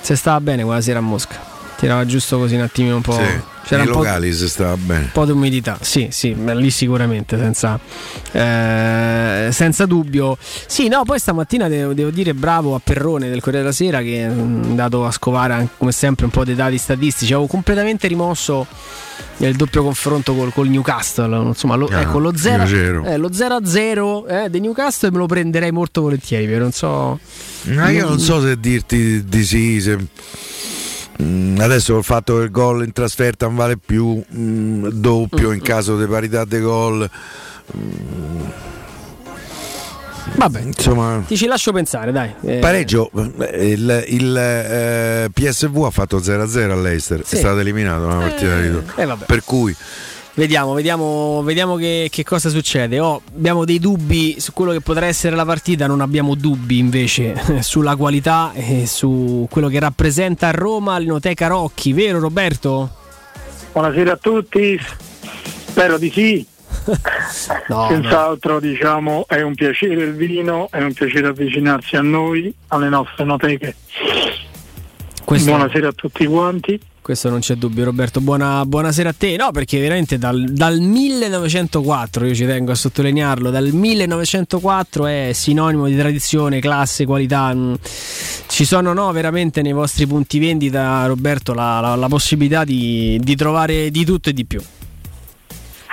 Se 0.01 0.15
stava 0.15 0.39
bene 0.41 0.63
quella 0.63 0.81
sera 0.81 0.99
a 0.99 1.01
Mosca. 1.01 1.55
Tirava 1.77 2.05
giusto 2.05 2.37
così 2.39 2.55
un 2.55 2.61
attimino 2.61 2.95
un 2.95 3.01
po'. 3.01 3.13
Sì, 3.13 3.39
C'era 3.65 3.83
po', 3.83 3.89
locali 3.99 4.33
si 4.33 4.47
stava 4.49 4.75
bene. 4.77 5.01
un 5.03 5.09
po' 5.11 5.25
di 5.25 5.31
umidità, 5.31 5.77
sì, 5.81 6.07
sì, 6.09 6.35
lì 6.53 6.69
sicuramente, 6.71 7.37
senza, 7.37 7.79
eh, 8.31 9.49
senza 9.51 9.85
dubbio. 9.85 10.37
Sì, 10.39 10.87
no, 10.87 11.03
poi 11.03 11.19
stamattina 11.19 11.67
devo, 11.67 11.93
devo 11.93 12.09
dire 12.09 12.33
bravo 12.33 12.75
a 12.75 12.81
Perrone 12.83 13.29
del 13.29 13.39
Corriere 13.41 13.63
della 13.65 13.75
Sera 13.75 14.01
che 14.01 14.19
è 14.19 14.23
andato 14.23 15.05
a 15.05 15.11
scovare 15.11 15.67
come 15.77 15.91
sempre 15.91 16.25
un 16.25 16.31
po' 16.31 16.43
dei 16.45 16.55
dati 16.55 16.77
statistici. 16.77 17.33
Avevo 17.33 17.47
completamente 17.47 18.07
rimosso 18.07 18.65
il 19.37 19.55
doppio 19.55 19.83
confronto 19.83 20.33
col, 20.33 20.51
col 20.53 20.69
Newcastle. 20.69 21.35
Insomma, 21.47 21.75
lo, 21.75 21.87
Ah, 21.91 22.01
ecco, 22.01 22.19
lo 22.19 22.35
0 22.35 22.65
zero. 22.65 23.03
eh, 23.05 23.17
lo 23.17 23.31
0 23.33 23.55
a 23.55 23.65
0 23.65 24.27
eh, 24.27 24.49
di 24.49 24.59
Newcastle 24.61 25.11
me 25.11 25.17
lo 25.17 25.25
prenderei 25.25 25.71
molto 25.71 26.01
volentieri. 26.01 26.47
Non 26.57 26.71
so. 26.71 27.19
Ma 27.65 27.89
io 27.89 28.07
non 28.07 28.19
so 28.19 28.41
se 28.41 28.59
dirti 28.59 29.23
di 29.25 29.43
sì. 29.43 29.79
se- 29.81 29.95
Mm, 29.97 30.05
adesso 31.59 31.93
col 31.93 32.03
fatto 32.03 32.37
che 32.37 32.43
il 32.43 32.51
gol 32.51 32.83
in 32.83 32.91
trasferta 32.91 33.45
non 33.47 33.55
vale 33.55 33.77
più, 33.77 34.21
mm, 34.35 34.87
doppio 34.89 35.51
in 35.51 35.61
caso 35.61 35.97
di 35.97 36.05
parità 36.05 36.45
di 36.45 36.59
gol. 36.59 37.09
mm, 37.75 38.41
Vabbè, 40.35 40.59
insomma. 40.61 41.23
Ti 41.25 41.37
ci 41.37 41.47
lascio 41.47 41.71
pensare, 41.71 42.11
dai. 42.11 42.33
Eh, 42.41 42.57
Pareggio, 42.59 43.09
eh, 43.39 43.71
il, 43.71 44.03
il, 44.07 44.37
eh, 44.37 45.29
PSV 45.33 45.83
ha 45.85 45.89
fatto 45.89 46.19
0-0 46.21 46.71
all'Eister, 46.71 47.21
Sì. 47.25 47.35
è 47.35 47.37
stato 47.39 47.59
eliminato 47.59 48.05
una 48.05 48.17
partita 48.17 48.59
di 48.59 48.67
ritorno. 48.67 49.13
eh. 49.13 49.25
Per 49.25 49.43
cui 49.43 49.75
Vediamo, 50.37 50.73
vediamo, 50.73 51.41
vediamo 51.41 51.75
che, 51.77 52.09
che 52.11 52.23
cosa 52.23 52.49
succede. 52.49 52.99
Oh, 52.99 53.23
abbiamo 53.35 53.65
dei 53.65 53.79
dubbi 53.79 54.39
su 54.39 54.53
quello 54.53 54.71
che 54.71 54.81
potrà 54.81 55.07
essere 55.07 55.35
la 55.35 55.45
partita, 55.45 55.87
non 55.87 55.99
abbiamo 55.99 56.35
dubbi 56.35 56.77
invece 56.77 57.33
sulla 57.63 57.95
qualità 57.95 58.51
e 58.53 58.85
su 58.85 59.47
quello 59.49 59.67
che 59.67 59.79
rappresenta 59.79 60.49
a 60.49 60.51
Roma 60.51 60.99
l'Inoteca 60.99 61.47
Rocchi, 61.47 61.91
vero 61.91 62.19
Roberto? 62.19 62.87
Buonasera 63.71 64.11
a 64.11 64.17
tutti, 64.17 64.79
spero 65.65 65.97
di 65.97 66.11
sì. 66.11 66.45
No, 67.69 67.87
Senz'altro 67.89 68.59
diciamo 68.59 69.25
è 69.27 69.41
un 69.41 69.55
piacere 69.55 70.03
il 70.03 70.13
vino, 70.13 70.67
è 70.69 70.83
un 70.83 70.93
piacere 70.93 71.27
avvicinarsi 71.27 71.95
a 71.95 72.01
noi, 72.01 72.53
alle 72.67 72.89
nostre 72.89 73.25
noteche. 73.25 73.75
Questo- 75.25 75.49
Buonasera 75.49 75.87
a 75.87 75.93
tutti 75.93 76.27
quanti. 76.27 76.79
Questo 77.07 77.29
non 77.29 77.39
c'è 77.39 77.55
dubbio, 77.55 77.85
Roberto. 77.85 78.19
Buona, 78.19 78.65
buonasera 78.65 79.07
a 79.07 79.15
te. 79.17 79.37
No, 79.37 79.51
perché 79.51 79.79
veramente 79.79 80.17
dal, 80.17 80.43
dal 80.43 80.77
1904, 80.81 82.25
io 82.25 82.35
ci 82.35 82.45
tengo 82.45 82.73
a 82.73 82.75
sottolinearlo, 82.75 83.49
dal 83.49 83.69
1904 83.71 85.05
è 85.05 85.29
sinonimo 85.31 85.87
di 85.87 85.95
tradizione, 85.95 86.59
classe, 86.59 87.05
qualità. 87.05 87.53
Mm, 87.55 87.75
Ci 88.47 88.65
sono 88.65 88.91
no, 88.91 89.09
veramente 89.13 89.61
nei 89.61 89.71
vostri 89.71 90.05
punti 90.05 90.37
vendita, 90.37 91.05
Roberto, 91.05 91.53
la, 91.53 91.79
la- 91.79 91.95
la 91.95 92.07
possibilità 92.09 92.65
di, 92.65 93.17
di 93.23 93.35
trovare 93.37 93.89
di 93.89 94.03
tutto 94.03 94.27
e 94.27 94.33
di 94.33 94.43
più. 94.43 94.59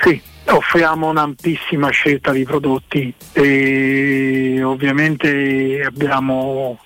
Sì, 0.02 0.20
offriamo 0.46 1.10
un'ampissima 1.10 1.90
scelta 1.90 2.32
di 2.32 2.42
prodotti 2.42 3.14
e 3.30 4.60
ovviamente 4.64 5.80
abbiamo 5.86 6.80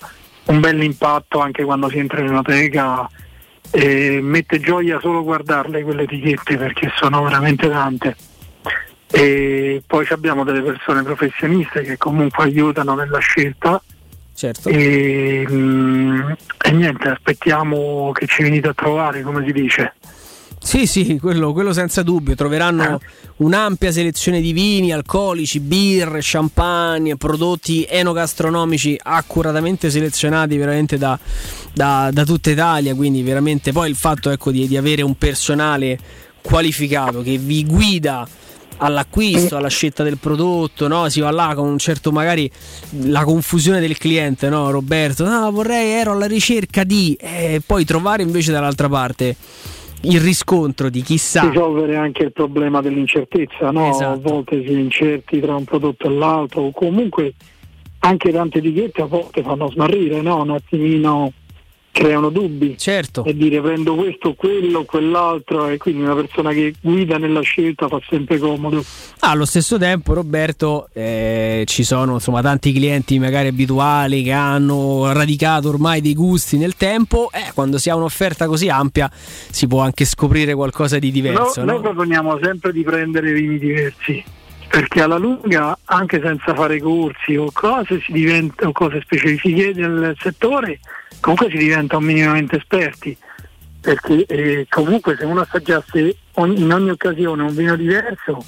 un 0.44 0.60
bel 0.60 0.82
impatto 0.82 1.38
anche 1.40 1.64
quando 1.64 1.88
si 1.88 1.96
entra 1.96 2.20
in 2.20 2.26
enoteca 2.26 3.08
e 3.70 4.20
mette 4.22 4.60
gioia 4.60 4.98
solo 5.00 5.22
guardarle 5.22 5.82
quelle 5.82 6.02
etichette 6.02 6.56
perché 6.56 6.90
sono 6.96 7.22
veramente 7.22 7.68
tante. 7.68 8.16
E 9.10 9.82
poi 9.86 10.06
abbiamo 10.10 10.44
delle 10.44 10.60
persone 10.60 11.02
professioniste 11.02 11.82
che 11.82 11.96
comunque 11.96 12.44
aiutano 12.44 12.94
nella 12.94 13.18
scelta. 13.18 13.80
Certo. 14.34 14.68
E, 14.68 15.46
mm, 15.48 16.30
e 16.62 16.70
niente, 16.70 17.08
aspettiamo 17.08 18.12
che 18.12 18.26
ci 18.26 18.42
venite 18.42 18.68
a 18.68 18.74
trovare, 18.74 19.22
come 19.22 19.44
si 19.44 19.52
dice. 19.52 19.94
Sì, 20.60 20.86
sì, 20.86 21.18
quello, 21.18 21.52
quello 21.52 21.72
senza 21.72 22.02
dubbio. 22.02 22.34
Troveranno 22.34 23.00
un'ampia 23.36 23.92
selezione 23.92 24.40
di 24.40 24.52
vini, 24.52 24.92
alcolici, 24.92 25.60
birre, 25.60 26.18
champagne, 26.22 27.16
prodotti 27.16 27.86
enogastronomici 27.88 28.98
accuratamente 29.02 29.90
selezionati 29.90 30.56
veramente 30.56 30.98
da, 30.98 31.18
da- 31.72 32.10
da 32.12 32.24
tutta 32.24 32.50
Italia. 32.50 32.94
Quindi, 32.94 33.22
veramente 33.22 33.72
poi 33.72 33.88
il 33.88 33.96
fatto 33.96 34.30
ecco, 34.30 34.50
di, 34.50 34.68
di 34.68 34.76
avere 34.76 35.02
un 35.02 35.16
personale 35.16 35.98
qualificato 36.42 37.22
che 37.22 37.38
vi 37.38 37.64
guida 37.64 38.26
all'acquisto, 38.78 39.56
alla 39.56 39.68
scelta 39.68 40.02
del 40.02 40.18
prodotto, 40.18 40.88
no? 40.88 41.08
Si 41.08 41.20
va 41.20 41.30
là 41.30 41.52
con 41.54 41.68
un 41.68 41.78
certo 41.78 42.12
magari 42.12 42.50
la 43.06 43.24
confusione 43.24 43.80
del 43.80 43.96
cliente, 43.98 44.48
no? 44.48 44.70
Roberto, 44.70 45.24
no, 45.28 45.50
vorrei, 45.50 45.90
ero 45.90 46.12
alla 46.12 46.26
ricerca 46.26 46.84
di 46.84 47.14
e 47.14 47.60
poi 47.64 47.84
trovare 47.84 48.22
invece 48.22 48.52
dall'altra 48.52 48.88
parte 48.88 49.36
il 50.02 50.20
riscontro 50.20 50.88
di 50.88 51.02
chi 51.02 51.18
sa 51.18 51.48
risolvere 51.48 51.96
anche 51.96 52.24
il 52.24 52.32
problema 52.32 52.80
dell'incertezza, 52.80 53.70
no? 53.70 53.90
Esatto. 53.90 54.12
a 54.12 54.16
volte 54.16 54.62
si 54.64 54.72
è 54.72 54.78
incerti 54.78 55.40
tra 55.40 55.56
un 55.56 55.64
prodotto 55.64 56.06
e 56.06 56.10
l'altro, 56.10 56.62
o 56.62 56.70
comunque 56.70 57.34
anche 58.00 58.30
tante 58.30 58.58
etichette 58.58 59.02
a 59.02 59.06
volte 59.06 59.42
fanno 59.42 59.70
smarrire, 59.70 60.20
no? 60.20 60.42
un 60.42 60.50
attimino 60.50 61.32
creano 61.98 62.30
dubbi 62.30 62.78
certo. 62.78 63.24
e 63.24 63.34
dire 63.34 63.60
prendo 63.60 63.96
questo, 63.96 64.34
quello, 64.34 64.84
quell'altro 64.84 65.66
e 65.66 65.78
quindi 65.78 66.02
una 66.02 66.14
persona 66.14 66.52
che 66.52 66.72
guida 66.80 67.18
nella 67.18 67.40
scelta 67.40 67.88
fa 67.88 68.00
sempre 68.08 68.38
comodo. 68.38 68.84
Ah, 69.20 69.30
allo 69.30 69.44
stesso 69.44 69.78
tempo, 69.78 70.14
Roberto, 70.14 70.88
eh, 70.92 71.64
ci 71.66 71.82
sono 71.82 72.14
insomma 72.14 72.40
tanti 72.40 72.72
clienti 72.72 73.18
magari 73.18 73.48
abituali 73.48 74.22
che 74.22 74.30
hanno 74.30 75.12
radicato 75.12 75.68
ormai 75.68 76.00
dei 76.00 76.14
gusti 76.14 76.56
nel 76.56 76.76
tempo. 76.76 77.30
Eh, 77.32 77.50
quando 77.52 77.78
si 77.78 77.90
ha 77.90 77.96
un'offerta 77.96 78.46
così 78.46 78.68
ampia, 78.68 79.10
si 79.12 79.66
può 79.66 79.80
anche 79.80 80.04
scoprire 80.04 80.54
qualcosa 80.54 81.00
di 81.00 81.10
diverso. 81.10 81.60
No- 81.60 81.66
no? 81.66 81.72
Noi 81.72 81.80
proponiamo 81.82 82.38
sempre 82.40 82.72
di 82.72 82.84
prendere 82.84 83.32
vini 83.32 83.58
diversi 83.58 84.24
perché 84.68 85.00
alla 85.00 85.16
lunga, 85.16 85.76
anche 85.86 86.20
senza 86.22 86.54
fare 86.54 86.78
corsi 86.78 87.34
o 87.34 87.50
cose, 87.52 88.00
si 88.04 88.12
diventa, 88.12 88.68
o 88.68 88.72
cose 88.72 89.00
specifiche 89.00 89.72
del 89.72 90.14
settore, 90.20 90.78
comunque 91.20 91.48
si 91.50 91.56
diventa 91.56 91.98
minimamente 92.00 92.56
esperti. 92.56 93.16
Perché 93.80 94.26
eh, 94.26 94.66
comunque 94.68 95.16
se 95.16 95.24
uno 95.24 95.40
assaggiasse 95.40 96.16
ogni- 96.34 96.60
in 96.60 96.72
ogni 96.72 96.90
occasione 96.90 97.42
un 97.42 97.54
vino 97.54 97.76
diverso, 97.76 98.44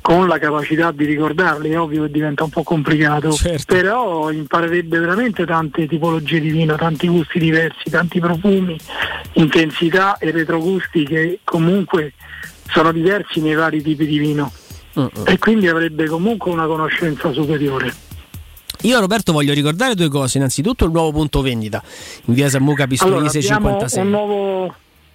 con 0.00 0.28
la 0.28 0.38
capacità 0.38 0.92
di 0.92 1.04
ricordarli, 1.06 1.70
è 1.70 1.78
ovvio 1.80 2.02
che 2.02 2.10
diventa 2.10 2.44
un 2.44 2.50
po' 2.50 2.62
complicato, 2.62 3.32
Certo. 3.32 3.74
però 3.74 4.30
imparerebbe 4.30 4.98
veramente 4.98 5.46
tante 5.46 5.86
tipologie 5.86 6.40
di 6.40 6.50
vino, 6.50 6.76
tanti 6.76 7.08
gusti 7.08 7.38
diversi, 7.38 7.88
tanti 7.90 8.20
profumi, 8.20 8.78
intensità 9.32 10.18
e 10.18 10.30
retrogusti 10.30 11.04
che 11.04 11.40
comunque 11.42 12.12
sono 12.68 12.92
diversi 12.92 13.40
nei 13.40 13.54
vari 13.54 13.82
tipi 13.82 14.06
di 14.06 14.18
vino. 14.18 14.52
Mm-mm. 14.96 15.08
e 15.24 15.38
quindi 15.38 15.66
avrebbe 15.66 16.06
comunque 16.06 16.52
una 16.52 16.66
conoscenza 16.66 17.32
superiore. 17.32 17.92
Io 18.84 19.00
Roberto 19.00 19.32
voglio 19.32 19.54
ricordare 19.54 19.94
due 19.94 20.08
cose, 20.08 20.36
innanzitutto 20.36 20.84
il 20.84 20.90
nuovo 20.90 21.10
punto 21.10 21.40
vendita 21.40 21.82
in 22.26 22.34
via 22.34 22.50
Sammuca 22.50 22.86
Pistoiese 22.86 23.38
Allora, 23.38 23.66
abbiamo, 23.66 23.88
56. 23.88 24.02
un 24.02 24.10
nuovo, 24.10 24.74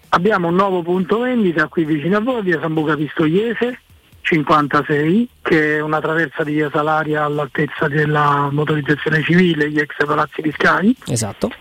abbiamo 0.10 0.48
un 0.48 0.56
nuovo 0.56 0.82
punto 0.82 1.20
vendita 1.20 1.68
qui 1.68 1.86
vicino 1.86 2.18
a 2.18 2.20
voi, 2.20 2.42
via 2.42 2.60
Sambuca 2.60 2.96
Pistoiese 2.96 3.80
56, 4.22 5.30
che 5.42 5.78
è 5.78 5.82
una 5.82 6.02
traversa 6.02 6.44
di 6.44 6.54
via 6.54 6.70
Salaria 6.72 7.24
all'altezza 7.24 7.88
della 7.88 8.50
motorizzazione 8.52 9.22
civile, 9.24 9.70
gli 9.70 9.80
ex 9.80 9.96
palazzi 10.04 10.42
fiscali. 10.42 10.96
Esatto. 11.08 11.52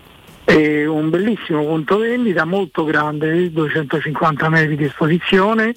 È 0.43 0.85
un 0.85 1.11
bellissimo 1.11 1.63
punto 1.63 1.97
vendita, 1.97 2.43
molto 2.45 2.83
grande, 2.85 3.51
250 3.51 4.49
metri 4.49 4.75
di 4.75 4.85
esposizione. 4.85 5.75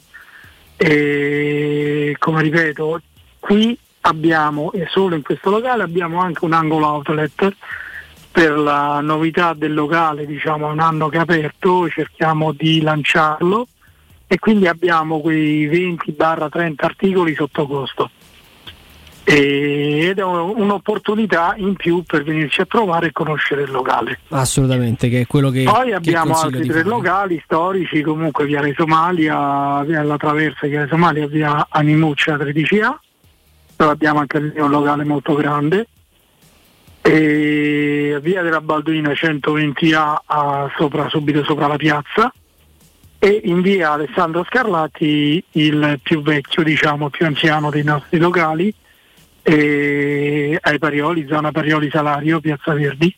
E 0.76 2.16
come 2.18 2.42
ripeto, 2.42 3.00
qui 3.38 3.78
abbiamo, 4.02 4.72
e 4.72 4.86
solo 4.90 5.14
in 5.16 5.22
questo 5.22 5.50
locale, 5.50 5.82
abbiamo 5.82 6.20
anche 6.20 6.44
un 6.44 6.52
angolo 6.52 6.86
outlet 6.86 7.54
per 8.30 8.56
la 8.56 9.00
novità 9.00 9.52
del 9.54 9.74
locale, 9.74 10.24
diciamo 10.26 10.68
un 10.70 10.80
anno 10.80 11.08
che 11.08 11.18
è 11.18 11.20
aperto, 11.20 11.88
cerchiamo 11.88 12.52
di 12.52 12.80
lanciarlo 12.80 13.66
e 14.26 14.38
quindi 14.38 14.66
abbiamo 14.66 15.20
quei 15.20 15.66
20-30 15.68 16.84
articoli 16.86 17.34
sotto 17.34 17.66
costo. 17.66 18.10
E- 19.24 20.06
ed 20.08 20.18
è 20.18 20.24
un- 20.24 20.54
un'opportunità 20.56 21.54
in 21.56 21.74
più 21.76 22.02
per 22.02 22.24
venirci 22.24 22.60
a 22.62 22.66
trovare 22.66 23.08
e 23.08 23.12
conoscere 23.12 23.62
il 23.62 23.70
locale. 23.70 24.18
Assolutamente, 24.30 25.08
che 25.08 25.20
è 25.20 25.26
quello 25.26 25.50
che 25.50 25.62
Poi 25.62 25.88
che 25.90 25.94
abbiamo 25.94 26.34
altri 26.34 26.66
tre 26.66 26.78
fare. 26.82 26.88
locali 26.88 27.40
storici, 27.44 28.00
comunque 28.02 28.46
via 28.46 28.60
Re 28.60 28.74
Somalia, 28.76 29.82
via 29.84 30.02
la 30.02 30.16
traversa 30.16 30.66
via 30.66 30.80
Re 30.82 30.88
Somalia, 30.88 31.26
via 31.28 31.66
Animuccia 31.70 32.36
13A, 32.36 32.98
dove 33.82 33.92
abbiamo 33.94 34.20
anche 34.20 34.38
lì 34.38 34.60
un 34.60 34.70
locale 34.70 35.02
molto 35.04 35.34
grande, 35.34 35.88
e 37.00 38.16
via 38.22 38.42
della 38.42 38.60
Balduina 38.60 39.10
120A 39.10 40.22
a- 40.24 40.72
sopra- 40.76 41.08
subito 41.08 41.42
sopra 41.42 41.66
la 41.66 41.76
piazza. 41.76 42.32
E 43.18 43.40
in 43.44 43.60
via 43.60 43.92
Alessandro 43.92 44.44
Scarlatti 44.44 45.42
il 45.52 45.98
più 46.02 46.22
vecchio, 46.22 46.62
diciamo, 46.62 47.10
più 47.10 47.26
anziano 47.26 47.70
dei 47.70 47.82
nostri 47.82 48.18
locali, 48.18 48.72
ai 49.44 50.78
Parioli, 50.78 51.26
zona 51.26 51.50
Parioli 51.50 51.90
Salario, 51.90 52.40
Piazza 52.40 52.74
Verdi. 52.74 53.14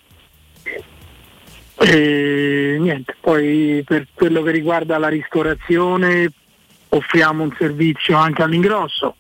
E 1.77 2.77
niente, 2.81 3.17
poi 3.21 3.83
per 3.85 4.07
quello 4.15 4.43
che 4.43 4.51
riguarda 4.51 4.97
la 4.97 5.09
ristorazione 5.09 6.31
offriamo 6.91 7.43
un 7.43 7.55
servizio 7.59 8.17
anche 8.17 8.43
all'ingrosso, 8.43 9.17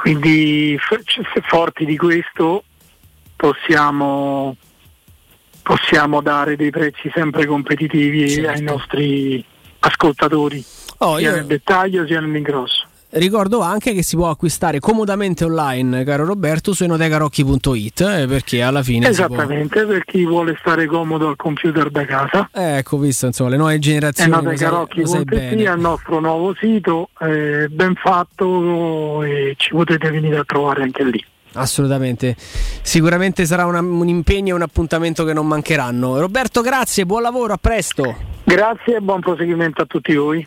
quindi 0.00 0.78
se 0.80 1.42
forti 1.42 1.84
di 1.84 1.96
questo 1.96 2.62
possiamo, 3.34 4.56
possiamo 5.60 6.20
dare 6.20 6.54
dei 6.54 6.70
prezzi 6.70 7.10
sempre 7.12 7.46
competitivi 7.46 8.46
ai 8.46 8.62
nostri 8.62 9.44
ascoltatori, 9.80 10.64
Oh, 10.98 11.18
sia 11.18 11.30
io- 11.30 11.34
nel 11.36 11.46
dettaglio 11.46 12.06
sia 12.06 12.20
nell'ingrosso. 12.20 12.86
Ricordo 13.10 13.60
anche 13.60 13.94
che 13.94 14.02
si 14.02 14.16
può 14.16 14.28
acquistare 14.28 14.80
comodamente 14.80 15.42
online, 15.44 16.04
caro 16.04 16.26
Roberto, 16.26 16.74
su 16.74 16.84
enotecarocchi.it 16.84 18.00
eh, 18.02 18.26
perché 18.28 18.60
alla 18.60 18.82
fine 18.82 19.10
si 19.14 19.22
può- 19.24 19.34
Esattamente, 19.36 19.86
per 19.86 20.04
chi 20.04 20.26
vuole 20.26 20.54
stare 20.60 20.84
comodo 20.86 21.28
al 21.28 21.36
computer 21.36 21.88
da 21.90 22.04
casa. 22.04 22.50
Ecco, 22.52 22.98
visto 22.98 23.24
insomma 23.24 23.48
le 23.48 23.56
nuove 23.56 23.78
generazioni 23.78 24.30
Enotecarocchi.it 24.32 25.32
il 25.32 25.74
nostro 25.78 26.20
nuovo 26.20 26.54
sito, 26.60 27.08
eh, 27.20 27.68
ben 27.70 27.94
fatto 27.94 29.22
e 29.22 29.54
ci 29.56 29.70
potete 29.70 30.10
venire 30.10 30.36
a 30.36 30.44
trovare 30.44 30.82
anche 30.82 31.02
lì. 31.04 31.24
Assolutamente, 31.54 32.36
sicuramente 32.82 33.46
sarà 33.46 33.64
una- 33.64 33.80
un 33.80 34.06
impegno 34.06 34.50
e 34.50 34.52
un 34.52 34.62
appuntamento 34.62 35.24
che 35.24 35.32
non 35.32 35.46
mancheranno. 35.46 36.18
Roberto, 36.20 36.60
grazie, 36.60 37.06
buon 37.06 37.22
lavoro, 37.22 37.54
a 37.54 37.58
presto. 37.58 38.14
Grazie 38.44 38.96
e 38.96 39.00
buon 39.00 39.20
proseguimento 39.20 39.80
a 39.80 39.86
tutti 39.86 40.14
voi. 40.14 40.46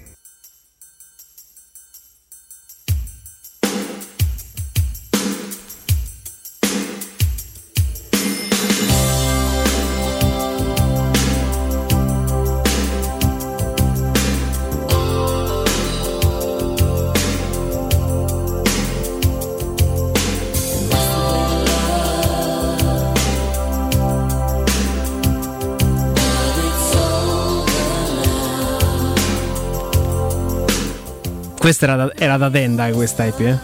Questa 31.61 31.85
era 31.85 31.95
da, 31.95 32.11
era 32.15 32.37
da 32.37 32.49
tenda 32.49 32.89
questa 32.89 33.23
EP, 33.27 33.39
eh? 33.41 33.59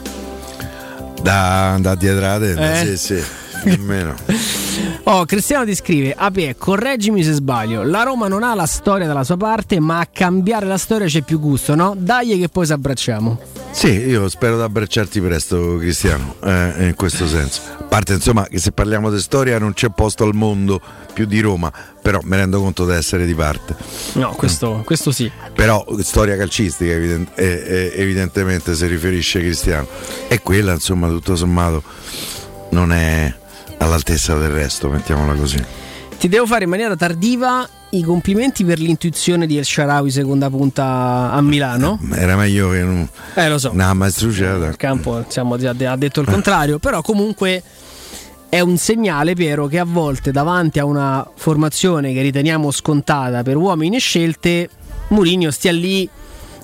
Da, 1.20 1.78
da 1.80 1.96
dietro 1.96 2.22
la 2.22 2.38
tenda, 2.38 2.80
Eh? 2.82 2.86
sì, 2.86 2.98
sì, 2.98 3.24
nemmeno. 3.64 4.14
Oh, 5.10 5.24
Cristiano 5.24 5.64
ti 5.64 5.74
scrive: 5.74 6.14
Apie, 6.14 6.58
correggimi 6.58 7.24
se 7.24 7.32
sbaglio. 7.32 7.82
La 7.84 8.04
Roma 8.04 8.28
non 8.28 8.44
ha 8.44 8.54
la 8.54 8.66
storia 8.66 9.08
dalla 9.08 9.24
sua 9.24 9.38
parte, 9.38 9.80
ma 9.80 10.00
a 10.00 10.06
cambiare 10.12 10.66
la 10.66 10.78
storia 10.78 11.08
c'è 11.08 11.22
più 11.22 11.40
gusto, 11.40 11.76
no? 11.76 11.96
Dai 11.98 12.38
che 12.38 12.50
poi 12.50 12.66
ci 12.66 12.74
abbracciamo. 12.74 13.40
Sì, 13.72 13.88
io 13.88 14.28
spero 14.28 14.58
di 14.58 14.64
abbracciarti 14.64 15.22
presto, 15.22 15.78
Cristiano, 15.78 16.36
eh, 16.44 16.88
in 16.88 16.94
questo 16.98 17.26
senso. 17.26 17.62
A 17.80 17.84
parte, 17.84 18.16
insomma, 18.16 18.48
che 18.48 18.60
se 18.60 18.74
parliamo 18.74 19.10
di 19.10 19.22
storia 19.22 19.58
non 19.60 19.72
c'è 19.72 19.88
posto 19.92 20.26
al 20.26 20.34
mondo 20.34 20.82
più 21.14 21.26
di 21.26 21.40
Roma, 21.40 21.72
però 22.02 22.20
mi 22.24 22.36
rendo 22.36 22.60
conto 22.60 22.86
di 22.86 22.92
essere 22.92 23.26
di 23.26 23.34
parte. 23.34 23.78
No, 24.16 24.32
questo, 24.32 24.82
questo 24.84 25.14
sì. 25.14 25.32
Però 25.54 25.86
storia 26.00 26.36
calcistica, 26.36 26.92
evident- 26.92 27.32
eh, 27.40 27.46
eh, 27.46 27.94
evidentemente, 27.96 28.76
si 28.76 28.86
riferisce 28.88 29.40
Cristiano. 29.40 29.88
E 30.28 30.42
quella, 30.42 30.74
insomma, 30.74 31.08
tutto 31.08 31.38
sommato, 31.38 31.82
non 32.72 32.92
è 32.92 33.34
all'altezza 33.78 34.36
del 34.36 34.50
resto, 34.50 34.90
mettiamola 34.90 35.34
così. 35.34 35.64
Ti 36.18 36.28
devo 36.28 36.46
fare 36.46 36.64
in 36.64 36.70
maniera 36.70 36.96
tardiva 36.96 37.68
i 37.92 38.04
complimenti 38.04 38.66
per 38.66 38.80
l'intuizione 38.80 39.46
di 39.46 39.58
El 39.58 39.66
Sharawi, 39.66 40.10
seconda 40.10 40.50
punta 40.50 41.32
a 41.32 41.42
Milano. 41.42 42.00
Era 42.14 42.36
meglio 42.36 42.70
che 42.72 42.82
non. 42.82 43.08
Eh, 43.36 43.48
lo 43.48 43.58
so. 43.58 43.72
Una 43.72 43.94
maestrucciata. 43.94 44.68
Il 44.68 44.78
campo 44.78 45.20
diciamo, 45.20 45.54
ha 45.54 45.92
ha 45.92 45.96
detto 45.96 46.22
il 46.22 46.28
contrario, 46.28 46.80
però 46.80 47.02
comunque 47.02 47.62
è 48.50 48.60
un 48.60 48.78
segnale, 48.78 49.36
Piero, 49.36 49.68
che 49.68 49.78
a 49.78 49.86
volte 49.86 50.32
davanti 50.32 50.80
a 50.80 50.86
una 50.86 51.30
formazione 51.36 52.14
che 52.14 52.22
riteniamo 52.22 52.72
scontata 52.72 53.44
per 53.44 53.58
uomini 53.58 53.98
e 53.98 54.00
scelte, 54.00 54.70
Mourinho 55.10 55.52
stia 55.52 55.72
lì 55.72 56.10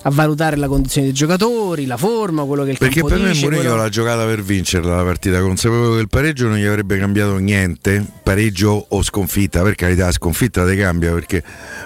a 0.05 0.09
valutare 0.09 0.55
la 0.57 0.67
condizione 0.67 1.07
dei 1.07 1.15
giocatori, 1.15 1.85
la 1.85 1.97
forma, 1.97 2.43
quello 2.43 2.63
che 2.63 2.71
il 2.71 2.77
Perché 2.77 3.03
per 3.03 3.19
me 3.19 3.29
dice. 3.29 3.41
Mourinho 3.43 3.61
quello- 3.63 3.75
l'ha 3.77 3.89
giocata 3.89 4.25
per 4.25 4.41
vincerla 4.43 4.95
la 4.97 5.03
partita, 5.03 5.39
consapevole 5.41 5.95
che 5.95 6.01
il 6.01 6.09
pareggio 6.09 6.47
non 6.47 6.57
gli 6.57 6.65
avrebbe 6.65 6.97
cambiato 6.97 7.37
niente, 7.37 8.05
pareggio 8.21 8.85
o 8.89 9.01
sconfitta, 9.01 9.61
per 9.63 9.75
carità, 9.75 10.11
sconfitta 10.11 10.65
te 10.65 10.75
cambia 10.75 11.11
perché 11.13 11.43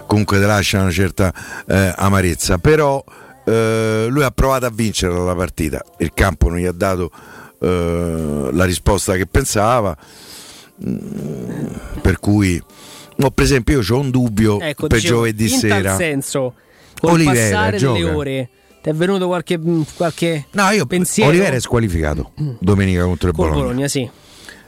comunque 0.07 0.39
te 0.39 0.45
lascia 0.45 0.81
una 0.81 0.91
certa 0.91 1.33
eh, 1.67 1.93
amarezza, 1.95 2.57
però 2.57 3.03
eh, 3.45 4.07
lui 4.09 4.23
ha 4.23 4.31
provato 4.31 4.65
a 4.65 4.71
vincerla 4.73 5.23
la 5.23 5.35
partita, 5.35 5.83
il 5.99 6.11
campo 6.13 6.49
non 6.49 6.57
gli 6.57 6.65
ha 6.65 6.71
dato 6.71 7.11
eh, 7.59 8.49
la 8.51 8.65
risposta 8.65 9.15
che 9.15 9.25
pensava, 9.27 9.95
Mm, 10.85 11.65
per 12.01 12.19
cui 12.19 12.61
no, 13.15 13.31
per 13.31 13.43
esempio 13.45 13.81
io 13.81 13.95
ho 13.95 13.99
un 13.99 14.11
dubbio 14.11 14.59
Ecco, 14.61 14.85
per 14.85 14.99
dicevo, 14.99 15.15
giovedì 15.17 15.51
in 15.51 15.57
sera. 15.57 15.81
tal 15.81 15.97
senso, 15.97 16.53
col 16.99 17.11
Olivera, 17.11 17.55
passare 17.57 17.77
delle 17.79 17.99
gioca. 17.99 18.15
ore, 18.15 18.49
ti 18.81 18.89
è 18.89 18.93
venuto 18.93 19.27
qualche, 19.27 19.57
mh, 19.57 19.85
qualche 19.95 20.45
No, 20.51 20.69
io 20.71 20.85
pensiero? 20.85 21.29
Olivera 21.29 21.55
è 21.55 21.59
squalificato 21.59 22.31
domenica 22.59 23.03
contro 23.03 23.29
il 23.29 23.35
Col 23.35 23.45
Bologna. 23.49 23.65
Bologna, 23.65 23.87
sì. 23.87 24.09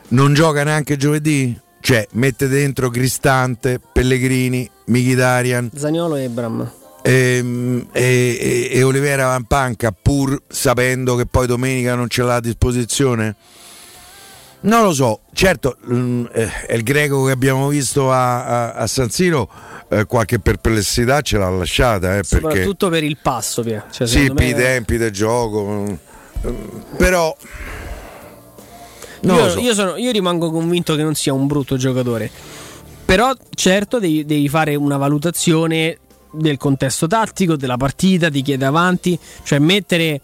Non 0.10 0.34
gioca 0.34 0.64
neanche 0.64 0.98
giovedì? 0.98 1.58
Cioè, 1.82 2.08
mette 2.14 2.48
dentro 2.48 2.90
Cristante, 2.90 3.80
Pellegrini, 3.94 4.70
Michitarian 4.86 5.70
Zagnolo 5.74 6.16
e 6.18 6.24
Ebram. 6.24 6.70
ehm, 7.04 7.88
e, 7.94 8.38
e, 8.72 8.78
e 8.78 8.84
Olivera 8.84 9.28
va 9.28 9.36
in 9.36 9.46
panca 9.46 9.92
pur 9.94 10.42
sapendo 10.48 11.16
che 11.16 11.26
poi 11.26 11.48
domenica 11.48 11.96
non 11.96 12.10
ce 12.10 12.24
l'ha 12.24 12.36
a 12.36 12.40
disposizione? 12.42 13.36
Non 14.62 14.84
lo 14.84 14.92
so, 14.92 15.22
certo 15.34 15.78
mm, 15.90 16.26
eh, 16.34 16.52
è 16.68 16.74
il 16.74 16.84
greco 16.84 17.24
che 17.24 17.32
abbiamo 17.32 17.70
visto 17.70 18.12
a, 18.12 18.44
a- 18.44 18.72
a 18.74 18.88
San 18.88 19.10
Siro, 19.10 19.50
eh, 19.90 20.06
qualche 20.06 20.40
perplessità 20.40 21.22
ce 21.22 21.38
l'ha 21.38 21.50
lasciata, 21.50 22.18
eh, 22.18 22.22
perché 22.22 22.48
Soprattutto 22.48 22.90
per 22.90 23.04
il 23.04 23.18
passo, 23.22 23.64
Pier. 23.64 23.86
Cioè, 23.90 24.08
sì, 24.08 24.32
per 24.32 24.48
i 24.48 24.54
tempi 24.54 24.98
del 24.98 25.12
gioco, 25.12 25.66
mm, 25.66 25.94
però 26.98 27.36
non 29.22 29.36
io, 29.36 29.50
so. 29.50 29.60
io 29.60 29.74
sono- 29.74 29.98
io 29.98 30.12
rimango 30.12 30.52
convinto 30.52 30.96
che 30.96 31.04
non 31.04 31.16
sia 31.16 31.34
un 31.34 31.48
brutto 31.48 31.76
giocatore. 31.76 32.30
Però 33.06 33.34
certo 33.56 34.00
devi, 34.00 34.24
devi 34.24 34.48
fare 34.48 34.76
una 34.76 34.98
valutazione 34.98 35.98
del 36.32 36.58
contesto 36.58 37.08
tattico, 37.08 37.56
della 37.56 37.78
partita, 37.78 38.30
di 38.30 38.44
chi 38.44 38.52
è 38.52 38.58
davanti, 38.58 39.18
cioè 39.44 39.58
mettere 39.58 40.22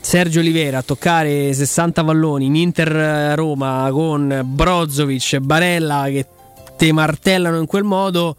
Sergio 0.00 0.40
Olivera 0.40 0.78
a 0.78 0.82
toccare 0.82 1.52
60 1.52 2.04
palloni 2.04 2.44
in 2.46 2.54
Inter 2.54 3.34
Roma 3.34 3.88
con 3.90 4.42
Brozovic 4.44 5.32
e 5.32 5.40
Barella 5.40 6.04
che 6.08 6.26
te 6.76 6.92
martellano 6.92 7.58
in 7.58 7.66
quel 7.66 7.82
modo 7.82 8.36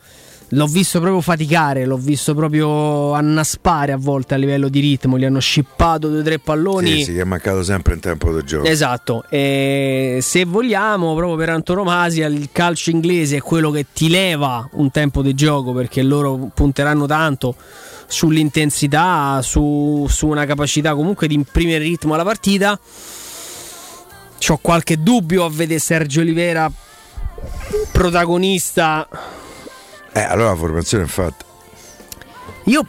l'ho 0.50 0.66
visto 0.68 1.00
proprio 1.00 1.22
faticare, 1.22 1.86
l'ho 1.86 1.98
visto 1.98 2.34
proprio 2.34 3.14
annaspare 3.14 3.92
a 3.92 3.98
volte 3.98 4.34
a 4.34 4.38
livello 4.38 4.70
di 4.70 4.80
ritmo, 4.80 5.18
gli 5.18 5.26
hanno 5.26 5.40
scippato 5.40 6.08
due 6.10 6.20
o 6.20 6.24
tre 6.24 6.40
palloni. 6.40 6.98
Sì, 6.98 7.04
sì, 7.04 7.18
è 7.18 7.24
mancato 7.24 7.64
sempre 7.64 7.94
in 7.94 8.00
tempo 8.00 8.32
del 8.32 8.44
gioco. 8.44 8.66
Esatto, 8.66 9.26
e 9.30 10.20
se 10.22 10.46
vogliamo, 10.46 11.14
proprio 11.16 11.36
per 11.38 11.50
antonomasia, 11.50 12.28
il 12.28 12.50
calcio 12.52 12.90
inglese 12.90 13.38
è 13.38 13.42
quello 13.42 13.70
che 13.72 13.88
ti 13.94 14.10
leva 14.10 14.68
un 14.74 14.90
tempo 14.92 15.22
di 15.22 15.34
gioco 15.34 15.74
perché 15.74 16.02
loro 16.02 16.50
punteranno 16.54 17.06
tanto 17.06 17.56
sull'intensità, 18.08 19.40
su, 19.44 20.08
su 20.10 20.28
una 20.28 20.46
capacità 20.46 20.96
comunque 20.96 21.28
di 21.28 21.36
imprimere 21.36 21.84
ritmo 21.84 22.16
alla 22.16 22.24
partita. 22.24 22.80
Ho 24.48 24.58
qualche 24.62 25.04
dubbio 25.04 25.46
a 25.46 25.50
vedere 25.50 25.80
Sergio 25.80 26.22
Olivera 26.22 26.72
protagonista 27.92 29.08
eh, 30.14 30.22
allora 30.22 30.50
la 30.50 30.56
formazione 30.56 31.04
è 31.04 31.08
fatta. 31.08 31.46
Io 32.66 32.86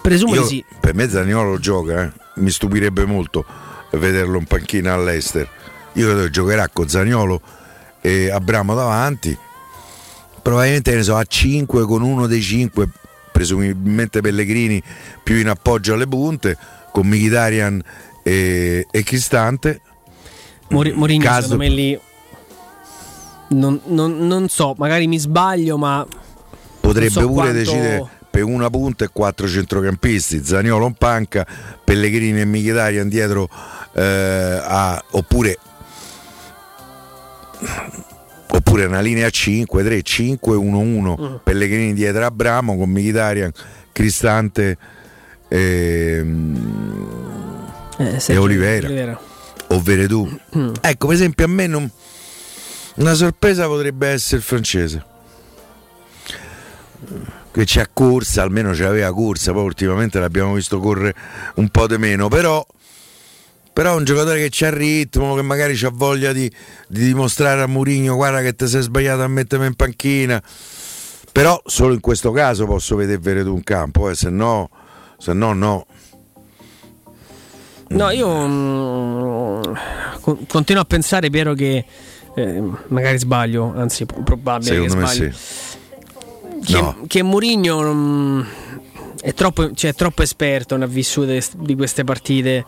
presumo 0.00 0.34
Io, 0.34 0.42
di 0.42 0.46
sì. 0.46 0.64
Per 0.80 0.94
me 0.94 1.08
Zaniolo 1.08 1.58
gioca, 1.58 2.04
eh. 2.04 2.12
mi 2.36 2.50
stupirebbe 2.50 3.04
molto 3.06 3.44
vederlo 3.92 4.38
in 4.38 4.44
panchina 4.44 4.94
all'Ester. 4.94 5.48
Io 5.94 6.06
credo 6.06 6.22
che 6.22 6.30
giocherà 6.30 6.68
con 6.68 6.88
Zaniolo 6.88 7.40
e 8.00 8.30
Abramo 8.30 8.74
davanti. 8.74 9.36
Probabilmente 10.42 10.94
ne 10.94 11.02
so, 11.02 11.16
a 11.16 11.24
5 11.24 11.86
con 11.86 12.02
uno 12.02 12.26
dei 12.26 12.42
5, 12.42 12.88
presumibilmente 13.32 14.20
Pellegrini 14.20 14.82
più 15.22 15.36
in 15.36 15.48
appoggio 15.48 15.94
alle 15.94 16.06
punte, 16.06 16.56
con 16.92 17.06
Mkhitaryan 17.06 17.82
e, 18.22 18.86
e 18.90 19.02
Cristante. 19.02 19.80
Mor- 20.68 20.92
Mourinho 20.94 21.24
Caso... 21.24 21.42
secondo 21.42 21.62
me 21.62 21.68
lì 21.70 22.00
non, 23.48 23.80
non, 23.86 24.26
non 24.26 24.48
so, 24.48 24.74
magari 24.76 25.06
mi 25.06 25.18
sbaglio, 25.18 25.78
ma 25.78 26.06
potrebbe 26.86 27.10
so 27.10 27.20
pure 27.20 27.32
quanto... 27.32 27.52
decidere 27.52 28.08
per 28.30 28.44
una 28.44 28.68
punta 28.68 29.04
e 29.04 29.08
quattro 29.12 29.48
centrocampisti, 29.48 30.44
Zaniolo 30.44 30.86
in 30.86 30.92
panca, 30.92 31.46
Pellegrini 31.82 32.40
e 32.40 32.44
Mkhitaryan 32.44 33.08
dietro 33.08 33.48
eh, 33.94 34.60
a, 34.62 35.02
oppure 35.12 35.58
oppure 38.48 38.84
una 38.84 39.00
linea 39.00 39.30
5, 39.30 39.82
3, 39.82 40.02
5, 40.02 40.54
1, 40.54 40.78
1, 40.78 41.16
mm. 41.18 41.34
Pellegrini 41.42 41.94
dietro 41.94 42.26
a 42.26 42.30
Bramo 42.30 42.76
con 42.76 42.90
Mkhitaryan, 42.90 43.50
Cristante 43.92 44.76
e, 45.48 46.24
eh, 47.96 48.22
e 48.26 48.36
Olivera. 48.36 48.86
Olivera. 48.86 49.20
O 49.68 49.80
Veredù. 49.80 50.38
Mm. 50.56 50.72
Ecco, 50.82 51.06
per 51.06 51.16
esempio 51.16 51.46
a 51.46 51.48
me 51.48 51.66
non, 51.66 51.90
una 52.96 53.14
sorpresa 53.14 53.66
potrebbe 53.66 54.08
essere 54.08 54.36
il 54.36 54.42
francese 54.42 55.14
che 57.50 57.64
c'è 57.64 57.88
corsa, 57.92 58.42
almeno 58.42 58.72
c'aveva 58.72 59.12
corsa, 59.12 59.52
poi 59.52 59.64
ultimamente 59.64 60.18
l'abbiamo 60.18 60.54
visto 60.54 60.78
correre 60.78 61.14
un 61.54 61.68
po' 61.68 61.86
di 61.86 61.96
meno, 61.96 62.28
però 62.28 62.64
però 63.76 63.94
un 63.94 64.04
giocatore 64.04 64.40
che 64.40 64.48
c'ha 64.50 64.70
ritmo, 64.70 65.34
che 65.34 65.42
magari 65.42 65.78
ha 65.84 65.90
voglia 65.92 66.32
di, 66.32 66.50
di, 66.88 67.04
dimostrare 67.04 67.60
a 67.60 67.66
Mourinho 67.66 68.14
guarda 68.14 68.40
che 68.40 68.54
ti 68.54 68.66
sei 68.66 68.80
sbagliato 68.80 69.20
a 69.20 69.28
mettermi 69.28 69.66
in 69.66 69.74
panchina. 69.74 70.42
Però 71.30 71.60
solo 71.66 71.92
in 71.92 72.00
questo 72.00 72.30
caso 72.30 72.64
posso 72.64 72.96
vedere 72.96 73.18
Veretu 73.18 73.54
in 73.54 73.62
campo, 73.62 74.08
eh, 74.08 74.14
se 74.14 74.30
no, 74.30 74.70
se 75.18 75.34
no, 75.34 75.52
no. 75.52 75.86
No, 77.88 78.10
io 78.10 78.48
mm, 78.48 79.62
continuo 80.48 80.80
a 80.80 80.86
pensare, 80.86 81.28
Piero, 81.28 81.52
che 81.52 81.84
eh, 82.34 82.62
magari 82.88 83.18
sbaglio, 83.18 83.74
anzi 83.76 84.06
probabile 84.06 84.72
Secondo 84.72 84.94
che 84.94 85.00
sbaglio. 85.12 85.32
Sì 85.32 85.75
che, 86.64 86.80
no. 86.80 86.96
che 87.06 87.22
Mourinho 87.22 87.82
non, 87.82 88.46
è, 89.20 89.34
troppo, 89.34 89.72
cioè, 89.72 89.90
è 89.90 89.94
troppo 89.94 90.22
esperto, 90.22 90.76
ne 90.76 90.84
ha 90.84 90.86
vissute 90.88 91.42
di 91.56 91.74
queste 91.74 92.04
partite. 92.04 92.64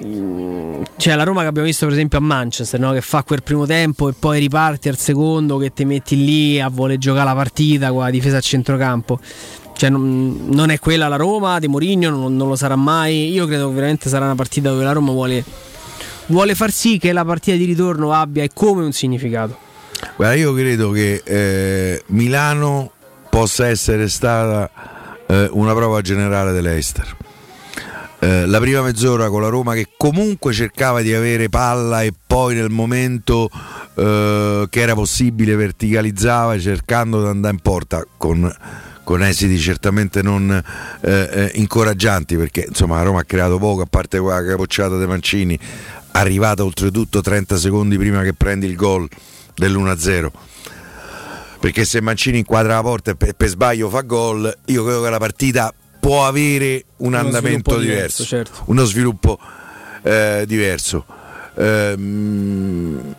Cioè 0.00 1.14
la 1.14 1.24
Roma 1.24 1.42
che 1.42 1.48
abbiamo 1.48 1.66
visto 1.66 1.84
per 1.84 1.94
esempio 1.94 2.16
a 2.16 2.22
Manchester 2.22 2.80
no? 2.80 2.92
che 2.92 3.02
fa 3.02 3.22
quel 3.22 3.42
primo 3.42 3.66
tempo 3.66 4.08
e 4.08 4.14
poi 4.18 4.38
riparti 4.38 4.88
al 4.88 4.96
secondo 4.96 5.58
che 5.58 5.74
ti 5.74 5.84
metti 5.84 6.16
lì 6.24 6.58
a 6.58 6.68
voler 6.68 6.96
giocare 6.96 7.26
la 7.26 7.34
partita 7.34 7.90
con 7.90 8.04
la 8.04 8.08
difesa 8.08 8.38
a 8.38 8.40
centrocampo 8.40 9.20
cioè, 9.74 9.90
non, 9.90 10.46
non, 10.46 10.70
è 10.70 10.78
quella 10.78 11.06
la 11.06 11.16
Roma 11.16 11.58
di 11.58 11.68
Mourinho 11.68 12.08
non, 12.08 12.34
non, 12.34 12.48
lo 12.48 12.56
sarà 12.56 12.76
mai 12.76 13.30
io 13.30 13.44
credo 13.44 13.68
che 13.68 13.74
veramente 13.74 14.08
sarà 14.08 14.24
una 14.24 14.34
partita 14.34 14.70
dove 14.70 14.84
la 14.84 14.92
Roma 14.92 15.12
vuole, 15.12 15.44
vuole 16.28 16.54
far 16.54 16.70
sì 16.70 16.96
che 16.96 17.12
la 17.12 17.26
partita 17.26 17.58
di 17.58 17.64
ritorno 17.64 18.14
abbia 18.14 18.42
e 18.42 18.48
come 18.54 18.82
un 18.82 18.92
significato 18.92 19.68
Guarda, 20.16 20.34
io 20.34 20.52
credo 20.54 20.90
che 20.90 21.22
eh, 21.24 22.02
Milano 22.06 22.92
possa 23.30 23.68
essere 23.68 24.08
stata 24.08 24.70
eh, 25.26 25.48
una 25.52 25.74
prova 25.74 26.00
generale 26.02 26.52
dell'Ester. 26.52 27.16
Eh, 28.22 28.44
la 28.46 28.58
prima 28.60 28.82
mezz'ora 28.82 29.30
con 29.30 29.40
la 29.40 29.48
Roma 29.48 29.72
che 29.72 29.88
comunque 29.96 30.52
cercava 30.52 31.00
di 31.00 31.14
avere 31.14 31.48
palla 31.48 32.02
e 32.02 32.12
poi 32.26 32.54
nel 32.54 32.68
momento 32.68 33.48
eh, 33.94 34.66
che 34.68 34.80
era 34.80 34.94
possibile 34.94 35.56
verticalizzava 35.56 36.58
cercando 36.58 37.22
di 37.22 37.28
andare 37.28 37.54
in 37.54 37.60
porta 37.62 38.04
con, 38.18 38.54
con 39.04 39.22
esiti 39.22 39.58
certamente 39.58 40.20
non 40.20 40.50
eh, 41.00 41.10
eh, 41.10 41.50
incoraggianti 41.54 42.36
perché 42.36 42.66
insomma 42.68 42.96
la 42.96 43.04
Roma 43.04 43.20
ha 43.20 43.24
creato 43.24 43.56
poco 43.56 43.80
a 43.80 43.86
parte 43.88 44.18
quella 44.18 44.44
capocciata 44.44 44.98
dei 44.98 45.06
Mancini 45.06 45.58
arrivata 46.12 46.62
oltretutto 46.62 47.22
30 47.22 47.56
secondi 47.56 47.96
prima 47.96 48.22
che 48.22 48.34
prendi 48.34 48.66
il 48.66 48.76
gol 48.76 49.08
dell'1-0 49.60 50.30
perché 51.60 51.84
se 51.84 52.00
Mancini 52.00 52.38
inquadra 52.38 52.74
la 52.74 52.82
porta 52.82 53.10
e 53.10 53.16
per, 53.16 53.34
per 53.34 53.48
sbaglio 53.48 53.88
fa 53.88 54.00
gol 54.00 54.58
io 54.64 54.82
credo 54.82 55.02
che 55.02 55.10
la 55.10 55.18
partita 55.18 55.72
può 56.00 56.26
avere 56.26 56.86
un 56.96 57.08
uno 57.08 57.18
andamento 57.18 57.78
diverso, 57.78 58.22
diverso 58.22 58.24
certo. 58.24 58.62
uno 58.66 58.84
sviluppo 58.84 59.38
eh, 60.02 60.44
diverso. 60.46 61.04
Ehm, 61.56 63.14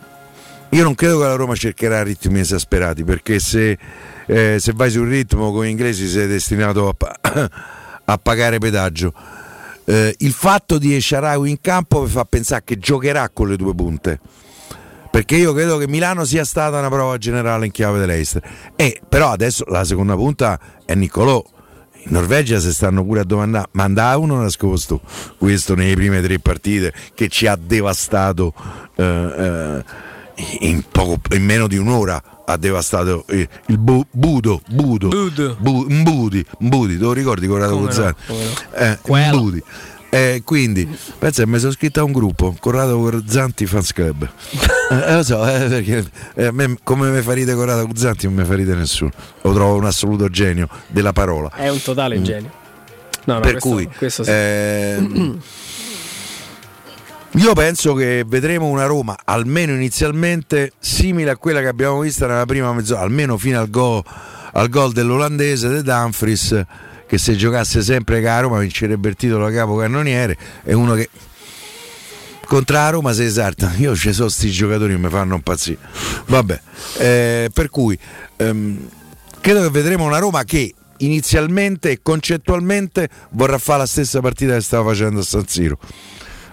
io 0.70 0.82
non 0.82 0.94
credo 0.94 1.20
che 1.20 1.24
la 1.24 1.34
Roma 1.34 1.54
cercherà 1.54 2.02
ritmi 2.02 2.40
esasperati 2.40 3.04
perché 3.04 3.38
se, 3.38 3.78
eh, 4.26 4.56
se 4.58 4.72
vai 4.74 4.90
sul 4.90 5.08
ritmo 5.08 5.52
con 5.52 5.64
gli 5.64 5.68
inglesi 5.68 6.08
sei 6.08 6.26
destinato 6.26 6.88
a, 6.88 7.50
a 8.04 8.18
pagare 8.18 8.58
pedaggio. 8.58 9.12
Eh, 9.84 10.14
il 10.18 10.32
fatto 10.32 10.78
di 10.78 10.94
Esharawi 10.94 11.50
in 11.50 11.60
campo 11.60 12.02
mi 12.02 12.08
fa 12.08 12.24
pensare 12.24 12.62
che 12.64 12.78
giocherà 12.78 13.28
con 13.30 13.48
le 13.48 13.56
due 13.56 13.74
punte 13.74 14.20
perché 15.12 15.36
io 15.36 15.52
credo 15.52 15.76
che 15.76 15.86
Milano 15.86 16.24
sia 16.24 16.42
stata 16.42 16.78
una 16.78 16.88
prova 16.88 17.18
generale 17.18 17.66
in 17.66 17.70
chiave 17.70 17.98
dell'Eister. 17.98 18.42
E 18.74 18.98
però 19.06 19.30
adesso 19.30 19.62
la 19.68 19.84
seconda 19.84 20.14
punta 20.14 20.58
è 20.86 20.94
Niccolò. 20.94 21.44
In 22.04 22.12
Norvegia 22.12 22.58
si 22.58 22.72
stanno 22.72 23.04
pure 23.04 23.20
a 23.20 23.24
domandare, 23.24 23.68
ma 23.72 23.84
andava 23.84 24.16
uno 24.16 24.40
nascosto 24.40 25.02
questo 25.36 25.74
nelle 25.74 25.94
prime 25.94 26.22
tre 26.22 26.38
partite 26.38 26.94
che 27.14 27.28
ci 27.28 27.46
ha 27.46 27.56
devastato 27.56 28.54
eh, 28.96 29.04
eh, 29.04 29.84
in, 30.60 30.82
poco, 30.90 31.20
in, 31.34 31.44
meno 31.44 31.66
di 31.66 31.76
un'ora 31.76 32.42
ha 32.46 32.56
devastato 32.56 33.26
il, 33.28 33.46
il 33.66 33.78
bu, 33.78 34.04
Budo 34.10 34.62
Budo 34.70 35.08
Budo 35.08 35.56
bu, 35.60 35.84
Mbudi 35.88 36.44
Mbudi 36.60 36.96
te 36.96 37.02
lo 37.04 37.12
ricordi 37.12 37.46
Corrado 37.46 37.78
Guzzani? 37.78 38.14
No, 38.26 38.34
no. 38.34 38.96
eh, 39.16 39.28
Mbudi 39.28 39.62
eh, 40.14 40.42
quindi 40.44 40.86
pensa 41.18 41.46
mi 41.46 41.58
sono 41.58 41.72
scritto 41.72 42.00
a 42.00 42.02
un 42.02 42.12
gruppo 42.12 42.54
Corrado 42.60 42.98
Corzanti 42.98 43.64
Fans 43.64 43.94
Club 43.94 44.28
eh, 44.90 45.14
lo 45.14 45.22
so 45.22 45.48
eh, 45.48 45.68
perché 45.68 46.04
eh, 46.34 46.52
me, 46.52 46.76
come 46.82 47.08
mi 47.08 47.22
farite 47.22 47.54
Corrado 47.54 47.86
Corzanti 47.86 48.26
non 48.26 48.34
mi 48.34 48.44
farite 48.44 48.74
nessuno 48.74 49.10
lo 49.40 49.54
trovo 49.54 49.76
un 49.76 49.86
assoluto 49.86 50.28
genio 50.28 50.68
della 50.88 51.14
parola 51.14 51.50
è 51.54 51.70
un 51.70 51.80
totale 51.80 52.18
mm. 52.18 52.22
genio 52.22 52.50
no, 53.24 53.34
no, 53.34 53.40
per 53.40 53.52
questo, 53.52 53.68
cui 53.70 53.88
questo 53.96 54.24
sì. 54.24 54.30
ehm, 54.30 55.40
io 57.36 57.52
penso 57.54 57.94
che 57.94 58.24
vedremo 58.26 58.66
una 58.66 58.84
Roma 58.84 59.16
almeno 59.24 59.72
inizialmente 59.72 60.72
simile 60.78 61.30
a 61.30 61.36
quella 61.38 61.60
che 61.60 61.68
abbiamo 61.68 62.00
visto 62.00 62.26
nella 62.26 62.44
prima 62.44 62.70
mezz'ora 62.74 63.00
almeno 63.00 63.38
fino 63.38 63.58
al 63.58 63.70
gol, 63.70 64.02
al 64.52 64.68
gol 64.68 64.92
dell'olandese 64.92 65.68
De 65.68 65.82
Dumfries 65.82 66.66
che 67.12 67.18
se 67.18 67.36
giocasse 67.36 67.82
sempre 67.82 68.22
con 68.22 68.30
la 68.30 68.40
Roma 68.40 68.58
vincerebbe 68.58 69.10
il 69.10 69.16
titolo 69.16 69.44
da 69.44 69.54
capocannoniere 69.54 70.34
è 70.62 70.72
uno 70.72 70.94
che 70.94 71.10
contro 72.46 72.76
la 72.76 72.88
Roma 72.88 73.12
si 73.12 73.22
esalta. 73.22 73.70
Io 73.76 73.94
ci 73.94 74.14
sono 74.14 74.28
questi 74.28 74.50
giocatori 74.50 74.94
che 74.94 74.98
mi 74.98 75.10
fanno 75.10 75.34
impazzire. 75.34 75.76
Vabbè 76.24 76.60
eh, 76.96 77.50
per 77.52 77.68
cui 77.68 77.98
ehm, 78.36 78.88
credo 79.42 79.60
che 79.60 79.68
vedremo 79.68 80.04
una 80.04 80.20
Roma 80.20 80.42
che 80.44 80.72
inizialmente 80.96 81.90
e 81.90 81.98
concettualmente 82.00 83.10
vorrà 83.32 83.58
fare 83.58 83.80
la 83.80 83.86
stessa 83.86 84.20
partita 84.20 84.54
che 84.54 84.62
stava 84.62 84.88
facendo 84.88 85.20
a 85.20 85.22
San 85.22 85.46
Siro. 85.46 85.78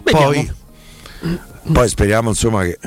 Poi, 0.03 0.52
poi 1.72 1.88
speriamo 1.88 2.31
insomma 2.31 2.64
che 2.64 2.77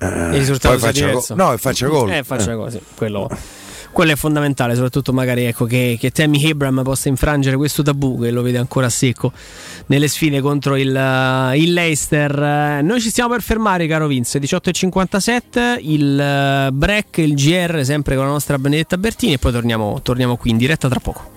il 0.00 0.30
risultato 0.34 0.76
poi 0.76 0.84
faccia 0.84 1.06
diverso. 1.06 1.34
go- 1.34 1.42
no, 1.42 1.52
e 1.52 1.58
faccia 1.58 1.88
gol. 1.88 2.12
Eh, 2.12 2.22
faccia 2.22 2.54
gol, 2.54 2.70
sì, 2.70 2.80
quello, 2.94 3.28
quello 3.92 4.12
è 4.12 4.16
fondamentale, 4.16 4.74
soprattutto 4.74 5.12
magari 5.12 5.44
ecco, 5.44 5.64
che, 5.64 5.96
che 5.98 6.10
Tammy 6.10 6.50
Abraham 6.50 6.82
possa 6.82 7.08
infrangere 7.08 7.56
questo 7.56 7.82
tabù 7.82 8.20
che 8.20 8.30
lo 8.30 8.42
vede 8.42 8.58
ancora 8.58 8.88
secco 8.88 9.32
nelle 9.86 10.08
sfide 10.08 10.40
contro 10.40 10.76
il, 10.76 10.88
uh, 10.88 11.54
il 11.54 11.72
Leicester. 11.72 12.42
Eh, 12.78 12.82
Noi 12.82 13.00
ci 13.00 13.10
stiamo 13.10 13.30
per 13.30 13.42
fermare, 13.42 13.86
caro 13.86 14.06
Vince, 14.06 14.38
18.57, 14.38 15.78
il 15.80 16.68
uh, 16.68 16.72
break, 16.72 17.18
il 17.18 17.34
GR, 17.34 17.80
sempre 17.84 18.14
con 18.16 18.24
la 18.24 18.30
nostra 18.30 18.58
Benedetta 18.58 18.96
Bertini 18.96 19.34
e 19.34 19.38
poi 19.38 19.52
torniamo, 19.52 20.00
torniamo 20.02 20.36
qui 20.36 20.50
in 20.50 20.56
diretta 20.56 20.88
tra 20.88 21.00
poco. 21.00 21.36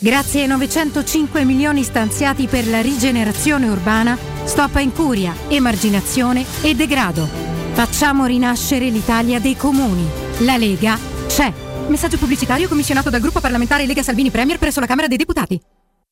Grazie 0.00 0.42
ai 0.42 0.46
905 0.46 1.44
milioni 1.44 1.82
stanziati 1.82 2.46
per 2.46 2.68
la 2.68 2.80
rigenerazione 2.80 3.68
urbana, 3.68 4.16
stop 4.44 4.76
a 4.76 4.80
incuria, 4.80 5.34
emarginazione 5.48 6.44
e 6.62 6.74
degrado. 6.74 7.26
Facciamo 7.72 8.26
rinascere 8.26 8.88
l'Italia 8.88 9.40
dei 9.40 9.56
comuni. 9.56 10.06
La 10.38 10.56
Lega 10.56 10.96
c'è. 11.26 11.52
Messaggio 11.88 12.16
pubblicitario 12.18 12.68
commissionato 12.68 13.10
dal 13.10 13.20
gruppo 13.20 13.40
parlamentare 13.40 13.86
Lega 13.86 14.02
Salvini 14.02 14.30
Premier 14.30 14.58
presso 14.58 14.80
la 14.80 14.86
Camera 14.86 15.08
dei 15.08 15.16
Deputati. 15.16 15.60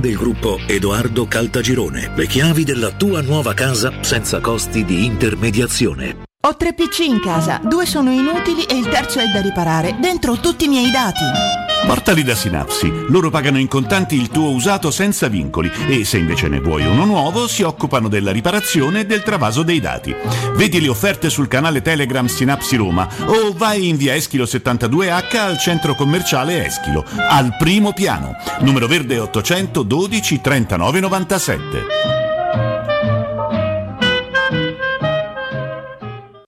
del 0.00 0.16
gruppo 0.16 0.58
Edoardo 0.66 1.26
Caltagirone. 1.26 2.12
Le 2.14 2.26
chiavi 2.26 2.64
della 2.64 2.90
tua 2.90 3.20
nuova 3.20 3.54
casa 3.54 3.92
senza 4.00 4.40
costi 4.40 4.84
di 4.84 5.04
intermediazione. 5.04 6.24
Ho 6.44 6.56
tre 6.56 6.74
PC 6.74 7.00
in 7.00 7.20
casa, 7.20 7.60
due 7.62 7.86
sono 7.86 8.10
inutili 8.10 8.64
e 8.64 8.76
il 8.76 8.88
terzo 8.88 9.20
è 9.20 9.28
da 9.28 9.40
riparare. 9.40 9.96
Dentro 10.00 10.38
tutti 10.40 10.64
i 10.64 10.68
miei 10.68 10.90
dati. 10.90 11.71
Portali 11.86 12.22
da 12.22 12.34
Sinapsi. 12.34 12.90
Loro 13.08 13.30
pagano 13.30 13.58
in 13.58 13.68
contanti 13.68 14.14
il 14.14 14.28
tuo 14.28 14.50
usato 14.50 14.90
senza 14.90 15.28
vincoli 15.28 15.70
e 15.88 16.04
se 16.04 16.18
invece 16.18 16.48
ne 16.48 16.60
vuoi 16.60 16.86
uno 16.86 17.04
nuovo 17.04 17.46
si 17.46 17.62
occupano 17.62 18.08
della 18.08 18.32
riparazione 18.32 19.00
e 19.00 19.06
del 19.06 19.22
travaso 19.22 19.62
dei 19.62 19.80
dati. 19.80 20.14
Vedi 20.54 20.80
le 20.80 20.88
offerte 20.88 21.28
sul 21.30 21.48
canale 21.48 21.82
Telegram 21.82 22.26
Sinapsi 22.26 22.76
Roma 22.76 23.08
o 23.26 23.52
vai 23.54 23.88
in 23.88 23.96
via 23.96 24.14
Eschilo 24.14 24.44
72H 24.44 25.36
al 25.36 25.58
centro 25.58 25.94
commerciale 25.94 26.66
Eschilo, 26.66 27.04
al 27.28 27.56
primo 27.56 27.92
piano. 27.92 28.36
Numero 28.60 28.86
verde 28.86 29.18
812 29.18 30.40
39 30.40 31.00
97. 31.00 32.10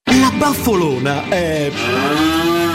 La 0.04 0.32
baffolona 0.36 1.28
è 1.28 1.70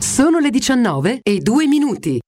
Sono 0.00 0.40
le 0.40 0.50
19 0.50 1.20
e 1.22 1.38
2 1.38 1.66
minuti. 1.66 2.18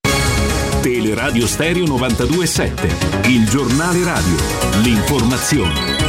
Teleradio 0.81 1.45
Stereo 1.45 1.83
92.7, 1.83 3.29
il 3.29 3.49
giornale 3.49 4.05
radio, 4.05 4.35
l'informazione. 4.83 6.06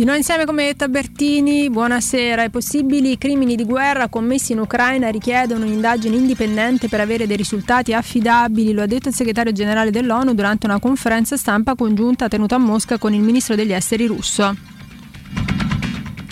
Di 0.00 0.06
noi 0.06 0.16
insieme 0.16 0.46
come 0.46 0.74
Tabertini, 0.74 1.68
buonasera. 1.68 2.44
I 2.44 2.48
possibili 2.48 3.18
crimini 3.18 3.54
di 3.54 3.66
guerra 3.66 4.08
commessi 4.08 4.52
in 4.52 4.60
Ucraina 4.60 5.10
richiedono 5.10 5.66
un'indagine 5.66 6.16
indipendente 6.16 6.88
per 6.88 7.00
avere 7.00 7.26
dei 7.26 7.36
risultati 7.36 7.92
affidabili, 7.92 8.72
lo 8.72 8.80
ha 8.80 8.86
detto 8.86 9.10
il 9.10 9.14
segretario 9.14 9.52
generale 9.52 9.90
dell'ONU 9.90 10.32
durante 10.32 10.64
una 10.64 10.78
conferenza 10.78 11.36
stampa 11.36 11.74
congiunta 11.74 12.28
tenuta 12.28 12.54
a 12.54 12.58
Mosca 12.58 12.96
con 12.96 13.12
il 13.12 13.20
ministro 13.20 13.54
degli 13.54 13.74
esteri 13.74 14.06
russo. 14.06 14.69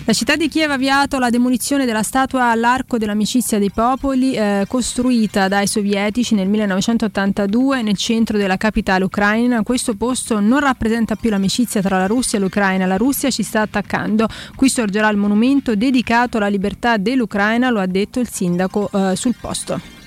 La 0.09 0.15
città 0.15 0.35
di 0.35 0.49
Kiev 0.49 0.71
ha 0.71 0.73
avviato 0.73 1.19
la 1.19 1.29
demolizione 1.29 1.85
della 1.85 2.01
statua 2.01 2.49
all'Arco 2.49 2.97
dell'Amicizia 2.97 3.59
dei 3.59 3.69
Popoli, 3.69 4.33
eh, 4.33 4.65
costruita 4.67 5.47
dai 5.47 5.67
sovietici 5.67 6.33
nel 6.33 6.47
1982 6.47 7.83
nel 7.83 7.95
centro 7.95 8.35
della 8.35 8.57
capitale 8.57 9.03
ucraina. 9.03 9.61
Questo 9.61 9.93
posto 9.93 10.39
non 10.39 10.61
rappresenta 10.61 11.15
più 11.15 11.29
l'amicizia 11.29 11.79
tra 11.81 11.99
la 11.99 12.07
Russia 12.07 12.39
e 12.39 12.41
l'Ucraina. 12.41 12.87
La 12.87 12.97
Russia 12.97 13.29
ci 13.29 13.43
sta 13.43 13.61
attaccando. 13.61 14.27
Qui 14.55 14.67
sorgerà 14.67 15.09
il 15.09 15.17
monumento 15.17 15.75
dedicato 15.75 16.37
alla 16.37 16.47
libertà 16.47 16.97
dell'Ucraina, 16.97 17.69
lo 17.69 17.79
ha 17.79 17.85
detto 17.85 18.19
il 18.19 18.29
sindaco 18.29 18.89
eh, 18.91 19.15
sul 19.15 19.35
posto. 19.39 19.98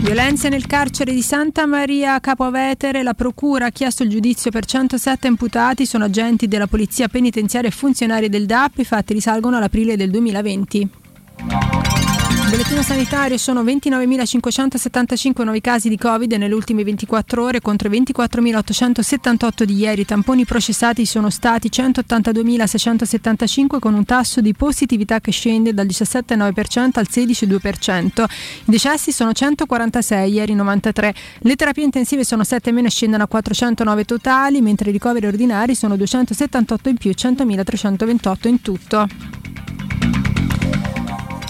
Violenze 0.00 0.48
nel 0.48 0.66
carcere 0.66 1.12
di 1.12 1.22
Santa 1.22 1.66
Maria 1.66 2.20
Capovetere, 2.20 3.02
la 3.02 3.14
procura 3.14 3.66
ha 3.66 3.70
chiesto 3.70 4.04
il 4.04 4.08
giudizio 4.08 4.50
per 4.50 4.64
107 4.64 5.26
imputati, 5.26 5.86
sono 5.86 6.04
agenti 6.04 6.46
della 6.46 6.68
polizia 6.68 7.08
penitenziaria 7.08 7.68
e 7.68 7.72
funzionari 7.72 8.28
del 8.28 8.46
DAP, 8.46 8.78
i 8.78 8.84
fatti 8.84 9.12
risalgono 9.12 9.56
all'aprile 9.56 9.96
del 9.96 10.10
2020. 10.10 10.88
Bollettino 12.48 12.82
sanitario 12.82 13.36
sono 13.36 13.62
29.575 13.62 15.42
nuovi 15.42 15.60
casi 15.60 15.90
di 15.90 15.98
Covid 15.98 16.32
nelle 16.32 16.54
ultime 16.54 16.82
24 16.82 17.44
ore 17.44 17.60
contro 17.60 17.92
i 17.92 18.00
24.878 18.00 19.64
di 19.64 19.76
ieri. 19.76 20.00
I 20.00 20.06
tamponi 20.06 20.46
processati 20.46 21.04
sono 21.04 21.28
stati 21.28 21.68
182.675 21.68 23.78
con 23.78 23.92
un 23.92 24.06
tasso 24.06 24.40
di 24.40 24.54
positività 24.54 25.20
che 25.20 25.30
scende 25.30 25.74
dal 25.74 25.84
17,9% 25.84 26.92
al 26.94 27.06
16,2%. 27.10 28.24
I 28.24 28.28
decessi 28.64 29.12
sono 29.12 29.32
146, 29.32 30.32
ieri 30.32 30.54
93. 30.54 31.14
Le 31.40 31.54
terapie 31.54 31.84
intensive 31.84 32.24
sono 32.24 32.44
7 32.44 32.72
meno 32.72 32.86
e 32.86 32.90
scendono 32.90 33.24
a 33.24 33.26
409 33.26 34.06
totali, 34.06 34.62
mentre 34.62 34.88
i 34.88 34.94
ricoveri 34.94 35.26
ordinari 35.26 35.74
sono 35.74 35.96
278 35.96 36.88
in 36.88 36.96
più, 36.96 37.10
100.328 37.10 38.48
in 38.48 38.62
tutto. 38.62 39.06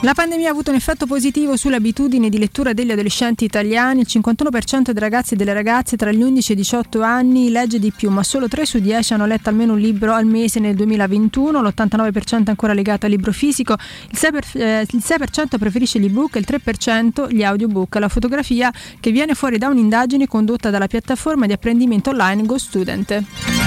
La 0.02 0.14
pandemia 0.14 0.46
ha 0.46 0.52
avuto 0.52 0.70
un 0.70 0.76
effetto 0.76 1.06
positivo 1.06 1.56
sulle 1.56 1.74
abitudini 1.74 2.28
di 2.28 2.38
lettura 2.38 2.72
degli 2.72 2.92
adolescenti 2.92 3.44
italiani. 3.44 4.02
Il 4.02 4.06
51% 4.08 4.92
dei 4.92 5.00
ragazzi 5.02 5.34
e 5.34 5.36
delle 5.36 5.52
ragazze 5.52 5.96
tra 5.96 6.12
gli 6.12 6.22
11 6.22 6.52
e 6.52 6.54
i 6.54 6.56
18 6.56 7.02
anni 7.02 7.50
legge 7.50 7.80
di 7.80 7.90
più, 7.90 8.08
ma 8.08 8.22
solo 8.22 8.46
3 8.46 8.64
su 8.64 8.78
10 8.78 9.14
hanno 9.14 9.26
letto 9.26 9.48
almeno 9.48 9.72
un 9.72 9.80
libro 9.80 10.12
al 10.12 10.24
mese 10.24 10.60
nel 10.60 10.76
2021. 10.76 11.60
L'89% 11.60 12.44
è 12.44 12.48
ancora 12.50 12.74
legato 12.74 13.06
al 13.06 13.10
libro 13.10 13.32
fisico, 13.32 13.72
il 13.72 14.16
6%, 14.16 14.30
per- 14.30 14.62
eh, 14.62 14.86
il 14.88 15.02
6% 15.04 15.58
preferisce 15.58 15.98
gli 15.98 16.04
ebook 16.04 16.36
e 16.36 16.38
il 16.38 16.46
3% 16.46 17.28
gli 17.28 17.42
audiobook. 17.42 17.96
La 17.96 18.08
fotografia 18.08 18.72
che 19.00 19.10
viene 19.10 19.34
fuori 19.34 19.58
da 19.58 19.66
un'indagine 19.66 20.28
condotta 20.28 20.70
dalla 20.70 20.86
piattaforma 20.86 21.46
di 21.46 21.52
apprendimento 21.52 22.10
online 22.10 22.46
GoStudent. 22.46 23.57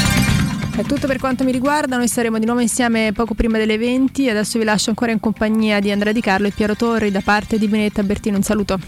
È 0.73 0.83
tutto 0.83 1.05
per 1.05 1.19
quanto 1.19 1.43
mi 1.43 1.51
riguarda, 1.51 1.97
noi 1.97 2.07
saremo 2.07 2.39
di 2.39 2.45
nuovo 2.45 2.61
insieme 2.61 3.11
poco 3.13 3.33
prima 3.33 3.57
delle 3.57 3.77
20. 3.77 4.29
Adesso 4.29 4.57
vi 4.57 4.65
lascio 4.65 4.89
ancora 4.89 5.11
in 5.11 5.19
compagnia 5.19 5.79
di 5.79 5.91
Andrea 5.91 6.13
Di 6.13 6.21
Carlo 6.21 6.47
e 6.47 6.51
Piero 6.51 6.75
Torri 6.75 7.11
da 7.11 7.21
parte 7.21 7.57
di 7.57 7.67
Benetta 7.67 8.03
Bertino. 8.03 8.37
Un 8.37 8.43
saluto. 8.43 8.79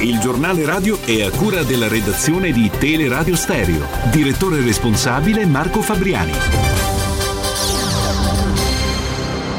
Il 0.00 0.18
giornale 0.18 0.64
radio 0.64 1.00
è 1.04 1.22
a 1.22 1.30
cura 1.30 1.62
della 1.62 1.88
redazione 1.88 2.52
di 2.52 2.70
Teleradio 2.76 3.34
Stereo. 3.34 3.86
Direttore 4.10 4.60
responsabile 4.60 5.46
Marco 5.46 5.80
Fabriani. 5.80 6.32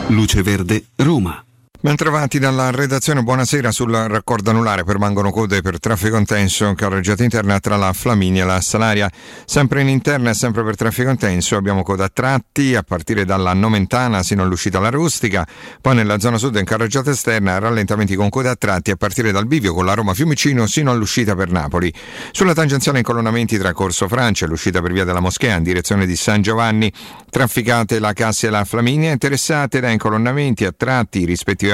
Luce 0.07 0.41
Verde, 0.43 0.85
Roma. 0.97 1.43
Bentrovati 1.83 2.39
dalla 2.39 2.71
redazione, 2.71 3.23
buonasera. 3.23 3.69
Sul 3.69 3.91
raccordo 3.91 4.51
anulare 4.51 4.85
permangono 4.85 5.31
code 5.31 5.61
per 5.61 5.81
traffico 5.81 6.15
intenso, 6.15 6.73
carreggiata 6.75 7.25
interna 7.25 7.59
tra 7.59 7.75
la 7.75 7.91
Flaminia 7.91 8.43
e 8.43 8.45
la 8.45 8.61
Salaria. 8.61 9.11
Sempre 9.43 9.81
in 9.81 9.89
interna 9.89 10.29
e 10.29 10.33
sempre 10.33 10.63
per 10.63 10.77
traffico 10.77 11.09
intenso 11.09 11.57
abbiamo 11.57 11.83
coda 11.83 12.05
a 12.05 12.09
tratti 12.09 12.73
a 12.73 12.83
partire 12.83 13.25
dalla 13.25 13.51
Nomentana 13.51 14.23
sino 14.23 14.43
all'uscita 14.43 14.77
alla 14.77 14.91
Rustica, 14.91 15.45
poi 15.81 15.95
nella 15.95 16.19
zona 16.19 16.37
sud 16.37 16.55
in 16.55 16.63
carreggiata 16.63 17.11
esterna 17.11 17.59
rallentamenti 17.59 18.15
con 18.15 18.29
coda 18.29 18.51
a 18.51 18.55
tratti 18.55 18.91
a 18.91 18.95
partire 18.95 19.33
dal 19.33 19.45
bivio 19.45 19.73
con 19.73 19.83
la 19.83 19.93
Roma 19.93 20.13
Fiumicino 20.13 20.65
sino 20.67 20.89
all'uscita 20.89 21.35
per 21.35 21.51
Napoli. 21.51 21.93
Sulla 22.31 22.53
tangenziale 22.53 22.99
incolonnamenti 22.99 23.57
tra 23.57 23.73
Corso 23.73 24.07
Francia 24.07 24.45
e 24.45 24.47
l'uscita 24.47 24.81
per 24.81 24.93
via 24.93 25.03
della 25.03 25.19
Moschea 25.19 25.57
in 25.57 25.63
direzione 25.63 26.05
di 26.05 26.15
San 26.15 26.41
Giovanni, 26.41 26.89
trafficate 27.29 27.99
la 27.99 28.13
Cassia 28.13 28.47
e 28.47 28.51
la 28.51 28.63
Flaminia, 28.63 29.11
interessate 29.11 29.81
da 29.81 29.89
incolonnamenti 29.89 30.63
a 30.63 30.71
tratti 30.71 31.25
rispettivamente 31.25 31.71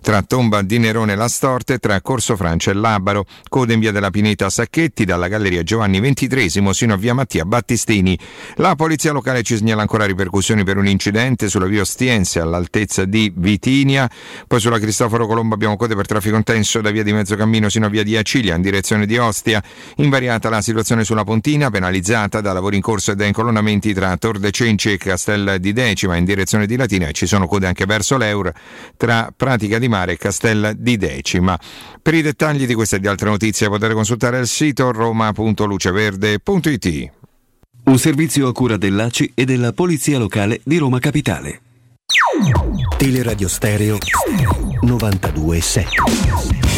tra 0.00 0.22
Tomba 0.22 0.62
di 0.62 0.78
Nerone 0.78 1.12
e 1.12 1.16
La 1.16 1.28
Storte, 1.28 1.78
tra 1.78 2.00
Corso 2.00 2.36
Francia 2.36 2.70
e 2.70 2.74
Labaro, 2.74 3.24
code 3.48 3.74
in 3.74 3.80
via 3.80 3.92
della 3.92 4.10
Pineta 4.10 4.48
Sacchetti, 4.50 5.04
dalla 5.04 5.28
Galleria 5.28 5.62
Giovanni 5.62 6.00
XXIII 6.00 6.72
sino 6.72 6.94
a 6.94 6.96
via 6.96 7.14
Mattia 7.14 7.44
Battistini. 7.44 8.18
La 8.56 8.74
polizia 8.74 9.12
locale 9.12 9.42
ci 9.42 9.56
segnala 9.56 9.82
ancora 9.82 10.06
ripercussioni 10.06 10.64
per 10.64 10.76
un 10.76 10.86
incidente 10.86 11.48
sulla 11.48 11.66
via 11.66 11.82
Ostiense 11.82 12.40
all'altezza 12.40 13.04
di 13.04 13.32
Vitinia, 13.34 14.10
poi 14.46 14.60
sulla 14.60 14.78
Cristoforo 14.78 15.26
Colombo 15.26 15.54
abbiamo 15.54 15.76
code 15.76 15.94
per 15.94 16.06
traffico 16.06 16.36
intenso 16.36 16.80
da 16.80 16.90
via 16.90 17.02
di 17.02 17.12
Mezzocammino 17.12 17.68
sino 17.68 17.86
a 17.86 17.88
via 17.88 18.02
di 18.02 18.16
Acilia 18.16 18.54
in 18.54 18.62
direzione 18.62 19.06
di 19.06 19.16
Ostia, 19.18 19.62
invariata 19.96 20.48
la 20.48 20.60
situazione 20.60 21.04
sulla 21.04 21.24
Pontina, 21.24 21.70
penalizzata 21.70 22.40
da 22.40 22.52
lavori 22.52 22.76
in 22.76 22.82
corso 22.82 23.12
e 23.12 23.16
da 23.16 23.26
incolonnamenti 23.26 23.92
tra 23.92 24.16
Tor 24.16 24.38
de 24.38 24.50
Cenci 24.50 24.92
e 24.92 24.96
Castel 24.96 25.58
di 25.58 25.72
Decima 25.72 26.16
in 26.16 26.24
direzione 26.24 26.66
di 26.66 26.76
Latina 26.76 27.08
e 27.08 27.12
ci 27.12 27.26
sono 27.26 27.46
code 27.46 27.66
anche 27.66 27.84
verso 27.86 28.16
l'Eur. 28.16 28.52
Tra 28.96 29.09
Pratica 29.36 29.78
di 29.78 29.88
Mare 29.88 30.12
e 30.12 30.16
Castel 30.16 30.74
di 30.76 30.96
Decima. 30.96 31.58
Per 32.00 32.14
i 32.14 32.22
dettagli 32.22 32.66
di 32.66 32.74
queste 32.74 32.94
e 32.96 33.00
di 33.00 33.08
altre 33.08 33.28
notizie 33.28 33.68
potete 33.68 33.92
consultare 33.94 34.38
il 34.38 34.46
sito 34.46 34.92
roma.luceverde.it. 34.92 37.10
Un 37.84 37.98
servizio 37.98 38.48
a 38.48 38.52
cura 38.52 38.76
dell'ACI 38.76 39.32
e 39.34 39.44
della 39.44 39.72
Polizia 39.72 40.18
Locale 40.18 40.60
di 40.64 40.78
Roma 40.78 40.98
Capitale. 40.98 41.60
Teleradio 42.96 43.48
Stereo 43.48 43.98
92.7 44.84 46.69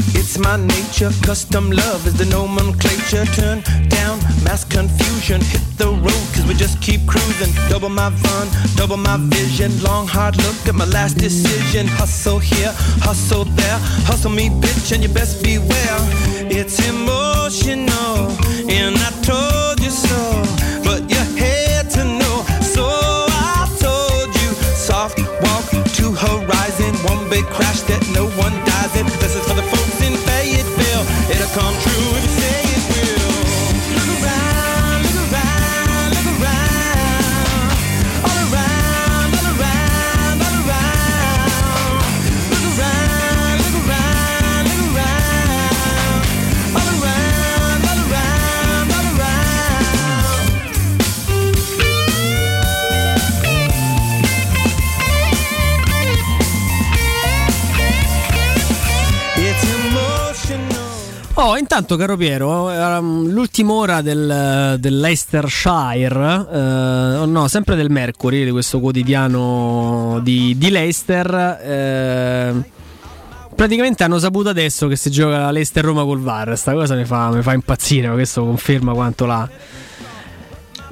Club 0.00 0.20
my 0.40 0.56
nature. 0.56 1.10
Custom 1.22 1.70
love 1.70 2.06
is 2.06 2.14
the 2.14 2.24
nomenclature. 2.26 3.24
Turn 3.36 3.62
down 3.88 4.18
mass 4.44 4.64
confusion. 4.64 5.40
Hit 5.40 5.62
the 5.76 5.88
road, 5.88 6.26
cause 6.32 6.46
we 6.46 6.54
just 6.54 6.80
keep 6.80 7.06
cruising. 7.06 7.52
Double 7.68 7.88
my 7.88 8.10
fun, 8.10 8.48
double 8.76 8.96
my 8.96 9.16
vision. 9.18 9.70
Long, 9.82 10.06
hard 10.06 10.36
look 10.36 10.56
at 10.66 10.74
my 10.74 10.86
last 10.86 11.14
decision. 11.18 11.86
Hustle 11.86 12.38
here, 12.38 12.72
hustle 13.06 13.44
there. 13.44 13.78
Hustle 14.08 14.30
me, 14.30 14.48
bitch, 14.48 14.92
and 14.92 15.02
you 15.02 15.08
best 15.08 15.42
beware. 15.42 15.98
It's 16.58 16.78
emotional, 16.88 18.30
and 18.68 18.96
I 18.96 19.10
told 19.22 19.80
you 19.80 19.90
so. 19.90 20.20
But 20.84 21.08
you 21.10 21.22
had 21.36 21.90
to 21.96 22.04
know, 22.04 22.36
so 22.62 22.84
I 22.86 23.66
told 23.78 24.28
you. 24.40 24.50
Soft 24.74 25.18
walk 25.42 25.66
to 25.96 26.12
horizon, 26.12 26.94
one 27.04 27.28
big 27.28 27.44
crash 27.46 27.80
that 27.82 28.02
no 28.14 28.26
one 28.44 28.69
Intanto, 61.56 61.96
caro 61.96 62.16
Piero, 62.16 62.70
ehm, 62.70 63.28
l'ultima 63.30 63.72
ora 63.72 64.02
del, 64.02 64.76
del 64.78 65.00
Leicestershire, 65.00 66.46
eh, 66.52 67.26
no, 67.26 67.48
sempre 67.48 67.76
del 67.76 67.90
Mercury, 67.90 68.44
di 68.44 68.50
questo 68.50 68.80
quotidiano 68.80 70.20
di, 70.22 70.56
di 70.58 70.70
Leicester. 70.70 71.58
eh, 71.62 72.54
praticamente 73.54 74.04
hanno 74.04 74.18
saputo 74.18 74.48
adesso 74.48 74.88
che 74.88 74.96
si 74.96 75.10
gioca 75.10 75.38
la 75.38 75.50
Leicester-Roma 75.50 76.04
col 76.04 76.20
VAR. 76.20 76.56
Sta 76.56 76.72
cosa 76.72 76.94
mi 76.94 77.04
fa, 77.04 77.30
mi 77.30 77.42
fa 77.42 77.52
impazzire, 77.52 78.08
ma 78.08 78.14
questo 78.14 78.44
conferma 78.44 78.92
quanto 78.92 79.26
la. 79.26 79.48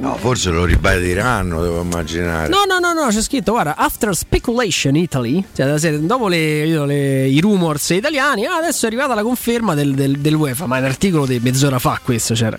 No, 0.01 0.17
forse 0.17 0.51
lo 0.51 0.65
ribadiranno, 0.65 1.61
devo 1.61 1.81
immaginare. 1.83 2.49
No, 2.49 2.59
no, 2.69 2.79
no, 2.79 2.93
no, 2.93 3.09
c'è 3.11 3.21
scritto, 3.21 3.51
guarda, 3.53 3.75
after 3.77 4.15
speculation 4.15 4.95
Italy, 4.95 5.45
cioè 5.55 5.77
dopo 5.99 6.29
le- 6.29 6.87
le- 6.87 7.27
i 7.27 7.41
rumors 7.41 7.91
italiani, 7.91 8.45
ah, 8.47 8.57
adesso 8.59 8.85
è 8.85 8.89
arrivata 8.89 9.15
la 9.15 9.23
conferma 9.23 9.75
del, 9.75 9.95
del, 9.95 10.19
dell'UEFA, 10.19 10.67
ma 10.67 10.77
è 10.77 10.81
un 10.81 10.85
articolo 10.87 11.27
di 11.27 11.41
mezz'ora 11.43 11.81
fa 11.81 11.99
questo, 12.03 12.35
c'era. 12.35 12.57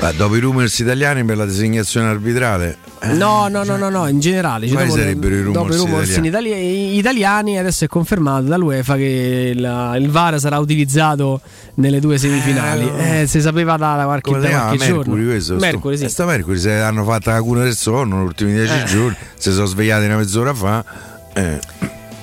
Ah, 0.00 0.10
dopo 0.12 0.34
i 0.34 0.40
rumors 0.40 0.76
italiani 0.80 1.24
per 1.24 1.36
la 1.36 1.44
designazione 1.44 2.08
arbitrale, 2.08 2.78
No, 3.14 3.46
no, 3.48 3.62
no, 3.64 3.76
no, 3.76 3.88
no, 3.88 4.06
in 4.08 4.18
generale. 4.20 4.66
cioè, 4.66 4.74
Quali 4.74 4.88
dopo, 4.90 5.00
sarebbero 5.00 5.34
i 5.36 5.42
rumors 5.42 5.68
dopo 5.68 5.72
i 5.72 5.76
rumors 5.76 6.16
in 6.16 6.24
itali- 6.24 6.96
italiani, 6.96 7.58
adesso 7.58 7.84
è 7.84 7.88
confermato 7.88 8.42
dall'UEFA 8.46 8.96
che 8.96 9.52
la- 9.56 9.96
il 9.96 10.08
VAR 10.10 10.38
sarà 10.40 10.58
utilizzato 10.58 11.40
nelle 11.74 12.00
due 12.00 12.18
semifinali. 12.18 12.90
Eh, 12.98 13.26
si 13.26 13.40
sapeva 13.40 13.76
da, 13.76 13.96
da 13.96 14.04
qualche, 14.04 14.30
da 14.38 14.48
qualche 14.48 14.78
Mercury 14.78 14.86
giorno. 14.86 15.26
questo? 15.30 15.54
Mercury, 15.56 15.96
sto, 15.96 16.06
sì. 16.06 16.12
sta 16.12 16.24
Mercury 16.26 16.58
se 16.58 16.70
hanno 16.80 17.04
fatto 17.04 17.30
la 17.30 17.40
cura 17.42 17.62
del 17.62 17.74
sonno 17.76 18.16
negli 18.16 18.26
ultimi 18.26 18.52
dieci 18.52 18.72
Eh. 18.74 18.84
giorni, 18.84 19.16
si 19.36 19.52
sono 19.52 19.66
svegliati 19.66 20.04
una 20.06 20.16
mezz'ora 20.16 20.54
fa. 20.54 20.84
eh. 21.34 21.58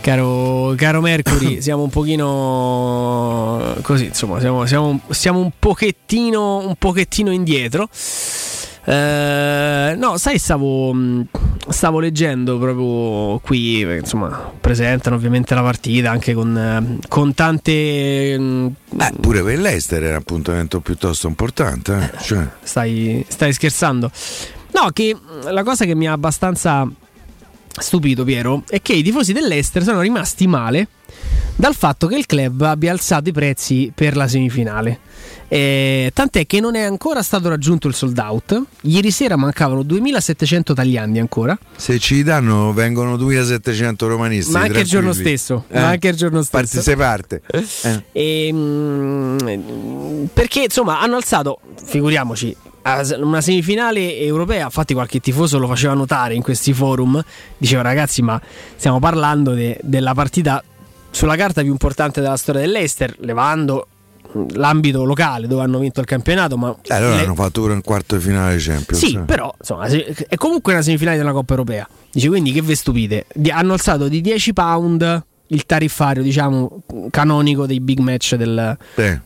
Caro, 0.02 0.74
caro 0.78 1.02
Mercury, 1.02 1.60
siamo 1.62 1.84
un 1.84 1.90
pochino 1.90 3.76
così, 3.82 4.06
insomma, 4.06 4.40
siamo, 4.40 4.66
siamo- 4.66 5.00
siamo 5.10 5.40
un 5.40 5.52
pochettino, 5.60 6.58
un 6.66 6.76
pochettino 6.78 7.32
indietro. 7.32 7.88
Eh, 8.92 9.94
no, 9.98 10.18
sai, 10.18 10.40
stavo, 10.40 10.92
mh, 10.92 11.28
stavo 11.68 12.00
leggendo 12.00 12.58
proprio 12.58 13.38
qui, 13.38 13.82
insomma, 13.82 14.52
presentano 14.60 15.16
ovviamente 15.16 15.54
la 15.54 15.62
partita 15.62 16.10
anche 16.10 16.34
con, 16.34 16.58
eh, 16.58 16.98
con 17.08 17.36
tante... 17.36 18.36
mh, 18.40 18.76
Eh, 19.00 19.12
pure 19.22 19.44
per 19.44 19.60
l'Ester 19.60 20.02
era 20.02 20.14
un 20.14 20.22
appuntamento 20.22 20.80
piuttosto 20.80 21.28
importante. 21.28 22.12
eh. 22.14 22.24
Cioè, 22.24 22.48
Stai, 22.64 23.24
stai 23.28 23.54
scherzando? 23.54 24.10
No, 24.72 24.90
che 24.92 25.14
mh, 25.16 25.52
la 25.52 25.62
cosa 25.64 25.86
che 25.86 25.94
mi 25.94 26.08
ha 26.08 26.12
abbastanza 26.14 26.88
stupito, 27.68 28.24
Piero, 28.24 28.64
è 28.70 28.82
che 28.82 28.94
i 28.94 29.04
tifosi 29.04 29.34
dell'Ester 29.34 29.84
sono 29.84 30.02
rimasti 30.02 30.48
male 30.48 30.88
dal 31.60 31.76
fatto 31.76 32.08
che 32.08 32.16
il 32.16 32.26
club 32.26 32.62
abbia 32.62 32.90
alzato 32.90 33.28
i 33.28 33.34
prezzi 33.34 33.92
per 33.94 34.16
la 34.16 34.30
semifinale. 34.30 35.00
Eh, 35.50 36.10
tant'è 36.14 36.46
che 36.46 36.62
non 36.62 36.76
è 36.76 36.84
ancora 36.84 37.22
stato 37.22 37.50
raggiunto 37.50 37.90
il 37.90 37.94
sold 37.94 38.18
out. 38.18 38.62
Ieri 38.84 39.12
sera 39.12 39.36
mancavano 39.36 39.84
2700 39.84 40.74
tagliandi 40.74 41.20
ancora. 41.20 41.58
se 41.76 42.00
ci 42.00 42.24
danno 42.24 42.72
vengono 42.72 43.18
2700 43.18 44.08
romanisti. 44.08 44.54
Ma 44.54 44.62
anche 44.62 44.80
il 44.80 44.86
giorno 44.86 45.12
stesso. 45.12 45.66
Eh, 45.68 45.80
Ma 45.82 45.88
anche 45.88 46.08
il 46.08 46.16
giorno 46.16 46.42
stesso. 46.44 46.58
Parti 46.58 46.82
se 46.82 46.96
parte. 46.96 47.42
Eh. 47.52 48.04
E, 48.14 48.50
mm, 48.54 50.26
perché 50.32 50.64
insomma 50.64 51.02
hanno 51.02 51.18
alzato, 51.18 51.60
figuriamoci, 51.84 52.56
una 53.18 53.42
semifinale 53.42 54.18
europea. 54.18 54.64
Infatti, 54.64 54.94
qualche 54.94 55.20
tifoso 55.20 55.60
lo 55.60 55.68
faceva 55.68 55.94
notare 55.94 56.36
in 56.36 56.42
questi 56.42 56.72
forum. 56.72 57.22
Diceva, 57.58 57.82
ragazzi, 57.82 58.22
ma 58.22 58.40
stiamo 58.78 59.00
parlando 59.00 59.52
de- 59.52 59.78
della 59.84 60.14
partita 60.14 60.64
sulla 61.12 61.36
carta 61.36 61.62
più 61.62 61.72
importante 61.72 62.22
della 62.22 62.38
storia 62.38 62.62
dell'Ester, 62.62 63.16
levando 63.20 63.88
l'ambito 64.54 65.06
locale 65.06 65.48
dove 65.48 65.64
hanno 65.64 65.80
vinto 65.80 66.00
il 66.02 66.06
campionato. 66.06 66.56
Ma 66.58 66.76
Eh, 66.84 66.94
allora 66.94 67.16
le- 67.16 67.24
hanno 67.24 67.36
fatto 67.36 67.62
pure 67.62 67.74
un 67.74 67.82
quarto 67.82 68.16
di 68.16 68.22
finale 68.22 68.58
di 68.58 68.62
Champions. 68.64 69.04
sì, 69.04 69.16
eh. 69.16 69.20
però 69.22 69.54
insomma, 69.58 69.86
è 69.88 70.36
comunque 70.36 70.74
una 70.74 70.82
semifinale 70.84 71.18
della 71.18 71.32
Coppa 71.32 71.54
Europea. 71.54 71.88
Dice 72.12 72.28
quindi 72.28 72.52
che 72.52 72.62
ve 72.62 72.76
stupite? 72.76 73.26
Hanno 73.50 73.74
alzato 73.74 74.08
di 74.08 74.22
10 74.22 74.54
pound 74.54 75.24
il 75.52 75.66
tariffario, 75.66 76.22
diciamo, 76.22 76.84
canonico 77.10 77.66
dei 77.66 77.80
big 77.80 77.98
match 78.00 78.36
del- 78.36 78.78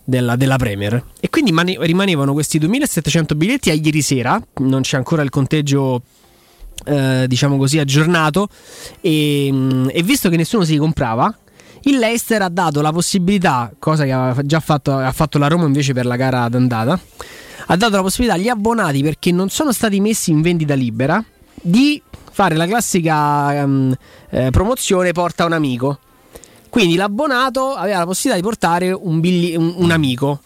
della, 0.05 0.35
della 0.37 0.55
Premier. 0.55 1.03
E 1.19 1.29
quindi 1.29 1.51
mani- 1.51 1.75
rimanevano 1.81 2.31
questi 2.31 2.57
2700 2.59 3.35
biglietti 3.35 3.69
a 3.71 3.73
ieri 3.73 4.01
sera. 4.01 4.41
Non 4.59 4.81
c'è 4.83 4.95
ancora 4.97 5.21
il 5.21 5.29
conteggio. 5.29 6.01
eh, 6.85 7.25
diciamo 7.27 7.55
così 7.57 7.77
aggiornato 7.79 8.49
e, 8.99 9.47
mm, 9.49 9.87
e 9.91 10.01
visto 10.03 10.27
che 10.27 10.35
nessuno 10.35 10.65
si 10.65 10.75
comprava 10.75 11.33
il 11.83 11.97
Leicester 11.97 12.41
ha 12.41 12.49
dato 12.49 12.81
la 12.81 12.91
possibilità 12.91 13.71
cosa 13.79 14.03
che 14.05 14.11
aveva 14.11 14.41
già 14.43 14.59
fatto, 14.59 14.95
ha 14.97 15.11
fatto 15.11 15.37
la 15.37 15.47
Roma 15.47 15.65
invece 15.65 15.93
per 15.93 16.05
la 16.05 16.15
gara 16.15 16.47
d'andata 16.49 16.99
ha 17.67 17.75
dato 17.75 17.95
la 17.95 18.01
possibilità 18.01 18.37
agli 18.37 18.49
abbonati 18.49 19.01
perché 19.01 19.31
non 19.31 19.49
sono 19.49 19.71
stati 19.71 19.99
messi 19.99 20.31
in 20.31 20.41
vendita 20.41 20.73
libera 20.73 21.23
di 21.53 22.01
fare 22.31 22.55
la 22.55 22.65
classica 22.65 23.53
ehm, 23.55 23.95
eh, 24.31 24.49
promozione 24.49 25.11
porta 25.11 25.45
un 25.45 25.53
amico. 25.53 25.99
Quindi 26.69 26.95
l'abbonato 26.95 27.73
aveva 27.75 27.99
la 27.99 28.05
possibilità 28.05 28.35
di 28.41 28.47
portare 28.47 28.91
un, 28.91 29.19
bigli- 29.19 29.55
un- 29.55 29.73
un 29.77 29.91
amico. 29.91 30.41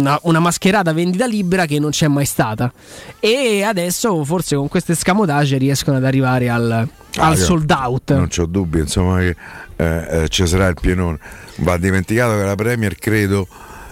Una, 0.00 0.18
una 0.22 0.40
mascherata 0.40 0.92
vendita 0.92 1.26
libera 1.26 1.66
che 1.66 1.78
non 1.78 1.90
c'è 1.90 2.08
mai 2.08 2.24
stata. 2.24 2.72
E 3.20 3.62
adesso, 3.62 4.24
forse 4.24 4.56
con 4.56 4.68
queste 4.68 4.94
scamotage, 4.94 5.58
riescono 5.58 5.98
ad 5.98 6.04
arrivare 6.04 6.48
al, 6.48 6.88
Ah, 7.16 7.26
al 7.26 7.36
sold 7.36 7.70
out. 7.70 8.12
Non 8.12 8.28
c'ho 8.28 8.46
dubbi, 8.46 8.78
insomma, 8.80 9.18
che 9.18 9.36
eh, 9.76 10.22
eh, 10.22 10.28
ci 10.28 10.46
sarà 10.46 10.68
il 10.68 10.76
pienone. 10.80 11.18
Va 11.56 11.76
dimenticato 11.76 12.36
che 12.36 12.44
la 12.44 12.54
Premier, 12.54 12.94
credo, 12.96 13.46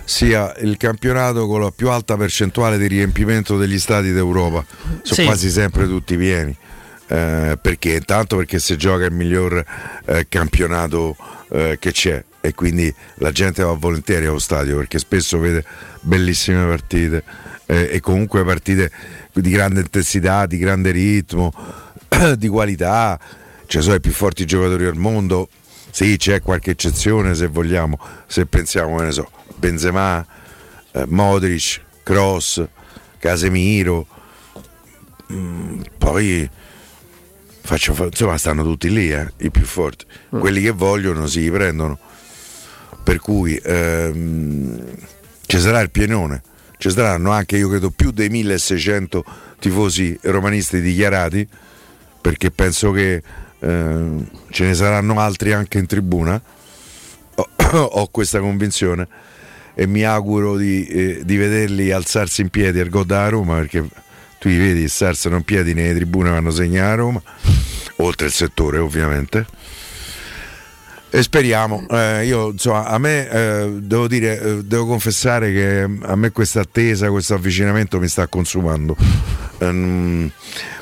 sia 0.05 0.55
il 0.61 0.77
campionato 0.79 1.47
con 1.47 1.61
la 1.61 1.71
più 1.75 1.91
alta 1.91 2.17
percentuale 2.17 2.79
di 2.79 2.87
riempimento 2.87 3.59
degli 3.59 3.79
stati 3.79 4.13
d'Europa. 4.13 4.65
Sono 5.03 5.03
Sì. 5.03 5.25
quasi 5.25 5.51
sempre 5.51 5.87
tutti 5.87 6.17
pieni. 6.17 6.57
Eh, 7.09 7.59
perché? 7.61 7.95
Intanto 7.95 8.37
perché 8.37 8.59
si 8.61 8.77
gioca 8.77 9.05
il 9.05 9.13
miglior 9.13 9.65
eh, 10.07 10.27
campionato 10.29 11.17
eh, 11.51 11.77
che 11.81 11.91
c'è 11.93 12.23
e 12.41 12.55
quindi 12.55 12.93
la 13.17 13.33
gente 13.33 13.63
va 13.63 13.73
volentieri 13.73 14.27
allo 14.27 14.39
stadio 14.39 14.77
perché 14.77 14.99
spesso 14.99 15.39
vede 15.39 15.65
bellissime 16.01 16.67
partite 16.67 17.25
eh, 17.67 17.91
e 17.93 18.01
comunque 18.01 18.45
partite 18.45 18.91
di 19.33 19.51
grande 19.51 19.81
intensità, 19.81 20.47
di 20.47 20.57
grande 20.59 20.91
ritmo, 20.91 21.53
di 22.37 22.49
qualità, 22.49 23.19
ci 23.67 23.81
sono 23.81 23.95
i 23.95 24.01
più 24.01 24.13
forti 24.13 24.45
giocatori 24.47 24.87
al 24.87 24.97
mondo. 24.97 25.49
Sì, 25.91 26.17
c'è 26.17 26.43
qualche 26.43 26.73
eccezione 26.73 27.35
se 27.35 27.47
vogliamo, 27.47 27.99
se 28.27 28.47
pensiamo, 28.47 28.97
che 28.97 29.05
ne 29.05 29.13
so, 29.13 29.31
Benzema, 29.57 30.25
eh, 30.93 31.05
Modric, 31.07 31.81
Cross, 32.03 32.65
Casemiro, 33.19 34.07
mm, 35.33 35.81
poi 35.99 36.49
faccio, 37.61 37.95
fa- 37.95 38.05
insomma 38.05 38.39
stanno 38.39 38.63
tutti 38.63 38.91
lì, 38.91 39.11
eh, 39.11 39.33
i 39.39 39.51
più 39.51 39.65
forti. 39.65 40.05
Quelli 40.31 40.63
che 40.63 40.71
vogliono 40.71 41.27
si 41.27 41.51
prendono. 41.51 41.99
Per 43.09 43.21
cui 43.21 43.59
ehm, 43.65 44.85
ci 45.47 45.59
sarà 45.59 45.81
il 45.81 45.91
pienone, 45.91 46.43
ci 46.77 46.91
saranno 46.91 47.31
anche, 47.31 47.57
io 47.57 47.71
credo, 47.71 47.89
più 47.89 48.11
dei 48.11 48.29
1600 48.29 49.25
tifosi 49.59 50.19
romanisti 50.25 50.83
dichiarati, 50.83 51.49
perché 52.21 52.51
penso 52.51 52.91
che 52.91 53.23
ehm, 53.61 54.29
ce 54.51 54.67
ne 54.67 54.75
saranno 54.75 55.19
altri 55.21 55.55
anche 55.55 55.79
in 55.79 55.87
tribuna, 55.87 56.39
ho, 57.73 58.09
questa 58.13 58.41
convinzione. 58.41 59.09
e 59.75 59.87
mi 59.87 60.05
auguro 60.05 60.59
di, 60.59 60.87
eh, 60.87 61.21
di 61.25 61.37
vederli 61.39 61.91
alzarsi 61.91 62.43
in 62.43 62.51
piedi 62.51 62.79
al 62.79 62.91
gol 62.91 63.07
da 63.07 63.27
Roma 63.31 63.55
perché 63.55 63.89
tu 64.39 64.49
li 64.51 64.59
vedi 64.59 64.87
alzano 65.03 65.37
in 65.37 65.45
piedi 65.45 65.73
nelle 65.73 65.95
tribune 65.95 66.29
vanno 66.29 66.51
segnare 66.51 66.93
a 66.93 66.97
Roma 66.97 67.23
oltre 67.97 68.27
il 68.27 68.33
settore 68.33 68.77
ovviamente 68.77 69.47
e 71.11 71.23
speriamo, 71.23 71.87
eh, 71.91 72.27
io 72.27 72.51
insomma, 72.51 72.85
a 72.87 72.99
me 72.99 73.29
eh, 73.31 73.71
devo 73.81 74.07
dire, 74.07 74.41
eh, 74.41 74.65
devo 74.65 74.87
confessare 74.87 75.53
che 75.53 75.89
a 76.03 76.17
me 76.17 76.31
questa 76.33 76.61
attesa, 76.61 77.09
questo 77.09 77.35
avvicinamento 77.35 77.99
mi 77.99 78.09
sta 78.09 78.27
consumando. 78.27 78.95
Um, 79.61 80.31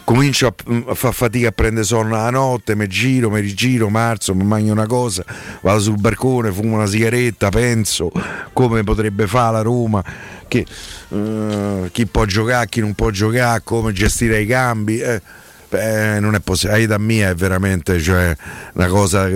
comincio 0.05 0.49
a, 0.49 0.55
a 0.89 0.95
fare 0.95 1.15
fatica 1.15 1.49
a 1.49 1.53
prendere 1.53 1.87
sonno 1.87 2.17
la 2.17 2.31
notte, 2.31 2.75
mi 2.75 2.89
giro, 2.89 3.31
mi 3.31 3.41
rigiro, 3.41 3.89
marzo, 3.89 4.35
mi 4.35 4.45
mangio 4.45 4.73
una 4.73 4.87
cosa, 4.87 5.25
vado 5.63 5.79
sul 5.81 5.99
balcone, 5.99 6.51
fumo 6.51 6.75
una 6.75 6.87
sigaretta, 6.87 7.49
penso 7.49 8.11
come 8.53 8.83
potrebbe 8.83 9.27
fare 9.29 9.53
la 9.53 9.63
Roma, 9.63 10.05
che, 10.49 10.67
uh, 11.09 11.89
chi 11.93 12.07
può 12.07 12.25
giocare, 12.25 12.69
chi 12.69 12.81
non 12.81 12.95
può 12.95 13.11
giocare, 13.11 13.61
come 13.63 13.93
gestire 13.93 14.41
i 14.41 14.47
cambi. 14.47 14.99
Eh 14.99 15.45
eh, 15.71 16.19
non 16.21 16.35
è 16.35 16.41
possibile. 16.41 16.79
Aida 16.79 16.99
mia 16.99 17.31
è 17.31 17.35
veramente 17.35 18.01
cioè, 18.01 18.37
una 18.75 18.87
cosa, 18.89 19.29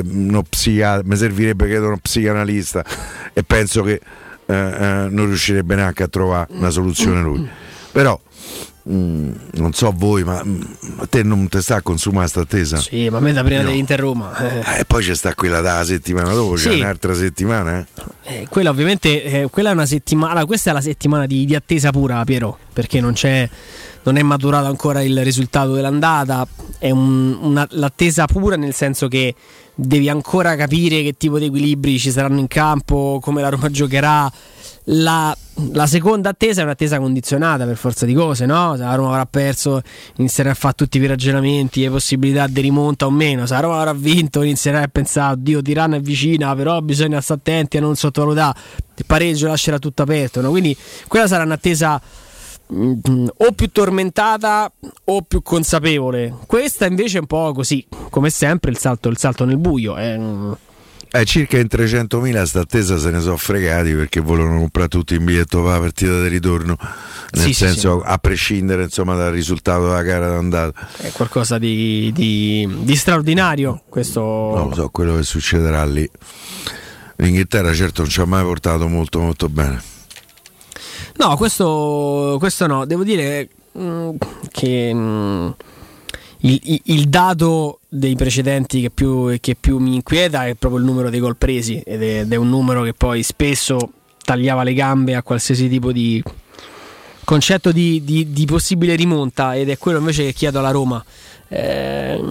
psichiatra, 0.49 1.03
mi 1.05 1.17
servirebbe 1.17 1.67
credo 1.67 1.87
uno 1.87 1.99
psicanalista 2.01 2.85
e 3.33 3.43
penso 3.43 3.83
che 3.83 4.01
eh, 4.47 4.55
eh, 4.55 5.07
non 5.11 5.27
riuscirebbe 5.27 5.75
neanche 5.75 6.03
a 6.03 6.09
trovare 6.09 6.49
una 6.53 6.71
soluzione 6.71 7.21
lui. 7.21 7.49
Però 7.93 8.19
Mm, 8.89 9.33
non 9.53 9.73
so 9.73 9.93
voi, 9.95 10.25
ma 10.25 10.43
mm, 10.43 10.61
a 10.99 11.07
te 11.07 11.23
non 11.23 11.49
ti 11.49 11.61
sta 11.61 11.77
a 11.77 11.83
consumare 11.83 12.31
questa 12.31 12.41
attesa? 12.41 12.79
Sì, 12.79 13.09
ma 13.11 13.19
a 13.19 13.21
me 13.21 13.33
da 13.33 13.45
prima 13.45 13.61
no. 13.61 13.69
dell'Inter 13.69 14.01
Roma. 14.01 14.37
Eh. 14.37 14.81
Eh, 14.81 14.85
poi 14.87 15.05
c'è 15.05 15.15
sta 15.15 15.35
quella 15.35 15.61
da 15.61 15.85
settimana 15.85 16.33
dopo, 16.33 16.57
sì. 16.57 16.69
c'è 16.69 16.75
un'altra 16.77 17.15
settimana. 17.15 17.79
Eh? 17.79 17.87
eh 18.23 18.47
quella 18.49 18.71
ovviamente, 18.71 19.23
eh, 19.23 19.49
quella 19.51 19.71
è 19.71 19.73
una 19.73 19.87
settimana, 19.87 20.45
questa 20.47 20.71
è 20.71 20.73
la 20.73 20.81
settimana 20.81 21.27
di, 21.27 21.45
di 21.45 21.55
attesa 21.55 21.91
pura, 21.91 22.25
Piero, 22.25 22.59
perché 22.73 23.01
non 23.01 23.13
c'è 23.13 23.49
non 24.03 24.17
è 24.17 24.23
maturato 24.23 24.67
ancora 24.67 25.03
il 25.03 25.23
risultato 25.23 25.75
dell'andata, 25.75 26.47
è 26.79 26.91
un, 26.91 27.37
una, 27.41 27.67
l'attesa 27.73 28.25
pura 28.25 28.57
nel 28.57 28.73
senso 28.73 29.09
che 29.09 29.35
devi 29.75 30.09
ancora 30.09 30.57
capire 30.57 31.03
che 31.03 31.15
tipo 31.17 31.39
di 31.39 31.47
equilibri 31.47 31.99
ci 31.99 32.11
saranno 32.11 32.39
in 32.39 32.49
campo, 32.49 33.19
come 33.21 33.43
la 33.43 33.51
Roma 33.51 33.71
giocherà 33.71 34.31
la, 34.93 35.37
la, 35.73 35.87
seconda 35.87 36.31
attesa 36.31 36.63
è 36.63 36.65
un'attesa 36.65 36.99
condizionata 36.99 37.65
per 37.65 37.77
forza 37.77 38.07
di 38.07 38.15
cose, 38.15 38.47
no? 38.47 38.75
Se 38.77 38.83
la 38.83 38.95
Roma 38.95 39.11
avrà 39.11 39.27
perso, 39.27 39.83
inizierà 40.17 40.51
a 40.51 40.55
fare 40.55 40.75
tutti 40.75 40.99
i 40.99 41.07
ragionamenti, 41.07 41.83
le 41.83 41.91
possibilità 41.91 42.47
di 42.47 42.61
rimonta 42.61 43.07
o 43.07 43.11
meno. 43.11 43.47
Se 43.47 43.55
la 43.55 43.61
Roma 43.61 43.79
avrà 43.79 43.93
vinto, 43.93 44.43
inizierà 44.43 44.83
a 44.83 44.89
pensare, 44.89 45.35
oddio, 45.35 45.63
Tirana 45.63 45.97
è 45.97 46.01
vicina, 46.01 46.55
però 46.55 46.81
bisogna 46.81 47.21
stare 47.21 47.41
attenti 47.41 47.77
a 47.77 47.81
non 47.81 47.95
sottovalutare. 47.95 48.59
Il 48.97 49.07
pareggio 49.07 49.47
lascerà 49.47 49.79
tutto 49.79 50.03
aperto, 50.03 50.41
no? 50.41 50.51
Quindi 50.51 50.77
quella 51.07 51.29
sarà 51.29 51.45
un'attesa 51.45 52.01
mm, 52.73 53.27
o 53.37 53.53
più 53.53 53.71
tormentata 53.71 54.73
o 55.05 55.23
più 55.23 55.43
consapevole. 55.43 56.35
Questa 56.47 56.87
invece 56.87 57.19
è 57.19 57.21
un 57.21 57.27
po' 57.27 57.53
così, 57.53 57.87
come 58.11 58.31
sempre, 58.31 58.71
il 58.71 58.79
salto, 58.79 59.09
il 59.09 59.19
salto 59.19 59.45
nel 59.45 59.59
buio. 59.59 59.97
Eh 59.97 60.69
eh, 61.13 61.25
circa 61.25 61.59
in 61.59 61.67
300.000 61.71 62.43
sta 62.45 62.61
attesa 62.61 62.99
se 62.99 63.11
ne 63.11 63.21
sono 63.21 63.37
fregati 63.37 63.93
perché 63.93 64.21
volevano 64.21 64.59
comprare 64.61 64.89
tutti 64.89 65.15
in 65.15 65.25
biglietto 65.25 65.63
per 65.63 65.73
la 65.73 65.79
partita 65.79 66.23
di 66.23 66.29
ritorno. 66.29 66.77
Nel 67.33 67.45
sì, 67.45 67.53
senso 67.53 67.99
sì, 67.99 68.07
sì. 68.07 68.13
a 68.13 68.19
prescindere 68.19 68.83
insomma, 68.85 69.15
dal 69.15 69.33
risultato 69.33 69.87
della 69.87 70.03
gara 70.03 70.29
d'andata. 70.29 70.89
È 70.97 71.11
qualcosa 71.13 71.59
di, 71.59 72.11
di, 72.13 72.69
di 72.81 72.97
straordinario 72.97 73.83
questo 73.89 74.21
non 74.21 74.69
lo 74.69 74.75
so 74.75 74.89
quello 74.91 75.17
che 75.17 75.23
succederà 75.23 75.85
lì. 75.85 76.09
l'Inghilterra 77.17 77.75
certo 77.75 78.03
non 78.03 78.11
ci 78.11 78.21
ha 78.21 78.25
mai 78.25 78.43
portato 78.45 78.89
molto 78.89 79.21
molto 79.21 79.49
bene. 79.49 79.83
No 81.17 81.37
questo, 81.37 82.37
questo 82.39 82.67
no. 82.67 82.87
Devo 82.87 83.05
dire 83.05 83.49
mm, 83.79 84.11
che 84.51 84.95
mh, 84.95 84.99
mm, 84.99 85.51
il, 86.43 86.81
il, 86.85 87.09
dato 87.09 87.81
dei 87.89 88.17
precedenti 88.17 88.81
che 88.81 88.91
più, 88.91 89.37
che 89.41 89.57
più, 89.59 89.79
mi 89.79 89.95
inquieta 89.95 90.47
è 90.47 90.55
proprio 90.55 90.81
il 90.81 90.87
numero 90.87 91.11
dei 91.11 91.21
gol 91.21 91.37
presi 91.37 91.81
ed 91.81 92.03
è, 92.03 92.21
ed 92.21 92.33
è, 92.33 92.37
un 92.37 92.49
numero 92.49 92.83
che 92.83 92.95
poi 92.95 93.23
spesso 93.23 93.93
tagliava 94.25 94.63
le 94.63 94.73
gambe 94.73 95.15
a 95.15 95.23
qualsiasi 95.23 95.69
tipo 95.69 95.93
di 95.93 96.23
concetto 97.25 97.73
di, 97.73 98.03
di, 98.05 98.33
di 98.33 98.45
possibile 98.47 98.97
rimonta 98.97 99.55
ed 99.55 99.69
è 99.69 99.79
quello 99.79 99.99
invece 99.99 100.25
che 100.25 100.33
chiedo 100.33 100.61
alla 100.61 100.71
Roma. 100.71 101.05
Eh, 101.53 102.23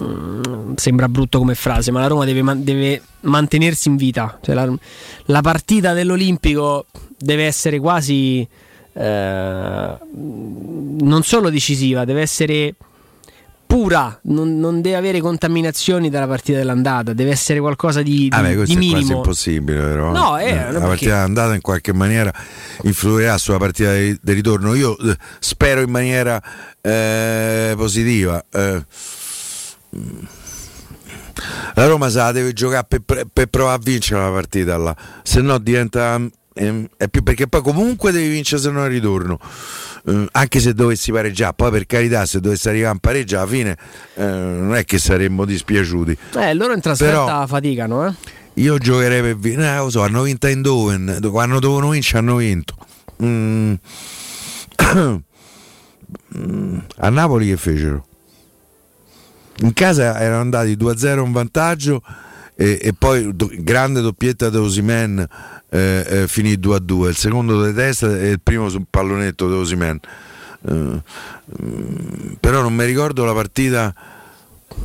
sembra 0.76 1.08
brutto 1.08 1.38
come 1.38 1.54
frase, 1.54 1.90
ma 1.90 2.00
la 2.00 2.06
Roma 2.06 2.24
deve, 2.24 2.42
deve 2.62 3.02
mantenersi 3.20 3.88
in 3.88 3.96
vita. 3.96 4.38
Cioè 4.42 4.54
la, 4.54 4.72
la, 5.26 5.40
partita 5.40 5.92
dell'Olimpico 5.92 6.86
deve 7.16 7.44
essere 7.44 7.78
quasi 7.78 8.46
eh, 8.92 9.98
non 10.12 11.22
solo 11.22 11.50
decisiva, 11.50 12.04
deve 12.04 12.22
essere 12.22 12.74
pura, 13.70 14.18
non, 14.24 14.58
non, 14.58 14.80
deve 14.80 14.96
avere 14.96 15.20
contaminazioni 15.20 16.10
dalla 16.10 16.26
partita 16.26 16.58
dell'andata, 16.58 17.12
deve 17.12 17.30
essere 17.30 17.60
qualcosa 17.60 18.02
di, 18.02 18.28
di, 18.28 18.28
ah 18.32 18.42
beh, 18.42 18.64
di 18.64 18.74
minimo. 18.74 18.96
È 18.96 18.98
quasi 18.98 19.12
impossibile, 19.12 19.78
però. 19.80 20.10
No, 20.10 20.36
è, 20.36 20.50
eh, 20.50 20.72
la 20.72 20.80
partita 20.80 21.14
dell'andata 21.14 21.54
in 21.54 21.60
qualche 21.60 21.92
maniera 21.92 22.34
influirà 22.82 23.38
sulla 23.38 23.58
partita 23.58 23.94
di, 23.94 24.18
di 24.20 24.32
ritorno. 24.32 24.74
Io 24.74 24.98
eh, 24.98 25.16
spero 25.38 25.82
in 25.82 25.90
maniera 25.90 26.42
eh, 26.80 27.74
positiva. 27.76 28.44
Eh, 28.50 28.84
la 31.74 31.86
Roma 31.86 32.10
se 32.10 32.16
la 32.16 32.32
deve 32.32 32.52
giocare 32.52 33.00
per, 33.04 33.24
per, 33.32 33.46
provare 33.46 33.76
a 33.76 33.80
vincere 33.80 34.20
la 34.20 34.30
partita 34.32 34.76
là, 34.78 34.96
se 35.22 35.40
no 35.42 35.58
diventa 35.58 36.20
è 36.52 37.08
più 37.08 37.22
perché 37.22 37.46
poi 37.46 37.62
comunque 37.62 38.10
devi 38.10 38.28
vincere 38.28 38.60
se 38.60 38.70
non 38.70 38.88
ritorno 38.88 39.38
eh, 40.06 40.28
anche 40.32 40.60
se 40.60 40.72
dovessi 40.72 41.12
pareggiare, 41.12 41.54
poi 41.54 41.70
per 41.70 41.86
carità 41.86 42.24
se 42.26 42.40
dovessi 42.40 42.68
arrivare 42.68 42.94
in 42.94 43.00
pareggio 43.00 43.36
alla 43.38 43.46
fine 43.46 43.76
eh, 44.14 44.24
non 44.24 44.74
è 44.74 44.84
che 44.84 44.98
saremmo 44.98 45.44
dispiaciuti. 45.44 46.16
Eh, 46.36 46.54
loro 46.54 46.72
in 46.74 46.80
trasferta 46.80 47.24
Però, 47.24 47.46
faticano, 47.46 48.06
eh? 48.06 48.14
Io 48.54 48.78
giocherei 48.78 49.22
per 49.22 49.36
vincere, 49.36 49.74
eh, 49.74 49.78
lo 49.78 49.90
so, 49.90 50.02
hanno 50.02 50.22
vinto 50.22 50.46
in 50.46 50.62
Doven, 50.62 51.18
quando 51.30 51.58
dovevano 51.58 51.90
vincere 51.90 52.18
hanno 52.18 52.36
vinto. 52.36 52.74
Mm. 53.22 53.74
A 56.96 57.08
Napoli 57.08 57.46
che 57.48 57.56
fecero? 57.56 58.06
In 59.58 59.72
casa 59.72 60.18
erano 60.18 60.40
andati 60.40 60.76
2-0 60.76 61.24
in 61.24 61.32
vantaggio 61.32 62.02
e, 62.60 62.78
e 62.82 62.92
poi 62.92 63.34
do, 63.34 63.50
grande 63.50 64.02
doppietta 64.02 64.50
da 64.50 64.60
Osimen 64.60 65.26
eh, 65.70 66.04
eh, 66.06 66.28
finì 66.28 66.60
2 66.60 66.76
a 66.76 66.78
2 66.78 67.08
il 67.08 67.16
secondo 67.16 67.64
di 67.64 67.72
testa 67.72 68.14
e 68.18 68.28
il 68.28 68.40
primo 68.42 68.68
sul 68.68 68.84
pallonetto 68.88 69.48
di 69.48 69.54
Osimen. 69.54 69.98
Eh, 70.68 70.72
mm, 70.72 72.32
però 72.38 72.60
non 72.60 72.74
mi 72.74 72.84
ricordo 72.84 73.24
la 73.24 73.32
partita 73.32 73.94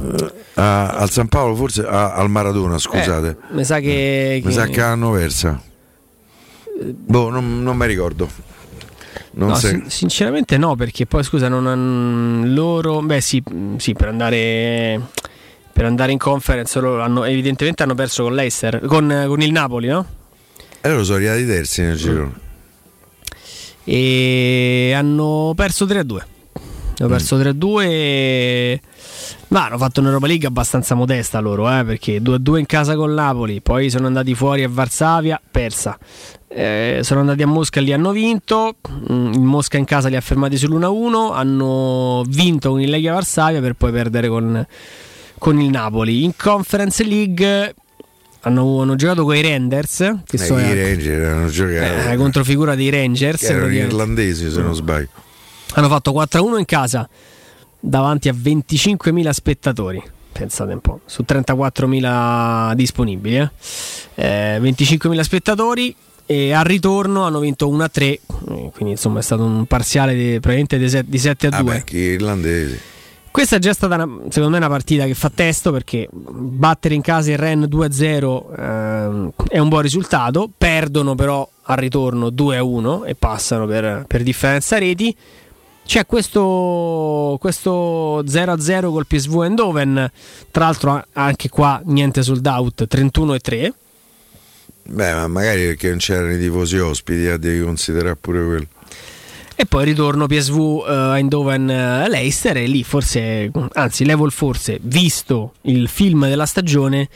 eh, 0.01 0.33
a, 0.53 0.87
al 0.91 1.09
San 1.09 1.27
Paolo 1.27 1.53
forse 1.55 1.85
a, 1.85 2.13
al 2.13 2.29
Maradona 2.29 2.77
scusate. 2.77 3.27
Eh, 3.27 3.53
mi 3.55 3.65
sa 3.65 3.79
che, 3.79 4.41
mi 4.41 4.53
sa 4.53 4.67
che 4.67 4.79
hanno 4.79 5.11
persa. 5.11 5.61
Boh 6.81 7.29
non, 7.29 7.61
non 7.61 7.75
mi 7.75 7.87
ricordo. 7.87 8.29
Non 9.31 9.49
no, 9.49 9.55
sin- 9.55 9.89
sinceramente 9.89 10.57
no 10.57 10.77
perché 10.77 11.05
poi 11.07 11.25
scusa 11.25 11.49
non 11.49 11.67
hanno 11.67 12.45
loro 12.45 13.01
beh 13.01 13.19
sì, 13.19 13.43
sì 13.75 13.91
per 13.91 14.07
andare 14.07 15.09
per 15.75 15.83
andare 15.83 16.13
in 16.13 16.17
conference 16.17 16.79
loro 16.79 17.03
hanno, 17.03 17.25
evidentemente 17.25 17.83
hanno 17.83 17.95
perso 17.95 18.23
con 18.23 18.33
l'Eister 18.33 18.79
con, 18.85 19.25
con 19.27 19.41
il 19.41 19.51
Napoli 19.51 19.89
no? 19.89 20.05
E 20.79 20.87
loro 20.87 21.03
sono 21.03 21.17
arrivati 21.17 21.45
terzi 21.45 21.81
nel 21.81 21.97
giro. 21.97 22.31
E 23.83 24.93
hanno 24.95 25.51
perso 25.55 25.85
3-2. 25.85 26.17
Hanno 26.99 27.09
perso 27.09 27.39
3-2 27.39 27.81
e... 27.81 28.81
Ma 29.47 29.65
hanno 29.65 29.79
fatto 29.79 29.99
un'Europa 29.99 30.27
League 30.27 30.47
abbastanza 30.47 30.93
modesta 30.93 31.39
loro, 31.39 31.67
eh, 31.75 31.83
perché 31.83 32.21
2-2 32.21 32.57
in 32.59 32.65
casa 32.67 32.95
con 32.95 33.11
Napoli, 33.15 33.61
poi 33.61 33.89
sono 33.89 34.05
andati 34.05 34.35
fuori 34.35 34.63
a 34.63 34.69
Varsavia, 34.69 35.41
persa. 35.49 35.97
Eh, 36.47 36.99
sono 37.01 37.21
andati 37.21 37.41
a 37.41 37.47
Mosca 37.47 37.79
e 37.79 37.83
lì 37.83 37.91
hanno 37.91 38.11
vinto. 38.11 38.75
Mm, 39.11 39.33
in 39.33 39.43
Mosca 39.43 39.77
in 39.77 39.85
casa 39.85 40.07
li 40.07 40.15
ha 40.15 40.21
fermati 40.21 40.55
sull'1-1. 40.55 41.33
Hanno 41.33 42.23
vinto 42.27 42.69
con 42.69 42.79
il 42.79 42.91
Legia 42.91 43.13
Varsavia 43.13 43.59
per 43.59 43.73
poi 43.73 43.91
perdere 43.91 44.27
con, 44.27 44.67
con 45.37 45.59
il 45.59 45.69
Napoli. 45.69 46.23
In 46.23 46.35
Conference 46.35 47.03
League 47.03 47.75
hanno, 48.41 48.81
hanno, 48.81 48.95
giocato 48.95 49.23
con 49.23 49.35
i 49.35 49.41
Renders. 49.41 49.97
Che 50.25 50.35
eh, 50.35 50.39
so, 50.39 50.57
I 50.57 50.73
Ranger 50.73 51.33
hanno 51.33 51.49
giocato. 51.49 52.09
Eh, 52.09 52.15
controfigura 52.15 52.75
dei 52.75 52.89
Rangers. 52.89 53.41
Che 53.41 53.47
erano 53.47 53.73
irlandesi, 53.73 54.51
se 54.51 54.61
non 54.61 54.75
sbaglio. 54.75 55.09
Hanno 55.73 55.87
fatto 55.89 56.11
4-1 56.11 56.59
in 56.59 56.65
casa 56.65 57.09
davanti 57.79 58.29
a 58.29 58.33
25.000 58.33 59.29
spettatori. 59.31 60.03
Pensate 60.31 60.73
un 60.73 60.81
po', 60.81 60.99
su 61.05 61.23
34.000 61.27 62.73
disponibili. 62.73 63.37
Eh? 63.37 63.49
Eh, 64.15 64.59
25.000 64.59 65.19
spettatori 65.21 65.95
e 66.25 66.51
al 66.53 66.65
ritorno 66.65 67.23
hanno 67.23 67.39
vinto 67.39 67.69
1-3. 67.69 67.99
Eh, 68.01 68.19
quindi 68.43 68.91
insomma 68.91 69.19
è 69.19 69.23
stato 69.23 69.43
un 69.43 69.65
parziale 69.65 70.13
di, 70.13 70.39
probabilmente 70.39 71.03
di 71.03 71.17
7 71.17 71.47
a 71.47 71.61
2. 71.61 71.75
Ah 71.75 71.83
beh, 71.83 71.97
irlandesi 71.97 72.79
Questa 73.35 73.57
è 73.57 73.59
già 73.59 73.73
stata 73.73 73.95
una, 73.95 74.07
secondo 74.29 74.49
me 74.51 74.57
una 74.59 74.69
partita 74.69 75.03
che 75.03 75.13
fa 75.13 75.29
testo 75.29 75.73
perché 75.73 76.07
battere 76.09 76.95
in 76.95 77.01
casa 77.01 77.31
il 77.31 77.37
Ren 77.37 77.67
2-0 77.69 78.55
eh, 78.57 79.31
è 79.49 79.57
un 79.59 79.67
buon 79.67 79.81
risultato, 79.81 80.49
perdono 80.57 81.15
però 81.15 81.45
al 81.63 81.75
ritorno 81.75 82.29
2-1 82.29 83.05
e 83.05 83.15
passano 83.15 83.65
per, 83.65 84.05
per 84.07 84.23
differenza 84.23 84.77
reti. 84.77 85.13
C'è 85.85 86.05
questo, 86.05 87.35
questo 87.37 88.23
0-0 88.23 88.89
col 88.89 89.05
PSV 89.05 89.41
Eindhoven, 89.41 90.11
tra 90.49 90.63
l'altro 90.63 91.05
anche 91.11 91.49
qua 91.49 91.81
niente 91.83 92.23
sold 92.23 92.45
out, 92.45 92.87
31 92.87 93.37
3. 93.37 93.73
Beh, 94.87 95.13
ma 95.13 95.27
magari 95.27 95.65
perché 95.65 95.89
non 95.89 95.97
c'erano 95.97 96.31
i 96.31 96.39
tifosi 96.39 96.77
ospiti, 96.77 97.25
eh, 97.25 97.37
devi 97.37 97.61
considerare 97.65 98.15
pure 98.15 98.45
quello. 98.45 98.67
E 99.57 99.65
poi 99.65 99.85
ritorno 99.85 100.27
PSV 100.27 100.57
uh, 100.57 100.83
Eindhoven 101.13 101.61
uh, 101.61 102.09
Leicester 102.09 102.57
e 102.57 102.67
lì 102.67 102.83
forse, 102.83 103.49
anzi 103.71 104.03
level 104.03 104.31
forse, 104.31 104.79
visto 104.81 105.53
il 105.61 105.87
film 105.87 106.27
della 106.27 106.45
stagione, 106.45 107.07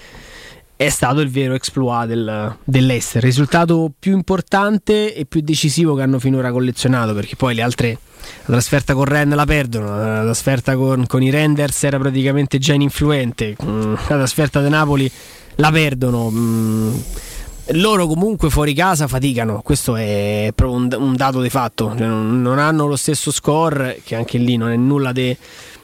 è 0.78 0.88
stato 0.88 1.20
il 1.20 1.30
vero 1.30 1.53
exploit 1.53 2.07
del, 2.07 2.56
dell'Ester. 2.64 3.22
Risultato 3.22 3.91
più 3.99 4.14
importante 4.14 5.14
e 5.14 5.26
più 5.26 5.41
decisivo 5.41 5.95
che 5.95 6.03
hanno 6.03 6.20
finora 6.20 6.53
collezionato, 6.53 7.14
perché 7.14 7.36
poi 7.36 7.56
le 7.56 7.61
altre, 7.61 7.99
la 8.45 8.53
trasferta 8.53 8.94
con 8.94 9.03
Ren 9.03 9.28
la 9.32 9.45
perdono, 9.45 9.98
la 9.98 10.22
trasferta 10.22 10.78
con, 10.78 11.06
con 11.07 11.22
i 11.22 11.30
Renders 11.30 11.84
era 11.84 11.99
praticamente 11.99 12.57
già 12.57 12.74
ininfluente, 12.74 13.57
mm, 13.61 13.94
la 13.94 14.16
trasferta 14.16 14.61
di 14.61 14.70
Napoli 14.70 15.11
la 15.56 15.72
perdono. 15.72 16.32
Loro 17.74 18.08
comunque 18.08 18.50
fuori 18.50 18.74
casa 18.74 19.08
faticano, 19.08 19.62
questo 19.62 19.96
è 19.96 20.52
proprio 20.56 20.80
un, 20.80 20.90
un 20.98 21.16
dato 21.16 21.40
di 21.40 21.50
fatto, 21.50 21.94
cioè, 21.96 22.08
non, 22.08 22.41
non, 22.41 22.58
hanno 22.58 22.88
lo 22.88 22.96
stesso 22.96 23.32
score, 23.32 24.02
che 24.04 24.16
anche 24.16 24.40
lì 24.40 24.58
non 24.58 24.72
è 24.72 24.76
nulla 24.76 25.12
di 25.12 25.38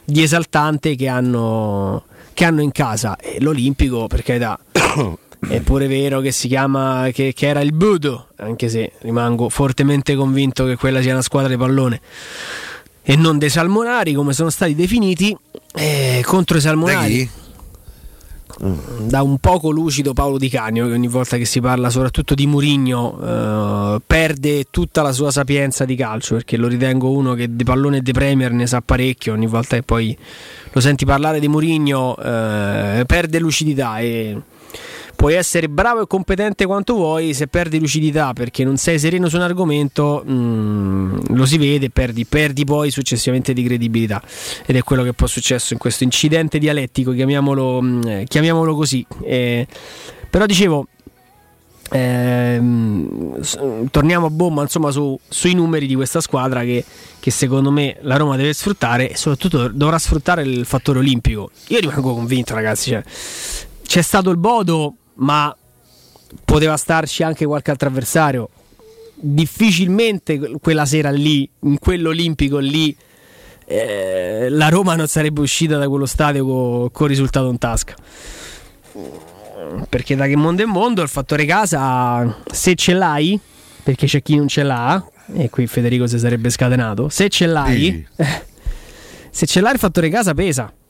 esaltante 0.04 0.96
che 0.96 1.06
hanno, 1.06 2.04
che 2.34 2.44
hanno 2.44 2.60
in 2.60 2.72
casa. 2.72 3.16
E 3.16 3.36
l'Olimpico, 3.40 4.08
per 4.08 4.24
carità, 4.24 4.58
è 5.48 5.60
pure 5.60 5.86
vero 5.86 6.20
che 6.20 6.32
si 6.32 6.48
chiama, 6.48 7.10
che, 7.12 7.32
che, 7.32 7.46
era 7.46 7.60
il 7.60 7.72
Budo, 7.72 8.28
anche 8.36 8.68
se 8.68 8.92
rimango 9.02 9.48
fortemente 9.48 10.16
convinto 10.16 10.64
che 10.64 10.74
quella 10.74 11.00
sia 11.00 11.12
una 11.12 11.22
squadra 11.22 11.50
di 11.50 11.56
pallone. 11.56 12.00
E 13.02 13.14
non 13.14 13.38
dei 13.38 13.50
salmonari 13.50 14.12
come 14.12 14.32
sono 14.32 14.50
stati 14.50 14.74
definiti 14.74 15.36
eh, 15.74 16.20
contro 16.24 16.56
i 16.56 16.60
salmonari 16.60 17.30
da 18.58 19.22
un 19.22 19.36
poco 19.38 19.70
lucido 19.70 20.14
Paolo 20.14 20.38
Di 20.38 20.48
Canio 20.48 20.86
che 20.86 20.94
ogni 20.94 21.08
volta 21.08 21.36
che 21.36 21.44
si 21.44 21.60
parla 21.60 21.90
soprattutto 21.90 22.34
di 22.34 22.46
Murigno 22.46 23.18
eh, 23.20 24.00
perde 24.06 24.64
tutta 24.70 25.02
la 25.02 25.12
sua 25.12 25.30
sapienza 25.30 25.84
di 25.84 25.94
calcio 25.94 26.36
perché 26.36 26.56
lo 26.56 26.66
ritengo 26.66 27.10
uno 27.10 27.34
che 27.34 27.54
di 27.54 27.64
pallone 27.64 27.98
e 27.98 28.00
di 28.00 28.12
Premier 28.12 28.52
ne 28.52 28.66
sa 28.66 28.80
parecchio 28.80 29.34
ogni 29.34 29.46
volta 29.46 29.76
che 29.76 29.82
poi 29.82 30.16
lo 30.72 30.80
senti 30.80 31.04
parlare 31.04 31.38
di 31.38 31.48
Murigno 31.48 32.16
eh, 32.16 33.04
perde 33.06 33.38
lucidità 33.38 33.98
e 33.98 34.40
puoi 35.16 35.34
essere 35.34 35.68
bravo 35.68 36.02
e 36.02 36.06
competente 36.06 36.66
quanto 36.66 36.94
vuoi, 36.94 37.34
se 37.34 37.48
perdi 37.48 37.80
lucidità 37.80 38.32
perché 38.32 38.62
non 38.62 38.76
sei 38.76 38.98
sereno 38.98 39.28
su 39.28 39.36
un 39.36 39.42
argomento, 39.42 40.22
mh, 40.24 40.32
mm, 40.32 41.18
lo 41.30 41.46
si 41.46 41.58
vede, 41.58 41.90
perdi, 41.90 42.26
perdi 42.26 42.64
poi 42.64 42.90
successivamente 42.90 43.52
di 43.52 43.64
credibilità. 43.64 44.22
Ed 44.66 44.76
è 44.76 44.82
quello 44.82 45.02
che 45.02 45.14
poi 45.14 45.26
è 45.26 45.30
successo 45.30 45.72
in 45.72 45.78
questo 45.78 46.04
incidente 46.04 46.58
dialettico, 46.58 47.12
chiamiamolo, 47.12 47.80
mh, 47.80 47.86
mm, 47.88 48.22
chiamiamolo 48.24 48.76
così. 48.76 49.04
Eh, 49.24 49.66
però 50.30 50.46
dicevo, 50.46 50.86
Ehm, 51.88 53.40
torniamo 53.92 54.26
a 54.26 54.30
bomba 54.30 54.62
insomma 54.62 54.90
su, 54.90 55.16
sui 55.28 55.54
numeri 55.54 55.86
di 55.86 55.94
questa 55.94 56.20
squadra 56.20 56.62
che, 56.62 56.84
che, 57.20 57.30
secondo 57.30 57.70
me 57.70 57.96
la 58.00 58.16
Roma 58.16 58.34
deve 58.34 58.52
sfruttare 58.54 59.08
e 59.08 59.16
soprattutto 59.16 59.68
dovrà 59.68 59.96
sfruttare 59.96 60.42
il 60.42 60.66
fattore 60.66 60.98
olimpico 60.98 61.50
io 61.68 61.78
rimango 61.78 62.12
convinto 62.12 62.54
ragazzi 62.54 62.90
cioè, 62.90 63.04
c'è 63.86 64.02
stato 64.02 64.30
il 64.30 64.36
Bodo 64.36 64.94
ma 65.16 65.54
poteva 66.44 66.76
starci 66.76 67.22
anche 67.22 67.46
qualche 67.46 67.70
altro 67.70 67.88
avversario. 67.88 68.48
Difficilmente 69.14 70.38
quella 70.60 70.84
sera 70.84 71.10
lì, 71.10 71.48
in 71.60 71.78
quell'Olimpico 71.78 72.58
lì, 72.58 72.94
eh, 73.64 74.48
la 74.50 74.68
Roma 74.68 74.94
non 74.94 75.06
sarebbe 75.06 75.40
uscita 75.40 75.78
da 75.78 75.88
quello 75.88 76.06
stadio 76.06 76.44
con, 76.44 76.90
con 76.90 77.06
risultato 77.06 77.48
in 77.48 77.58
tasca. 77.58 77.94
Perché 79.88 80.14
da 80.16 80.26
che 80.26 80.36
mondo 80.36 80.62
è 80.62 80.66
mondo 80.66 81.02
il 81.02 81.08
fattore 81.08 81.44
casa, 81.44 82.42
se 82.50 82.74
ce 82.74 82.92
l'hai, 82.92 83.38
perché 83.82 84.06
c'è 84.06 84.22
chi 84.22 84.36
non 84.36 84.48
ce 84.48 84.62
l'ha, 84.62 85.04
e 85.34 85.50
qui 85.50 85.66
Federico 85.66 86.06
si 86.06 86.18
sarebbe 86.18 86.50
scatenato, 86.50 87.08
se 87.08 87.28
ce 87.28 87.46
l'hai, 87.46 88.06
se 89.30 89.46
ce 89.46 89.60
l'hai 89.60 89.72
il 89.72 89.78
fattore 89.78 90.08
casa 90.08 90.34
pesa 90.34 90.72
eh, 90.72 90.85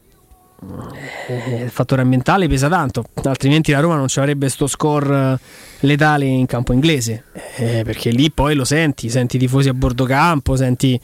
il 0.62 1.70
fattore 1.70 2.02
ambientale 2.02 2.48
pesa 2.48 2.68
tanto, 2.68 3.04
altrimenti 3.24 3.72
la 3.72 3.80
Roma 3.80 3.96
non 3.96 4.08
ci 4.08 4.18
avrebbe 4.18 4.48
sto 4.48 4.66
score 4.66 5.34
eh, 5.34 5.38
letale 5.80 6.24
in 6.24 6.46
campo 6.46 6.72
inglese, 6.72 7.24
eh, 7.56 7.82
perché 7.84 8.10
lì 8.10 8.30
poi 8.30 8.54
lo 8.54 8.64
senti, 8.64 9.10
senti 9.10 9.36
i 9.36 9.38
tifosi 9.38 9.68
a 9.68 9.74
bordo 9.74 10.04
campo, 10.04 10.56
senti 10.56 10.98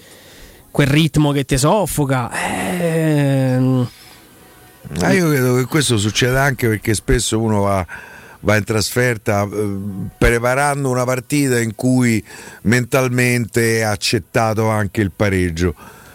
quel 0.70 0.86
ritmo 0.86 1.32
che 1.32 1.44
ti 1.44 1.58
soffoca. 1.58 2.30
Eh, 2.32 3.86
ah, 5.00 5.12
io 5.12 5.28
credo 5.28 5.56
che 5.56 5.66
questo 5.66 5.98
succeda 5.98 6.42
anche 6.42 6.68
perché 6.68 6.94
spesso 6.94 7.38
uno 7.38 7.60
va, 7.60 7.86
va 8.40 8.56
in 8.56 8.64
trasferta 8.64 9.42
eh, 9.42 9.76
preparando 10.16 10.88
una 10.88 11.04
partita 11.04 11.60
in 11.60 11.74
cui 11.74 12.24
mentalmente 12.62 13.84
ha 13.84 13.90
accettato 13.90 14.68
anche 14.68 15.02
il 15.02 15.12
pareggio 15.14 15.74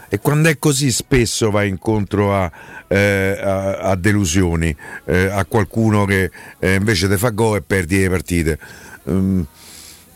e 0.09 0.19
quando 0.19 0.47
è 0.47 0.57
così 0.57 0.91
spesso 0.91 1.51
va 1.51 1.63
incontro 1.63 2.33
a, 2.33 2.49
eh, 2.87 3.39
a, 3.41 3.77
a 3.77 3.95
delusioni, 3.95 4.75
eh, 5.05 5.25
a 5.25 5.45
qualcuno 5.45 6.05
che 6.05 6.31
eh, 6.59 6.75
invece 6.75 7.07
ti 7.07 7.17
fa 7.17 7.29
gol 7.29 7.57
e 7.57 7.61
perdi 7.61 7.99
le 7.99 8.09
partite. 8.09 8.59
Um, 9.03 9.45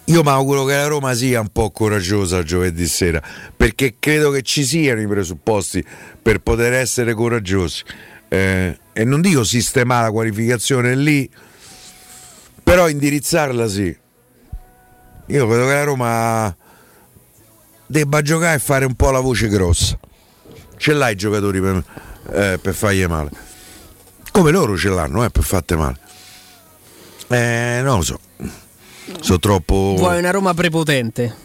io 0.06 0.24
mi 0.24 0.30
auguro 0.30 0.66
che 0.66 0.74
la 0.74 0.88
Roma 0.88 1.14
sia 1.14 1.40
un 1.40 1.50
po' 1.50 1.72
coraggiosa 1.72 2.44
giovedì 2.44 2.86
sera, 2.88 3.22
perché 3.56 3.96
credo 4.00 4.32
che 4.32 4.42
ci 4.42 4.66
siano 4.66 5.00
i 5.00 5.08
presupposti 5.08 5.84
per 6.22 6.40
poter 6.40 6.74
essere 6.74 7.14
coraggiosi. 7.14 7.84
Eh, 8.28 8.78
e 8.94 9.04
non 9.04 9.22
dico 9.22 9.44
sistemare 9.44 10.06
la 10.06 10.12
qualificazione 10.12 10.96
lì, 10.96 11.30
però 12.64 12.90
indirizzarla 12.90 13.68
sì. 13.68 13.96
Io 15.28 15.48
credo 15.48 15.66
che 15.66 15.74
la 15.74 15.84
Roma 15.84 16.56
debba 17.86 18.22
giocare 18.22 18.56
e 18.56 18.60
fare 18.60 18.86
un 18.86 18.96
po' 18.96 19.12
la 19.12 19.20
voce 19.20 19.48
grossa. 19.48 19.98
Ce 20.78 20.94
l'hai 20.94 21.14
i 21.14 21.16
giocatori 21.16 21.62
per, 21.62 21.84
eh, 22.32 22.60
per 22.62 22.74
fargli 22.74 23.06
male. 23.06 23.30
Come 24.32 24.52
loro 24.52 24.78
ce 24.78 24.90
l'hanno, 24.90 25.24
eh, 25.24 25.30
per 25.30 25.44
fatte 25.44 25.76
male. 25.76 25.98
Eh, 27.28 27.82
non 27.84 27.98
lo 27.98 28.04
so. 28.04 28.20
Sono 29.20 29.40
troppo. 29.40 29.96
Vuoi 29.98 30.20
una 30.20 30.32
Roma 30.32 30.54
prepotente? 30.54 31.36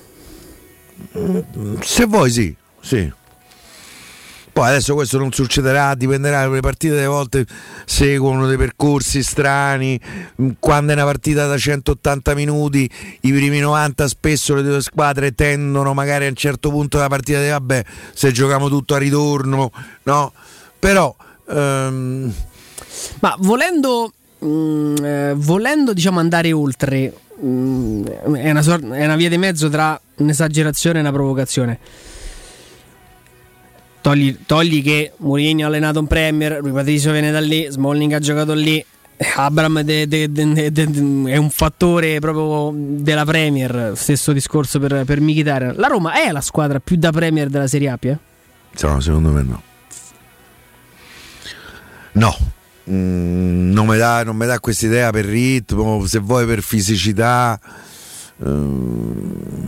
Se 1.81 2.05
vuoi, 2.07 2.31
sì. 2.31 2.55
sì. 2.81 3.13
Poi 4.57 4.69
adesso 4.69 4.95
questo 4.95 5.19
non 5.19 5.33
succederà, 5.33 5.95
dipenderà, 5.95 6.49
le 6.49 6.61
partite 6.61 6.95
delle 6.95 7.07
volte 7.07 7.45
seguono 7.85 8.47
dei 8.47 8.57
percorsi 8.57 9.23
strani, 9.23 10.01
quando 10.59 10.93
è 10.93 10.95
una 10.95 11.05
partita 11.05 11.47
da 11.47 11.59
180 11.59 12.35
minuti, 12.35 12.91
i 13.21 13.33
primi 13.33 13.59
90 13.59 14.09
spesso 14.09 14.55
le 14.55 14.63
due 14.63 14.81
squadre 14.81 15.35
tendono 15.35 15.93
magari 15.93 16.25
a 16.25 16.31
un 16.31 16.37
certo 16.37 16.71
punto 16.71 16.97
della 16.97 17.11
partita 17.11 17.43
di 17.43 17.51
vabbè, 17.51 17.85
se 18.15 18.33
giochiamo 18.33 18.71
tutto 18.71 18.95
a 18.95 18.99
ritorno, 18.99 19.71
no? 20.05 20.33
Però... 20.79 21.15
Um... 21.47 22.33
Ma 23.21 23.37
volendo, 23.39 24.13
mh, 24.39 24.47
mm, 24.47 24.97
eh, 25.05 25.35
volendo 25.37 25.93
diciamo 25.93 26.19
andare 26.19 26.53
oltre, 26.53 27.13
mh, 27.39 27.47
mm, 27.47 28.05
è, 28.35 28.51
una 28.51 28.63
sorta, 28.63 28.95
è 28.95 29.05
una 29.05 29.17
via 29.17 29.29
di 29.29 29.39
mezzo 29.39 29.69
tra 29.69 30.01
un'esagerazione 30.17 30.99
e 30.99 31.01
una 31.01 31.13
provocazione 31.13 31.79
Togli, 34.07 34.39
togli 34.47 34.85
che 34.85 35.15
Mourinho 35.17 35.65
ha 35.65 35.67
allenato 35.67 35.99
un 35.99 36.07
Premier, 36.07 36.61
Rui 36.61 36.71
Patricio 36.71 37.11
viene 37.11 37.33
da 37.33 37.41
lì, 37.41 37.67
Smalling 37.69 38.13
ha 38.13 38.21
giocato 38.21 38.55
lì, 38.55 38.85
Abram 39.35 39.81
de, 39.81 40.07
de, 40.07 40.31
de, 40.31 40.85
è 41.25 41.37
un 41.37 41.51
fattore 41.51 42.21
proprio 42.21 42.73
della 42.73 43.25
Premier, 43.25 43.95
stesso 43.97 44.31
discorso 44.33 44.79
per, 44.79 45.03
per 45.05 45.21
Mkhitaryan. 45.21 45.75
La 45.75 45.89
Roma 45.89 46.25
è 46.25 46.31
la 46.31 46.41
squadra 46.41 46.79
più 46.79 46.95
da 46.95 47.11
Premier 47.11 47.49
della 47.49 47.67
Serie 47.67 47.89
A? 47.89 47.99
Eh? 48.01 48.19
No, 48.83 49.01
secondo 49.01 49.31
me 49.31 49.43
no. 49.43 49.66
No, 52.17 52.35
mm, 52.91 53.73
non 53.73 53.87
mi 53.87 53.97
dà, 53.99 54.59
questa 54.59 54.87
idea 54.87 55.11
per 55.11 55.27
ritmo, 55.27 56.07
se 56.07 56.19
vuoi 56.19 56.47
per 56.47 56.63
fisicità. 56.63 57.59
Mm, 58.43 59.67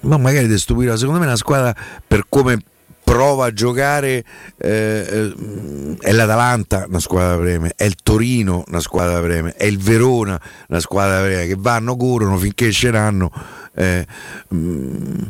ma 0.00 0.18
magari 0.18 0.46
ti 0.46 0.58
stupirà. 0.58 0.96
Secondo 0.96 1.20
me 1.20 1.26
una 1.26 1.36
squadra 1.36 1.74
per 2.06 2.26
come 2.28 2.62
prova 3.02 3.46
a 3.46 3.52
giocare 3.54 4.22
eh, 4.58 5.06
eh, 5.08 5.96
è 5.98 6.12
l'Atalanta 6.12 6.84
una 6.86 7.00
squadra 7.00 7.36
da 7.36 7.40
preme, 7.40 7.72
è 7.74 7.84
il 7.84 7.96
Torino 8.02 8.64
una 8.68 8.80
squadra 8.80 9.14
da 9.14 9.20
preme, 9.22 9.54
è 9.54 9.64
il 9.64 9.78
Verona 9.78 10.38
una 10.68 10.80
squadra 10.80 11.20
da 11.20 11.22
preme 11.22 11.46
che 11.46 11.56
vanno, 11.56 11.96
corrono 11.96 12.36
finché 12.36 12.70
ce 12.70 12.90
l'hanno 12.90 13.30
Eh, 13.78 14.04
mm, 14.52 15.22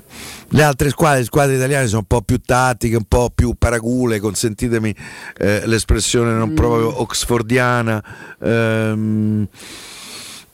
le 0.49 0.63
altre 0.63 0.89
squadre, 0.89 1.19
le 1.19 1.25
squadre 1.27 1.57
italiane 1.57 1.87
sono 1.87 2.01
un 2.01 2.07
po' 2.07 2.23
più 2.23 2.41
tattiche, 2.41 2.97
un 2.97 3.05
po' 3.07 3.31
più 3.35 3.55
paracule, 3.59 4.21
consentitemi 4.21 4.95
eh, 5.37 5.67
l'espressione 5.67 6.33
non 6.33 6.55
proprio 6.55 6.99
oxfordiana. 7.03 8.03
Ehm, 8.41 9.47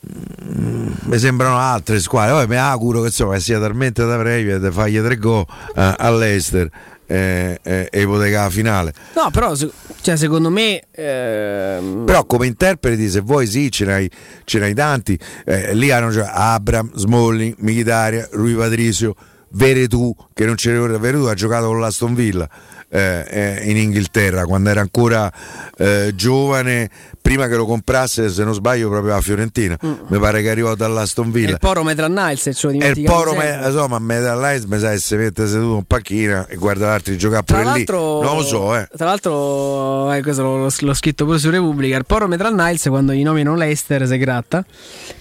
mm, 0.04 0.92
mi 1.04 1.18
sembrano 1.18 1.56
altre 1.56 2.00
squadre, 2.00 2.32
poi 2.32 2.46
mi 2.48 2.56
auguro 2.56 3.02
che 3.02 3.06
insomma, 3.06 3.38
sia 3.38 3.60
talmente 3.60 4.04
da 4.04 4.18
previa 4.18 4.58
da 4.58 4.72
fargli 4.72 5.00
tre 5.00 5.16
gol 5.16 5.46
eh, 5.76 5.94
all'Ester 5.96 6.68
eh, 7.06 7.58
eh, 7.62 7.88
ipoteca 7.92 8.48
finale. 8.50 8.92
No, 9.14 9.30
però 9.30 9.54
cioè, 10.00 10.16
secondo 10.16 10.50
me. 10.50 10.82
Ehm... 10.90 12.04
Però 12.04 12.24
come 12.24 12.46
interpreti, 12.46 13.08
se 13.08 13.20
vuoi, 13.20 13.46
sì, 13.46 13.70
ce 13.70 13.84
n'hai, 13.84 14.10
ce 14.44 14.58
n'hai 14.58 14.74
tanti. 14.74 15.18
Eh, 15.44 15.74
lì 15.74 15.90
hanno 15.90 16.12
cioè, 16.12 16.28
Abram, 16.30 16.90
Smalling, 16.94 17.54
Militaria, 17.58 18.28
Rui 18.32 18.54
Patricio, 18.54 19.14
Veretù, 19.50 20.14
che 20.32 20.44
non 20.44 20.56
ce 20.56 20.70
ne 20.70 20.74
ricorda. 20.76 20.98
Veretù 20.98 21.24
ha 21.24 21.34
giocato 21.34 21.66
con 21.66 21.80
l'Aston 21.80 22.14
Villa. 22.14 22.48
Eh, 22.88 23.24
eh, 23.28 23.70
in 23.70 23.76
Inghilterra 23.76 24.44
quando 24.44 24.70
era 24.70 24.80
ancora 24.80 25.32
eh, 25.78 26.12
giovane 26.14 26.88
prima 27.20 27.48
che 27.48 27.56
lo 27.56 27.66
comprasse 27.66 28.28
se 28.28 28.44
non 28.44 28.54
sbaglio 28.54 28.88
proprio 28.88 29.14
la 29.14 29.20
Fiorentina 29.20 29.76
mm. 29.84 29.92
mi 30.08 30.18
pare 30.18 30.42
che 30.42 30.50
arrivò 30.50 30.76
dall'Aston 30.76 31.32
Villa 31.32 31.48
e 31.48 31.52
il 31.52 31.58
Poro 31.58 31.82
Metran 31.82 32.12
Niles 32.12 32.50
ce 32.54 32.66
lo 32.66 32.72
il 32.72 33.02
Poro 33.02 33.34
me, 33.34 33.60
insomma 33.64 33.98
Metran 33.98 34.38
Niles 34.38 34.64
mi 34.64 34.78
sa 34.78 34.90
che 34.90 34.98
si 34.98 35.16
mette 35.16 35.48
seduto 35.48 35.78
in 35.78 35.84
panchina 35.84 36.46
e 36.46 36.54
guarda 36.54 36.86
l'altro 36.86 37.16
giocare 37.16 37.42
pure 37.42 37.72
lì 37.72 37.84
non 37.88 38.36
lo 38.36 38.42
so 38.44 38.76
eh. 38.76 38.86
tra 38.96 39.06
l'altro 39.06 40.12
eh, 40.12 40.22
questo 40.22 40.42
l'ho, 40.42 40.68
l'ho, 40.78 40.94
scritto 40.94 41.24
pure 41.24 41.38
su 41.38 41.50
Repubblica 41.50 41.96
il 41.96 42.04
Poro 42.06 42.28
Metran 42.28 42.54
Niles 42.54 42.84
quando 42.88 43.12
gli 43.12 43.22
nominano 43.24 43.56
l'Ester 43.56 44.06
si 44.06 44.18
gratta 44.18 44.64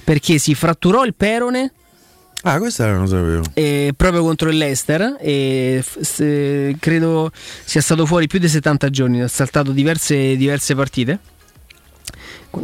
perché 0.04 0.38
si 0.38 0.54
fratturò 0.54 1.06
il 1.06 1.16
perone 1.16 1.72
Ah, 2.46 2.58
questa 2.58 2.86
non 2.92 3.02
lo 3.02 3.08
sapevo. 3.08 3.44
E 3.54 3.94
proprio 3.96 4.22
contro 4.22 4.50
il 4.50 4.58
Leicester. 4.58 5.16
E 5.20 5.82
se, 6.02 6.76
credo 6.78 7.32
sia 7.64 7.80
stato 7.80 8.06
fuori 8.06 8.28
più 8.28 8.38
di 8.38 8.50
70 8.50 8.90
giorni. 8.90 9.22
Ha 9.22 9.30
saltato 9.30 9.72
diverse, 9.72 10.36
diverse 10.36 10.76
partite. 10.76 11.20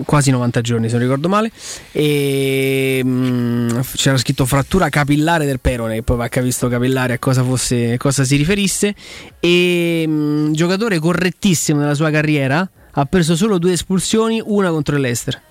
Quasi 0.05 0.31
90 0.31 0.61
giorni, 0.61 0.87
se 0.87 0.93
non 0.95 1.03
ricordo 1.03 1.29
male. 1.29 1.49
E 1.93 3.01
mh, 3.03 3.09
mm, 3.09 3.79
c'era 3.93 4.17
scritto 4.17 4.45
frattura 4.45 4.89
capillare 4.89 5.45
del 5.45 5.61
perone. 5.61 6.03
Poi 6.03 6.17
va 6.17 6.29
a 6.29 6.41
visto 6.41 6.67
capillare 6.67 7.13
a 7.13 7.17
cosa, 7.17 7.41
fosse, 7.41 7.95
cosa 7.97 8.25
si 8.25 8.35
riferisse. 8.35 8.93
E 9.39 10.03
mh, 10.05 10.11
mm, 10.11 10.51
giocatore 10.51 10.99
correttissimo 10.99 11.79
nella 11.79 11.95
sua 11.95 12.11
carriera. 12.11 12.69
Ha 12.91 13.05
preso 13.05 13.37
solo 13.37 13.57
due 13.57 13.71
espulsioni, 13.71 14.41
una 14.43 14.71
contro 14.71 14.95
il 14.95 15.01
Leicester. 15.01 15.41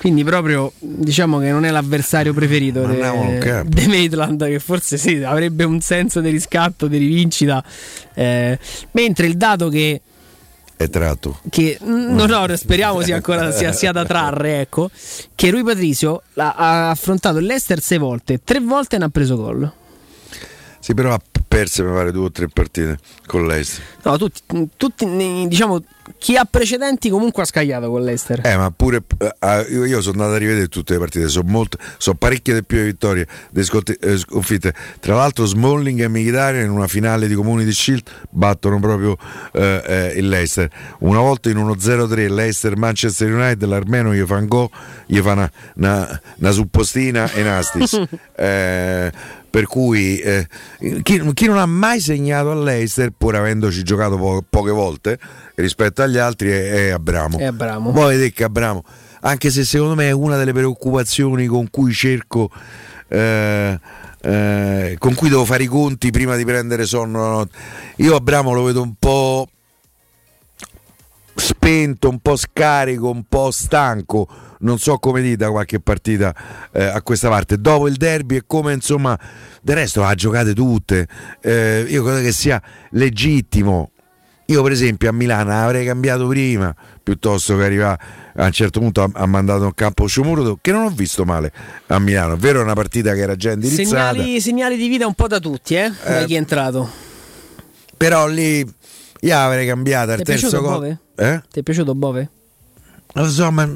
Quindi 0.00 0.24
proprio 0.24 0.72
diciamo 0.78 1.38
che 1.40 1.50
non 1.50 1.66
è 1.66 1.70
l'avversario 1.70 2.32
preferito 2.32 2.86
di 2.86 3.86
Maitland, 3.86 4.42
che 4.46 4.58
forse 4.58 4.96
sì, 4.96 5.22
avrebbe 5.22 5.64
un 5.64 5.82
senso 5.82 6.22
di 6.22 6.30
riscatto, 6.30 6.86
di 6.86 6.96
rivincita. 6.96 7.62
Eh, 8.14 8.58
mentre 8.92 9.26
il 9.26 9.36
dato 9.36 9.68
che 9.68 10.00
è 10.74 10.88
tratto. 10.88 11.40
Che 11.50 11.76
no, 11.82 12.24
no, 12.24 12.56
speriamo 12.56 13.02
sia 13.02 13.16
ancora 13.16 13.52
sia, 13.52 13.72
sia 13.72 13.92
da 13.92 14.06
trarre, 14.06 14.60
ecco. 14.60 14.88
Che 15.34 15.50
Rui 15.50 15.62
Patricio 15.62 16.22
ha 16.36 16.88
affrontato 16.88 17.38
l'Ester 17.38 17.82
sei 17.82 17.98
volte, 17.98 18.40
tre 18.42 18.60
volte 18.60 18.96
ne 18.96 19.04
ha 19.04 19.10
preso 19.10 19.36
gol. 19.36 19.70
Sì, 20.78 20.94
però 20.94 21.12
ha 21.12 21.20
perso 21.60 21.84
mi 21.84 21.92
pare 21.92 22.10
due 22.10 22.24
o 22.24 22.30
tre 22.30 22.48
partite 22.48 22.98
con 23.26 23.46
l'Ester. 23.46 23.84
No, 24.02 24.16
tutti, 24.16 24.40
tutti 24.76 25.46
diciamo 25.46 25.82
chi 26.18 26.36
ha 26.36 26.44
precedenti 26.44 27.08
comunque 27.08 27.42
ha 27.42 27.46
scagliato 27.46 27.90
con 27.90 28.02
l'Ester. 28.02 28.40
Eh, 28.44 28.56
ma 28.56 28.70
pure 28.70 29.02
eh, 29.18 29.66
io 29.70 30.00
sono 30.00 30.22
andato 30.22 30.34
a 30.34 30.38
rivedere 30.38 30.68
tutte 30.68 30.94
le 30.94 30.98
partite, 30.98 31.28
sono, 31.28 31.48
molte, 31.48 31.76
sono 31.98 32.16
parecchie 32.16 32.54
di 32.54 32.64
più 32.64 32.78
le 32.78 32.84
vittorie 32.84 33.26
delle 33.50 33.66
eh, 34.00 34.16
sconfitte. 34.16 34.74
Tra 35.00 35.16
l'altro 35.16 35.44
Smalling 35.44 36.00
e 36.00 36.08
Mkhitaryan 36.08 36.64
in 36.64 36.70
una 36.70 36.88
finale 36.88 37.28
di 37.28 37.34
Community 37.34 37.72
Shield 37.72 38.10
battono 38.30 38.80
proprio 38.80 39.16
eh, 39.52 39.82
eh, 39.84 40.12
il 40.16 40.28
Leicester. 40.28 40.70
Una 41.00 41.20
volta 41.20 41.50
in 41.50 41.58
uno 41.58 41.74
0-3 41.74 42.32
Leicester 42.32 42.76
Manchester 42.76 43.32
United 43.32 43.62
l'armeno 43.68 44.14
gli 44.14 44.24
fa 44.24 44.36
un 44.36 44.46
go, 44.46 44.70
gli 45.06 45.18
fa 45.20 45.32
una, 45.32 45.50
una, 45.76 46.20
una 46.36 46.50
suppostina 46.50 47.30
e 47.32 47.42
Nastis. 47.42 48.02
eh, 48.36 49.12
per 49.50 49.66
cui 49.66 50.18
eh, 50.18 50.46
chi, 51.02 51.32
chi, 51.34 51.46
non 51.46 51.58
ha 51.58 51.66
mai 51.66 52.00
segnato 52.00 52.52
all'Eister, 52.52 53.10
pur 53.16 53.34
avendoci 53.34 53.82
giocato 53.82 54.16
po- 54.16 54.44
poche 54.48 54.70
volte 54.70 55.18
rispetto 55.56 56.02
agli 56.02 56.16
altri, 56.16 56.50
è, 56.50 56.86
è 56.86 56.88
Abramo. 56.90 57.38
È 57.38 57.44
Abramo. 57.44 57.92
Vedete 57.92 58.32
che 58.32 58.44
Abramo, 58.44 58.84
anche 59.22 59.50
se 59.50 59.64
secondo 59.64 59.94
me 59.94 60.08
è 60.08 60.12
una 60.12 60.36
delle 60.36 60.52
preoccupazioni 60.52 61.46
con 61.46 61.68
cui 61.70 61.92
cerco. 61.92 62.50
Eh, 63.08 63.78
eh, 64.22 64.96
con 64.98 65.14
cui 65.14 65.30
devo 65.30 65.44
fare 65.44 65.62
i 65.62 65.66
conti 65.66 66.10
prima 66.10 66.36
di 66.36 66.44
prendere 66.44 66.84
sonno 66.84 67.48
io 67.96 68.14
Abramo 68.14 68.52
lo 68.52 68.64
vedo 68.64 68.82
un 68.82 68.92
po' 68.98 69.48
spento, 71.34 72.08
un 72.08 72.18
po' 72.20 72.36
scarico, 72.36 73.10
un 73.10 73.24
po' 73.28 73.50
stanco 73.50 74.48
non 74.60 74.78
so 74.78 74.98
come 74.98 75.20
dite 75.20 75.36
da 75.36 75.50
qualche 75.50 75.80
partita 75.80 76.34
eh, 76.72 76.84
a 76.84 77.02
questa 77.02 77.28
parte. 77.28 77.58
Dopo 77.58 77.88
il 77.88 77.96
derby 77.96 78.38
è 78.38 78.42
come 78.46 78.72
insomma, 78.72 79.18
del 79.62 79.76
resto 79.76 80.04
ha 80.04 80.14
giocate 80.14 80.54
tutte. 80.54 81.06
Eh, 81.40 81.86
io 81.88 82.02
credo 82.02 82.20
che 82.20 82.32
sia 82.32 82.60
legittimo. 82.90 83.90
Io 84.46 84.62
per 84.64 84.72
esempio 84.72 85.08
a 85.08 85.12
Milano 85.12 85.52
avrei 85.52 85.86
cambiato 85.86 86.26
prima 86.26 86.74
piuttosto 87.00 87.56
che 87.56 87.64
arrivare 87.64 88.02
a 88.34 88.46
un 88.46 88.50
certo 88.50 88.80
punto 88.80 89.08
ha, 89.12 89.26
mandato 89.26 89.62
un 89.62 89.74
campo 89.74 90.08
Sciumuruto 90.08 90.58
che 90.60 90.72
non 90.72 90.82
ho 90.82 90.90
visto 90.90 91.24
male 91.24 91.52
a 91.86 91.98
Milano. 92.00 92.34
È 92.34 92.36
vero, 92.36 92.58
è 92.60 92.62
una 92.64 92.74
partita 92.74 93.14
che 93.14 93.20
era 93.20 93.36
già 93.36 93.52
indirizzata. 93.52 94.12
Segnali, 94.12 94.40
segnali 94.40 94.76
di 94.76 94.88
vita 94.88 95.06
un 95.06 95.14
po' 95.14 95.28
da 95.28 95.38
tutti, 95.38 95.76
eh? 95.76 95.92
da 96.04 96.24
chi 96.24 96.34
è 96.34 96.38
entrato. 96.38 96.90
Però 97.96 98.26
lì 98.26 98.66
io 99.20 99.38
avrei 99.38 99.66
cambiato 99.66 100.12
al 100.12 100.22
terzo 100.22 100.60
gol. 100.60 100.98
Eh? 101.16 101.42
Ti 101.50 101.60
è 101.60 101.62
piaciuto 101.62 101.94
Bove? 101.94 102.30
Insomma, 103.14 103.68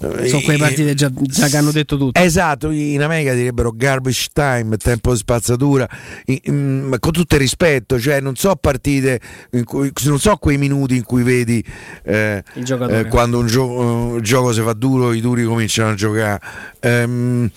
sono 0.00 0.40
quei 0.42 0.56
partite 0.56 0.94
già, 0.94 1.10
già, 1.12 1.48
che 1.48 1.56
hanno 1.58 1.70
detto 1.70 1.98
tutto. 1.98 2.18
Esatto, 2.18 2.70
in 2.70 3.02
America 3.02 3.34
direbbero 3.34 3.70
garbage 3.70 4.28
time, 4.32 4.78
tempo 4.78 5.12
di 5.12 5.18
spazzatura, 5.18 5.86
in, 6.26 6.38
in, 6.44 6.96
con 6.98 7.12
tutto 7.12 7.34
il 7.34 7.40
rispetto, 7.40 8.00
cioè 8.00 8.20
non 8.20 8.34
so 8.34 8.56
partite, 8.56 9.20
cui, 9.64 9.92
non 10.04 10.18
so 10.18 10.36
quei 10.36 10.56
minuti 10.56 10.96
in 10.96 11.04
cui 11.04 11.22
vedi 11.22 11.62
eh, 12.04 12.42
eh, 12.54 13.06
quando 13.08 13.40
un, 13.40 13.46
gio- 13.46 13.68
un, 13.68 14.22
gioco 14.22 14.54
si 14.54 14.62
fa 14.62 14.72
duro, 14.72 15.12
i 15.12 15.20
duri 15.20 15.44
cominciano 15.44 15.90
a 15.90 15.94
giocare. 15.94 16.40
Um, 16.80 17.50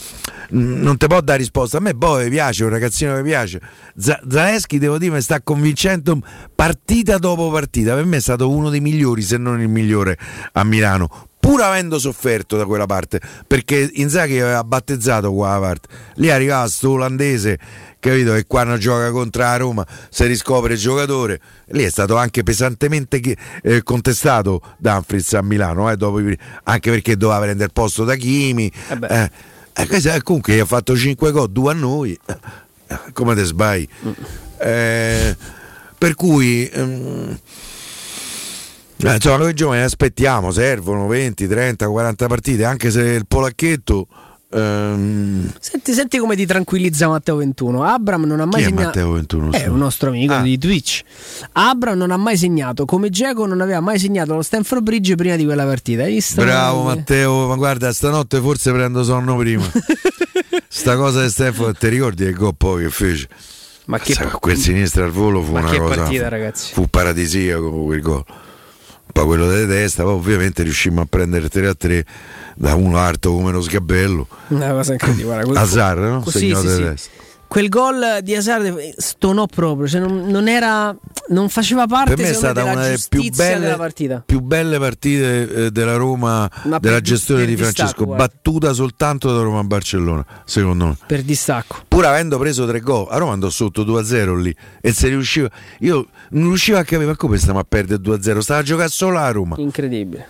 non 0.49 0.97
ti 0.97 1.07
può 1.07 1.21
dare 1.21 1.37
risposta. 1.39 1.77
A 1.77 1.81
me 1.81 1.95
poi 1.95 2.29
piace, 2.29 2.65
un 2.65 2.71
ragazzino 2.71 3.15
che 3.15 3.21
piace. 3.23 3.61
Z- 3.95 4.21
Zaleschi, 4.29 4.79
devo 4.79 4.97
dire, 4.97 5.13
mi 5.13 5.21
sta 5.21 5.41
convincendo 5.41 6.19
partita 6.53 7.17
dopo 7.17 7.49
partita. 7.49 7.95
Per 7.95 8.05
me 8.05 8.17
è 8.17 8.21
stato 8.21 8.49
uno 8.49 8.69
dei 8.69 8.81
migliori, 8.81 9.21
se 9.21 9.37
non 9.37 9.61
il 9.61 9.69
migliore 9.69 10.17
a 10.51 10.63
Milano 10.65 11.31
pur 11.43 11.61
avendo 11.61 11.99
sofferto 11.99 12.55
da 12.55 12.65
quella 12.65 12.85
parte, 12.85 13.19
perché 13.45 13.89
Inzaghi 13.95 14.39
aveva 14.39 14.63
battezzato 14.63 15.33
quella 15.33 15.59
parte. 15.59 15.89
Lì 16.15 16.29
arrivava 16.29 16.69
sto 16.69 16.91
olandese, 16.91 17.59
capito, 17.99 18.31
che 18.31 18.45
quando 18.47 18.77
gioca 18.77 19.11
contro 19.11 19.41
la 19.41 19.57
Roma 19.57 19.85
si 20.07 20.25
riscopre 20.25 20.75
il 20.75 20.79
giocatore. 20.79 21.41
Lì 21.71 21.83
è 21.83 21.89
stato 21.89 22.15
anche 22.15 22.43
pesantemente 22.43 23.19
eh, 23.61 23.83
contestato 23.83 24.61
Danfritz 24.77 25.33
a 25.33 25.41
Milano, 25.41 25.91
eh, 25.91 25.97
dopo, 25.97 26.21
anche 26.63 26.89
perché 26.89 27.17
doveva 27.17 27.41
prendere 27.41 27.65
il 27.65 27.73
posto 27.73 28.05
da 28.05 28.15
Chimi. 28.15 28.71
Eh, 29.09 29.29
eh, 29.73 30.21
comunque 30.21 30.57
ha 30.61 30.65
fatto 30.65 30.95
5 30.95 31.31
gol, 31.31 31.51
2 31.51 31.71
a 31.71 31.75
noi. 31.75 32.17
Eh, 32.87 32.97
come 33.11 33.35
te 33.35 33.43
sbagli? 33.43 33.87
Mm. 34.07 34.11
Eh, 34.59 35.37
per 35.97 36.15
cui... 36.15 36.71
Um, 36.73 37.37
eh, 39.11 39.15
insomma, 39.15 39.37
noi 39.37 39.53
giovani 39.53 39.81
aspettiamo, 39.81 40.51
servono 40.51 41.07
20, 41.07 41.47
30, 41.47 41.87
40 41.87 42.27
partite, 42.27 42.65
anche 42.65 42.91
se 42.91 43.01
il 43.01 43.25
polacchetto. 43.27 44.07
Um... 44.53 45.51
Senti, 45.59 45.93
senti, 45.93 46.19
come 46.19 46.35
ti 46.35 46.45
tranquillizza 46.45 47.07
Matteo 47.07 47.37
21. 47.37 47.83
Abram 47.83 48.23
non 48.25 48.39
ha 48.39 48.45
mai 48.45 48.61
Chi 48.61 48.67
segnato. 48.67 48.85
Matteo 48.85 49.11
21? 49.11 49.51
È 49.51 49.67
un 49.67 49.77
nostro 49.77 50.09
amico 50.09 50.33
ah. 50.33 50.41
di 50.41 50.57
Twitch. 50.57 51.01
Abram 51.53 51.97
non 51.97 52.11
ha 52.11 52.17
mai 52.17 52.37
segnato. 52.37 52.85
Come 52.85 53.09
Geco 53.09 53.45
non 53.47 53.61
aveva 53.61 53.79
mai 53.79 53.97
segnato 53.97 54.35
lo 54.35 54.41
Stanford 54.43 54.83
Bridge 54.83 55.15
prima 55.15 55.35
di 55.35 55.45
quella 55.45 55.65
partita. 55.65 56.05
Bravo 56.35 56.83
Matteo, 56.83 57.47
ma 57.47 57.55
guarda, 57.55 57.91
stanotte 57.91 58.39
forse 58.39 58.71
prendo 58.71 59.03
sonno 59.03 59.35
prima. 59.37 59.63
Sta 60.67 60.95
cosa 60.95 61.23
di 61.23 61.29
Stanford, 61.29 61.77
ti 61.77 61.87
ricordi 61.87 62.25
che 62.25 62.33
gol 62.33 62.55
poi 62.55 62.83
che 62.83 62.89
fece? 62.89 63.27
Ma 63.85 63.99
che 63.99 64.13
Sa, 64.13 64.25
quel 64.25 64.57
sinistro 64.57 65.03
al 65.03 65.11
volo 65.11 65.41
fu 65.41 65.53
ma 65.53 65.59
una 65.59 65.77
cosa. 65.77 65.95
Partita, 65.95 66.29
ragazzi. 66.29 66.73
Fu 66.73 66.87
paradisiaco 66.87 67.69
quel 67.83 68.01
gol 68.01 68.23
poi 69.13 69.25
quello 69.25 69.47
delle 69.47 69.67
testa, 69.67 70.03
poi 70.03 70.13
ovviamente 70.13 70.63
riuscimmo 70.63 71.01
a 71.01 71.05
prendere 71.07 71.47
3 71.47 71.67
a 71.67 71.73
3 71.75 72.05
da 72.55 72.73
uno 72.75 72.97
alto 72.97 73.31
come 73.31 73.51
lo 73.51 73.61
sgabello. 73.61 74.27
Una 74.49 74.71
cosa 74.71 74.93
incredibile. 74.93 75.43
Azar, 75.53 75.97
no? 75.99 76.21
Così, 76.21 76.53
sì, 76.53 76.93
sì. 76.95 77.09
Quel 77.53 77.69
gol 77.69 78.21
di 78.23 78.35
Hazard 78.35 78.95
stonò 78.97 79.45
proprio, 79.45 79.87
cioè 79.87 80.01
non, 80.01 80.25
non, 80.25 80.47
era, 80.47 80.91
non 81.27 81.49
faceva 81.49 81.85
parte 81.85 82.15
per 82.15 82.25
me 82.25 82.31
è 82.31 82.33
stata 82.33 82.63
me, 82.63 82.71
una 82.71 82.81
delle 82.81 82.97
più 83.07 83.29
belle, 83.29 84.23
più 84.25 84.39
belle 84.39 84.79
partite 84.79 85.65
eh, 85.65 85.69
della 85.69 85.95
Roma, 85.95 86.49
Ma 86.63 86.79
della 86.79 86.99
gestione 86.99 87.45
di 87.45 87.53
distacco, 87.53 87.73
Francesco, 87.75 88.05
guarda. 88.05 88.25
battuta 88.25 88.73
soltanto 88.73 89.31
da 89.31 89.43
Roma 89.43 89.59
a 89.59 89.63
Barcellona, 89.65 90.25
secondo 90.45 90.87
me. 90.87 90.97
Per 91.05 91.21
distacco. 91.21 91.83
Pur 91.87 92.07
avendo 92.07 92.39
preso 92.39 92.65
tre 92.65 92.79
gol, 92.79 93.05
a 93.11 93.17
Roma 93.17 93.33
andò 93.33 93.51
sotto 93.51 93.83
2-0 93.83 94.35
lì 94.41 94.55
e 94.81 94.91
se 94.91 95.09
riusciva. 95.09 95.47
Io 95.81 96.07
non 96.29 96.47
riuscivo 96.47 96.79
a 96.79 96.83
capire 96.83 97.05
ma 97.05 97.15
come 97.15 97.37
stiamo 97.37 97.59
a 97.59 97.65
perdere 97.69 98.01
2-0, 98.01 98.39
stava 98.39 98.61
a 98.61 98.63
giocare 98.63 98.89
solo 98.89 99.19
a 99.19 99.29
Roma. 99.29 99.57
Incredibile. 99.59 100.27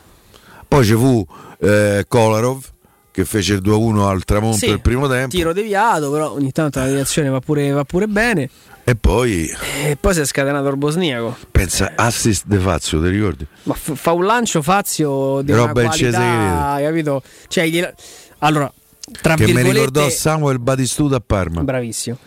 Poi 0.67 0.83
ci 0.83 0.93
fu 0.93 1.25
eh, 1.61 2.03
Kolarov 2.05 2.72
che 3.13 3.25
fece 3.25 3.53
il 3.53 3.61
2-1 3.61 4.07
al 4.07 4.23
tramonto 4.23 4.57
Sì, 4.57 4.65
del 4.67 4.81
primo 4.81 5.07
tempo 5.07 5.29
Tiro 5.29 5.53
deviato, 5.53 6.09
però 6.11 6.31
ogni 6.31 6.51
tanto 6.51 6.79
la 6.79 6.87
deviazione 6.87 7.29
va 7.29 7.39
pure, 7.39 7.69
va 7.69 7.83
pure 7.83 8.07
bene. 8.07 8.49
e 8.83 8.95
poi 8.95 9.47
E 9.85 9.95
poi 9.99 10.13
si 10.15 10.21
è 10.21 10.25
scatenato 10.25 10.67
il 10.69 10.77
bosniaco. 10.77 11.37
pensa 11.51 11.93
assist 11.95 12.45
de 12.47 12.57
Fazio, 12.57 12.99
ti 13.01 13.09
ricordi? 13.09 13.45
Ma 13.63 13.75
f- 13.75 13.93
fa 13.95 14.13
un 14.13 14.25
lancio 14.25 14.63
Fazio 14.63 15.41
di 15.43 15.51
una 15.51 15.65
Roba 15.67 15.81
in 15.83 15.87
qualità, 15.89 16.77
capito? 16.81 17.21
Cioè, 17.47 17.67
gliela- 17.67 17.93
allora, 18.39 18.73
tra 19.21 19.35
che 19.35 19.45
mi 19.45 19.53
virgolette, 19.53 19.79
ricordò 19.85 20.09
Samuel 20.09 20.57
Batistuta 20.59 21.17
a 21.17 21.21
Parma. 21.25 21.61
bravissimo. 21.61 22.17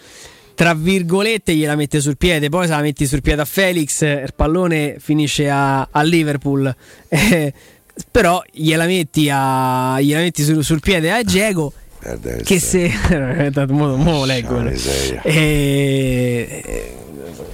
Tra 0.55 0.73
virgolette 0.73 1.55
gliela 1.55 1.75
mette 1.75 2.01
sul 2.01 2.17
piede, 2.17 2.49
poi 2.49 2.67
se 2.67 2.73
la 2.73 2.81
metti 2.81 3.07
sul 3.07 3.21
piede 3.21 3.43
a 3.43 3.45
Felix, 3.45 4.01
il 4.03 4.33
pallone 4.35 4.97
finisce 5.01 5.51
a, 5.51 5.89
a 5.91 6.03
Liverpool. 6.03 6.75
Però 8.11 8.43
gliela 8.53 8.87
metti, 8.87 9.31
a, 9.33 10.01
gliela 10.01 10.21
metti 10.21 10.43
sul, 10.43 10.63
sul 10.65 10.81
piede 10.81 11.11
a 11.11 11.23
Diego 11.23 11.73
che 12.45 12.61
se 12.61 12.93
mo, 13.69 13.97
mo 13.97 14.25
leggo 14.25 14.65
e, 15.23 16.95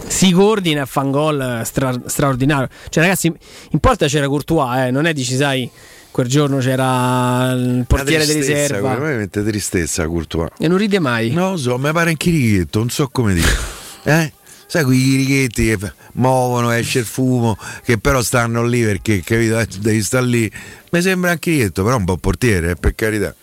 si 0.06 0.30
coordina 0.32 0.82
e 0.82 0.86
fa 0.86 1.00
un 1.00 1.10
gol 1.10 1.62
stra- 1.64 1.98
straordinario 2.04 2.68
cioè 2.90 3.04
ragazzi 3.04 3.32
in 3.70 3.78
porta 3.78 4.06
c'era 4.06 4.26
Courtois 4.26 4.86
eh, 4.86 4.90
non 4.90 5.06
è 5.06 5.14
dici 5.14 5.36
sai 5.36 5.70
quel 6.10 6.26
giorno 6.26 6.58
c'era 6.58 7.52
il 7.52 7.84
portiere 7.86 8.26
di 8.26 8.34
riserva 8.34 8.92
A 8.92 8.98
me 8.98 9.16
mette 9.16 9.42
tristezza 9.42 10.06
Courtois. 10.06 10.50
e 10.58 10.68
non 10.68 10.76
ride 10.76 10.98
mai 10.98 11.32
lo 11.32 11.56
so, 11.56 11.78
mi 11.78 11.90
pare 11.92 12.10
un 12.10 12.16
chirichetto, 12.16 12.80
non 12.80 12.90
so 12.90 13.08
come 13.08 13.34
dire. 13.34 13.80
Eh? 14.04 14.32
Sai 14.72 14.84
quei 14.84 14.98
chirichetti 15.02 15.64
che 15.76 15.92
muovono, 16.14 16.70
esce 16.70 17.00
il 17.00 17.04
fumo, 17.04 17.58
che 17.84 17.98
però 17.98 18.22
stanno 18.22 18.64
lì 18.64 18.82
perché 18.82 19.20
capito, 19.22 19.58
eh, 19.58 19.68
devi 19.80 20.02
stare 20.02 20.24
lì. 20.24 20.50
Mi 20.92 21.02
sembra 21.02 21.32
un 21.32 21.38
chirichetto, 21.38 21.84
però 21.84 21.96
un 21.98 22.06
po' 22.06 22.16
portiere, 22.16 22.70
eh, 22.70 22.74
per 22.76 22.94
carità. 22.94 23.34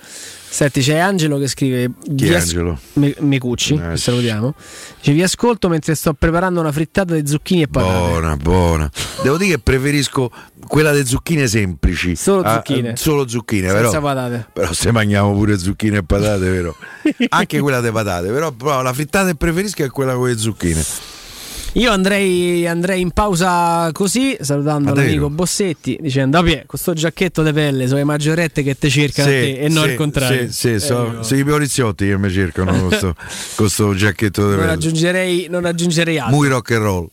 Senti, 0.49 0.81
c'è 0.81 0.97
Angelo 0.97 1.37
che 1.37 1.47
scrive: 1.47 1.91
Chi 2.03 2.13
"Vi 2.25 2.29
è 2.29 2.35
Angelo? 2.37 2.79
Me- 2.93 3.13
Mecucci, 3.19 3.75
Eh, 3.75 3.89
che 3.91 3.97
salutiamo. 3.97 4.55
Dice: 4.97 5.11
Vi 5.13 5.21
ascolto 5.21 5.69
mentre 5.69 5.93
sto 5.93 6.13
preparando 6.15 6.59
una 6.61 6.71
frittata 6.71 7.13
di 7.13 7.27
zucchini 7.27 7.61
e 7.61 7.67
patate. 7.67 8.07
Buona, 8.09 8.35
buona. 8.35 8.89
Devo 9.21 9.37
dire 9.37 9.51
che 9.51 9.59
preferisco 9.59 10.31
quella 10.67 10.91
delle 10.91 11.05
zucchine 11.05 11.45
semplici. 11.47 12.15
Solo 12.15 12.41
Ah, 12.41 12.53
zucchine. 12.55 12.93
eh, 12.93 12.97
solo 12.97 13.27
zucchine, 13.27 13.67
Senza 13.69 13.89
però. 13.89 14.01
patate. 14.01 14.47
Però 14.51 14.73
se 14.73 14.91
mangiamo 14.91 15.31
pure 15.33 15.59
zucchine 15.59 15.97
e 15.97 16.03
patate, 16.03 16.49
vero? 16.49 16.75
Anche 17.29 17.59
quella 17.59 17.81
delle 17.81 17.93
patate, 17.93 18.29
però, 18.31 18.51
però 18.51 18.81
la 18.81 18.93
frittata 18.93 19.27
che 19.27 19.35
preferisco 19.35 19.83
è 19.83 19.89
quella 19.91 20.15
con 20.15 20.27
le 20.27 20.37
zucchine. 20.39 20.83
Io 21.73 21.91
andrei, 21.91 22.65
andrei 22.67 22.99
in 22.99 23.11
pausa 23.11 23.89
così, 23.93 24.35
salutando 24.41 24.93
Ma 24.93 25.01
l'amico? 25.01 25.29
Bossetti, 25.29 25.97
dicendo: 26.01 26.41
Pie, 26.41 26.63
questo 26.65 26.93
giacchetto 26.93 27.43
di 27.43 27.53
pelle 27.53 27.85
sono 27.85 27.99
le 27.99 28.05
maggiorette 28.05 28.63
che 28.63 28.77
te 28.77 28.89
cercano 28.89 29.29
a 29.29 29.31
te 29.31 29.59
e 29.59 29.69
non 29.69 29.83
sì, 29.83 29.89
il 29.91 29.95
contrario. 29.95 30.47
Sì, 30.47 30.53
sì, 30.53 30.73
Eh, 30.73 30.79
so- 30.79 31.11
no. 31.11 31.23
sono 31.23 31.39
i 31.39 31.43
poliziotti 31.43 32.07
che 32.07 32.17
mi 32.17 32.31
cercano 32.31 32.71
con 32.79 32.91
sto, 32.97 33.15
con 33.55 33.69
sto 33.69 33.93
giacchetto 33.93 34.41
di 34.41 34.49
non, 34.49 34.59
pelle. 34.59 34.71
aggiungerei, 34.71 35.47
non 35.49 35.65
aggiungerei 35.65 36.17
altro. 36.17 36.35
Muy 36.35 36.47
rock 36.49 36.71
and 36.71 36.81
roll. 36.81 37.07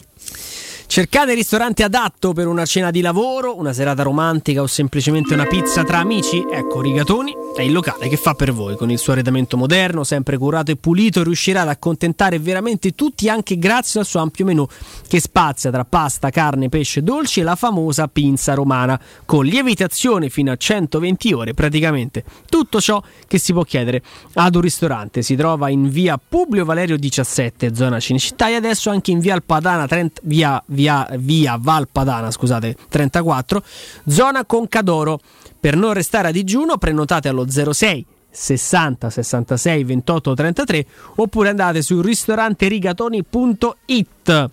Cercate 0.88 1.32
il 1.32 1.36
ristorante 1.36 1.82
adatto 1.82 2.32
per 2.32 2.46
una 2.46 2.64
cena 2.64 2.90
di 2.90 3.00
lavoro, 3.00 3.58
una 3.58 3.72
serata 3.72 4.02
romantica 4.02 4.62
o 4.62 4.66
semplicemente 4.66 5.34
una 5.34 5.44
pizza 5.44 5.84
tra 5.84 5.98
amici? 5.98 6.42
Ecco, 6.50 6.80
Rigatoni 6.80 7.34
è 7.56 7.62
il 7.62 7.72
locale 7.72 8.08
che 8.08 8.16
fa 8.16 8.34
per 8.34 8.52
voi. 8.52 8.76
Con 8.76 8.90
il 8.90 8.98
suo 8.98 9.12
arredamento 9.12 9.56
moderno, 9.56 10.04
sempre 10.04 10.38
curato 10.38 10.70
e 10.70 10.76
pulito, 10.76 11.22
riuscirà 11.22 11.62
ad 11.62 11.68
accontentare 11.68 12.38
veramente 12.38 12.94
tutti 12.94 13.28
anche 13.28 13.58
grazie 13.58 14.00
al 14.00 14.06
suo 14.06 14.20
ampio 14.20 14.44
menù 14.44 14.66
che 15.08 15.20
spazia 15.20 15.70
tra 15.70 15.84
pasta, 15.84 16.30
carne, 16.30 16.68
pesce, 16.68 17.02
dolci 17.02 17.40
e 17.40 17.42
la 17.42 17.56
famosa 17.56 18.08
pinza 18.08 18.54
romana, 18.54 18.98
con 19.24 19.44
lievitazione 19.44 20.30
fino 20.30 20.52
a 20.52 20.56
120 20.56 21.32
ore 21.32 21.52
praticamente. 21.52 22.24
Tutto 22.48 22.80
ciò 22.80 23.02
che 23.26 23.38
si 23.38 23.52
può 23.52 23.64
chiedere 23.64 24.02
ad 24.34 24.54
un 24.54 24.60
ristorante. 24.60 25.22
Si 25.22 25.34
trova 25.34 25.68
in 25.68 25.90
via 25.90 26.18
Publio 26.18 26.64
Valerio 26.64 26.96
17, 26.96 27.74
zona 27.74 28.00
Cinecittà, 28.00 28.48
e 28.48 28.54
adesso 28.54 28.88
anche 28.88 29.10
in 29.10 29.18
via 29.18 29.34
Alpadana 29.34 29.86
30, 29.86 30.20
via, 30.24 30.62
via, 30.76 31.08
via 31.18 31.58
Valpadana, 31.60 32.30
scusate, 32.30 32.76
34, 32.88 33.60
zona 34.06 34.44
Concadoro. 34.44 35.18
Per 35.58 35.74
non 35.74 35.94
restare 35.94 36.28
a 36.28 36.30
digiuno, 36.30 36.76
prenotate 36.76 37.28
allo 37.28 37.50
06 37.50 38.06
60 38.30 39.08
66 39.08 39.84
28 39.84 40.34
33 40.34 40.86
oppure 41.16 41.48
andate 41.48 41.82
su 41.82 42.00
ristoranterigatoni.it. 42.02 44.50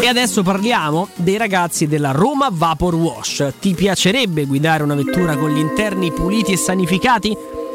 E 0.00 0.06
adesso 0.06 0.42
parliamo 0.42 1.08
dei 1.14 1.38
ragazzi 1.38 1.86
della 1.86 2.10
Roma 2.10 2.48
Vapor 2.50 2.94
Wash. 2.94 3.52
Ti 3.60 3.74
piacerebbe 3.74 4.44
guidare 4.44 4.82
una 4.82 4.96
vettura 4.96 5.36
con 5.36 5.50
gli 5.50 5.58
interni 5.58 6.12
puliti 6.12 6.52
e 6.52 6.56
sanificati? 6.56 7.34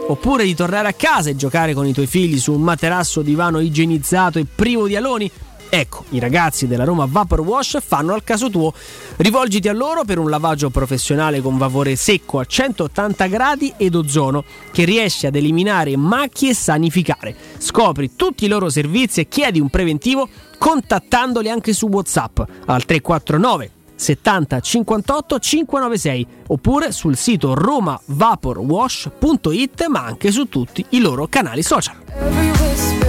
Oppure 0.09 0.43
di 0.43 0.53
tornare 0.53 0.89
a 0.89 0.93
casa 0.93 1.29
e 1.29 1.35
giocare 1.35 1.73
con 1.73 1.88
i 1.88 1.93
tuoi 1.93 2.07
figli 2.07 2.39
su 2.39 2.51
un 2.51 2.61
materasso 2.61 3.21
divano 3.21 3.59
igienizzato 3.59 4.38
e 4.38 4.45
privo 4.45 4.88
di 4.88 4.95
aloni? 4.95 5.31
Ecco, 5.69 6.06
i 6.09 6.19
ragazzi 6.19 6.65
della 6.65 6.83
Roma 6.83 7.06
Vapor 7.07 7.41
Wash 7.41 7.77
fanno 7.85 8.14
al 8.14 8.23
caso 8.23 8.49
tuo. 8.49 8.73
Rivolgiti 9.17 9.67
a 9.67 9.73
loro 9.73 10.03
per 10.03 10.17
un 10.17 10.27
lavaggio 10.30 10.72
professionale 10.72 11.41
con 11.41 11.57
vapore 11.57 11.95
secco 11.95 12.39
a 12.39 12.45
180 12.45 13.27
gradi 13.27 13.73
ed 13.77 13.93
ozono 13.93 14.43
che 14.72 14.83
riesce 14.83 15.27
ad 15.27 15.35
eliminare 15.35 15.95
macchie 15.95 16.49
e 16.49 16.56
sanificare. 16.56 17.35
Scopri 17.57 18.15
tutti 18.15 18.45
i 18.45 18.48
loro 18.48 18.69
servizi 18.69 19.19
e 19.19 19.27
chiedi 19.27 19.59
un 19.59 19.69
preventivo 19.69 20.27
contattandoli 20.57 21.49
anche 21.49 21.73
su 21.73 21.85
WhatsApp 21.88 22.39
al 22.65 22.85
349 22.85 23.72
70 23.95 24.59
58 24.61 25.39
596 25.39 26.27
oppure 26.48 26.91
sul 26.91 27.15
sito 27.15 27.53
romavaporwash.it 27.53 29.85
ma 29.88 30.06
anche 30.06 30.31
su 30.31 30.49
tutti 30.49 30.83
i 30.89 30.99
loro 30.99 31.27
canali 31.27 31.61
social. 31.61 33.08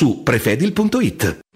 su 0.01 0.23
prefedil.it. 0.23 1.23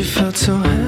you 0.00 0.06
felt 0.06 0.34
so 0.34 0.56
high. 0.56 0.79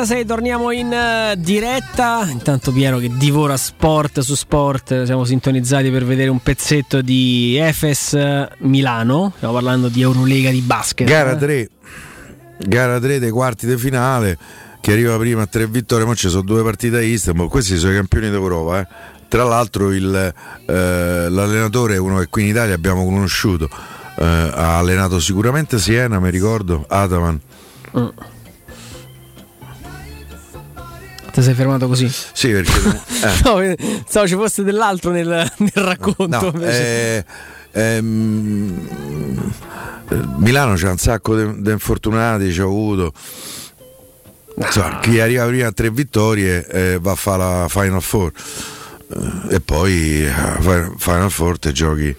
19.36 0.00 0.26
torniamo 0.26 0.70
in 0.70 0.86
uh, 0.86 1.34
diretta. 1.38 2.26
Intanto 2.30 2.72
Piero 2.72 2.96
che 2.96 3.10
divora 3.18 3.58
sport 3.58 4.20
su 4.20 4.34
sport. 4.34 5.04
Siamo 5.04 5.24
sintonizzati 5.24 5.90
per 5.90 6.06
vedere 6.06 6.30
un 6.30 6.40
pezzetto 6.40 7.02
di 7.02 7.58
Efes 7.58 8.16
Milano. 8.60 9.32
Stiamo 9.36 9.52
parlando 9.52 9.88
di 9.88 10.00
Eurolega 10.00 10.50
di 10.50 10.60
basket. 10.62 11.06
Gara 11.06 11.36
3. 11.36 11.68
Gara 12.60 12.98
3 12.98 13.18
dei 13.18 13.30
quarti 13.30 13.66
di 13.66 13.76
finale. 13.76 14.38
Che 14.80 14.92
arriva 14.92 15.18
prima 15.18 15.42
a 15.42 15.46
tre 15.46 15.66
vittorie. 15.66 16.06
Ma 16.06 16.14
ci 16.14 16.30
sono 16.30 16.42
due 16.42 16.62
partite 16.62 16.96
a 16.96 17.02
Istanbul. 17.02 17.50
Questi 17.50 17.76
sono 17.76 17.92
i 17.92 17.96
campioni 17.96 18.30
d'Europa. 18.30 18.80
Eh. 18.80 18.86
Tra 19.28 19.44
l'altro 19.44 19.92
il, 19.92 20.14
eh, 20.14 20.72
l'allenatore 21.28 21.94
è 21.94 21.98
uno 21.98 22.18
che 22.20 22.28
qui 22.28 22.44
in 22.44 22.48
Italia 22.48 22.74
abbiamo 22.74 23.04
conosciuto. 23.04 23.68
Eh, 24.16 24.24
ha 24.24 24.78
allenato 24.78 25.20
sicuramente 25.20 25.78
Siena, 25.78 26.18
mi 26.18 26.30
ricordo, 26.30 26.86
Ataman. 26.88 27.38
Mm. 27.98 28.08
Ti 31.32 31.42
sei 31.42 31.54
fermato 31.54 31.86
così? 31.86 32.08
Sì, 32.08 32.50
perché. 32.50 33.08
Eh. 33.20 33.40
no, 33.44 33.74
so 34.08 34.26
ci 34.26 34.34
fosse 34.34 34.62
dell'altro 34.62 35.10
nel, 35.10 35.26
nel 35.26 35.70
racconto. 35.74 36.52
No, 36.54 36.62
eh, 36.62 37.22
ehm, 37.70 38.88
Milano 40.38 40.74
c'è 40.74 40.88
un 40.88 40.96
sacco 40.96 41.36
di 41.36 41.70
infortunati, 41.70 42.50
ci 42.50 42.62
ho 42.62 42.66
avuto. 42.66 43.12
Insomma, 44.56 44.98
chi 45.00 45.20
arriva 45.20 45.46
prima 45.46 45.68
a 45.68 45.72
tre 45.72 45.90
vittorie 45.90 46.66
eh, 46.66 46.98
va 47.00 47.12
a 47.12 47.14
fare 47.14 47.38
la 47.38 47.66
Final 47.68 48.02
Four 48.02 48.32
eh, 49.08 49.54
e 49.54 49.60
poi 49.60 50.24
eh, 50.26 50.92
Final 50.98 51.30
Four 51.30 51.58
te 51.58 51.72
giochi 51.72 52.14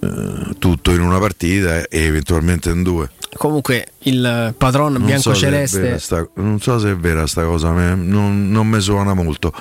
eh, 0.00 0.54
tutto 0.58 0.90
in 0.92 1.00
una 1.00 1.18
partita 1.18 1.88
e 1.88 2.00
eventualmente 2.04 2.70
in 2.70 2.82
due. 2.82 3.10
Comunque 3.36 3.88
il 4.00 4.54
patron 4.56 5.02
bianco-celeste. 5.04 5.98
So 5.98 6.30
non 6.34 6.60
so 6.60 6.78
se 6.78 6.90
è 6.90 6.96
vera 6.96 7.20
questa 7.20 7.44
cosa, 7.44 7.70
non, 7.70 8.50
non 8.50 8.66
mi 8.66 8.80
suona 8.80 9.14
molto. 9.14 9.52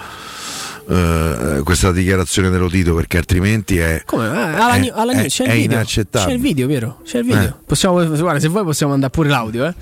Uh, 0.85 1.63
questa 1.63 1.93
dichiarazione 1.93 2.49
dello 2.49 2.69
Tito 2.69 2.93
perché 2.93 3.17
altrimenti 3.17 3.77
è, 3.77 4.01
Come? 4.05 4.27
Ah, 4.27 4.65
alla, 4.65 4.75
è, 4.75 4.91
alla, 4.93 5.13
è, 5.13 5.27
c'è, 5.27 5.45
è 5.45 5.53
il 5.53 5.63
inaccettabile. 5.63 6.29
C'è 6.29 6.35
il 6.35 6.41
video, 6.41 6.67
vero? 6.67 6.97
C'è 7.05 7.19
il 7.19 7.23
video. 7.23 7.41
Eh. 7.41 7.53
Possiamo, 7.65 8.05
guarda, 8.05 8.41
se 8.41 8.49
vuoi 8.49 8.65
possiamo 8.65 8.91
mandare 8.91 9.13
pure 9.13 9.29
l'audio. 9.29 9.65
Eh. 9.65 9.73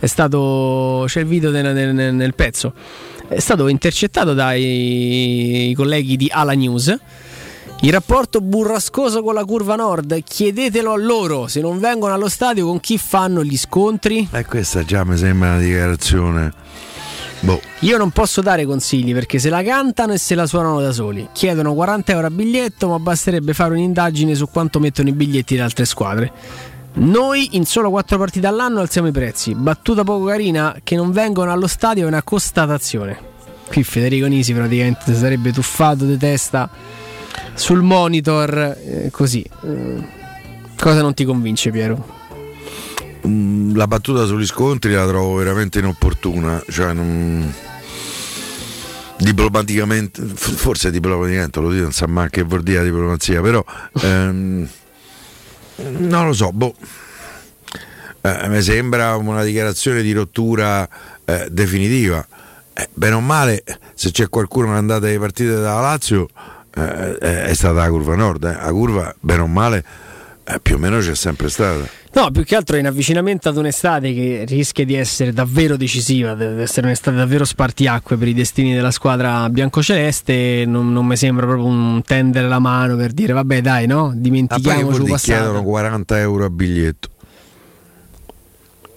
È 0.00 0.06
stato, 0.06 1.04
c'è 1.06 1.20
il 1.20 1.26
video 1.26 1.52
nel, 1.52 1.72
nel, 1.72 2.12
nel 2.12 2.34
pezzo. 2.34 2.72
È 3.28 3.38
stato 3.38 3.68
intercettato 3.68 4.34
dai 4.34 5.72
colleghi 5.76 6.16
di 6.16 6.28
Ala 6.28 6.54
News 6.54 6.98
il 7.80 7.92
rapporto 7.92 8.40
burrascoso 8.40 9.22
con 9.22 9.34
la 9.34 9.44
curva 9.44 9.76
nord, 9.76 10.24
chiedetelo 10.24 10.92
a 10.92 10.96
loro 10.96 11.46
se 11.46 11.60
non 11.60 11.78
vengono 11.78 12.12
allo 12.12 12.28
stadio 12.28 12.66
con 12.66 12.80
chi 12.80 12.98
fanno 12.98 13.44
gli 13.44 13.56
scontri. 13.56 14.28
E 14.32 14.38
eh, 14.40 14.44
questa 14.44 14.84
già 14.84 15.04
mi 15.04 15.16
sembra 15.16 15.50
una 15.50 15.58
dichiarazione. 15.60 16.52
Boh. 17.40 17.60
Io 17.80 17.96
non 17.96 18.10
posso 18.10 18.40
dare 18.40 18.64
consigli 18.64 19.12
perché 19.12 19.38
se 19.38 19.48
la 19.48 19.62
cantano 19.62 20.12
e 20.12 20.18
se 20.18 20.34
la 20.34 20.46
suonano 20.46 20.80
da 20.80 20.90
soli. 20.90 21.28
Chiedono 21.32 21.72
40 21.72 22.12
euro 22.12 22.26
a 22.26 22.30
biglietto, 22.30 22.88
ma 22.88 22.98
basterebbe 22.98 23.54
fare 23.54 23.74
un'indagine 23.74 24.34
su 24.34 24.48
quanto 24.50 24.80
mettono 24.80 25.08
i 25.10 25.12
biglietti 25.12 25.54
le 25.54 25.62
altre 25.62 25.84
squadre. 25.84 26.32
Noi 26.94 27.50
in 27.52 27.64
solo 27.64 27.90
4 27.90 28.18
partite 28.18 28.48
all'anno 28.48 28.80
alziamo 28.80 29.06
i 29.06 29.12
prezzi. 29.12 29.54
Battuta 29.54 30.02
poco 30.02 30.24
carina 30.24 30.74
che 30.82 30.96
non 30.96 31.12
vengono 31.12 31.52
allo 31.52 31.68
stadio 31.68 32.02
è 32.04 32.06
una 32.08 32.24
constatazione. 32.24 33.36
Qui 33.68 33.84
Federico 33.84 34.26
Nisi 34.26 34.52
praticamente 34.52 35.14
sarebbe 35.14 35.52
tuffato 35.52 36.04
di 36.04 36.16
testa 36.16 36.68
sul 37.54 37.82
monitor 37.82 38.58
eh, 38.58 39.08
così. 39.10 39.42
Eh, 39.42 40.02
cosa 40.76 41.00
non 41.02 41.14
ti 41.14 41.24
convince 41.24 41.70
Piero? 41.70 42.16
Mm, 43.26 43.76
la 43.76 43.86
battuta 43.86 44.24
sugli 44.26 44.46
scontri 44.46 44.92
la 44.92 45.06
trovo 45.06 45.34
veramente 45.34 45.78
inopportuna, 45.80 46.62
cioè 46.68 46.92
non 46.92 47.52
diplomaticamente, 49.18 50.22
forse 50.24 50.90
diplomaticamente 50.90 51.60
lo 51.60 51.70
dico, 51.70 51.82
non 51.82 51.92
sa 51.92 52.06
mai 52.06 52.30
che 52.30 52.42
vuol 52.42 52.62
dire 52.62 52.84
diplomazia, 52.84 53.40
però 53.40 53.64
ehm, 54.00 54.68
non 55.98 56.26
lo 56.26 56.32
so, 56.32 56.52
boh. 56.52 56.74
Eh, 58.20 58.48
mi 58.48 58.60
sembra 58.62 59.16
una 59.16 59.44
dichiarazione 59.44 60.02
di 60.02 60.12
rottura 60.12 60.88
eh, 61.24 61.48
definitiva. 61.50 62.26
Eh, 62.72 62.88
bene 62.92 63.14
o 63.14 63.20
male, 63.20 63.64
se 63.94 64.10
c'è 64.10 64.28
qualcuno 64.28 64.68
che 64.68 64.72
è 64.74 64.76
andato 64.76 65.06
alle 65.06 65.18
partite 65.18 65.50
dalla 65.50 65.80
Lazio, 65.80 66.28
eh, 66.78 67.44
è 67.44 67.54
stata 67.54 67.80
la 67.80 67.88
curva 67.88 68.16
nord, 68.16 68.44
eh. 68.44 68.54
la 68.54 68.70
curva 68.70 69.14
bene 69.20 69.42
o 69.42 69.46
male 69.46 69.84
eh, 70.50 70.60
più 70.60 70.76
o 70.76 70.78
meno 70.78 70.98
c'è 70.98 71.14
sempre 71.14 71.50
stata. 71.50 71.86
No, 72.14 72.30
più 72.30 72.42
che 72.42 72.56
altro 72.56 72.76
è 72.76 72.78
in 72.78 72.86
avvicinamento 72.86 73.50
ad 73.50 73.58
un'estate 73.58 74.14
che 74.14 74.44
rischia 74.48 74.86
di 74.86 74.94
essere 74.94 75.32
davvero 75.34 75.76
decisiva, 75.76 76.34
di 76.34 76.62
essere 76.62 76.86
un'estate 76.86 77.16
davvero 77.18 77.44
spartiacque 77.44 78.16
per 78.16 78.28
i 78.28 78.34
destini 78.34 78.74
della 78.74 78.90
squadra 78.90 79.50
biancoceleste. 79.50 80.64
Non, 80.66 80.90
non 80.90 81.06
mi 81.06 81.16
sembra 81.16 81.44
proprio 81.44 81.66
un 81.66 82.00
tendere 82.02 82.48
la 82.48 82.60
mano 82.60 82.96
per 82.96 83.12
dire 83.12 83.34
vabbè 83.34 83.60
dai, 83.60 83.86
no? 83.86 84.12
Dimentichiamoci 84.14 85.12
ah, 85.12 85.18
chiedono 85.18 85.62
40 85.62 86.18
euro 86.18 86.46
a 86.46 86.50
biglietto. 86.50 87.08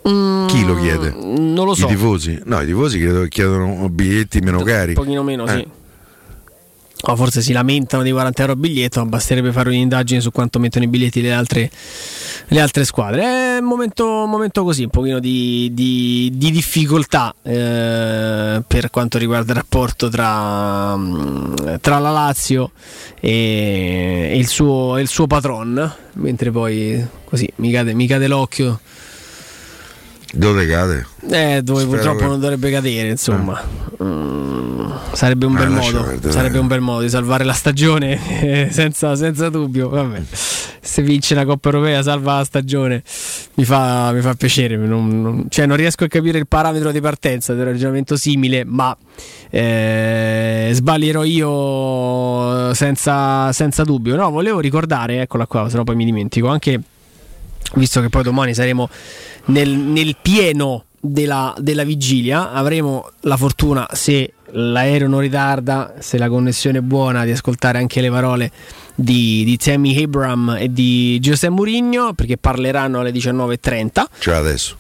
Mm, 0.08 0.48
Chi 0.48 0.66
lo 0.66 0.76
chiede? 0.76 1.12
Non 1.12 1.66
lo 1.66 1.76
so. 1.76 1.86
I 1.86 1.90
tifosi? 1.90 2.42
No, 2.46 2.62
i 2.62 2.66
tifosi 2.66 2.98
credo 2.98 3.24
che 3.24 3.28
chiedono 3.28 3.90
biglietti 3.90 4.40
meno 4.40 4.64
cari. 4.64 4.94
Un 4.94 4.96
pochino 4.96 5.22
meno, 5.22 5.46
eh. 5.46 5.52
sì. 5.52 5.68
Oh, 7.04 7.16
forse 7.16 7.42
si 7.42 7.52
lamentano 7.52 8.04
di 8.04 8.12
40 8.12 8.42
euro 8.42 8.54
a 8.54 8.56
biglietto, 8.56 9.00
ma 9.00 9.08
basterebbe 9.08 9.52
fare 9.52 9.70
un'indagine 9.70 10.22
su 10.22 10.32
quanto 10.32 10.60
mettono 10.60 10.86
i 10.86 10.88
biglietti 10.88 11.22
le 11.22 11.34
altre, 11.34 11.72
le 12.48 12.62
altre 12.62 12.86
squadre. 12.86 13.24
È 13.24 13.58
un 13.58 13.66
momento, 13.66 14.24
un 14.24 14.30
momento, 14.30 14.64
così, 14.64 14.84
un 14.84 14.90
pochino 14.90 15.20
di, 15.20 15.72
di, 15.74 16.32
di 16.36 16.52
difficoltà 16.52 17.34
eh, 17.42 18.62
per 18.66 18.90
quanto 18.92 19.18
riguarda 19.18 19.54
il 19.54 19.58
rapporto 19.58 20.10
tra, 20.10 20.98
tra 21.82 21.98
la 21.98 22.12
Lazio 22.12 22.72
e, 23.20 24.30
e, 24.32 24.38
il 24.38 24.48
suo, 24.48 24.98
e, 24.98 25.02
il 25.02 25.08
suo, 25.08 25.26
patron, 25.26 25.92
mentre 26.14 26.52
poi 26.52 27.04
così 27.26 27.52
mi 27.56 27.72
cade, 27.72 27.94
mi 27.94 28.06
cade 28.06 28.28
l'occhio. 28.28 28.80
Dove 30.34 30.66
cade? 30.66 31.06
Eh, 31.30 31.62
dove 31.62 31.82
Spero 31.82 31.96
purtroppo 31.96 32.20
che... 32.20 32.26
non 32.26 32.40
dovrebbe 32.40 32.72
cadere, 32.72 33.10
insomma. 33.10 33.62
Eh. 33.62 34.04
Mm, 34.04 34.71
sarebbe, 35.14 35.46
un 35.46 35.54
bel 35.54 35.70
modo, 35.70 36.04
perdere, 36.04 36.32
sarebbe 36.32 36.58
un 36.60 36.68
bel 36.68 36.82
modo 36.82 37.02
di 37.02 37.10
salvare 37.10 37.44
la 37.44 37.54
stagione, 37.54 38.70
senza, 38.72 39.16
senza, 39.16 39.50
dubbio. 39.50 39.90
Vabbè. 39.90 40.22
Se 40.84 41.02
vince 41.02 41.36
la 41.36 41.46
Coppa 41.46 41.70
Europea, 41.70 42.02
salva 42.02 42.38
la 42.38 42.44
stagione, 42.44 43.04
mi 43.56 43.64
fa, 43.64 44.12
mi 44.12 44.22
fa 44.22 44.34
piacere. 44.34 44.76
Non, 44.78 45.22
non, 45.22 45.46
cioè, 45.50 45.66
non 45.66 45.78
riesco 45.78 46.04
a 46.04 46.08
capire 46.08 46.38
il 46.38 46.48
parametro 46.48 46.92
di 46.92 47.00
partenza 47.00 47.54
del 47.54 47.66
ragionamento 47.66 48.16
simile, 48.18 48.64
ma 48.66 48.96
eh, 49.50 50.70
sbaglierò 50.74 51.24
io 51.24 52.74
senza, 52.74 53.52
senza 53.54 53.84
dubbio. 53.84 54.16
No, 54.16 54.30
volevo 54.32 54.60
ricordare, 54.60 55.22
eccola 55.22 55.46
qua, 55.46 55.70
se 55.70 55.78
no 55.78 55.84
poi 55.84 55.96
mi 55.96 56.06
dimentico, 56.06 56.48
anche 56.48 56.82
visto 57.76 58.02
che 58.02 58.10
poi 58.10 58.24
domani 58.24 58.54
saremo 58.54 58.90
nel, 59.46 59.70
nel 59.70 60.16
pieno 60.22 60.86
della, 61.00 61.54
della, 61.58 61.84
vigilia 61.84 62.52
avremo 62.52 63.10
la 63.22 63.38
fortuna 63.38 63.88
se 63.92 64.34
l'aereo 64.54 65.08
non 65.08 65.20
ritarda 65.20 65.96
se 66.00 66.18
la 66.18 66.30
connessione 66.30 66.80
è 66.80 66.82
buona 66.82 67.26
di 67.26 67.32
ascoltare 67.32 67.78
anche 67.78 68.02
le 68.02 68.10
parole 68.10 68.52
di, 68.96 69.44
di 69.44 69.58
Tammy 69.58 70.04
Abram 70.04 70.58
e 70.60 70.72
di 70.72 71.20
Giuseppe 71.20 71.54
Murigno 71.54 72.14
perché 72.14 72.38
parleranno 72.38 73.00
alle 73.00 73.12
19.30 73.12 74.04
cioè 74.20 74.36
adesso 74.36 74.78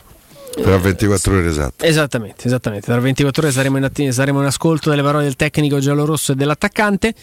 tra 0.53 0.77
24 0.77 1.33
ore 1.33 1.47
esatto. 1.47 1.85
Esattamente, 1.85 2.45
esattamente. 2.45 2.85
Tra 2.85 2.99
24 2.99 3.41
ore 3.41 3.51
saremo 3.53 3.77
in, 3.77 3.85
att- 3.85 4.09
saremo 4.09 4.41
in 4.41 4.45
ascolto 4.45 4.89
delle 4.89 5.01
parole 5.01 5.23
del 5.23 5.37
tecnico 5.37 5.79
giallorosso 5.79 6.33
e 6.33 6.35
dell'attaccante. 6.35 7.13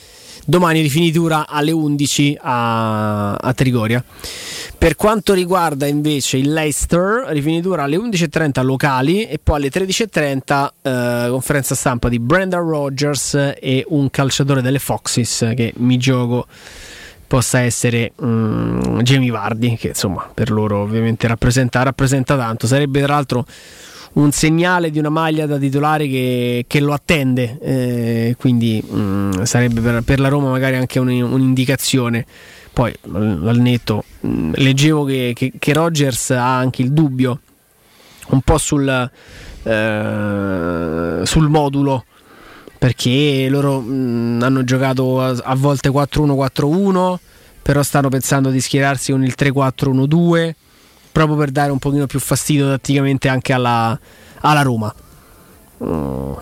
Domani 0.49 0.81
rifinitura 0.81 1.47
alle 1.47 1.73
11 1.73 2.39
a, 2.41 3.35
a 3.35 3.53
Trigoria. 3.53 4.03
Per 4.79 4.97
quanto 4.97 5.35
riguarda 5.35 5.85
invece 5.85 6.39
il 6.39 6.51
Leicester, 6.51 7.27
rifinitura 7.27 7.83
alle 7.83 7.99
11.30 7.99 8.65
locali 8.65 9.27
e 9.27 9.39
poi 9.43 9.57
alle 9.57 9.69
13.30 9.69 10.69
eh, 10.81 11.29
conferenza 11.29 11.75
stampa 11.75 12.09
di 12.09 12.19
Brandon 12.19 12.67
Rogers 12.67 13.57
e 13.61 13.85
un 13.89 14.09
calciatore 14.09 14.63
delle 14.63 14.79
Foxes 14.79 15.53
che 15.55 15.75
mi 15.77 15.99
gioco 15.99 16.47
possa 17.27 17.61
essere 17.61 18.13
um, 18.17 19.03
Jamie 19.03 19.31
Vardi, 19.31 19.77
che 19.77 19.89
insomma 19.89 20.31
per 20.33 20.51
loro 20.51 20.79
ovviamente 20.79 21.27
rappresenta, 21.27 21.83
rappresenta 21.83 22.39
tanto. 22.39 22.67
Sarebbe 22.67 23.03
tra 23.03 23.13
l'altro 23.13 23.45
un 24.15 24.33
segnale 24.33 24.91
di 24.91 24.99
una 24.99 25.09
maglia 25.09 25.47
da 25.47 25.59
titolare 25.59 26.09
che, 26.09 26.65
che 26.67 26.81
lo 26.81 26.93
attende, 26.93 27.59
eh, 27.61 28.37
quindi 28.39 28.83
um, 28.89 29.45
sarebbe 29.45 29.81
per, 29.81 30.03
per, 30.03 30.21
la 30.21 30.29
Roma 30.29 30.51
magari 30.51 30.77
anche 30.77 30.99
un, 30.99 31.09
un'indicazione. 31.09 32.25
Poi 32.73 32.95
al 33.13 33.59
netto 33.59 34.05
um, 34.21 34.53
leggevo 34.55 35.05
che, 35.05 35.33
che, 35.35 35.53
che, 35.59 35.73
Rogers 35.73 36.31
ha 36.31 36.57
anche 36.57 36.83
il 36.83 36.93
dubbio 36.93 37.41
un 38.29 38.41
po' 38.41 38.59
sul, 38.59 39.11
eh, 39.63 41.21
sul 41.25 41.49
modulo 41.49 42.05
perché 42.77 43.49
loro 43.51 43.81
mh, 43.81 44.41
hanno 44.43 44.65
giocato 44.65 45.21
a, 45.21 45.37
a, 45.43 45.55
volte 45.55 45.89
4-1-4-1 45.89 47.17
però 47.63 47.83
stanno 47.83 48.09
pensando 48.09 48.51
di 48.51 48.61
schierarsi 48.61 49.11
con 49.13 49.25
il 49.25 49.35
3-4-1-2 49.37 50.53
proprio 51.11 51.37
per 51.37 51.51
dare 51.51 51.71
un 51.71 51.79
pochino 51.79 52.07
più 52.07 52.19
fastidio 52.21 52.69
tatticamente 52.69 53.29
anche 53.29 53.53
alla, 53.53 53.99
alla 54.41 54.63
Roma 54.63 54.95
Mm. 55.85 56.33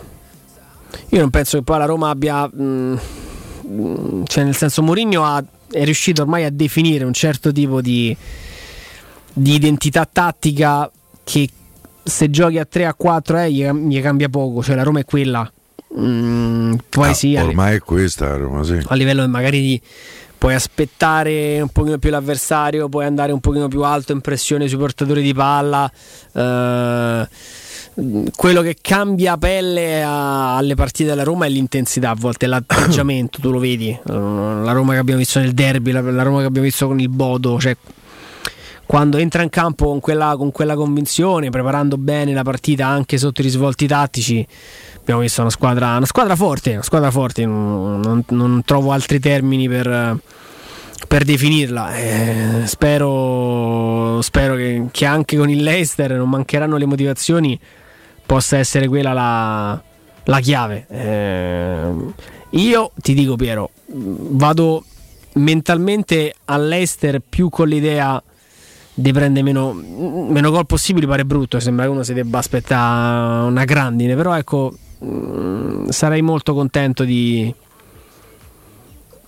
Io 1.11 1.21
non 1.21 1.29
penso 1.31 1.59
che 1.59 1.63
poi 1.63 1.79
la 1.79 1.85
Roma 1.85 2.09
abbia. 2.09 2.51
Mm, 2.59 2.97
cioè, 4.25 4.45
nel 4.45 4.55
senso, 4.57 4.83
Mourinho 4.83 5.47
è 5.71 5.85
riuscito 5.85 6.23
ormai 6.23 6.45
a 6.45 6.51
definire 6.51 7.05
un 7.05 7.13
certo 7.13 7.53
tipo 7.53 7.81
di, 7.83 8.17
di 9.33 9.55
identità 9.55 10.09
tattica 10.11 10.91
che 11.23 11.49
se 12.03 12.31
giochi 12.31 12.59
a 12.59 12.65
3 12.65 12.87
a 12.87 12.95
4 12.95 13.39
eh, 13.41 13.53
gli, 13.53 13.71
gli 13.71 14.01
cambia 14.01 14.29
poco. 14.29 14.63
Cioè, 14.63 14.75
la 14.77 14.83
Roma 14.85 15.01
è 15.01 15.05
quella. 15.05 15.51
Mm, 15.99 16.75
poi 16.89 17.11
Ah, 17.11 17.15
sì, 17.15 17.37
a- 17.37 17.45
ormai 17.45 17.77
è 17.77 17.79
questa 17.81 18.29
la 18.29 18.37
Roma, 18.37 18.63
sì. 18.65 18.79
a 18.83 18.95
livello 18.95 19.27
magari 19.29 19.61
di 19.61 19.81
puoi 20.39 20.55
aspettare 20.55 21.61
un 21.61 21.69
pochino 21.69 21.99
più 21.99 22.11
l'avversario, 22.11 22.89
puoi 22.89 23.05
andare 23.07 23.33
un 23.33 23.41
pochino 23.41 23.69
più 23.69 23.83
alto 23.83 24.13
in 24.13 24.21
pressione 24.21 24.69
sui 24.69 24.79
portatori 24.79 25.23
di 25.23 25.35
palla. 25.35 25.91
eh, 26.35 27.29
quello 28.37 28.61
che 28.61 28.77
cambia 28.81 29.39
pelle 29.39 30.03
a- 30.03 30.57
alle 30.57 30.75
partite 30.75 31.09
della 31.09 31.23
Roma 31.23 31.47
è 31.47 31.49
l'intensità, 31.49 32.11
a 32.11 32.15
volte 32.15 32.47
l'atteggiamento, 32.47 33.41
tu 33.41 33.51
lo 33.51 33.59
vedi. 33.59 33.89
Eh, 33.89 34.13
La 34.13 34.73
Roma 34.73 34.93
che 34.93 34.99
abbiamo 34.99 35.19
visto 35.19 35.39
nel 35.39 35.53
derby, 35.53 35.93
la, 35.93 36.01
la 36.03 36.23
Roma 36.23 36.41
che 36.41 36.47
abbiamo 36.47 36.67
visto 36.67 36.87
con 36.87 37.01
il 37.01 37.09
Bodo, 37.09 37.59
cioè 37.59 37.75
quando 38.85 39.17
entra 39.17 39.43
in 39.43 39.49
campo 39.49 39.87
con 39.87 39.99
quella, 40.01 40.35
con 40.37 40.53
quella 40.53 40.77
convinzione, 40.77 41.51
preparando 41.51 41.97
bene 41.97 42.33
la 42.33 42.45
partita 42.45 42.87
anche 42.87 43.19
sotto 43.19 43.41
i 43.41 43.45
risvolti 43.45 43.87
tattici, 43.87 44.47
abbiamo 45.07 45.21
visto 45.21 45.41
una 45.41 45.51
squadra, 45.51 45.97
una 45.97 46.05
squadra 46.05 46.35
forte, 46.35 46.73
una 46.73 46.83
squadra 46.83 47.13
forte, 47.13 47.47
non, 47.47 48.25
non- 48.27 48.63
trovo 48.65 48.91
altri 48.91 49.21
termini 49.21 49.69
per, 49.69 50.19
per 51.07 51.23
definirla. 51.23 51.97
Eh, 51.97 52.63
spero 52.67 54.21
spero 54.21 54.57
che, 54.57 54.87
che 54.91 55.05
anche 55.05 55.37
con 55.37 55.49
il 55.49 55.63
Leicester 55.63 56.13
non 56.15 56.29
mancheranno 56.29 56.77
le 56.77 56.87
motivazioni, 56.87 57.59
possa 58.27 58.59
essere 58.59 58.89
quella 58.89 59.13
la, 59.13 59.81
la 60.25 60.41
chiave. 60.41 60.87
Eh, 60.89 61.91
io 62.51 62.91
ti 63.01 63.15
dico 63.15 63.37
Piero, 63.37 63.71
vado 63.87 64.85
mentalmente 65.35 66.35
all'Ester 66.47 67.21
più 67.21 67.49
con 67.49 67.69
l'idea 67.69 68.21
di 68.93 69.13
prendere 69.13 69.45
meno, 69.45 69.73
meno 69.73 70.51
gol 70.51 70.67
possibili 70.67 71.07
pare 71.07 71.27
brutto 71.27 71.61
sembra 71.61 71.85
che 71.85 71.91
uno 71.91 72.03
si 72.03 72.15
debba 72.15 72.39
aspettare 72.39 73.47
una 73.47 73.65
grandine 73.65 74.17
però 74.17 74.35
ecco 74.35 74.73
mm, 75.05 75.89
sarei 75.89 76.23
molto 76.23 76.55
contento 76.55 77.05
di 77.05 77.53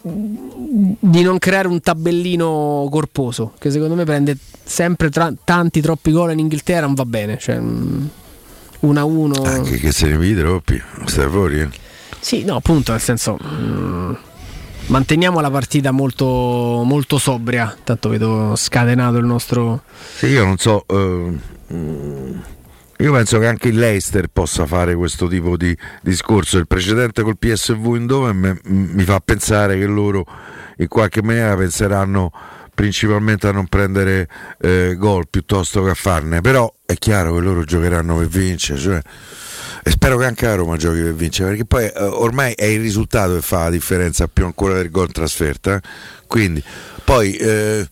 di 0.00 1.22
non 1.22 1.38
creare 1.38 1.66
un 1.68 1.80
tabellino 1.80 2.86
corposo 2.90 3.52
che 3.58 3.70
secondo 3.70 3.94
me 3.94 4.04
prende 4.04 4.36
sempre 4.64 5.10
tra- 5.10 5.32
tanti 5.44 5.80
troppi 5.80 6.12
gol 6.12 6.32
in 6.32 6.38
Inghilterra 6.38 6.86
non 6.86 6.94
va 6.94 7.04
bene 7.04 7.36
cioè 7.38 7.56
1 7.56 8.08
a 9.00 9.04
1 9.04 9.42
Anche 9.42 9.76
che 9.78 9.90
se 9.92 10.06
ne 10.06 10.16
vedi 10.16 10.36
troppi, 10.36 10.80
stai 11.06 11.28
fuori. 11.28 11.60
eh. 11.60 11.68
sì, 12.20 12.44
no, 12.44 12.54
appunto, 12.54 12.92
nel 12.92 13.00
senso. 13.00 13.36
mm, 13.42 14.12
manteniamo 14.86 15.40
la 15.40 15.50
partita 15.50 15.90
molto, 15.90 16.82
molto 16.84 17.18
sobria. 17.18 17.76
Tanto 17.82 18.08
vedo 18.08 18.54
scatenato 18.54 19.16
il 19.16 19.24
nostro. 19.24 19.82
Sì, 20.14 20.26
io 20.26 20.44
non 20.44 20.58
so. 20.58 20.84
eh, 20.86 21.32
mm, 21.74 22.32
io 22.98 23.12
penso 23.12 23.38
che 23.38 23.46
anche 23.46 23.68
il 23.68 23.78
Leicester 23.78 24.28
possa 24.28 24.66
fare 24.66 24.94
questo 24.94 25.28
tipo 25.28 25.56
di 25.56 25.76
discorso. 26.02 26.58
Il 26.58 26.66
precedente 26.66 27.22
col 27.22 27.38
PSV 27.38 27.94
in 27.94 28.06
dove 28.06 28.32
mi 28.32 29.04
fa 29.04 29.20
pensare 29.20 29.78
che 29.78 29.86
loro 29.86 30.26
in 30.78 30.88
qualche 30.88 31.22
maniera 31.22 31.56
penseranno 31.56 32.32
principalmente 32.74 33.48
a 33.48 33.52
non 33.52 33.66
prendere 33.66 34.28
eh, 34.60 34.94
gol 34.96 35.28
piuttosto 35.28 35.82
che 35.82 35.90
a 35.90 35.94
farne. 35.94 36.40
Però 36.40 36.72
è 36.86 36.94
chiaro 36.94 37.34
che 37.34 37.40
loro 37.40 37.64
giocheranno 37.64 38.16
per 38.16 38.26
vincere. 38.26 38.78
Cioè, 38.78 39.00
e 39.82 39.90
spero 39.90 40.16
che 40.18 40.24
anche 40.24 40.46
la 40.46 40.54
Roma 40.54 40.76
giochi 40.76 41.00
per 41.00 41.14
vincere, 41.14 41.50
perché 41.50 41.64
poi 41.64 41.86
eh, 41.86 41.92
ormai 42.02 42.52
è 42.54 42.64
il 42.64 42.80
risultato 42.80 43.34
che 43.34 43.42
fa 43.42 43.64
la 43.64 43.70
differenza 43.70 44.26
più 44.28 44.44
ancora 44.44 44.74
del 44.74 44.90
gol 44.90 45.10
trasferta. 45.12 45.76
eh. 45.76 45.80
Quindi, 46.26 46.62
poi, 47.04 47.34
eh, 47.36 47.86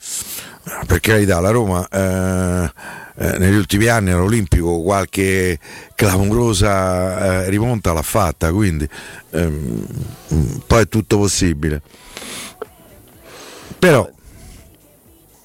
per 0.87 1.01
carità, 1.01 1.41
la 1.41 1.51
Roma 1.51 1.87
eh, 1.89 2.73
eh, 3.19 3.39
negli 3.39 3.55
ultimi 3.55 3.87
anni 3.87 4.11
all'Olimpico 4.11 4.83
qualche 4.83 5.59
clamorosa 5.95 7.45
eh, 7.45 7.51
rimonta 7.51 7.93
l'ha 7.93 8.03
fatta, 8.03 8.53
quindi 8.53 8.89
ehm, 9.31 9.87
poi 10.67 10.83
è 10.83 10.89
tutto 10.89 11.19
possibile. 11.19 11.81
Però 13.79 14.09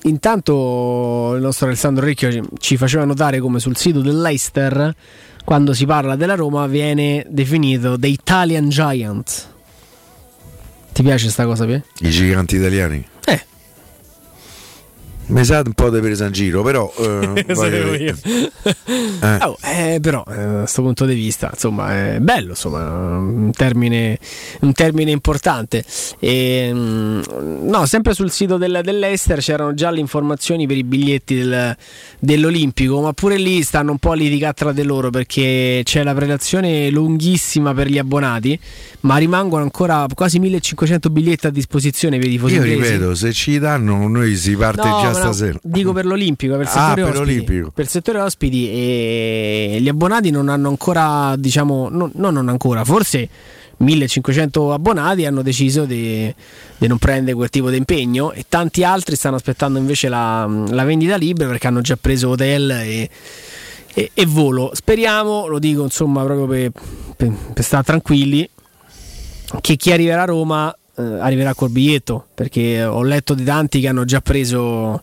Intanto 0.03 1.33
il 1.35 1.41
nostro 1.41 1.67
Alessandro 1.67 2.03
Ricchio 2.03 2.47
ci- 2.57 2.75
faceva 2.75 3.03
notare 3.03 3.39
come 3.39 3.59
sul 3.59 3.77
sito 3.77 4.01
dell'Eister, 4.01 4.95
quando 5.45 5.73
si 5.73 5.85
parla 5.85 6.15
della 6.15 6.33
Roma, 6.33 6.65
viene 6.65 7.23
definito 7.29 7.99
The 7.99 8.07
Italian 8.07 8.69
Giant. 8.69 9.49
Ti 10.91 11.03
piace 11.03 11.29
sta 11.29 11.45
cosa, 11.45 11.65
Pie? 11.65 11.83
i 11.99 12.09
giganti 12.09 12.55
italiani. 12.55 13.07
Eh. 13.25 13.45
Mi 15.31 15.45
sa 15.45 15.61
un 15.65 15.71
po' 15.73 15.89
di 15.89 15.99
presa 16.01 16.25
in 16.25 16.33
giro, 16.33 16.61
però 16.61 16.91
eh, 16.97 17.45
io. 17.99 18.17
Eh. 19.21 19.37
Oh, 19.43 19.57
eh, 19.63 19.99
però, 20.01 20.25
eh, 20.27 20.35
da 20.35 20.57
questo 20.59 20.81
punto 20.81 21.05
di 21.05 21.13
vista, 21.13 21.49
insomma, 21.53 22.15
è 22.15 22.19
bello, 22.19 22.49
insomma, 22.49 23.17
un 23.17 23.51
termine, 23.51 24.19
un 24.61 24.73
termine 24.73 25.11
importante. 25.11 25.85
E, 26.19 26.69
mm, 26.73 27.21
no, 27.63 27.85
sempre 27.85 28.13
sul 28.13 28.29
sito 28.29 28.57
del- 28.57 28.81
dell'Ester 28.83 29.39
c'erano 29.39 29.73
già 29.73 29.89
le 29.89 30.01
informazioni 30.01 30.67
per 30.67 30.75
i 30.75 30.83
biglietti 30.83 31.35
del- 31.35 31.77
dell'Olimpico, 32.19 32.99
ma 33.01 33.13
pure 33.13 33.37
lì 33.37 33.63
stanno 33.63 33.91
un 33.91 33.97
po' 33.99 34.11
a 34.11 34.15
litigare 34.15 34.53
tra 34.53 34.73
di 34.73 34.83
loro 34.83 35.11
perché 35.11 35.81
c'è 35.85 36.03
la 36.03 36.13
prelazione 36.13 36.89
lunghissima 36.89 37.73
per 37.73 37.87
gli 37.87 37.97
abbonati, 37.97 38.59
ma 39.01 39.15
rimangono 39.15 39.63
ancora 39.63 40.05
quasi 40.13 40.39
1500 40.39 41.09
biglietti 41.09 41.47
a 41.47 41.51
disposizione 41.51 42.17
per 42.17 42.27
i 42.27 42.31
tifosi 42.31 42.55
Io 42.55 42.63
ripeto, 42.63 43.15
se 43.15 43.31
ci 43.31 43.59
danno 43.59 44.07
noi 44.09 44.35
si 44.35 44.55
parte 44.57 44.87
No, 44.87 44.99
già 45.01 45.13
no, 45.23 45.31
stasera. 45.33 45.59
Dico 45.63 45.93
per 45.93 46.05
l'Olimpico, 46.05 46.53
per 46.53 46.61
il 46.63 46.67
Ah, 46.67 46.89
settore 46.89 47.11
per 47.11 47.21
ospiti. 47.21 47.45
Per 47.73 47.83
il 47.83 47.89
settore 47.89 48.19
ospiti 48.19 48.69
e 48.69 49.77
gli 49.79 49.87
abbonati 49.89 50.29
non 50.31 50.49
hanno 50.49 50.69
ancora, 50.69 51.35
diciamo, 51.37 51.89
no, 51.89 52.09
no, 52.13 52.29
non 52.29 52.49
ancora, 52.49 52.83
forse 52.85 53.29
1500 53.77 54.73
abbonati 54.73 55.25
hanno 55.25 55.41
deciso 55.41 55.85
di, 55.85 56.31
di 56.77 56.87
non 56.87 56.97
prendere 56.99 57.35
quel 57.35 57.49
tipo 57.49 57.69
di 57.71 57.77
impegno 57.77 58.31
e 58.31 58.45
tanti 58.47 58.83
altri 58.83 59.15
stanno 59.15 59.37
aspettando 59.37 59.79
invece 59.79 60.07
la, 60.07 60.45
la 60.69 60.83
vendita 60.83 61.15
libera 61.15 61.49
perché 61.49 61.65
hanno 61.67 61.81
già 61.81 61.97
preso 61.99 62.29
hotel 62.29 62.69
e, 62.69 63.09
e- 63.93 64.11
e 64.13 64.25
volo. 64.27 64.69
Speriamo, 64.73 65.47
lo 65.47 65.57
dico 65.57 65.83
insomma 65.83 66.23
proprio 66.23 66.45
per, 66.47 66.71
per- 67.15 67.35
per 67.53 67.63
stare 67.63 67.83
tranquilli, 67.83 68.47
che 69.61 69.75
chi 69.77 69.91
arriverà 69.91 70.21
a 70.21 70.25
Roma 70.25 70.75
eh, 71.17 71.19
arriverà 71.19 71.53
col 71.53 71.69
biglietto 71.69 72.27
perché 72.33 72.83
ho 72.83 73.03
letto 73.03 73.33
di 73.33 73.43
tanti 73.43 73.79
che 73.79 73.87
hanno 73.87 74.05
già 74.05 74.21
preso 74.21 75.01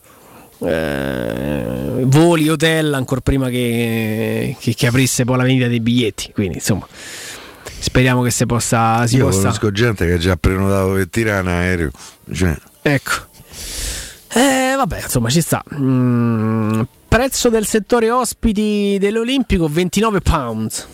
eh, 0.59 2.03
voli, 2.03 2.49
hotel 2.49 2.93
ancora 2.93 3.21
prima 3.21 3.49
che, 3.49 4.55
che- 4.59 4.73
che 4.73 4.87
aprisse 4.87 5.23
poi 5.25 5.37
la 5.37 5.43
vendita 5.43 5.67
dei 5.67 5.79
biglietti. 5.79 6.31
Quindi 6.33 6.55
insomma 6.55 6.85
speriamo 7.81 8.21
che 8.21 8.31
si 8.31 8.45
possa, 8.45 9.07
si 9.07 9.15
Io 9.17 9.25
possa. 9.25 9.39
conosco 9.39 9.71
gente 9.71 10.05
che 10.05 10.13
ha 10.13 10.17
già 10.17 10.35
prenotato 10.35 10.93
per 10.93 11.07
Tirana 11.09 11.51
aereo. 11.51 11.91
Cioè, 12.31 12.55
ecco. 12.81 13.11
Eh, 14.33 14.73
vabbè 14.75 15.01
insomma 15.03 15.29
ci 15.29 15.41
sta. 15.41 15.63
Mm, 15.75 16.81
prezzo 17.07 17.49
del 17.49 17.65
settore 17.65 18.11
ospiti 18.11 18.97
dell'Olimpico 18.99 19.67
29 19.67 20.21
pounds 20.21 20.87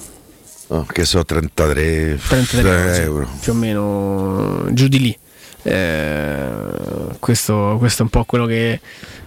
oh, 0.68 0.86
che 0.86 1.06
so 1.06 1.24
33, 1.24 2.20
33 2.28 2.94
sì, 2.94 3.02
euro. 3.02 3.28
più 3.40 3.52
o 3.52 3.56
meno 3.56 4.68
giù 4.72 4.88
di 4.88 5.00
lì. 5.00 5.18
Eh, 5.64 6.48
questo, 7.20 7.76
questo 7.80 8.02
è 8.02 8.04
un 8.04 8.10
po' 8.10 8.24
quello 8.26 8.46
che, 8.46 8.80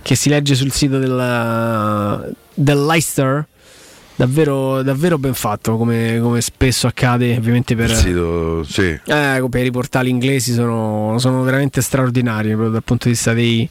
che 0.03 0.15
si 0.15 0.29
legge 0.29 0.55
sul 0.55 0.71
sito 0.73 0.99
del, 0.99 2.35
del 2.55 2.85
Leicester. 2.87 3.47
Davvero, 4.15 4.83
davvero 4.83 5.17
ben 5.17 5.35
fatto, 5.35 5.77
come, 5.77 6.19
come 6.21 6.41
spesso 6.41 6.89
accade, 6.89 7.37
ovviamente 7.37 7.77
per, 7.77 7.95
sito, 7.95 8.65
sì. 8.65 8.99
eh, 9.05 9.47
per 9.49 9.65
i 9.65 9.71
portali 9.71 10.11
inglesi 10.11 10.53
sono, 10.53 11.21
sono 11.21 11.45
veramente 11.45 11.81
straordinari 11.81 12.49
proprio 12.49 12.71
dal 12.71 12.83
punto 12.83 13.05
di 13.05 13.11
vista 13.11 13.33
dei, 13.33 13.69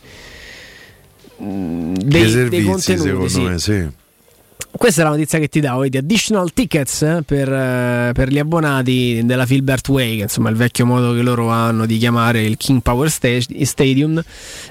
mm, 1.43 1.95
Dei, 1.95 2.05
dei, 2.05 2.21
dei 2.21 2.29
servizi, 2.31 2.63
contenuti. 2.65 3.01
secondo 3.01 3.27
sì. 3.27 3.41
me, 3.41 3.59
sì. 3.59 3.87
Questa 4.77 5.01
è 5.01 5.03
la 5.03 5.09
notizia 5.09 5.39
che 5.39 5.47
ti 5.47 5.59
davo, 5.59 5.81
vedi, 5.81 5.97
additional 5.97 6.53
tickets 6.53 7.01
eh, 7.01 7.23
per, 7.25 7.51
eh, 7.51 8.11
per 8.13 8.29
gli 8.29 8.37
abbonati 8.39 9.21
della 9.25 9.45
Filbert 9.45 9.87
Way, 9.89 10.17
che 10.17 10.21
insomma 10.23 10.49
il 10.49 10.55
vecchio 10.55 10.85
modo 10.85 11.13
che 11.13 11.21
loro 11.21 11.49
hanno 11.49 11.85
di 11.85 11.97
chiamare 11.97 12.43
il 12.43 12.57
King 12.57 12.81
Power 12.81 13.09
Sta- 13.09 13.27
Stadium, 13.63 14.21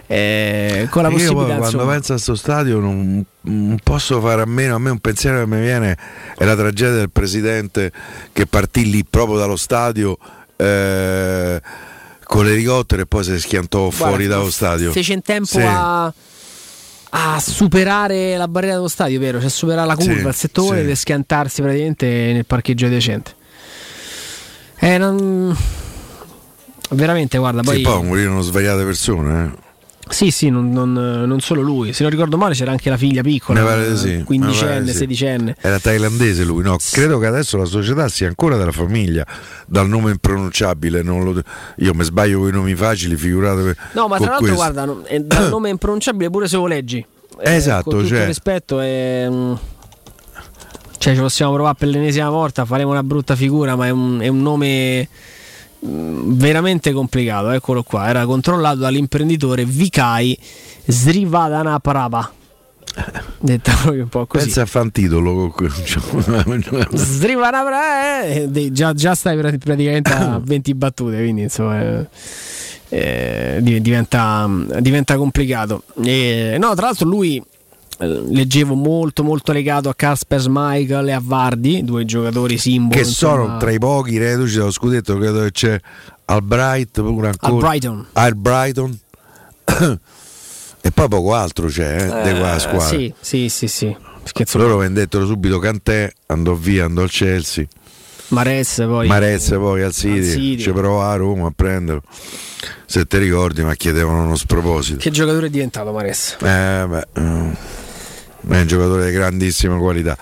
eh, 0.06 0.86
con 0.90 1.02
la 1.02 1.08
Io 1.08 1.14
poi 1.14 1.22
possibilità 1.24 1.56
quando 1.56 1.64
insomma, 1.64 1.92
penso 1.92 2.12
a 2.12 2.18
sto 2.18 2.34
stadio 2.36 2.78
non, 2.78 3.24
non 3.42 3.78
posso 3.82 4.20
fare 4.20 4.42
a 4.42 4.46
meno, 4.46 4.76
a 4.76 4.78
me 4.78 4.90
un 4.90 4.98
pensiero 4.98 5.40
che 5.40 5.46
mi 5.46 5.60
viene 5.60 5.96
è 6.36 6.44
la 6.44 6.54
tragedia 6.56 6.94
del 6.94 7.10
presidente 7.10 7.90
che 8.32 8.46
partì 8.46 8.88
lì 8.88 9.04
proprio 9.04 9.36
dallo 9.38 9.56
stadio 9.56 10.16
eh, 10.56 11.60
con 12.22 12.44
l'elicottero 12.44 13.02
e 13.02 13.06
poi 13.06 13.24
si 13.24 13.38
schiantò 13.38 13.90
fuori 13.90 14.26
dallo 14.26 14.50
stadio. 14.50 14.92
fece 14.92 15.12
in 15.12 15.22
tempo 15.22 15.46
Sì. 15.46 15.60
a, 15.62 16.12
a 17.10 17.40
superare 17.40 18.36
la 18.36 18.48
barriera 18.48 18.76
dello 18.76 18.88
stadio, 18.88 19.18
vero? 19.18 19.40
Cioè 19.40 19.48
superare 19.48 19.86
la 19.86 19.96
curva, 19.96 20.20
Sì, 20.20 20.26
il 20.26 20.34
settore 20.34 20.84
sì. 20.84 20.90
e 20.90 20.94
schiantarsi 20.94 21.62
praticamente 21.62 22.06
nel 22.06 22.46
parcheggio 22.46 22.88
decente. 22.88 23.34
Eh, 24.78 24.98
non... 24.98 25.56
Veramente, 26.90 27.38
guarda, 27.38 27.62
poi... 27.62 27.76
Sì, 27.76 27.82
poi 27.82 28.04
morirono 28.04 28.40
svariate 28.42 28.84
persone. 28.84 29.44
Eh. 29.44 29.64
Sì, 30.08 30.30
sì, 30.30 30.50
non, 30.50 30.70
non- 30.70 30.92
non 30.92 31.40
solo 31.40 31.62
lui. 31.62 31.92
Se 31.92 32.02
non 32.02 32.12
ricordo 32.12 32.36
male 32.36 32.54
c'era 32.54 32.70
anche 32.70 32.88
la 32.90 32.96
figlia 32.96 33.22
piccola, 33.22 33.96
sì, 33.96 34.22
quindicenne, 34.24 34.82
di 34.84 34.90
sì. 34.92 34.96
sedicenne. 34.98 35.56
Era 35.60 35.80
thailandese 35.80 36.44
lui, 36.44 36.62
no? 36.62 36.76
Credo 36.92 37.18
che 37.18 37.26
adesso 37.26 37.56
la 37.56 37.64
società 37.64 38.08
sia 38.08 38.28
ancora 38.28 38.56
della 38.56 38.70
famiglia, 38.72 39.26
dal 39.66 39.88
nome 39.88 40.12
impronunciabile. 40.12 41.02
non 41.02 41.24
lo- 41.24 41.42
Io 41.78 41.92
mi 41.92 42.04
sbaglio 42.04 42.38
con 42.38 42.48
i 42.48 42.52
nomi 42.52 42.74
facili, 42.76 43.16
figuratevi. 43.16 43.74
No, 43.94 44.06
ma 44.06 44.16
tra 44.18 44.26
l'altro, 44.30 44.38
questo. 44.46 44.54
guarda, 44.54 44.84
no- 44.84 45.02
è 45.02 45.18
dal 45.18 45.48
nome 45.50 45.70
impronunciabile 45.70 46.30
pure 46.30 46.46
se 46.46 46.56
lo 46.56 46.66
leggi. 46.66 47.04
Eh, 47.40 47.54
Esatto, 47.54 47.90
con 47.90 47.92
tutto 47.98 48.06
cioè- 48.08 48.20
il 48.20 48.26
rispetto, 48.26 48.78
è. 48.80 49.26
mm, 49.28 49.52
Cioè, 50.98 51.14
ci 51.14 51.20
possiamo 51.20 51.52
provare 51.52 51.74
per 51.78 51.88
l'ennesima 51.88 52.30
volta, 52.30 52.64
faremo 52.64 52.90
una 52.90 53.02
brutta 53.02 53.36
figura, 53.36 53.76
ma 53.76 53.86
è 53.86 53.90
un, 53.90 54.18
è 54.20 54.28
un 54.28 54.40
nome 54.40 55.08
veramente 55.88 56.92
complicato. 56.92 57.50
Eccolo 57.50 57.82
qua, 57.82 58.08
era 58.08 58.24
controllato 58.26 58.78
dall'imprenditore 58.78 59.64
Vikai 59.64 60.38
Srivadana 60.86 61.78
Parava. 61.80 62.32
Detta 63.38 63.74
proprio 63.82 64.02
un 64.04 64.08
po' 64.08 64.26
così. 64.26 64.44
Pensa 64.44 64.62
a 64.62 64.66
fan 64.66 64.90
titolo. 64.90 65.54
Srivadana 66.92 67.62
Parava, 67.62 68.22
eh, 68.24 68.70
già, 68.72 68.92
già 68.94 69.14
stai 69.14 69.36
pra- 69.36 69.52
praticamente 69.58 70.12
a 70.12 70.40
20 70.42 70.74
battute, 70.74 71.16
quindi 71.18 71.42
insomma. 71.42 71.80
eh, 71.80 72.06
eh, 72.88 73.58
div- 73.62 73.80
diventa, 73.80 74.48
diventa 74.80 75.16
complicato. 75.16 75.82
E, 76.02 76.56
no, 76.58 76.74
tra 76.74 76.86
l'altro 76.86 77.06
lui 77.08 77.42
leggevo 77.98 78.74
molto 78.74 79.22
molto 79.22 79.52
legato 79.52 79.88
a 79.88 79.94
Kasper 79.94 80.40
Schmeichel 80.40 81.08
e 81.08 81.12
a 81.12 81.20
Vardi, 81.22 81.82
due 81.84 82.04
giocatori 82.04 82.58
simbolo. 82.58 82.98
che 83.00 83.04
sono 83.06 83.42
insomma. 83.42 83.58
tra 83.58 83.70
i 83.70 83.78
pochi 83.78 84.18
reduci 84.18 84.58
dallo 84.58 84.70
scudetto, 84.70 85.16
credo 85.16 85.40
che 85.42 85.52
c'è 85.52 85.80
Albright 86.26 87.00
pure 87.00 87.28
ancora. 87.28 87.52
Al 87.52 87.58
Brighton. 87.58 88.06
Al 88.12 88.34
Brighton. 88.34 88.98
e 90.80 90.90
poi 90.90 91.08
poco 91.08 91.34
altro 91.34 91.68
c'è 91.68 91.96
eh, 92.02 92.32
di 92.32 92.38
Eh, 92.40 92.58
squadra. 92.58 92.86
Sì, 92.86 93.12
sì, 93.20 93.48
sì, 93.48 93.68
sì. 93.68 93.96
Insomma, 94.38 94.64
Loro 94.64 94.76
vendettero 94.78 95.24
subito 95.24 95.58
Cantè, 95.58 96.12
andò 96.26 96.54
via, 96.54 96.84
andò 96.84 97.02
al 97.02 97.10
Chelsea. 97.10 97.66
Mares 98.28 98.82
poi. 98.84 99.06
Marezza 99.06 99.56
poi 99.56 99.82
al 99.82 99.92
City, 99.92 100.18
Al 100.18 100.24
City. 100.24 100.58
ci 100.62 100.72
provò 100.72 101.02
a 101.02 101.14
Roma 101.14 101.46
a 101.46 101.52
prenderlo. 101.54 102.02
Se 102.86 103.06
ti 103.06 103.18
ricordi, 103.18 103.62
ma 103.62 103.74
chiedevano 103.74 104.22
uno 104.24 104.34
sproposito. 104.36 104.98
Che 104.98 105.10
giocatore 105.10 105.46
è 105.46 105.50
diventato 105.50 105.92
Mares? 105.92 106.36
Eh, 106.40 106.84
beh, 106.88 107.06
eh, 107.14 107.56
è 108.48 108.60
un 108.60 108.66
giocatore 108.66 109.06
di 109.06 109.12
grandissima 109.12 109.76
qualità. 109.78 110.16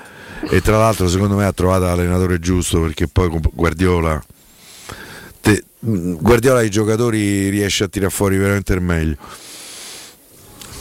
E 0.50 0.60
tra 0.60 0.76
l'altro, 0.78 1.08
secondo 1.08 1.36
me, 1.36 1.44
ha 1.44 1.52
trovato 1.52 1.84
l'allenatore 1.84 2.38
giusto 2.38 2.80
perché 2.80 3.06
poi 3.08 3.30
Guardiola. 3.52 4.22
te- 5.40 5.64
mh, 5.80 6.12
Guardiola 6.20 6.58
ai 6.60 6.70
giocatori 6.70 7.48
riesce 7.48 7.84
a 7.84 7.88
tirare 7.88 8.10
fuori 8.12 8.36
veramente 8.36 8.72
il 8.74 8.80
meglio. 8.82 9.16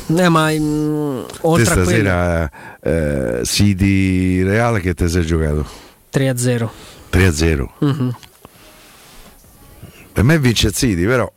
Eh, 0.07 0.29
ma 0.29 0.49
mm, 0.51 1.21
Te 1.25 1.37
oltre 1.41 1.63
a 1.69 1.73
quello 1.73 1.85
stasera 1.85 2.51
eh, 2.81 3.41
City 3.45 4.43
Reale 4.43 4.81
che 4.81 4.93
te 4.93 5.07
sei 5.07 5.25
giocato 5.25 5.65
3 6.09 6.27
a 6.27 6.37
0. 6.37 6.71
3 7.09 7.25
a 7.25 7.31
0. 7.31 7.73
Mhm. 7.79 8.15
Per 10.11 10.23
me 10.23 10.37
vince 10.39 10.71
City, 10.71 11.05
però 11.05 11.31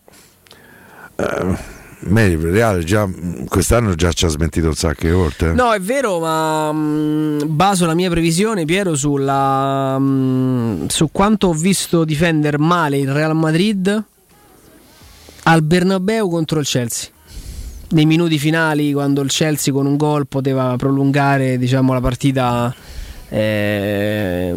eh, 1.16 1.56
il 2.00 2.38
Reale 2.38 2.84
già 2.84 3.08
quest'anno 3.48 3.94
già 3.94 4.12
ci 4.12 4.24
ha 4.26 4.28
smentito 4.28 4.66
un 4.68 4.74
sacco 4.74 5.06
di 5.06 5.12
volte. 5.12 5.52
No, 5.52 5.72
è 5.72 5.80
vero, 5.80 6.18
ma 6.20 6.70
mm, 6.72 7.40
baso 7.46 7.86
la 7.86 7.94
mia 7.94 8.10
previsione, 8.10 8.64
Piero, 8.64 8.94
sulla, 8.94 9.98
mm, 9.98 10.86
su 10.86 11.08
quanto 11.10 11.48
ho 11.48 11.52
visto 11.52 12.04
difendere 12.04 12.58
male 12.58 12.98
il 12.98 13.10
Real 13.10 13.34
Madrid 13.34 14.04
al 15.44 15.62
Bernabeu 15.62 16.28
contro 16.28 16.60
il 16.60 16.66
Chelsea. 16.66 17.10
Nei 17.88 18.04
minuti 18.04 18.38
finali, 18.38 18.92
quando 18.92 19.20
il 19.22 19.30
Chelsea 19.30 19.72
con 19.72 19.86
un 19.86 19.96
gol 19.96 20.26
poteva 20.26 20.74
prolungare 20.76 21.56
diciamo, 21.56 21.92
la 21.92 22.00
partita. 22.00 22.74
eh, 23.28 24.54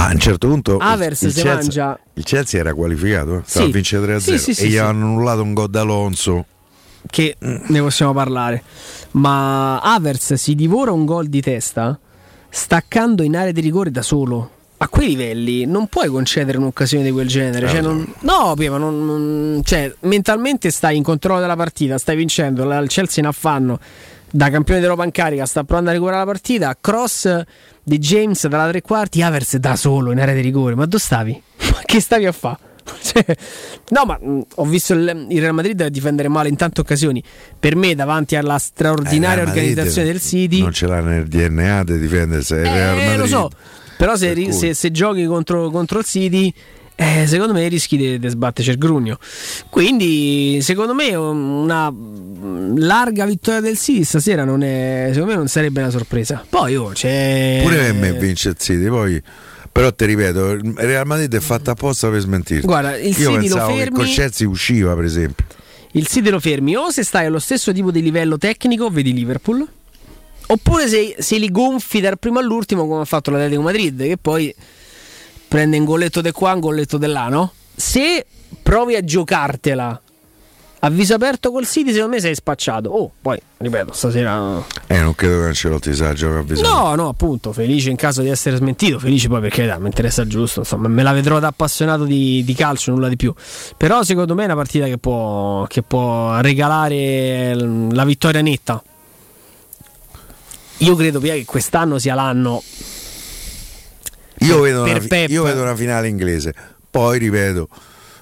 Ah, 0.00 0.08
a 0.08 0.12
un 0.12 0.18
certo 0.20 0.46
punto 0.46 0.76
Havertz 0.78 1.22
il 1.22 1.32
si 1.32 1.42
Chelsea, 1.42 1.54
mangia- 1.54 1.98
il 2.14 2.22
Chelsea 2.24 2.60
era 2.60 2.72
qualificato, 2.72 3.38
eh? 3.38 3.42
stava 3.44 3.64
Sì. 3.64 3.70
a 3.70 3.74
vincere 3.74 4.02
3 4.04 4.14
a 4.14 4.18
Sì, 4.20 4.38
0 4.38 4.52
sì, 4.54 4.62
e 4.64 4.68
gli 4.68 4.76
hanno 4.76 5.06
annullato 5.06 5.42
un 5.42 5.52
gol 5.54 5.68
d'Alonso. 5.70 6.44
che 7.10 7.36
ne 7.40 7.80
possiamo 7.80 8.12
parlare. 8.12 8.62
Ma 9.12 9.80
Havertz 9.80 10.34
si 10.34 10.54
divora 10.54 10.92
un 10.92 11.04
gol 11.04 11.26
di 11.28 11.40
testa 11.40 11.98
staccando 12.50 13.22
in 13.22 13.36
area 13.36 13.52
di 13.52 13.60
rigore 13.60 13.90
da 13.90 14.02
solo. 14.02 14.50
A 14.78 14.88
quei 14.88 15.08
livelli 15.08 15.64
non 15.64 15.86
puoi 15.88 16.08
concedere 16.08 16.58
un'occasione 16.58 17.02
di 17.04 17.10
quel 17.10 17.26
genere. 17.26 17.66
Eh, 17.66 17.70
Cioè, 17.70 17.80
non- 17.80 18.06
no, 18.20 18.54
Pia, 18.56 18.70
ma 18.70 18.78
non- 18.78 19.04
non- 19.04 19.60
cioè, 19.64 19.92
mentalmente 20.00 20.70
stai 20.70 20.96
in 20.96 21.02
controllo 21.02 21.40
della 21.40 21.56
partita, 21.56 21.98
stai 21.98 22.14
vincendo. 22.16 22.62
Il 22.80 22.88
Chelsea 22.88 23.22
in 23.22 23.28
affanno 23.28 23.78
da 24.30 24.50
campione 24.50 24.78
d'Europa 24.80 25.04
in 25.04 25.10
carica, 25.10 25.46
sta 25.46 25.64
provando 25.64 25.90
a 25.90 25.94
recuperare 25.94 26.24
la 26.24 26.30
partita. 26.30 26.76
Cross 26.80 27.42
di 27.88 27.98
James 27.98 28.46
dalla 28.46 28.68
tre 28.68 28.82
quarti, 28.82 29.22
Havertz 29.22 29.56
da 29.56 29.74
solo 29.76 30.12
in 30.12 30.20
area 30.20 30.34
di 30.34 30.40
rigore. 30.42 30.74
Ma 30.74 30.84
dove 30.84 31.02
stavi? 31.02 31.42
Ma 31.72 31.80
che 31.84 32.00
stavi 32.00 32.26
a 32.26 32.32
fare? 32.32 32.58
Cioè, 33.02 33.22
no, 33.90 34.04
ma 34.06 34.18
mh, 34.18 34.40
ho 34.56 34.64
visto 34.64 34.94
il, 34.94 35.26
il 35.28 35.40
Real 35.40 35.52
Madrid 35.52 35.86
difendere 35.88 36.28
male 36.28 36.48
in 36.48 36.56
tante 36.56 36.80
occasioni. 36.80 37.22
Per 37.58 37.76
me, 37.76 37.94
davanti 37.94 38.34
alla 38.34 38.58
straordinaria 38.58 39.44
Eh, 39.44 39.46
organizzazione 39.46 40.08
del 40.08 40.20
City, 40.22 40.60
Non 40.60 40.72
ce 40.72 40.86
l'ha 40.86 41.00
nel 41.00 41.26
DNA 41.26 41.84
di 41.84 41.98
difendersi. 41.98 42.54
eh, 42.54 43.16
lo 43.18 43.26
so. 43.26 43.50
Però 43.98 44.16
se, 44.16 44.52
se- 44.52 44.72
se 44.74 44.90
giochi 44.90 45.26
contro, 45.26 45.68
contro 45.70 45.98
il 45.98 46.04
City, 46.06 46.52
eh, 47.00 47.28
secondo 47.28 47.52
me 47.52 47.68
rischi 47.68 47.96
di, 47.96 48.28
sbatterci 48.28 48.70
il 48.70 48.76
grugno. 48.76 49.18
Quindi, 49.70 50.58
secondo 50.62 50.94
me, 50.94 51.14
una 51.14 51.94
larga 51.94 53.24
vittoria 53.24 53.60
del 53.60 53.78
City 53.78 54.02
stasera 54.02 54.42
non 54.42 54.64
è, 54.64 55.10
secondo 55.12 55.30
me 55.30 55.38
non 55.38 55.46
sarebbe 55.46 55.80
una 55.80 55.90
sorpresa. 55.90 56.44
Poi, 56.48 56.74
oh, 56.74 56.88
c'è. 56.88 57.60
Pure 57.62 57.92
me 57.92 58.14
vince 58.14 58.48
il 58.48 58.56
City, 58.58 58.88
poi 58.88 59.22
però 59.70 59.94
ti 59.94 60.06
ripeto, 60.06 60.50
il 60.50 60.74
Real 60.74 61.06
Madrid 61.06 61.32
è 61.32 61.38
fatta 61.38 61.70
apposta 61.70 62.10
per 62.10 62.18
smentirti. 62.18 62.66
Guarda, 62.66 62.96
il 62.96 63.06
Io 63.06 63.12
City 63.12 63.30
lo 63.30 63.38
pensavo 63.38 63.68
che 63.68 63.78
fermi- 63.78 63.96
con 63.96 64.06
Chelsea 64.06 64.48
usciva, 64.48 64.94
per 64.96 65.04
esempio. 65.04 65.46
Il 65.92 66.06
City 66.08 66.30
lo 66.30 66.40
fermi 66.40 66.74
o 66.74 66.90
se 66.90 67.04
stai 67.04 67.26
allo 67.26 67.38
stesso 67.38 67.72
tipo 67.72 67.92
di 67.92 68.02
livello 68.02 68.38
tecnico, 68.38 68.90
vedi 68.90 69.12
Liverpool. 69.12 69.64
Oppure 70.48 70.88
se, 70.88 71.14
se 71.18 71.38
li 71.38 71.48
gonfi 71.52 72.00
dal 72.00 72.18
primo 72.18 72.40
all'ultimo, 72.40 72.88
come 72.88 73.02
ha 73.02 73.04
fatto 73.04 73.30
l'Atletico 73.30 73.62
Madrid, 73.62 74.02
che 74.02 74.16
poi 74.16 74.52
prende 75.48 75.78
un 75.78 75.84
golletto 75.84 76.20
di 76.20 76.30
qua, 76.30 76.52
un 76.52 76.60
golletto 76.60 76.98
di 76.98 77.06
là, 77.06 77.28
no? 77.28 77.52
Se 77.74 78.26
provi 78.62 78.94
a 78.94 79.02
giocartela 79.02 80.02
a 80.80 80.90
viso 80.90 81.14
aperto 81.14 81.50
col 81.50 81.66
City, 81.66 81.92
secondo 81.92 82.14
me 82.14 82.20
sei 82.20 82.34
spacciato. 82.34 82.90
Oh, 82.90 83.10
poi, 83.20 83.40
ripeto, 83.56 83.92
stasera. 83.92 84.62
Eh, 84.86 85.00
non 85.00 85.14
credo 85.14 85.40
che 85.40 85.46
Ancelotti 85.46 85.92
sa 85.92 86.12
giocare 86.12 86.40
a 86.40 86.42
bisogno. 86.44 86.68
No, 86.68 86.94
no, 86.94 87.08
appunto, 87.08 87.52
felice 87.52 87.90
in 87.90 87.96
caso 87.96 88.22
di 88.22 88.28
essere 88.28 88.56
smentito, 88.56 88.98
felice 88.98 89.28
poi 89.28 89.40
perché 89.40 89.64
mi 89.78 89.86
interessa 89.86 90.22
il 90.22 90.28
giusto, 90.28 90.60
insomma, 90.60 90.86
me 90.86 91.02
la 91.02 91.12
vedrò 91.12 91.40
da 91.40 91.48
appassionato 91.48 92.04
di, 92.04 92.44
di 92.44 92.54
calcio, 92.54 92.92
nulla 92.92 93.08
di 93.08 93.16
più. 93.16 93.34
Però 93.76 94.02
secondo 94.04 94.34
me 94.34 94.42
è 94.42 94.44
una 94.44 94.54
partita 94.54 94.84
che 94.84 94.98
può, 94.98 95.66
che 95.66 95.82
può 95.82 96.38
regalare 96.40 97.54
la 97.54 98.04
vittoria 98.04 98.40
netta. 98.40 98.80
Io 100.80 100.94
credo 100.94 101.18
Pia, 101.18 101.34
che 101.34 101.44
quest'anno 101.44 101.98
sia 101.98 102.14
l'anno 102.14 102.62
Io 104.40 104.60
vedo, 104.60 104.82
una, 104.84 105.00
io 105.26 105.42
vedo 105.42 105.62
una 105.62 105.74
finale 105.74 106.08
inglese, 106.08 106.54
poi 106.90 107.18
ripeto, 107.18 107.68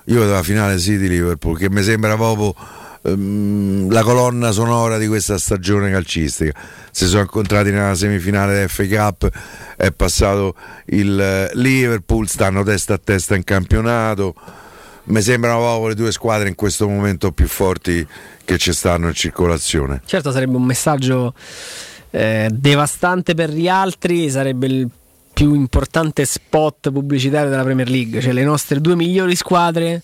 io 0.05 0.21
vedo 0.21 0.33
la 0.33 0.43
finale 0.43 0.79
City-Liverpool 0.79 1.59
che 1.59 1.69
mi 1.69 1.83
sembra 1.83 2.15
proprio 2.15 2.55
ehm, 3.03 3.91
la 3.91 4.03
colonna 4.03 4.51
sonora 4.53 4.99
di 4.99 5.07
questa 5.07 5.39
stagione 5.39 5.91
calcistica. 5.91 6.59
Si 6.91 7.07
sono 7.07 7.23
incontrati 7.23 7.71
nella 7.71 7.95
semifinale 7.95 8.55
del 8.55 8.69
FA 8.69 8.87
Cup, 8.87 9.29
è 9.77 9.91
passato 9.93 10.55
il 10.87 11.21
eh, 11.21 11.51
Liverpool, 11.55 12.29
stanno 12.29 12.63
testa 12.63 12.95
a 12.95 13.01
testa 13.03 13.35
in 13.35 13.45
campionato. 13.45 14.35
Mi 15.05 15.23
sembrano 15.23 15.59
proprio 15.59 15.89
le 15.89 15.95
due 15.95 16.11
squadre 16.11 16.49
in 16.49 16.55
questo 16.55 16.89
momento 16.89 17.31
più 17.31 17.47
forti 17.47 18.05
che 18.45 18.59
ci 18.59 18.73
stanno 18.73 19.09
in 19.09 19.15
circolazione. 19.15 20.03
Certo 20.05 20.33
sarebbe 20.33 20.57
un 20.57 20.65
messaggio 20.65 21.35
eh, 22.11 22.49
devastante 22.51 23.35
per 23.35 23.51
gli 23.51 23.69
altri, 23.69 24.31
sarebbe 24.31 24.67
il 24.67 24.91
più 25.37 25.53
importante 25.53 26.25
spot 26.25 26.91
pubblicitario 26.91 27.51
della 27.51 27.63
Premier 27.63 27.91
League, 27.91 28.23
cioè 28.23 28.33
le 28.33 28.43
nostre 28.43 28.81
due 28.81 28.97
migliori 28.97 29.37
squadre 29.37 30.01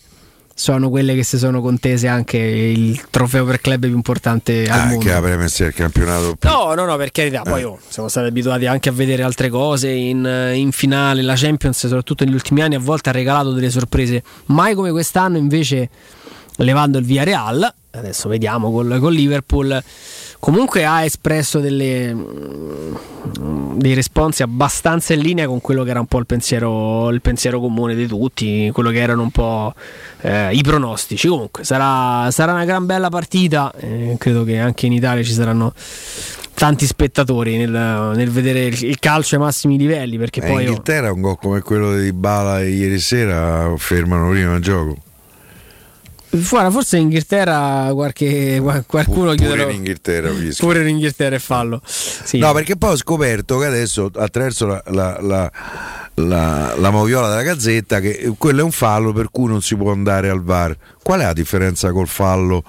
sono 0.54 0.90
quelle 0.90 1.14
che 1.14 1.24
si 1.24 1.38
sono 1.38 1.62
contese 1.62 2.06
anche 2.06 2.36
il 2.36 3.00
trofeo 3.08 3.46
per 3.46 3.62
club 3.62 3.86
più 3.86 3.94
importante 3.94 4.64
al 4.68 4.78
Ah, 4.78 4.84
mondo. 4.88 4.98
che 5.06 5.10
la 5.10 5.20
Premier 5.22 5.48
sia 5.48 5.68
il 5.68 5.72
campionato 5.72 6.36
più 6.36 6.50
No, 6.50 6.74
no, 6.74 6.84
no, 6.84 6.96
per 6.98 7.10
carità, 7.12 7.40
poi 7.40 7.62
Eh. 7.62 7.64
oh, 7.64 7.78
siamo 7.88 8.10
stati 8.10 8.26
abituati 8.26 8.66
anche 8.66 8.90
a 8.90 8.92
vedere 8.92 9.22
altre 9.22 9.48
cose 9.48 9.88
in, 9.88 10.52
in 10.54 10.70
finale, 10.70 11.22
la 11.22 11.34
Champions 11.34 11.78
soprattutto 11.78 12.24
negli 12.26 12.34
ultimi 12.34 12.60
anni 12.60 12.74
a 12.74 12.78
volte 12.80 13.08
ha 13.08 13.12
regalato 13.12 13.52
delle 13.52 13.70
sorprese, 13.70 14.22
mai 14.48 14.74
come 14.74 14.90
quest'anno 14.90 15.38
invece 15.38 15.88
levando 16.56 16.98
il 16.98 17.06
via 17.06 17.24
Real, 17.24 17.74
adesso 17.92 18.28
vediamo 18.28 18.70
col, 18.70 18.98
con 19.00 19.12
Liverpool, 19.14 19.82
comunque 20.42 20.84
ha 20.84 21.04
espresso 21.04 21.60
delle, 21.60 22.12
mm, 22.12 23.78
dei 23.78 23.94
responsi 23.94 24.42
abbastanza 24.42 25.14
in 25.14 25.20
linea 25.20 25.46
con 25.46 25.60
quello 25.60 25.84
che 25.84 25.90
era 25.90 26.00
un 26.00 26.06
po' 26.06 26.18
il 26.18 26.26
pensiero, 26.26 27.10
il 27.10 27.20
pensiero 27.20 27.60
comune 27.60 27.94
di 27.94 28.08
tutti, 28.08 28.68
quello 28.72 28.90
che 28.90 28.98
erano 28.98 29.22
un 29.22 29.30
po' 29.30 29.72
eh, 30.22 30.52
i 30.52 30.60
pronostici. 30.62 31.28
Comunque 31.28 31.62
sarà, 31.62 32.28
sarà, 32.32 32.54
una 32.54 32.64
gran 32.64 32.86
bella 32.86 33.08
partita, 33.08 33.72
eh, 33.76 34.16
credo 34.18 34.42
che 34.42 34.58
anche 34.58 34.86
in 34.86 34.94
Italia 34.94 35.22
ci 35.22 35.32
saranno 35.32 35.72
tanti 36.54 36.86
spettatori 36.86 37.56
nel, 37.56 37.70
nel 38.16 38.30
vedere 38.30 38.64
il, 38.64 38.98
calcio 38.98 39.36
ai 39.36 39.42
massimi 39.42 39.78
livelli. 39.78 40.18
Perché 40.18 40.40
eh, 40.40 40.48
poi 40.48 40.62
in 40.62 40.68
Inghilterra 40.70 41.12
un 41.12 41.20
gol 41.20 41.38
come 41.38 41.60
quello 41.60 41.96
di 41.96 42.12
Bala 42.12 42.64
ieri 42.64 42.98
sera 42.98 43.72
fermano 43.76 44.30
prima 44.30 44.56
il 44.56 44.62
gioco. 44.62 44.96
Guarda, 46.34 46.70
forse 46.70 46.96
in 46.96 47.02
Inghilterra 47.04 47.90
qualche, 47.92 48.62
qualcuno 48.86 49.34
chiude. 49.34 49.50
Pure 49.50 49.62
in 49.64 49.76
Inghilterra, 49.76 50.30
visto. 50.30 50.64
Pure 50.64 50.80
in 50.80 50.88
Inghilterra 50.88 51.36
è 51.36 51.38
fallo. 51.38 51.82
Sì. 51.84 52.38
No, 52.38 52.52
perché 52.54 52.76
poi 52.76 52.92
ho 52.92 52.96
scoperto 52.96 53.58
che 53.58 53.66
adesso 53.66 54.10
attraverso 54.14 54.64
la, 54.66 54.82
la, 54.86 55.18
la, 55.20 55.52
la, 56.14 56.74
la 56.74 56.90
moviola 56.90 57.28
della 57.28 57.42
gazzetta 57.42 58.00
che 58.00 58.32
quello 58.38 58.60
è 58.60 58.62
un 58.62 58.70
fallo 58.70 59.12
per 59.12 59.28
cui 59.30 59.46
non 59.46 59.60
si 59.60 59.76
può 59.76 59.92
andare 59.92 60.30
al 60.30 60.42
VAR. 60.42 60.74
Qual 61.02 61.20
è 61.20 61.24
la 61.24 61.34
differenza 61.34 61.92
col 61.92 62.08
fallo? 62.08 62.64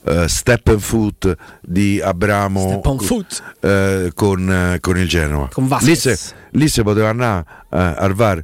Uh, 0.00 0.26
step 0.26 0.66
and 0.68 0.80
foot 0.80 1.36
di 1.60 2.00
Abramo 2.00 2.80
con, 2.80 2.96
uh, 2.96 4.08
con, 4.14 4.72
uh, 4.74 4.80
con, 4.80 4.98
il 4.98 5.08
Genova. 5.08 5.48
Con 5.52 5.68
lì, 5.80 5.94
se, 5.94 6.18
lì 6.52 6.68
se 6.68 6.82
poteva 6.82 7.10
andare 7.10 7.44
al 7.68 8.14
VAR. 8.14 8.42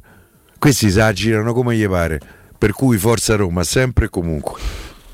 Questi 0.57 0.91
si 0.91 0.99
aggirano 0.99 1.53
come 1.53 1.75
gli 1.75 1.87
pare 1.87 2.19
per 2.57 2.71
cui 2.71 2.97
Forza 2.97 3.35
Roma 3.35 3.63
sempre 3.63 4.05
e 4.05 4.09
comunque. 4.09 4.59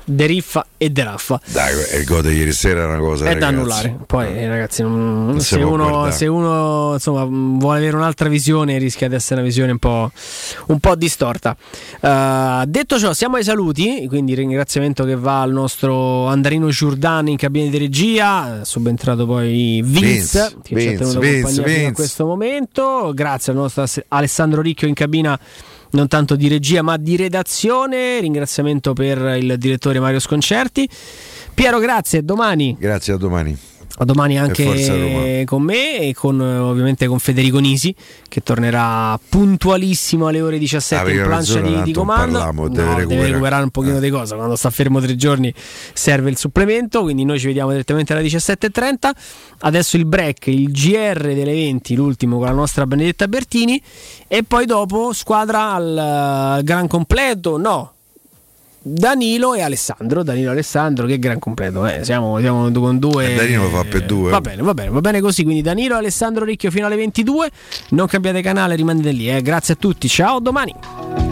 De 0.04 0.26
Riffa 0.26 0.66
e 0.76 0.90
De 0.90 1.04
Raffa. 1.04 1.40
Dai, 1.46 1.72
il 1.98 2.04
gol 2.04 2.22
di 2.22 2.30
ieri 2.30 2.52
sera 2.52 2.82
è 2.82 2.86
una 2.86 2.98
cosa. 2.98 3.24
È 3.24 3.34
ragazzi. 3.34 3.40
da 3.40 3.46
annullare. 3.46 3.98
Poi, 4.04 4.36
eh, 4.36 4.48
ragazzi, 4.48 4.82
non, 4.82 5.26
non 5.26 5.40
se, 5.40 5.62
uno, 5.62 6.10
se, 6.10 6.26
uno, 6.26 6.94
insomma, 6.94 7.24
vuole 7.24 7.78
avere 7.78 7.96
un'altra 7.96 8.28
visione, 8.28 8.78
rischia 8.78 9.08
di 9.08 9.14
essere 9.14 9.36
una 9.36 9.48
visione 9.48 9.72
un 9.72 9.78
po', 9.78 10.10
un 10.66 10.80
po 10.80 10.96
distorta. 10.96 11.56
Uh, 12.00 12.64
detto 12.66 12.98
ciò, 12.98 13.12
siamo 13.12 13.36
ai 13.36 13.44
saluti. 13.44 14.06
Quindi, 14.08 14.34
ringraziamento 14.34 15.04
che 15.04 15.14
va 15.14 15.42
al 15.42 15.52
nostro 15.52 16.26
Andrino 16.26 16.68
Giordano 16.68 17.30
in 17.30 17.36
cabina 17.36 17.70
di 17.70 17.78
regia. 17.78 18.60
Subentrato 18.64 19.24
poi 19.24 19.82
Vince, 19.84 20.00
Vince 20.00 20.56
che 20.62 20.74
Vince, 20.74 20.88
ci 20.88 20.94
ha 20.94 20.98
tenuto 20.98 21.20
Vince, 21.20 21.42
compagnia 21.42 21.64
Vince. 21.64 21.86
a 21.86 21.92
questo 21.92 22.26
momento. 22.26 23.12
Grazie 23.14 23.52
al 23.52 23.58
nostro 23.58 23.84
Alessandro 24.08 24.60
Ricchio 24.60 24.88
in 24.88 24.94
cabina 24.94 25.38
non 25.92 26.08
tanto 26.08 26.36
di 26.36 26.48
regia 26.48 26.82
ma 26.82 26.96
di 26.96 27.16
redazione. 27.16 28.20
Ringraziamento 28.20 28.92
per 28.92 29.36
il 29.38 29.56
direttore 29.58 30.00
Mario 30.00 30.20
Sconcerti. 30.20 30.88
Piero, 31.54 31.78
grazie, 31.78 32.22
domani. 32.24 32.76
Grazie, 32.78 33.14
a 33.14 33.16
domani. 33.16 33.71
A 34.02 34.04
domani 34.04 34.36
anche 34.36 35.44
con 35.46 35.62
me 35.62 36.00
e 36.00 36.12
con, 36.12 36.40
ovviamente 36.40 37.06
con 37.06 37.20
Federico 37.20 37.60
Nisi 37.60 37.94
che 38.28 38.42
tornerà 38.42 39.16
puntualissimo 39.28 40.26
alle 40.26 40.40
ore 40.40 40.58
17 40.58 41.04
ah, 41.04 41.14
in 41.14 41.22
plancia 41.22 41.60
di, 41.60 41.82
di 41.82 41.92
comando. 41.92 42.38
Parliamo, 42.38 42.68
deve, 42.68 42.82
no, 42.82 42.96
recuperare. 42.96 43.06
deve, 43.06 43.26
recuperare 43.28 43.62
un 43.62 43.70
pochino 43.70 43.96
eh. 43.98 44.00
di 44.00 44.10
cose. 44.10 44.34
Quando 44.34 44.56
sta 44.56 44.70
fermo 44.70 45.00
tre 45.00 45.14
giorni 45.14 45.54
serve 45.92 46.30
il 46.30 46.36
supplemento. 46.36 47.02
Quindi 47.02 47.24
noi 47.24 47.38
ci 47.38 47.46
vediamo 47.46 47.70
direttamente 47.70 48.12
alle 48.12 48.22
17.30. 48.22 49.10
Adesso 49.60 49.96
il 49.96 50.04
break, 50.04 50.48
il 50.48 50.72
GR 50.72 51.22
delle 51.22 51.52
20, 51.52 51.94
l'ultimo 51.94 52.38
con 52.38 52.46
la 52.46 52.52
nostra 52.52 52.84
Benedetta 52.86 53.28
Bertini. 53.28 53.80
E 54.26 54.42
poi 54.42 54.66
dopo 54.66 55.12
squadra 55.12 55.74
al 55.74 56.58
uh, 56.58 56.64
gran 56.64 56.88
completo. 56.88 57.56
No, 57.56 57.92
Danilo 58.82 59.54
e 59.54 59.62
Alessandro. 59.62 60.22
Danilo 60.22 60.48
e 60.48 60.52
Alessandro, 60.52 61.06
che 61.06 61.18
gran 61.18 61.38
completo. 61.38 61.86
Eh. 61.86 62.04
Siamo, 62.04 62.38
siamo, 62.40 62.70
con 62.70 62.98
due. 62.98 63.32
E 63.32 63.34
Danilo 63.36 63.68
fa 63.68 63.84
per 63.84 64.04
due. 64.04 64.30
Va 64.30 64.40
bene, 64.40 64.62
va 64.62 64.74
bene, 64.74 64.90
va 64.90 65.00
bene 65.00 65.20
così. 65.20 65.44
Quindi 65.44 65.62
Danilo 65.62 65.94
e 65.94 65.98
Alessandro 65.98 66.44
Ricchio 66.44 66.70
fino 66.70 66.86
alle 66.86 66.96
22. 66.96 67.50
Non 67.90 68.06
cambiate 68.06 68.42
canale, 68.42 68.74
rimanete 68.74 69.12
lì. 69.12 69.30
Eh. 69.30 69.42
Grazie 69.42 69.74
a 69.74 69.76
tutti. 69.76 70.08
Ciao, 70.08 70.40
domani. 70.40 71.31